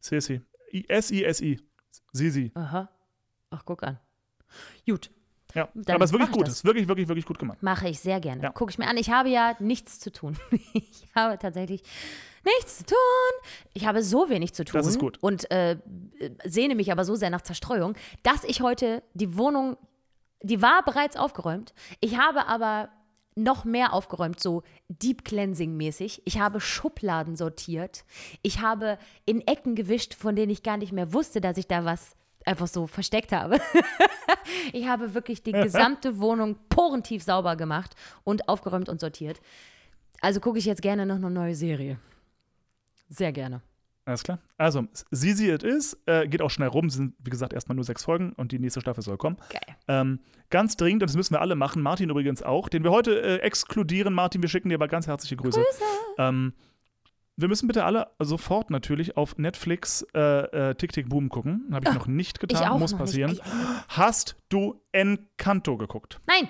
Sisi. 0.05 0.41
S-I-S-I. 0.89 1.61
Sisi. 2.13 2.53
Aha. 2.55 2.91
Ach, 3.51 3.63
guck 3.65 3.83
an. 3.83 3.99
Gut, 4.87 5.11
Ja, 5.55 5.69
Dann 5.75 5.95
aber 5.97 6.05
es 6.05 6.11
ist 6.11 6.13
wirklich 6.13 6.29
ich 6.31 6.37
gut. 6.37 6.49
Es 6.49 6.55
ist 6.57 6.65
wirklich, 6.65 6.87
wirklich, 6.89 7.09
wirklich 7.09 7.25
gut 7.25 7.39
gemacht. 7.39 7.63
mache 7.63 7.89
ich 7.89 8.01
sehr 8.01 8.21
gerne. 8.21 8.43
Ja. 8.43 8.51
Gucke 8.53 8.71
ich 8.71 8.79
mir 8.79 8.87
an. 8.87 8.97
Ich 8.99 9.11
habe 9.11 9.31
ja 9.31 9.57
nichts 9.61 9.99
zu 10.01 10.13
tun. 10.13 10.37
Ich 10.75 11.09
habe 11.17 11.39
tatsächlich 11.39 11.83
nichts 12.45 12.79
zu 12.79 12.87
tun. 12.87 12.97
Ich 13.73 13.87
habe 13.87 14.03
so 14.03 14.29
wenig 14.29 14.53
zu 14.53 14.65
tun. 14.65 14.79
Das 14.79 14.87
ist 14.89 14.99
gut. 14.99 15.17
Und 15.23 15.49
äh, 15.53 15.79
sehne 16.45 16.75
mich 16.75 16.91
aber 16.91 17.05
so 17.05 17.15
sehr 17.15 17.31
nach 17.31 17.43
Zerstreuung, 17.43 17.95
dass 18.25 18.43
ich 18.45 18.61
heute 18.63 19.03
die 19.15 19.37
Wohnung, 19.39 19.77
die 20.43 20.61
war 20.61 20.85
bereits 20.85 21.17
aufgeräumt. 21.17 21.73
Ich 22.01 22.19
habe 22.19 22.47
aber 22.47 22.89
noch 23.37 23.65
mehr 23.65 23.93
aufgeräumt, 23.93 24.41
so 24.41 24.63
Deep 24.89 25.25
Cleansing 25.25 25.77
mäßig. 25.77 26.23
Ich 26.25 26.39
habe 26.39 26.61
Schubladen 26.61 27.37
sortiert. 27.37 28.05
Ich 28.43 28.61
habe 28.61 28.99
in 29.25 29.41
Ecken 29.47 29.75
gewischt, 29.75 30.15
von 30.15 30.37
denen 30.37 30.51
ich 30.51 30.63
gar 30.63 30.77
nicht 30.77 30.93
mehr 30.93 31.13
wusste, 31.13 31.41
dass 31.41 31.57
ich 31.57 31.67
da 31.67 31.85
was 31.85 32.17
einfach 32.45 32.69
so 32.69 32.87
versteckt 32.87 33.33
habe. 33.33 33.61
ich 34.73 34.87
habe 34.87 35.15
wirklich 35.15 35.43
die 35.43 35.53
gesamte 35.53 36.19
Wohnung 36.19 36.57
porentief 36.69 37.23
sauber 37.23 37.57
gemacht 37.57 37.95
und 38.23 38.49
aufgeräumt 38.49 38.89
und 38.89 39.01
sortiert. 39.01 39.41
Also 40.21 40.41
gucke 40.41 40.59
ich 40.59 40.65
jetzt 40.65 40.83
gerne 40.83 41.07
noch 41.07 41.17
eine 41.17 41.31
neue 41.31 41.55
Serie. 41.55 41.99
Sehr 43.09 43.33
gerne. 43.33 43.63
Alles 44.07 44.23
klar. 44.23 44.39
Also, 44.59 44.87
Sisi 45.11 45.51
It 45.51 45.63
Is 45.63 45.97
äh, 46.07 46.29
geht 46.29 46.43
auch 46.43 46.51
schnell 46.51 46.69
rum. 46.69 46.91
Sind, 46.91 47.15
wie 47.19 47.31
gesagt, 47.31 47.53
erstmal 47.53 47.75
nur 47.75 47.85
sechs 47.85 48.05
Folgen 48.05 48.33
und 48.35 48.53
die 48.53 48.59
nächste 48.59 48.81
Staffel 48.81 49.03
soll 49.03 49.17
kommen. 49.17 49.37
Geil. 49.49 49.77
Ähm, 49.89 50.21
ganz 50.51 50.77
dringend, 50.77 51.03
und 51.03 51.09
das 51.11 51.17
müssen 51.17 51.35
wir 51.35 51.41
alle 51.41 51.55
machen, 51.55 51.81
Martin 51.81 52.11
übrigens 52.11 52.43
auch, 52.43 52.69
den 52.69 52.85
wir 52.85 52.91
heute 52.91 53.21
äh, 53.21 53.37
exkludieren. 53.39 54.13
Martin, 54.13 54.43
wir 54.43 54.49
schicken 54.49 54.69
dir 54.69 54.75
aber 54.75 54.89
ganz 54.89 55.07
herzliche 55.07 55.37
Grüße. 55.37 55.65
Ähm, 56.19 56.53
wir 57.37 57.49
müssen 57.49 57.67
bitte 57.67 57.85
alle 57.85 58.09
sofort 58.21 58.71
natürlich 58.71 59.17
auf 59.17 59.39
Netflix 59.39 60.07
äh, 60.15 60.71
äh, 60.71 60.75
Tick 60.77 60.93
Tick 60.93 61.09
Boom 61.09 61.29
gucken. 61.31 61.69
Habe 61.73 61.89
ich 61.89 61.95
noch 61.95 62.07
nicht 62.07 62.39
getan, 62.39 62.79
muss 62.79 62.95
passieren. 62.95 63.33
Nicht. 63.33 63.43
Hast 63.89 64.37
du 64.51 64.81
Encanto 64.93 65.77
geguckt? 65.77 66.21
Nein. 66.27 66.49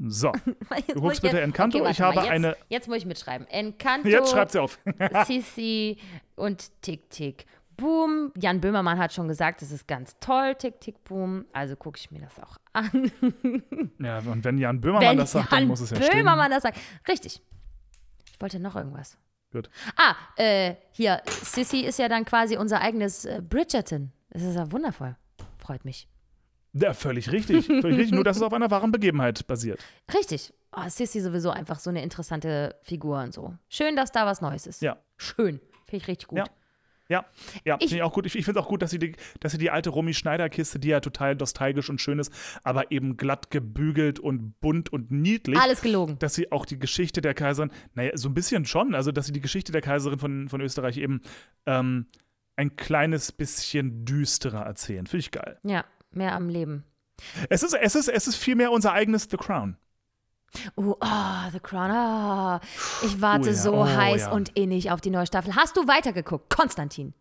So, 0.00 0.32
Jetzt 0.76 0.94
du 0.94 1.00
guckst 1.00 1.22
bitte 1.22 1.36
jetzt- 1.36 1.44
Encanto. 1.44 1.78
Okay, 1.80 1.90
ich 1.90 2.00
habe 2.00 2.14
mal, 2.16 2.28
eine. 2.28 2.48
jetzt, 2.48 2.64
Jetzt 2.68 2.88
muss 2.88 2.96
ich 2.98 3.06
mitschreiben. 3.06 3.46
Encanto, 3.48 4.08
Jetzt 4.08 4.30
schreibt 4.30 4.52
sie 4.52 4.60
auf. 4.60 4.78
Sissi 5.26 5.98
und 6.36 6.70
Tick 6.82 7.10
Tick 7.10 7.46
Boom. 7.76 8.32
Jan 8.36 8.60
Böhmermann 8.60 8.98
hat 8.98 9.12
schon 9.12 9.28
gesagt, 9.28 9.62
es 9.62 9.70
ist 9.72 9.86
ganz 9.88 10.16
toll, 10.20 10.54
Tick 10.56 10.80
Tick 10.80 11.02
Boom. 11.04 11.46
Also 11.52 11.76
gucke 11.76 11.98
ich 11.98 12.10
mir 12.10 12.20
das 12.20 12.38
auch 12.40 12.56
an. 12.72 13.10
ja, 14.00 14.18
und 14.18 14.44
wenn 14.44 14.58
Jan 14.58 14.80
Böhmermann 14.80 15.10
Wenn 15.10 15.18
das 15.18 15.32
sagt, 15.32 15.52
dann 15.52 15.60
Jan 15.60 15.68
muss 15.68 15.80
es 15.80 15.90
ja 15.90 15.96
stimmen. 15.96 16.10
Böhmermann 16.12 16.50
das 16.50 16.62
sagt. 16.62 16.78
Richtig. 17.08 17.40
Ich 18.32 18.40
wollte 18.40 18.60
noch 18.60 18.76
irgendwas. 18.76 19.16
Gut. 19.52 19.70
Ah, 19.96 20.14
äh, 20.36 20.74
hier, 20.92 21.22
Sissy 21.26 21.80
ist 21.80 21.98
ja 21.98 22.08
dann 22.08 22.24
quasi 22.24 22.56
unser 22.56 22.80
eigenes 22.80 23.24
äh, 23.24 23.40
Bridgerton. 23.42 24.12
Das 24.30 24.42
ist 24.42 24.56
ja 24.56 24.70
wundervoll. 24.70 25.16
Freut 25.58 25.84
mich. 25.84 26.06
Ja, 26.72 26.92
völlig 26.92 27.32
richtig. 27.32 27.66
Völlig 27.66 27.84
richtig. 27.98 28.12
Nur, 28.12 28.24
dass 28.24 28.36
es 28.36 28.42
auf 28.42 28.52
einer 28.52 28.70
wahren 28.70 28.92
Begebenheit 28.92 29.46
basiert. 29.46 29.80
Richtig. 30.14 30.52
Oh, 30.76 30.88
Sissy 30.88 31.20
sowieso 31.20 31.50
einfach 31.50 31.78
so 31.80 31.90
eine 31.90 32.02
interessante 32.02 32.76
Figur 32.82 33.20
und 33.22 33.32
so. 33.32 33.54
Schön, 33.68 33.96
dass 33.96 34.12
da 34.12 34.26
was 34.26 34.40
Neues 34.42 34.66
ist. 34.66 34.82
Ja. 34.82 34.98
Schön. 35.16 35.60
Finde 35.86 36.02
ich 36.02 36.08
richtig 36.08 36.28
gut. 36.28 36.38
Ja. 36.38 36.44
Ja, 37.10 37.24
ja 37.64 37.76
Ich- 37.80 37.88
finde 37.88 37.96
ich 37.96 38.02
auch 38.02 38.12
gut. 38.12 38.26
Ich, 38.26 38.36
ich 38.36 38.44
finde 38.44 38.60
es 38.60 38.66
auch 38.66 38.68
gut, 38.68 38.82
dass 38.82 38.90
sie, 38.90 38.98
die, 38.98 39.14
dass 39.40 39.52
sie 39.52 39.58
die 39.58 39.70
alte 39.70 39.88
Romy 39.88 40.12
Schneider-Kiste, 40.12 40.78
die 40.78 40.88
ja 40.88 41.00
total 41.00 41.36
nostalgisch 41.36 41.88
und 41.88 42.02
schön 42.02 42.18
ist, 42.18 42.30
aber 42.64 42.92
eben 42.92 43.16
glatt 43.16 43.50
gebügelt 43.50 44.18
und 44.20 44.60
bunt 44.60 44.92
und 44.92 45.10
niedlich, 45.10 45.58
Alles 45.58 45.80
gelogen. 45.80 46.18
dass 46.18 46.34
sie 46.34 46.52
auch 46.52 46.66
die 46.66 46.78
Geschichte 46.78 47.22
der 47.22 47.32
Kaiserin, 47.32 47.70
naja, 47.94 48.10
so 48.14 48.28
ein 48.28 48.34
bisschen 48.34 48.66
schon, 48.66 48.94
also 48.94 49.10
dass 49.10 49.24
sie 49.24 49.32
die 49.32 49.40
Geschichte 49.40 49.72
der 49.72 49.80
Kaiserin 49.80 50.18
von, 50.18 50.50
von 50.50 50.60
Österreich 50.60 50.98
eben 50.98 51.22
ähm, 51.64 52.08
ein 52.56 52.76
kleines 52.76 53.32
bisschen 53.32 54.04
düsterer 54.04 54.66
erzählen. 54.66 55.06
Finde 55.06 55.20
ich 55.20 55.30
geil. 55.30 55.58
Ja, 55.62 55.86
mehr 56.10 56.34
am 56.34 56.48
Leben. 56.48 56.84
Es 57.48 57.62
ist, 57.62 57.74
es 57.74 57.94
ist, 57.94 58.08
es 58.08 58.26
ist 58.26 58.36
vielmehr 58.36 58.70
unser 58.70 58.92
eigenes 58.92 59.28
The 59.30 59.36
Crown. 59.36 59.76
Uh, 60.76 60.94
oh, 61.00 61.50
The 61.52 61.60
Crown. 61.60 61.90
Ah, 61.90 62.60
ich 63.04 63.20
warte 63.20 63.48
Oh 63.48 63.52
ja, 63.52 63.54
so 63.54 63.74
oh 63.74 63.86
heiß 63.86 64.22
ja. 64.22 64.30
und 64.32 64.50
innig 64.56 64.90
auf 64.90 65.00
die 65.00 65.10
neue 65.10 65.26
Staffel. 65.26 65.54
Hast 65.56 65.76
du 65.76 65.86
weitergeguckt, 65.86 66.48
Konstantin? 66.54 67.12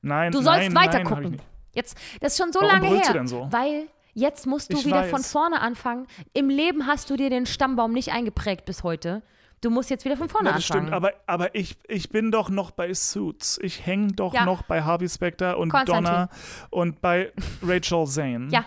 Nein, 0.00 0.32
Du 0.32 0.42
sollst 0.42 0.70
nein, 0.70 0.74
weiter 0.74 1.04
nein. 1.04 1.40
Jetzt, 1.74 1.96
das 2.20 2.32
ist 2.32 2.38
schon 2.38 2.52
so 2.52 2.60
Warum 2.60 2.82
lange 2.82 2.88
her. 2.88 3.02
du 3.06 3.12
denn 3.12 3.26
so? 3.26 3.48
Weil 3.50 3.88
jetzt 4.14 4.46
musst 4.46 4.72
du 4.72 4.78
Ich 4.78 4.86
wieder 4.86 5.02
weiß. 5.02 5.10
von 5.10 5.22
vorne 5.22 5.60
anfangen. 5.60 6.06
Im 6.32 6.48
Leben 6.48 6.86
hast 6.86 7.08
du 7.10 7.16
dir 7.16 7.30
den 7.30 7.46
Stammbaum 7.46 7.92
nicht 7.92 8.12
eingeprägt 8.12 8.64
bis 8.64 8.82
heute. 8.82 9.22
Du 9.62 9.70
musst 9.70 9.88
jetzt 9.90 10.04
wieder 10.04 10.16
von 10.18 10.28
vorne 10.28 10.50
Ja, 10.50 10.56
das 10.56 10.64
anfangen. 10.70 10.86
stimmt, 10.88 10.94
aber, 10.94 11.12
aber 11.26 11.54
ich, 11.54 11.78
ich 11.88 12.10
bin 12.10 12.30
doch 12.30 12.50
noch 12.50 12.72
bei 12.72 12.92
Suits. 12.92 13.58
Ich 13.62 13.86
hänge 13.86 14.08
doch 14.12 14.34
Ja. 14.34 14.44
noch 14.44 14.62
bei 14.62 14.82
Harvey 14.82 15.08
Specter 15.08 15.56
und. 15.56 15.72
Donna 15.86 16.28
und 16.70 17.00
bei 17.00 17.32
Rachel 17.62 18.06
Zane. 18.06 18.48
ja, 18.50 18.64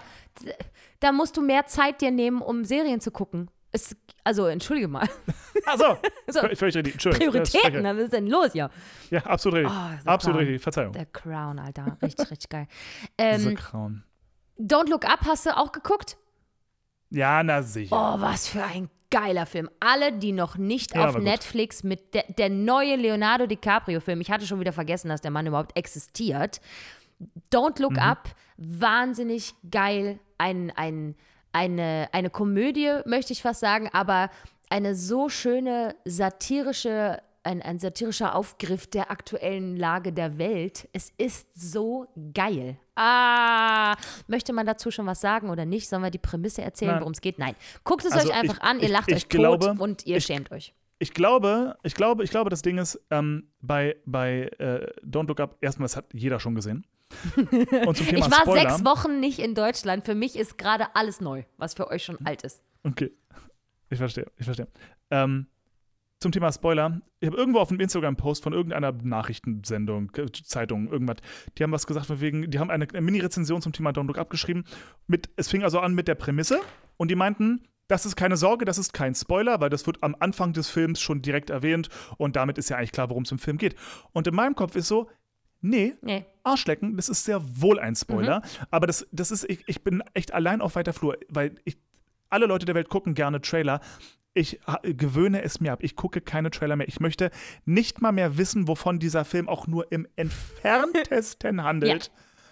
da 1.01 1.11
musst 1.11 1.37
du 1.37 1.41
mehr 1.41 1.65
Zeit 1.67 2.01
dir 2.01 2.09
nehmen, 2.11 2.41
um 2.41 2.63
Serien 2.65 2.99
zu 3.01 3.11
gucken. 3.11 3.51
Es, 3.71 3.93
also, 4.23 4.47
entschuldige 4.47 4.87
mal. 4.87 5.07
Also, 5.65 5.97
So. 6.27 6.39
völlig 6.41 6.61
richtig. 6.61 6.93
Entschuldigung. 6.93 7.33
das 7.33 7.49
ist 7.49 7.61
Prioritäten, 7.61 7.83
was 7.97 8.03
ist 8.03 8.13
denn 8.13 8.27
los 8.27 8.51
hier? 8.53 8.69
Ja, 9.09 9.19
absolut 9.25 9.59
richtig. 9.59 9.73
Oh, 9.77 9.97
The 10.03 10.07
absolut 10.09 10.35
Crown. 10.37 10.47
richtig. 10.47 10.63
Verzeihung. 10.63 10.93
The 10.93 11.05
Crown, 11.11 11.59
Alter. 11.59 11.97
Richtig, 12.01 12.31
richtig 12.31 12.49
geil. 12.49 12.67
Ähm, 13.17 13.55
Crown. 13.55 14.03
Don't 14.59 14.89
Look 14.89 15.05
Up 15.05 15.21
hast 15.25 15.45
du 15.45 15.57
auch 15.57 15.71
geguckt? 15.71 16.17
Ja, 17.09 17.41
na 17.43 17.61
sicher. 17.63 17.95
Oh, 17.95 18.21
was 18.21 18.47
für 18.47 18.63
ein 18.63 18.89
geiler 19.11 19.45
Film. 19.45 19.69
Alle, 19.79 20.11
die 20.13 20.31
noch 20.31 20.57
nicht 20.57 20.95
Ja, 20.95 21.09
auf. 21.09 21.17
Netflix 21.17 21.83
mit 21.83 22.13
der, 22.13 22.23
der 22.37 22.49
neue 22.49 22.95
Leonardo 22.95 23.45
DiCaprio-Film, 23.47 24.21
ich 24.21 24.31
hatte 24.31 24.45
schon 24.47 24.59
wieder 24.59 24.73
vergessen, 24.73 25.09
dass 25.09 25.21
der 25.21 25.31
Mann 25.31 25.47
überhaupt 25.47 25.77
existiert. 25.77 26.59
Don't 27.53 27.81
Look 27.81 27.93
Mhm. 27.93 27.99
Up, 27.99 28.29
wahnsinnig 28.57 29.53
geil. 29.69 30.19
Ein, 30.37 30.71
ein, 30.75 31.15
eine, 31.53 32.09
eine 32.11 32.29
Komödie, 32.29 32.99
möchte 33.05 33.31
ich 33.33 33.41
fast 33.41 33.61
sagen, 33.61 33.89
aber 33.93 34.29
eine 34.69 34.95
so 34.95 35.29
schöne 35.29 35.95
satirische, 36.05 37.21
ein, 37.43 37.61
ein 37.61 37.79
satirischer 37.79 38.35
Aufgriff 38.35 38.87
der 38.87 39.11
aktuellen 39.11 39.77
Lage 39.77 40.11
der 40.11 40.37
Welt. 40.37 40.89
Es 40.91 41.13
ist 41.17 41.47
so 41.53 42.07
geil. 42.33 42.77
Ah, 42.95 43.95
möchte 44.27 44.53
man 44.53 44.65
dazu 44.65 44.89
schon 44.91 45.05
was 45.05 45.21
sagen 45.21 45.49
oder 45.49 45.65
nicht? 45.65 45.89
Sollen 45.89 46.01
wir 46.03 46.11
die 46.11 46.17
Prämisse 46.17 46.61
erzählen, 46.61 46.99
worum 46.99 47.11
es 47.11 47.21
geht? 47.21 47.39
Nein. 47.39 47.55
Guckt 47.83 48.05
es 48.05 48.13
Also 48.13 48.29
euch 48.29 48.35
einfach 48.35 48.57
ich- 48.57 48.63
an, 48.63 48.79
ihr 48.79 48.89
lacht 48.89 49.09
ich 49.09 49.15
euch 49.15 49.29
glaube- 49.29 49.65
tot 49.67 49.79
und 49.79 50.05
ihr 50.05 50.21
schämt 50.21 50.51
euch. 50.51 50.73
Ich 50.99 51.13
glaube, 51.13 51.75
ich 51.83 51.93
glaube, 51.93 52.23
ich 52.23 52.29
glaube, 52.31 52.49
das 52.49 52.61
Ding 52.61 52.77
ist, 52.77 52.99
ähm, 53.11 53.49
bei, 53.61 53.97
bei 54.05 54.49
äh, 54.59 54.87
Don't 55.05 55.27
Look 55.27 55.41
Up, 55.41 55.57
erstmal, 55.59 55.85
das 55.85 55.97
hat 55.97 56.05
jeder 56.13 56.39
schon 56.39 56.55
gesehen. 56.55 56.85
Und 57.35 57.97
zum 57.97 58.07
Thema 58.07 58.25
Ich 58.25 58.31
war 58.31 58.41
Spoiler. 58.41 58.61
sechs 58.71 58.85
Wochen 58.85 59.19
nicht 59.19 59.39
in 59.39 59.55
Deutschland. 59.55 60.05
Für 60.05 60.15
mich 60.15 60.35
ist 60.37 60.57
gerade 60.57 60.87
alles 60.95 61.19
neu, 61.21 61.43
was 61.57 61.73
für 61.73 61.89
euch 61.89 62.03
schon 62.05 62.17
alt 62.25 62.43
ist. 62.43 62.61
Okay. 62.83 63.11
Ich 63.89 63.97
verstehe, 63.97 64.25
ich 64.37 64.45
verstehe. 64.45 64.67
Ähm, 65.11 65.47
zum 66.19 66.31
Thema 66.31 66.51
Spoiler. 66.51 67.01
Ich 67.19 67.27
habe 67.27 67.37
irgendwo 67.37 67.59
auf 67.59 67.69
einem 67.69 67.79
Instagram-Post 67.79 68.43
von 68.43 68.53
irgendeiner 68.53 68.91
Nachrichtensendung, 68.91 70.11
äh, 70.15 70.31
Zeitung, 70.31 70.89
irgendwas, 70.91 71.17
die 71.57 71.63
haben 71.63 71.71
was 71.71 71.87
gesagt, 71.87 72.07
von 72.07 72.21
wegen, 72.21 72.49
die 72.49 72.59
haben 72.59 72.69
eine, 72.69 72.87
eine 72.87 73.01
Mini-Rezension 73.01 73.61
zum 73.61 73.73
Thema 73.73 73.91
Don't 73.91 74.07
Look 74.07 74.17
abgeschrieben. 74.17 74.63
Mit, 75.07 75.29
es 75.35 75.49
fing 75.49 75.63
also 75.63 75.79
an 75.79 75.93
mit 75.93 76.07
der 76.07 76.15
Prämisse 76.15 76.59
und 76.97 77.11
die 77.11 77.15
meinten, 77.15 77.67
das 77.87 78.05
ist 78.05 78.15
keine 78.15 78.37
Sorge, 78.37 78.65
das 78.65 78.77
ist 78.77 78.93
kein 78.93 79.13
Spoiler, 79.13 79.59
weil 79.59 79.69
das 79.69 79.85
wird 79.85 80.01
am 80.01 80.15
Anfang 80.19 80.53
des 80.53 80.69
Films 80.69 81.01
schon 81.01 81.21
direkt 81.21 81.49
erwähnt 81.49 81.89
und 82.17 82.35
damit 82.35 82.57
ist 82.57 82.69
ja 82.69 82.77
eigentlich 82.77 82.91
klar, 82.91 83.09
worum 83.09 83.23
es 83.23 83.31
im 83.31 83.39
Film 83.39 83.57
geht. 83.57 83.75
Und 84.11 84.25
in 84.25 84.35
meinem 84.35 84.55
Kopf 84.55 84.75
ist 84.75 84.87
so, 84.87 85.09
Nee, 85.61 85.95
Nee. 86.01 86.25
Arschlecken, 86.43 86.95
das 86.95 87.09
ist 87.09 87.23
sehr 87.23 87.41
wohl 87.59 87.79
ein 87.79 87.95
Spoiler. 87.95 88.39
Mhm. 88.39 88.65
Aber 88.69 88.85
das, 88.85 89.07
das 89.11 89.31
ist, 89.31 89.49
ich, 89.49 89.63
ich 89.67 89.83
bin 89.83 90.03
echt 90.13 90.31
allein 90.31 90.61
auf 90.61 90.75
weiter 90.75 90.93
Flur, 90.93 91.17
weil 91.27 91.55
ich, 91.63 91.77
alle 92.29 92.45
Leute 92.45 92.67
der 92.67 92.75
Welt 92.75 92.89
gucken 92.89 93.15
gerne 93.15 93.41
Trailer. 93.41 93.79
Ich 94.37 94.59
ha- 94.67 94.81
gewöhne 94.83 95.41
es 95.43 95.61
mir 95.61 95.71
ab. 95.71 95.79
Ich 95.81 95.95
gucke 95.95 96.19
keine 96.21 96.51
Trailer 96.51 96.75
mehr. 96.75 96.87
Ich 96.89 96.99
möchte 96.99 97.31
nicht 97.63 98.01
mal 98.01 98.11
mehr 98.11 98.37
wissen, 98.37 98.67
wovon 98.67 98.99
dieser 98.99 99.23
Film 99.25 99.47
auch 99.47 99.65
nur 99.65 99.91
im 99.93 100.05
entferntesten 100.17 101.63
handelt. 101.63 102.11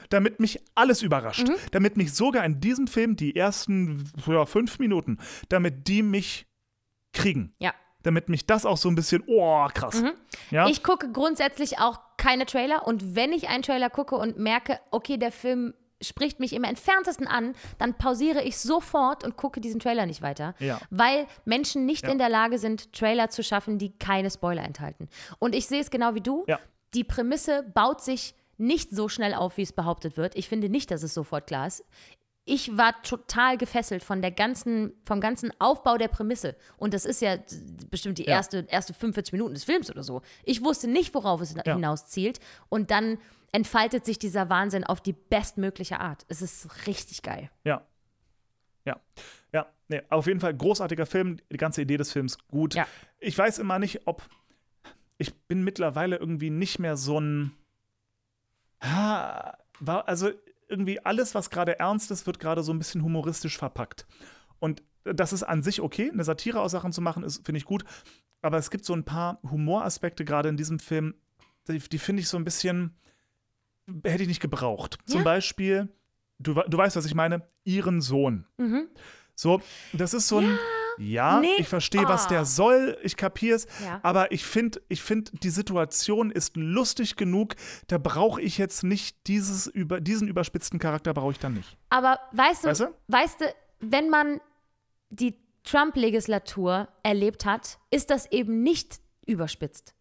Damit 0.10 0.40
mich 0.40 0.60
alles 0.76 1.02
überrascht. 1.02 1.48
Mhm. 1.48 1.56
Damit 1.72 1.98
mich 1.98 2.14
sogar 2.14 2.46
in 2.46 2.60
diesem 2.62 2.88
Film 2.88 3.16
die 3.16 3.36
ersten 3.36 4.06
ja, 4.26 4.46
fünf 4.46 4.80
Minuten, 4.80 5.18
damit 5.50 5.88
die 5.88 6.04
mich 6.04 6.48
kriegen. 7.14 7.54
Ja. 7.60 7.74
Damit 8.04 8.30
mich 8.30 8.46
das 8.46 8.66
auch 8.66 8.78
so 8.78 8.90
ein 8.90 8.96
bisschen, 8.96 9.24
oh, 9.28 9.68
krass. 9.74 10.04
Ja? 10.52 10.66
Mhm. 10.66 10.72
Ich 10.72 10.84
gucke 10.84 11.12
grundsätzlich 11.12 11.80
auch 11.80 12.00
keine 12.18 12.46
Trailer 12.46 12.88
und 12.88 13.16
wenn 13.16 13.34
ich 13.34 13.50
einen 13.50 13.64
Trailer 13.64 13.90
gucke 13.90 14.16
und 14.16 14.38
merke, 14.38 14.80
okay, 14.92 15.18
der 15.18 15.32
Film 15.32 15.74
spricht 16.04 16.40
mich 16.40 16.54
im 16.54 16.64
entferntesten 16.64 17.28
an, 17.28 17.56
dann 17.78 17.96
pausiere 17.98 18.44
ich 18.44 18.58
sofort 18.58 19.24
und 19.24 19.38
gucke 19.38 19.60
diesen 19.62 19.80
Trailer 19.80 20.06
nicht 20.06 20.22
weiter, 20.22 20.54
Ja. 20.60 20.80
weil 20.90 21.26
Menschen 21.46 21.86
nicht 21.86 22.04
Ja. 22.06 22.12
in 22.12 22.18
der 22.18 22.30
Lage 22.30 22.58
sind, 22.60 22.94
Trailer 22.94 23.30
zu 23.30 23.44
schaffen, 23.44 23.78
die 23.78 23.98
keine 23.98 24.30
Spoiler 24.30 24.64
enthalten. 24.64 25.10
Und 25.40 25.56
ich 25.56 25.68
sehe 25.68 25.82
es 25.82 25.90
genau 25.90 26.14
wie 26.16 26.22
du. 26.22 26.44
Ja. 26.48 26.60
Die 26.94 27.04
Prämisse 27.04 27.64
baut 27.74 28.02
sich 28.02 28.36
nicht 28.58 28.92
so 28.92 29.10
schnell 29.10 29.34
auf, 29.34 29.58
wie 29.58 29.64
es 29.64 29.74
behauptet 29.74 30.16
wird. 30.16 30.36
Ich 30.36 30.48
finde 30.48 30.70
nicht, 30.70 30.92
dass 30.92 31.02
es 31.04 31.14
sofort 31.14 31.48
klar 31.48 31.66
ist. 31.68 31.84
Ich 32.46 32.76
war 32.78 33.02
total 33.04 33.58
gefesselt 33.58 34.04
von 34.04 34.22
der 34.22 34.32
ganzen, 34.32 34.92
vom 35.06 35.22
ganzen 35.22 35.52
Aufbau 35.60 35.98
der 35.98 36.10
Prämisse. 36.10 36.58
Und 36.78 36.94
das 36.94 37.06
ist 37.06 37.22
ja 37.22 37.38
bestimmt 37.90 38.18
die 38.18 38.24
Ja. 38.26 38.32
erste, 38.34 38.66
erste 38.70 38.94
45 38.94 39.32
Minuten 39.32 39.54
des 39.54 39.64
Films 39.64 39.90
oder 39.90 40.04
so. 40.04 40.22
Ich 40.44 40.62
wusste 40.64 40.90
nicht, 40.90 41.14
worauf 41.14 41.40
es 41.40 41.56
Ja. 41.66 41.76
hinaus 41.76 42.08
zielt. 42.08 42.40
Und 42.68 42.92
dann 42.92 43.18
entfaltet 43.54 44.04
sich 44.06 44.20
dieser 44.20 44.50
Wahnsinn 44.50 44.84
auf 44.84 45.00
die 45.00 45.14
bestmögliche 45.14 46.00
Art. 46.02 46.26
Es 46.28 46.42
ist 46.42 46.86
richtig 46.88 47.22
geil. 47.22 47.50
Ja. 47.64 47.86
Ja. 48.86 49.00
Ja. 49.54 49.68
Nee, 49.88 50.02
auf 50.10 50.28
jeden 50.28 50.40
Fall 50.42 50.54
großartiger 50.54 51.06
Film. 51.06 51.38
Die 51.50 51.58
ganze 51.58 51.82
Idee 51.84 51.96
des 51.98 52.12
Films 52.12 52.38
gut. 52.50 52.74
Ja. 52.74 52.88
Ich 53.20 53.38
weiß 53.38 53.60
immer 53.60 53.80
nicht, 53.80 54.02
ob. 54.06 54.22
Ich 55.18 55.34
bin 55.48 55.64
mittlerweile 55.64 56.18
irgendwie 56.18 56.50
nicht 56.50 56.80
mehr 56.80 56.98
so 56.98 57.20
ein. 57.22 57.54
Also 59.86 60.32
irgendwie 60.68 61.00
alles, 61.06 61.36
was 61.36 61.50
gerade 61.50 61.80
ernst 61.80 62.12
ist, 62.12 62.26
wird 62.28 62.40
gerade 62.40 62.64
so 62.64 62.72
ein 62.74 62.78
bisschen 62.80 63.04
humoristisch 63.04 63.58
verpackt. 63.58 64.06
Und 64.60 64.82
das 65.04 65.34
ist 65.34 65.44
an 65.44 65.62
sich 65.64 65.82
okay. 65.82 66.10
Eine 66.12 66.24
Satire 66.24 66.62
aus 66.62 66.72
Sachen 66.72 66.92
zu 66.94 67.02
machen, 67.02 67.24
ist, 67.24 67.46
finde 67.46 67.58
ich 67.58 67.66
gut. 67.66 67.84
Aber 68.42 68.58
es 68.58 68.70
gibt 68.72 68.86
so 68.86 68.94
ein 68.94 69.04
paar 69.06 69.40
Humoraspekte 69.50 70.26
gerade 70.26 70.50
in 70.50 70.58
diesem 70.58 70.80
Film, 70.80 71.16
die, 71.68 71.80
die 71.80 71.98
finde 72.00 72.22
ich 72.22 72.28
so 72.30 72.38
ein 72.38 72.44
bisschen. 72.44 72.96
Hätte 74.04 74.24
ich 74.24 74.30
nicht 74.30 74.40
gebraucht. 74.42 74.98
Zum 75.06 75.20
Ja. 75.20 75.24
Beispiel, 75.26 75.90
du, 76.40 76.54
du 76.54 76.78
weißt, 76.78 76.96
was 76.96 77.06
ich 77.06 77.16
meine, 77.16 77.46
ihren 77.66 78.00
Sohn. 78.02 78.46
So, 79.36 79.62
das 79.92 80.14
ist 80.14 80.28
so 80.28 80.38
ein. 80.40 80.46
Ja, 80.46 80.58
Nee. 80.98 81.48
ich 81.58 81.68
verstehe, 81.68 82.08
was 82.08 82.26
Ah. 82.26 82.30
der 82.30 82.46
soll, 82.46 82.98
ich 83.04 83.16
kapier's, 83.18 83.66
Ja. 83.84 84.00
aber 84.04 84.32
ich 84.32 84.46
finde, 84.46 84.82
ich 84.90 85.02
find, 85.02 85.32
die 85.44 85.50
Situation 85.50 86.32
ist 86.32 86.56
lustig 86.56 87.16
genug, 87.16 87.56
da 87.88 87.98
brauche 87.98 88.42
ich 88.42 88.58
jetzt 88.58 88.84
nicht 88.84 89.28
dieses 89.28 89.68
über, 89.68 90.00
diesen 90.02 90.28
überspitzten 90.28 90.80
Charakter 90.80 91.14
brauche 91.14 91.32
ich 91.32 91.40
dann 91.40 91.54
nicht. 91.54 91.78
Aber 91.90 92.20
weißt 92.34 92.64
du, 92.64 92.68
Weißt 92.70 92.88
weißt 93.08 93.42
du? 93.42 93.46
du, 93.46 93.54
wenn 93.82 94.10
man 94.10 94.40
die 95.10 95.38
Trump-Legislatur 95.64 96.88
erlebt 97.04 97.46
hat, 97.46 97.80
ist 97.92 98.10
das 98.10 98.32
eben 98.32 98.64
nicht 98.64 99.00
überspitzt. 99.26 99.94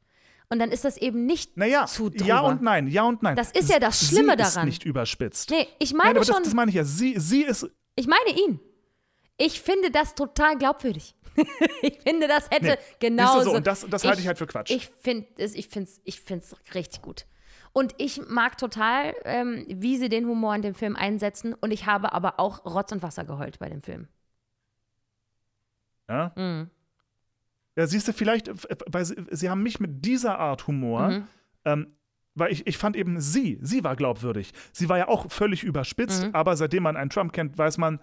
Und 0.51 0.59
dann 0.59 0.71
ist 0.71 0.85
das 0.85 0.97
eben 0.99 1.25
nicht 1.25 1.57
Naja, 1.57 1.87
zu 1.87 2.11
drüber. 2.11 2.25
ja 2.27 2.41
und 2.41 2.61
nein, 2.61 2.87
ja 2.89 3.05
und 3.05 3.23
nein. 3.23 3.37
Das 3.37 3.53
ist 3.53 3.71
ja 3.71 3.79
das 3.79 4.07
Schlimme 4.07 4.35
sie 4.37 4.43
Ist 4.43 4.55
daran. 4.57 4.67
nicht 4.69 4.85
überspitzt. 4.85 5.51
Nee, 5.51 5.67
ich 5.79 5.93
Nein, 5.93 5.99
meine 6.09 6.19
aber 6.19 6.25
schon, 6.27 6.35
das, 6.37 6.45
das 6.45 6.55
meine 6.55 6.69
ich 6.71 6.75
ja. 6.75 6.85
Sie, 6.85 7.15
sie 7.19 7.43
ist. 7.43 7.71
ich 7.97 8.07
meine 8.07 8.39
ihn. 8.39 8.61
Ich 9.37 9.61
finde 9.61 9.91
das 9.91 10.15
total 10.15 10.57
glaubwürdig. 10.59 11.15
ich 11.83 11.99
finde, 12.01 12.29
das 12.29 12.51
hätte 12.51 12.67
Nee, 12.67 12.77
genauso. 13.01 13.51
so, 13.51 13.57
und 13.57 13.67
das- 13.67 13.87
das 13.89 14.05
halte 14.05 14.21
ich 14.21 14.27
halt 14.27 14.39
für 14.39 14.47
Quatsch. 14.47 14.71
Ich 14.71 14.89
finde 14.89 15.27
es 15.39 15.55
ich 15.55 15.69
find's, 15.69 16.01
ich 16.05 16.21
find's 16.21 16.55
richtig 16.75 17.01
gut. 17.03 17.27
Und 17.73 17.95
ich 17.97 18.21
mag 18.29 18.59
total, 18.59 19.15
ähm, 19.25 19.65
wie 19.69 19.97
sie 19.97 20.11
den 20.11 20.27
Humor 20.27 20.55
in 20.55 20.61
dem 20.61 20.75
Film 20.75 20.95
einsetzen. 20.95 21.55
Und 21.55 21.71
ich 21.71 21.87
habe 21.87 22.13
aber 22.13 22.39
auch 22.39 22.67
Rotz 22.67 22.93
und 22.93 23.03
Wasser 23.03 23.25
geheult 23.25 23.59
bei 23.59 23.71
dem 23.71 23.83
Film. 23.83 24.09
Ja, 26.09 26.33
Mhm. 26.37 26.71
ja 27.77 27.87
siehst 27.87 28.09
du, 28.09 28.13
vielleicht, 28.13 28.49
äh, 28.49 28.55
weil 28.87 29.05
sie, 29.05 29.17
sie 29.31 29.49
haben 29.49 29.63
mich 29.63 29.81
mit 29.81 30.05
dieser 30.05 30.39
Art 30.39 30.67
Humor. 30.67 31.09
Mhm. 31.09 31.29
Ähm, 31.65 31.97
weil 32.35 32.51
ich, 32.53 32.67
ich 32.67 32.79
fand 32.79 32.97
eben 32.97 33.21
sie, 33.21 33.59
sie 33.63 33.85
war 33.85 33.95
glaubwürdig. 33.95 34.53
Sie 34.73 34.89
war 34.89 34.97
ja 34.99 35.09
auch 35.09 35.31
völlig 35.31 35.65
überspitzt, 35.65 36.25
Mhm. 36.25 36.35
aber 36.35 36.57
seitdem 36.57 36.83
man 36.83 36.97
einen 36.97 37.11
Trump 37.11 37.33
kennt, 37.33 37.59
weiß 37.59 37.77
man, 37.79 38.01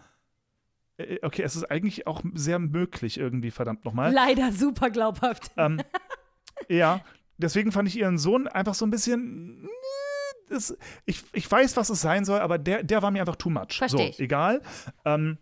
okay, 1.22 1.43
es 1.43 1.56
ist 1.56 1.64
eigentlich 1.70 2.08
auch 2.08 2.22
sehr 2.34 2.60
möglich 2.60 3.18
irgendwie, 3.20 3.52
verdammt 3.52 3.86
nochmal. 3.86 4.12
Leider 4.14 4.52
super 4.52 4.89
glaubhaft. 4.89 5.52
Ähm, 5.58 5.82
ja, 6.70 7.02
deswegen 7.38 7.72
fand 7.72 7.88
ich 7.88 7.97
ihren 7.97 8.18
Sohn 8.18 8.47
einfach 8.47 8.74
so 8.74 8.86
ein 8.86 8.91
bisschen. 8.91 9.66
äh, 9.66 10.50
Das, 10.50 10.76
ich, 11.06 11.24
ich 11.34 11.50
weiß, 11.50 11.78
was 11.78 11.89
es 11.89 12.02
sein 12.02 12.26
soll, 12.26 12.39
aber 12.39 12.58
der, 12.58 12.84
der 12.84 13.02
war 13.02 13.12
mir 13.12 13.20
einfach 13.22 13.36
too 13.36 13.50
much. 13.50 13.78
Versteh 13.78 14.12
so, 14.12 14.24
egal. 14.24 14.62
Ähm, 15.06 15.38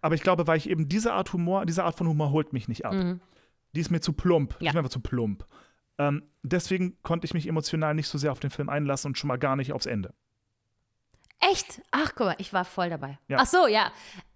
aber 0.00 0.14
ich 0.14 0.22
glaube, 0.22 0.46
weil 0.46 0.56
ich 0.58 0.68
eben 0.68 0.88
diese 0.88 1.12
Art 1.12 1.32
Humor, 1.32 1.66
diese 1.66 1.84
Art 1.84 1.96
von 1.96 2.08
Humor 2.08 2.30
holt 2.32 2.52
mich 2.52 2.68
nicht 2.68 2.84
ab. 2.86 2.94
Die 3.74 3.80
ist 3.80 3.90
mir 3.90 4.00
zu 4.00 4.12
plump. 4.12 4.58
Die 4.58 4.64
Mhm. 4.64 4.64
Ja. 4.64 4.70
ist 4.70 4.74
mir 4.74 4.78
einfach 4.80 4.90
zu 4.90 5.00
plump. 5.00 5.44
Ähm, 5.98 6.22
deswegen 6.42 6.96
konnte 7.02 7.26
ich 7.26 7.34
mich 7.34 7.46
emotional 7.46 7.94
nicht 7.94 8.08
so 8.08 8.16
sehr 8.18 8.32
auf 8.32 8.40
den 8.40 8.50
Film 8.50 8.68
einlassen 8.70 9.10
und 9.10 9.18
schon 9.18 9.28
mal 9.28 9.36
gar 9.38 9.56
nicht 9.56 9.72
aufs 9.72 9.86
Ende. 9.86 10.14
Echt? 11.40 11.80
Ach, 11.90 12.12
guck 12.14 12.26
mal, 12.26 12.34
ich 12.38 12.52
war 12.52 12.64
voll 12.64 12.90
dabei. 12.90 13.18
Ja. 13.28 13.38
Ach 13.40 13.46
so, 13.46 13.66
ja. 13.66 13.90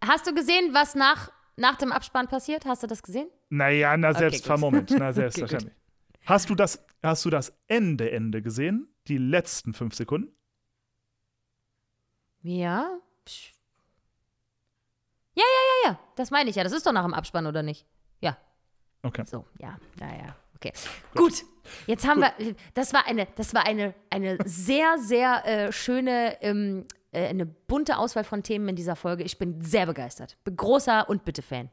Hast 0.04 0.26
du 0.26 0.34
gesehen, 0.34 0.72
was 0.72 0.94
nach, 0.94 1.30
nach 1.56 1.76
dem 1.76 1.92
Abspann 1.92 2.28
passiert? 2.28 2.64
Hast 2.66 2.82
du 2.82 2.86
das 2.86 3.02
gesehen? 3.02 3.28
Naja, 3.50 3.96
na 3.96 4.14
selbst, 4.14 4.44
ver- 4.46 4.56
Moment, 4.58 4.90
na 4.90 5.12
selbstverständlich. 5.12 5.74
hast, 6.24 6.48
du 6.50 6.54
das, 6.54 6.82
hast 7.02 7.24
du 7.24 7.30
das 7.30 7.52
Ende, 7.66 8.10
Ende 8.10 8.40
gesehen? 8.42 8.88
Die 9.06 9.18
letzten 9.18 9.74
fünf 9.74 9.94
Sekunden? 9.94 10.34
Ja. 12.40 12.98
Psch. 13.24 13.52
Ja, 15.34 15.42
ja, 15.44 15.44
ja, 15.84 15.90
ja. 15.92 15.98
Das 16.16 16.30
meine 16.30 16.48
ich 16.50 16.56
ja. 16.56 16.62
Das 16.64 16.72
ist 16.72 16.86
doch 16.86 16.92
nach 16.92 17.04
dem 17.04 17.14
Abspann, 17.14 17.46
oder 17.46 17.62
nicht? 17.62 17.86
Ja. 18.20 18.36
Okay. 19.02 19.24
So, 19.26 19.44
ja, 19.58 19.78
ja, 20.00 20.14
ja. 20.16 20.36
Okay. 20.64 20.72
Gut. 21.14 21.44
Jetzt 21.86 22.06
haben 22.06 22.20
wir, 22.20 22.32
das 22.74 22.92
war 22.92 23.06
eine, 23.06 23.26
das 23.36 23.54
war 23.54 23.66
eine, 23.66 23.94
eine 24.10 24.38
sehr, 24.44 24.98
sehr 24.98 25.46
äh, 25.46 25.72
schöne, 25.72 26.40
ähm, 26.42 26.86
äh, 27.12 27.26
eine 27.26 27.46
bunte 27.46 27.98
Auswahl 27.98 28.24
von 28.24 28.42
Themen 28.42 28.68
in 28.68 28.76
dieser 28.76 28.96
Folge. 28.96 29.24
Ich 29.24 29.38
bin 29.38 29.60
sehr 29.62 29.86
begeistert. 29.86 30.36
Bin 30.44 30.56
großer 30.56 31.08
und 31.08 31.24
bitte 31.24 31.42
Fan. 31.42 31.70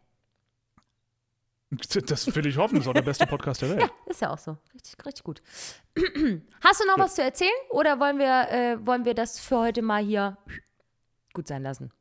Das 1.70 2.36
will 2.36 2.46
ich 2.46 2.58
hoffen, 2.58 2.76
das 2.76 2.84
ist 2.84 2.90
auch 2.90 2.94
der 2.94 3.02
beste 3.02 3.26
Podcast 3.26 3.62
der 3.62 3.70
Welt. 3.70 3.80
Ja, 4.06 4.12
ist 4.12 4.22
ja 4.22 4.30
auch 4.30 4.38
so. 4.38 4.58
Richtig, 4.74 5.06
richtig 5.06 5.24
gut. 5.24 5.42
Hast 6.62 6.82
du 6.82 6.88
noch 6.88 6.98
was 6.98 7.16
zu 7.16 7.24
erzählen 7.24 7.52
oder 7.70 7.98
wollen 8.00 8.18
wir, 8.18 8.50
äh, 8.50 8.86
wollen 8.86 9.06
wir 9.06 9.14
das 9.14 9.40
für 9.40 9.58
heute 9.58 9.82
mal 9.82 10.04
hier 10.04 10.38
gut 11.34 11.48
sein 11.48 11.64
lassen? 11.64 11.92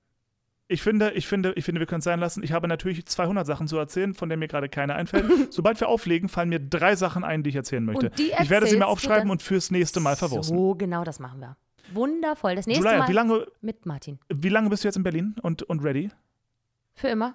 Ich 0.70 0.82
finde, 0.82 1.10
ich 1.10 1.26
finde, 1.26 1.52
ich 1.56 1.64
finde, 1.64 1.80
wir 1.80 1.86
können 1.86 1.98
es 1.98 2.04
sein 2.04 2.20
lassen. 2.20 2.44
Ich 2.44 2.52
habe 2.52 2.68
natürlich 2.68 3.04
200 3.04 3.44
Sachen 3.44 3.66
zu 3.66 3.76
erzählen, 3.76 4.14
von 4.14 4.28
denen 4.28 4.38
mir 4.38 4.46
gerade 4.46 4.68
keine 4.68 4.94
einfällt. 4.94 5.26
Sobald 5.52 5.80
wir 5.80 5.88
auflegen, 5.88 6.28
fallen 6.28 6.48
mir 6.48 6.60
drei 6.60 6.94
Sachen 6.94 7.24
ein, 7.24 7.42
die 7.42 7.50
ich 7.50 7.56
erzählen 7.56 7.84
möchte. 7.84 8.10
Und 8.10 8.18
die 8.18 8.32
ich 8.40 8.50
werde 8.50 8.68
sie 8.68 8.76
mir 8.76 8.86
aufschreiben 8.86 9.30
und 9.30 9.42
fürs 9.42 9.72
nächste 9.72 9.98
Mal 9.98 10.14
verwursten. 10.14 10.56
So, 10.56 10.76
genau 10.76 11.02
das 11.02 11.18
machen 11.18 11.40
wir. 11.40 11.56
Wundervoll. 11.92 12.54
Das 12.54 12.68
nächste 12.68 12.84
Julia, 12.84 13.00
Mal 13.00 13.08
wie 13.08 13.12
lange, 13.12 13.46
mit 13.60 13.84
Martin. 13.84 14.20
wie 14.28 14.48
lange 14.48 14.70
bist 14.70 14.84
du 14.84 14.88
jetzt 14.88 14.96
in 14.96 15.02
Berlin 15.02 15.34
und, 15.42 15.64
und 15.64 15.82
ready? 15.82 16.10
Für 16.94 17.08
immer. 17.08 17.34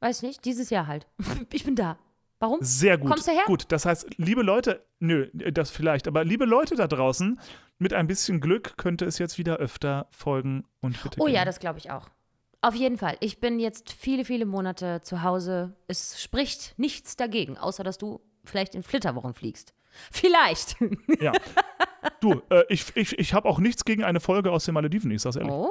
Weiß 0.00 0.16
ich 0.16 0.22
nicht. 0.28 0.44
Dieses 0.44 0.70
Jahr 0.70 0.88
halt. 0.88 1.06
Ich 1.52 1.64
bin 1.64 1.76
da. 1.76 1.98
Warum? 2.40 2.58
Sehr 2.62 2.98
gut. 2.98 3.08
Kommst 3.08 3.28
du 3.28 3.30
her? 3.30 3.44
Gut, 3.46 3.66
das 3.68 3.86
heißt, 3.86 4.18
liebe 4.18 4.42
Leute, 4.42 4.84
nö, 4.98 5.28
das 5.32 5.70
vielleicht, 5.70 6.08
aber 6.08 6.24
liebe 6.24 6.44
Leute 6.44 6.74
da 6.74 6.88
draußen, 6.88 7.38
mit 7.78 7.92
ein 7.92 8.08
bisschen 8.08 8.40
Glück 8.40 8.76
könnte 8.76 9.04
es 9.04 9.18
jetzt 9.18 9.38
wieder 9.38 9.58
öfter 9.58 10.08
folgen 10.10 10.64
und 10.80 11.00
bitte. 11.04 11.20
Oh 11.20 11.28
ja, 11.28 11.34
gerne. 11.34 11.46
das 11.46 11.60
glaube 11.60 11.78
ich 11.78 11.92
auch. 11.92 12.08
Auf 12.62 12.76
jeden 12.76 12.96
Fall. 12.96 13.16
Ich 13.18 13.40
bin 13.40 13.58
jetzt 13.58 13.92
viele, 13.92 14.24
viele 14.24 14.46
Monate 14.46 15.00
zu 15.02 15.22
Hause. 15.22 15.74
Es 15.88 16.22
spricht 16.22 16.74
nichts 16.78 17.16
dagegen, 17.16 17.58
außer 17.58 17.82
dass 17.82 17.98
du 17.98 18.20
vielleicht 18.44 18.76
in 18.76 18.84
Flitterwochen 18.84 19.34
fliegst. 19.34 19.74
Vielleicht. 20.10 20.76
Ja. 21.20 21.32
Du, 22.20 22.40
äh, 22.50 22.64
ich, 22.68 22.96
ich, 22.96 23.18
ich 23.18 23.34
habe 23.34 23.48
auch 23.48 23.58
nichts 23.58 23.84
gegen 23.84 24.04
eine 24.04 24.20
Folge 24.20 24.52
aus 24.52 24.64
den 24.64 24.74
Malediven, 24.74 25.10
ich 25.10 25.22
sag's 25.22 25.36
ehrlich. 25.36 25.52
Oh, 25.52 25.68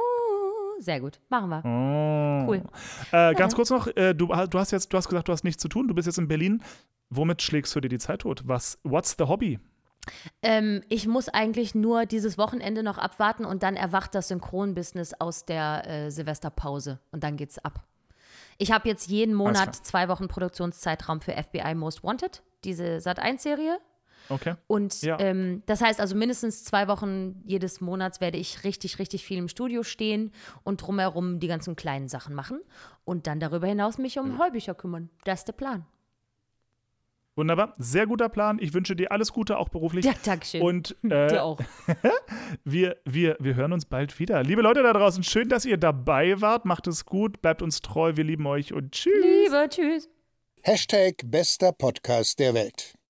sehr 0.80 1.00
gut. 1.00 1.20
Machen 1.30 1.50
wir. 1.50 1.64
Oh. 1.66 2.50
Cool. 2.50 2.64
Äh, 3.12 3.34
ganz 3.36 3.56
kurz 3.56 3.70
noch, 3.70 3.88
äh, 3.96 4.14
du, 4.14 4.28
du 4.28 4.60
hast 4.60 4.72
jetzt, 4.72 4.92
du 4.92 4.98
hast 4.98 5.08
gesagt, 5.08 5.28
du 5.28 5.32
hast 5.32 5.44
nichts 5.44 5.62
zu 5.62 5.70
tun, 5.70 5.88
du 5.88 5.94
bist 5.94 6.08
jetzt 6.08 6.18
in 6.18 6.28
Berlin. 6.28 6.62
Womit 7.10 7.42
schlägst 7.42 7.76
du 7.76 7.80
dir 7.80 7.90
die 7.90 8.00
Zeit 8.00 8.22
tot? 8.22 8.44
Was, 8.46 8.80
what's 8.84 9.16
the 9.18 9.26
hobby? 9.26 9.60
Ähm, 10.42 10.82
ich 10.90 11.08
muss 11.08 11.30
eigentlich 11.30 11.76
nur 11.76 12.06
dieses 12.06 12.38
Wochenende 12.38 12.84
noch 12.84 12.98
abwarten 12.98 13.46
und 13.46 13.64
dann 13.64 13.76
erwacht 13.76 14.16
das 14.16 14.30
Synchronbusiness 14.30 15.14
aus 15.20 15.46
der 15.46 15.88
äh, 15.88 16.12
Silvesterpause 16.12 17.00
und 17.12 17.24
dann 17.24 17.38
geht's 17.38 17.60
ab. 17.60 17.84
Ich 18.58 18.72
habe 18.72 18.88
jetzt 18.88 19.10
jeden 19.10 19.34
Monat 19.34 19.76
zwei 19.76 20.08
Wochen 20.08 20.28
Produktionszeitraum 20.28 21.22
für 21.22 21.32
FBI 21.34 21.74
Most 21.76 22.04
Wanted, 22.04 22.44
diese 22.64 22.98
Sat1-Serie. 22.98 23.80
Okay. 24.30 24.56
Und 24.68 25.02
Ja. 25.02 25.20
ähm, 25.20 25.64
das 25.66 25.82
heißt 25.82 26.00
also 26.00 26.16
mindestens 26.16 26.64
zwei 26.64 26.88
Wochen 26.88 27.42
jedes 27.44 27.82
Monats 27.82 28.22
werde 28.22 28.38
ich 28.38 28.64
richtig, 28.64 29.00
richtig 29.00 29.26
viel 29.26 29.40
im 29.40 29.48
Studio 29.48 29.84
stehen 29.84 30.32
und 30.64 30.82
drumherum 30.82 31.40
die 31.40 31.48
ganzen 31.48 31.76
kleinen 31.76 32.08
Sachen 32.08 32.36
machen 32.36 32.62
und 33.04 33.26
dann 33.28 33.40
darüber 33.40 33.68
hinaus 33.68 33.98
mich 33.98 34.20
um 34.20 34.40
Heubücher 34.40 34.76
kümmern. 34.76 35.10
Das 35.26 35.40
ist 35.40 35.48
der 35.48 35.54
Plan. 35.54 35.86
Wunderbar. 37.36 37.74
Sehr 37.78 38.08
guter 38.08 38.30
Plan. 38.30 38.60
Ich 38.60 38.74
wünsche 38.74 38.96
dir 38.96 39.12
alles 39.12 39.32
Gute, 39.32 39.58
auch 39.58 39.70
beruflich. 39.70 40.06
Ja, 40.06 40.14
Dankeschön. 40.24 40.62
Und 40.62 40.96
äh, 41.04 41.28
Dir 41.28 41.44
auch. 41.44 41.60
wir, 42.66 42.98
wir, 43.06 43.38
wir 43.40 43.56
hören 43.56 43.74
uns 43.74 43.86
bald 43.86 44.20
wieder. 44.20 44.44
Liebe 44.44 44.62
Leute 44.62 44.84
da 44.84 44.92
draußen, 44.94 45.24
schön, 45.24 45.48
dass 45.48 45.66
ihr 45.66 45.78
dabei 45.78 46.42
wart. 46.42 46.66
Macht 46.66 46.88
es 46.88 47.06
gut, 47.06 47.42
bleibt 47.42 47.62
uns 47.62 47.82
treu. 47.82 48.14
Wir 48.16 48.26
lieben 48.26 48.46
euch 48.48 48.74
und 48.74 48.92
tschüss. 48.92 49.14
Liebe, 49.22 49.68
tschüss. 49.70 50.10
Hashtag 50.64 51.16
bester 51.26 51.72
Podcast 51.72 52.38
der 52.40 52.54
Welt. 52.54 53.01